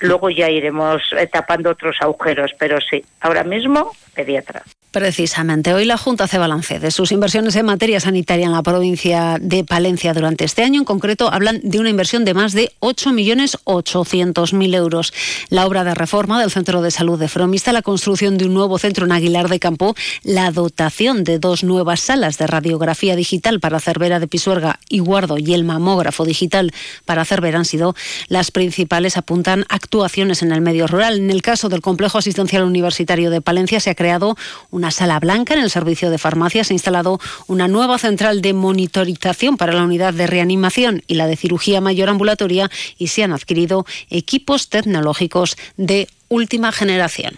Luego 0.01 0.29
ya 0.29 0.49
iremos 0.49 1.01
tapando 1.31 1.71
otros 1.71 1.97
agujeros, 1.99 2.51
pero 2.57 2.79
sí, 2.81 3.03
ahora 3.19 3.43
mismo 3.43 3.91
pediatra. 4.13 4.63
Precisamente, 4.91 5.71
hoy 5.71 5.85
la 5.85 5.97
Junta 5.97 6.23
hace 6.23 6.39
balance 6.39 6.79
de 6.79 6.89
sus 6.89 7.11
inversiones 7.11 7.55
en 7.55 7.67
materia 7.67 7.99
sanitaria 7.99 8.47
en 8.47 8.53
la 8.53 8.63
provincia 8.63 9.37
de 9.39 9.63
Palencia 9.63 10.15
durante 10.15 10.45
este 10.45 10.63
año. 10.63 10.79
En 10.79 10.85
concreto, 10.85 11.31
hablan 11.31 11.59
de 11.61 11.79
una 11.79 11.91
inversión 11.91 12.25
de 12.25 12.33
más 12.33 12.53
de 12.53 12.71
8.800.000 12.79 14.75
euros. 14.75 15.13
La 15.49 15.67
obra 15.67 15.83
de 15.83 15.93
reforma 15.93 16.39
del 16.41 16.49
Centro 16.49 16.81
de 16.81 16.89
Salud 16.89 17.19
de 17.19 17.27
Fromista, 17.27 17.71
la 17.71 17.83
construcción 17.83 18.39
de 18.39 18.45
un 18.45 18.55
nuevo 18.55 18.79
centro 18.79 19.05
en 19.05 19.11
Aguilar 19.11 19.47
de 19.47 19.59
Campo, 19.59 19.95
la 20.23 20.49
dotación 20.49 21.23
de 21.23 21.37
dos 21.37 21.63
nuevas 21.63 21.99
salas 21.99 22.39
de 22.39 22.47
radiografía 22.47 23.15
digital 23.15 23.59
para 23.59 23.79
Cervera 23.79 24.19
de 24.19 24.27
Pisuerga 24.27 24.79
y 24.89 24.99
Guardo 24.99 25.37
y 25.37 25.53
el 25.53 25.65
mamógrafo 25.65 26.25
digital 26.25 26.73
para 27.05 27.25
Cervera 27.25 27.59
han 27.59 27.65
sido 27.65 27.95
las 28.27 28.49
principales. 28.49 29.17
Apuntan 29.17 29.65
actuaciones 29.69 30.41
en 30.41 30.51
el 30.51 30.61
medio 30.61 30.87
rural. 30.87 31.19
En 31.19 31.29
el 31.29 31.43
caso 31.43 31.69
del 31.69 31.81
Complejo 31.81 32.17
Asistencial 32.17 32.63
Universitario 32.63 33.29
de 33.29 33.41
Palencia 33.41 33.79
se 33.79 33.91
ha 33.91 33.95
creado 33.95 34.35
una 34.79 34.91
sala 34.91 35.19
blanca 35.19 35.53
en 35.53 35.59
el 35.59 35.69
servicio 35.69 36.09
de 36.09 36.17
farmacia. 36.17 36.63
Se 36.63 36.73
ha 36.73 36.75
instalado 36.75 37.19
una 37.47 37.67
nueva 37.67 37.97
central 37.97 38.41
de 38.41 38.53
monitorización 38.53 39.57
para 39.57 39.73
la 39.73 39.83
unidad 39.83 40.13
de 40.13 40.25
reanimación 40.25 41.03
y 41.05 41.15
la 41.15 41.27
de 41.27 41.35
cirugía 41.35 41.81
mayor 41.81 42.09
ambulatoria 42.09 42.71
y 42.97 43.07
se 43.09 43.23
han 43.23 43.33
adquirido 43.33 43.85
equipos 44.09 44.69
tecnológicos 44.69 45.57
de 45.77 46.07
última 46.29 46.71
generación. 46.71 47.37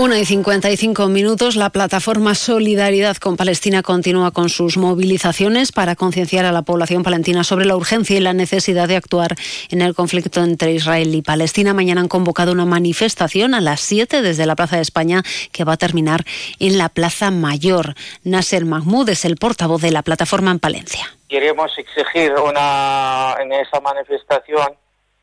Una 0.00 0.20
y 0.20 0.24
55 0.24 1.08
minutos, 1.08 1.56
la 1.56 1.70
plataforma 1.70 2.36
Solidaridad 2.36 3.16
con 3.16 3.36
Palestina 3.36 3.82
continúa 3.82 4.30
con 4.30 4.48
sus 4.48 4.76
movilizaciones 4.76 5.72
para 5.72 5.96
concienciar 5.96 6.44
a 6.44 6.52
la 6.52 6.62
población 6.62 7.02
palentina 7.02 7.42
sobre 7.42 7.64
la 7.64 7.74
urgencia 7.74 8.16
y 8.16 8.20
la 8.20 8.32
necesidad 8.32 8.86
de 8.86 8.94
actuar 8.94 9.34
en 9.70 9.82
el 9.82 9.96
conflicto 9.96 10.40
entre 10.44 10.70
Israel 10.70 11.12
y 11.16 11.22
Palestina. 11.22 11.74
Mañana 11.74 12.00
han 12.00 12.06
convocado 12.06 12.52
una 12.52 12.64
manifestación 12.64 13.54
a 13.54 13.60
las 13.60 13.80
7 13.80 14.22
desde 14.22 14.46
la 14.46 14.54
Plaza 14.54 14.76
de 14.76 14.82
España 14.82 15.24
que 15.50 15.64
va 15.64 15.72
a 15.72 15.76
terminar 15.76 16.20
en 16.60 16.78
la 16.78 16.90
Plaza 16.90 17.32
Mayor. 17.32 17.94
Nasser 18.22 18.64
Mahmoud 18.64 19.08
es 19.08 19.24
el 19.24 19.34
portavoz 19.34 19.82
de 19.82 19.90
la 19.90 20.02
plataforma 20.02 20.52
en 20.52 20.60
Palencia. 20.60 21.06
Queremos 21.28 21.76
exigir 21.76 22.34
una, 22.34 23.34
en 23.40 23.52
esa 23.52 23.80
manifestación 23.80 24.76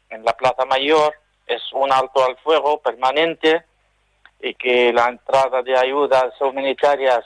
en 0.09 0.25
la 0.25 0.33
Plaza 0.33 0.65
Mayor 0.65 1.13
es 1.47 1.61
un 1.71 1.93
alto 1.93 2.25
al 2.25 2.35
fuego 2.43 2.81
permanente 2.81 3.63
y 4.45 4.53
que 4.53 4.93
la 4.93 5.07
entrada 5.07 5.63
de 5.63 5.75
ayudas 5.75 6.39
humanitarias 6.39 7.25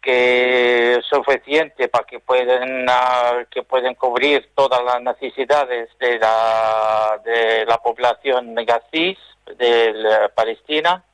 que 0.00 0.94
es 0.94 1.04
suficiente 1.04 1.88
para 1.88 2.06
que 2.06 2.20
pueden 2.20 2.86
ah, 2.88 3.44
que 3.50 3.62
pueden 3.62 3.94
cubrir 3.94 4.50
todas 4.54 4.82
las 4.82 5.02
necesidades 5.02 5.90
de 5.98 6.18
la 6.18 7.20
de 7.22 7.66
la 7.66 7.76
población 7.76 8.54
Gaziz 8.54 9.18
de 9.58 10.30
Palestina 10.34 11.04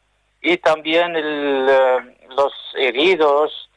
y 0.41 0.57
también 0.59 1.17
eh, 1.17 2.17
los 2.29 2.53
heridos 2.77 3.71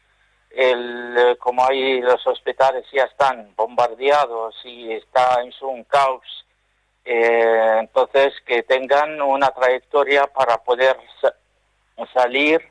el, 0.52 1.16
eh, 1.18 1.38
como 1.40 1.66
hay 1.66 2.02
los 2.02 2.26
hospitales 2.28 2.86
ya 2.94 3.06
están 3.06 3.52
bombardeados 3.56 4.56
y 4.64 4.91
está 4.91 5.41
en 5.41 5.52
un 5.62 5.84
caos 5.86 6.45
eh, 7.04 7.78
entonces 7.80 8.32
que 8.45 8.62
tengan 8.62 9.20
una 9.24 9.50
trayectoria 9.50 10.28
para 10.28 10.58
poder 10.58 10.98
salir 12.14 12.61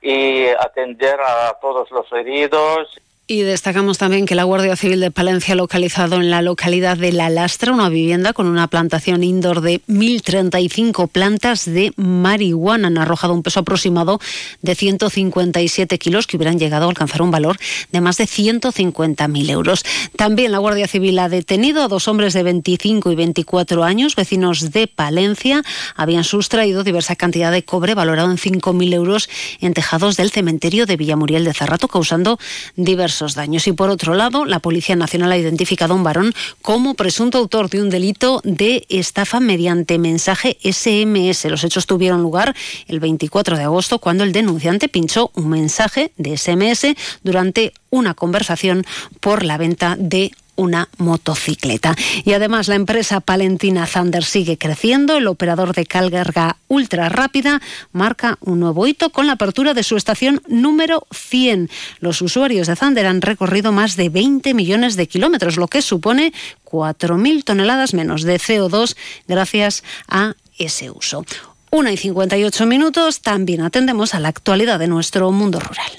y 0.00 0.46
atender 0.48 1.18
a 1.20 1.58
todos 1.60 1.90
los 1.90 2.10
heridos. 2.12 3.00
Y 3.28 3.40
destacamos 3.40 3.98
también 3.98 4.24
que 4.24 4.36
la 4.36 4.44
Guardia 4.44 4.76
Civil 4.76 5.00
de 5.00 5.10
Palencia 5.10 5.54
ha 5.54 5.56
localizado 5.56 6.14
en 6.14 6.30
la 6.30 6.42
localidad 6.42 6.96
de 6.96 7.10
La 7.10 7.28
Lastra 7.28 7.72
una 7.72 7.88
vivienda 7.88 8.32
con 8.32 8.46
una 8.46 8.68
plantación 8.68 9.24
indoor 9.24 9.62
de 9.62 9.80
1.035 9.88 11.08
plantas 11.08 11.64
de 11.64 11.92
marihuana. 11.96 12.86
Han 12.86 12.98
arrojado 12.98 13.34
un 13.34 13.42
peso 13.42 13.58
aproximado 13.58 14.20
de 14.62 14.76
157 14.76 15.98
kilos 15.98 16.28
que 16.28 16.36
hubieran 16.36 16.60
llegado 16.60 16.84
a 16.84 16.88
alcanzar 16.88 17.20
un 17.20 17.32
valor 17.32 17.56
de 17.90 18.00
más 18.00 18.16
de 18.16 18.26
150.000 18.26 19.50
euros. 19.50 19.84
También 20.14 20.52
la 20.52 20.58
Guardia 20.58 20.86
Civil 20.86 21.18
ha 21.18 21.28
detenido 21.28 21.82
a 21.82 21.88
dos 21.88 22.06
hombres 22.06 22.32
de 22.32 22.44
25 22.44 23.10
y 23.10 23.16
24 23.16 23.82
años, 23.82 24.14
vecinos 24.14 24.70
de 24.70 24.86
Palencia. 24.86 25.64
Habían 25.96 26.22
sustraído 26.22 26.84
diversa 26.84 27.16
cantidad 27.16 27.50
de 27.50 27.64
cobre 27.64 27.94
valorado 27.94 28.30
en 28.30 28.38
5.000 28.38 28.94
euros 28.94 29.28
en 29.60 29.74
tejados 29.74 30.16
del 30.16 30.30
cementerio 30.30 30.86
de 30.86 30.96
Villamuriel 30.96 31.44
de 31.44 31.54
Cerrato, 31.54 31.88
causando 31.88 32.38
diversos 32.76 33.15
daños. 33.34 33.66
Y 33.66 33.72
por 33.72 33.90
otro 33.90 34.14
lado, 34.14 34.44
la 34.44 34.60
Policía 34.60 34.96
Nacional 34.96 35.32
ha 35.32 35.38
identificado 35.38 35.94
a 35.94 35.96
un 35.96 36.04
varón 36.04 36.34
como 36.62 36.94
presunto 36.94 37.38
autor 37.38 37.70
de 37.70 37.82
un 37.82 37.90
delito 37.90 38.40
de 38.44 38.86
estafa 38.88 39.40
mediante 39.40 39.98
mensaje 39.98 40.58
SMS. 40.62 41.44
Los 41.46 41.64
hechos 41.64 41.86
tuvieron 41.86 42.22
lugar 42.22 42.54
el 42.86 43.00
24 43.00 43.56
de 43.56 43.64
agosto 43.64 43.98
cuando 43.98 44.24
el 44.24 44.32
denunciante 44.32 44.88
pinchó 44.88 45.30
un 45.34 45.48
mensaje 45.48 46.12
de 46.16 46.36
SMS 46.36 46.94
durante 47.22 47.72
una 47.90 48.14
conversación 48.14 48.84
por 49.20 49.44
la 49.44 49.58
venta 49.58 49.96
de 49.98 50.32
una 50.56 50.88
motocicleta. 50.98 51.94
Y 52.24 52.32
además 52.32 52.68
la 52.68 52.74
empresa 52.74 53.20
palentina 53.20 53.86
Thunder 53.86 54.24
sigue 54.24 54.58
creciendo. 54.58 55.18
El 55.18 55.26
operador 55.26 55.74
de 55.74 55.86
carga 55.86 56.56
ultra 56.68 57.08
rápida 57.08 57.60
marca 57.92 58.38
un 58.40 58.60
nuevo 58.60 58.86
hito 58.86 59.10
con 59.10 59.26
la 59.26 59.34
apertura 59.34 59.74
de 59.74 59.82
su 59.82 59.96
estación 59.96 60.42
número 60.48 61.06
100. 61.12 61.70
Los 62.00 62.22
usuarios 62.22 62.66
de 62.66 62.76
Thunder 62.76 63.06
han 63.06 63.22
recorrido 63.22 63.72
más 63.72 63.96
de 63.96 64.08
20 64.08 64.54
millones 64.54 64.96
de 64.96 65.06
kilómetros, 65.06 65.56
lo 65.56 65.68
que 65.68 65.82
supone 65.82 66.32
4.000 66.64 67.44
toneladas 67.44 67.94
menos 67.94 68.22
de 68.22 68.36
CO2 68.36 68.96
gracias 69.28 69.84
a 70.08 70.34
ese 70.58 70.90
uso. 70.90 71.24
Una 71.70 71.92
y 71.92 71.96
58 71.96 72.66
minutos, 72.66 73.20
también 73.20 73.60
atendemos 73.60 74.14
a 74.14 74.20
la 74.20 74.28
actualidad 74.28 74.78
de 74.78 74.88
nuestro 74.88 75.30
mundo 75.32 75.60
rural. 75.60 75.90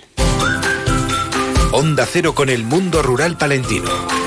Onda 1.72 2.08
Cero 2.12 2.34
con 2.34 2.50
el 2.50 2.64
mundo 2.64 3.04
rural 3.04 3.38
palentino. 3.38 4.27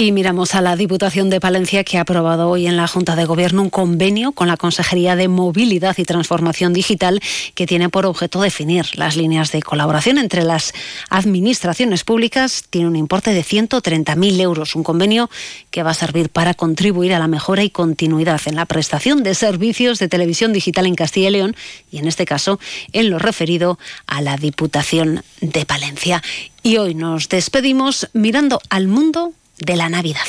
Y 0.00 0.12
miramos 0.12 0.54
a 0.54 0.60
la 0.60 0.76
Diputación 0.76 1.28
de 1.28 1.40
Palencia 1.40 1.82
que 1.82 1.98
ha 1.98 2.02
aprobado 2.02 2.48
hoy 2.48 2.68
en 2.68 2.76
la 2.76 2.86
Junta 2.86 3.16
de 3.16 3.24
Gobierno 3.24 3.62
un 3.62 3.68
convenio 3.68 4.30
con 4.30 4.46
la 4.46 4.56
Consejería 4.56 5.16
de 5.16 5.26
Movilidad 5.26 5.98
y 5.98 6.04
Transformación 6.04 6.72
Digital 6.72 7.20
que 7.56 7.66
tiene 7.66 7.88
por 7.88 8.06
objeto 8.06 8.40
definir 8.40 8.96
las 8.96 9.16
líneas 9.16 9.50
de 9.50 9.60
colaboración 9.60 10.18
entre 10.18 10.44
las 10.44 10.72
administraciones 11.10 12.04
públicas. 12.04 12.62
Tiene 12.70 12.86
un 12.86 12.94
importe 12.94 13.32
de 13.32 13.42
130.000 13.42 14.40
euros, 14.40 14.76
un 14.76 14.84
convenio 14.84 15.30
que 15.72 15.82
va 15.82 15.90
a 15.90 15.94
servir 15.94 16.30
para 16.30 16.54
contribuir 16.54 17.12
a 17.12 17.18
la 17.18 17.26
mejora 17.26 17.64
y 17.64 17.70
continuidad 17.70 18.40
en 18.46 18.54
la 18.54 18.66
prestación 18.66 19.24
de 19.24 19.34
servicios 19.34 19.98
de 19.98 20.06
televisión 20.06 20.52
digital 20.52 20.86
en 20.86 20.94
Castilla 20.94 21.26
y 21.26 21.32
León 21.32 21.56
y 21.90 21.98
en 21.98 22.06
este 22.06 22.24
caso 22.24 22.60
en 22.92 23.10
lo 23.10 23.18
referido 23.18 23.80
a 24.06 24.20
la 24.20 24.36
Diputación 24.36 25.24
de 25.40 25.66
Palencia. 25.66 26.22
Y 26.62 26.76
hoy 26.76 26.94
nos 26.94 27.28
despedimos 27.28 28.08
mirando 28.12 28.60
al 28.70 28.86
mundo 28.86 29.32
de 29.58 29.76
la 29.76 29.88
Navidad. 29.88 30.26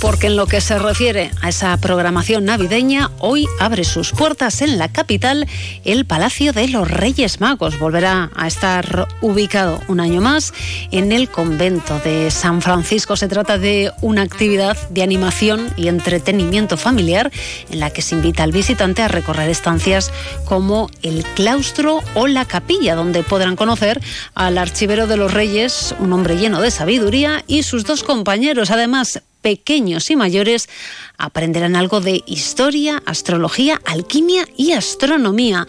Porque 0.00 0.28
en 0.28 0.36
lo 0.36 0.46
que 0.46 0.60
se 0.60 0.78
refiere 0.78 1.30
a 1.40 1.48
esa 1.48 1.76
programación 1.76 2.44
navideña, 2.44 3.10
hoy 3.18 3.46
abre 3.58 3.84
sus 3.84 4.12
puertas 4.12 4.62
en 4.62 4.78
la 4.78 4.88
capital 4.88 5.46
el 5.84 6.04
Palacio 6.04 6.52
de 6.52 6.68
los 6.68 6.90
Reyes 6.90 7.40
Magos. 7.40 7.78
Volverá 7.78 8.30
a 8.36 8.46
estar 8.46 9.08
ubicado 9.20 9.80
un 9.88 10.00
año 10.00 10.20
más 10.20 10.52
en 10.90 11.12
el 11.12 11.28
convento 11.28 11.98
de 12.00 12.30
San 12.30 12.62
Francisco. 12.62 13.16
Se 13.16 13.28
trata 13.28 13.58
de 13.58 13.92
una 14.00 14.22
actividad 14.22 14.76
de 14.90 15.02
animación 15.02 15.68
y 15.76 15.88
entretenimiento 15.88 16.76
familiar 16.76 17.30
en 17.70 17.80
la 17.80 17.90
que 17.90 18.02
se 18.02 18.14
invita 18.14 18.42
al 18.42 18.52
visitante 18.52 19.02
a 19.02 19.08
recorrer 19.08 19.50
estancias 19.50 20.12
como 20.44 20.90
el 21.02 21.24
claustro 21.34 22.00
o 22.14 22.26
la 22.26 22.44
capilla, 22.44 22.94
donde 22.94 23.22
podrán 23.22 23.56
conocer 23.56 24.00
al 24.34 24.58
archivero 24.58 25.06
de 25.06 25.16
los 25.16 25.32
Reyes, 25.32 25.94
un 25.98 26.12
hombre 26.12 26.36
lleno 26.36 26.60
de 26.60 26.70
sabiduría, 26.70 27.44
y 27.46 27.62
sus 27.62 27.84
dos 27.84 28.02
compañeros. 28.02 28.70
Además, 28.70 29.22
pequeños 29.40 30.10
y 30.10 30.16
mayores 30.16 30.68
aprenderán 31.16 31.76
algo 31.76 32.00
de 32.00 32.22
historia, 32.26 33.02
astrología, 33.06 33.80
alquimia 33.84 34.46
y 34.56 34.72
astronomía. 34.72 35.66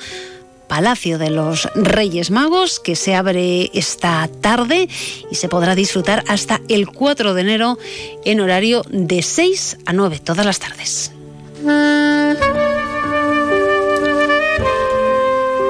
Palacio 0.68 1.18
de 1.18 1.32
los 1.32 1.68
Reyes 1.74 2.30
Magos, 2.30 2.80
que 2.80 2.96
se 2.96 3.16
abre 3.16 3.72
esta 3.74 4.30
tarde 4.40 4.88
y 5.32 5.36
se 5.36 5.50
podrá 5.50 5.74
disfrutar 5.74 6.24
hasta 6.28 6.62
el 6.70 6.88
4 6.88 7.34
de 7.34 7.42
enero 7.42 7.80
en 8.24 8.40
horario 8.40 8.84
de 8.88 9.24
6 9.24 9.78
a 9.88 9.94
9 9.94 10.20
todas 10.20 10.46
las 10.46 10.60
tardes. 10.60 11.12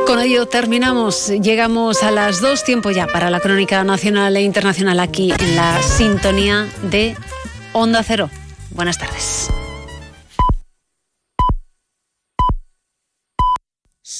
Con 0.05 0.19
ello 0.19 0.47
terminamos, 0.47 1.27
llegamos 1.27 2.03
a 2.03 2.11
las 2.11 2.41
dos, 2.41 2.63
tiempo 2.63 2.91
ya 2.91 3.07
para 3.07 3.29
la 3.29 3.39
crónica 3.39 3.83
nacional 3.83 4.35
e 4.35 4.41
internacional 4.41 4.99
aquí 4.99 5.31
en 5.31 5.55
la 5.55 5.81
sintonía 5.81 6.67
de 6.81 7.15
Onda 7.73 8.03
Cero. 8.03 8.29
Buenas 8.71 8.97
tardes. 8.97 9.49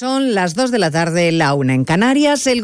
Son 0.00 0.34
las 0.34 0.54
2 0.54 0.70
de 0.70 0.78
la 0.78 0.90
tarde, 0.90 1.30
la 1.30 1.52
una 1.52 1.74
en 1.74 1.84
Canarias. 1.84 2.46
El 2.46 2.58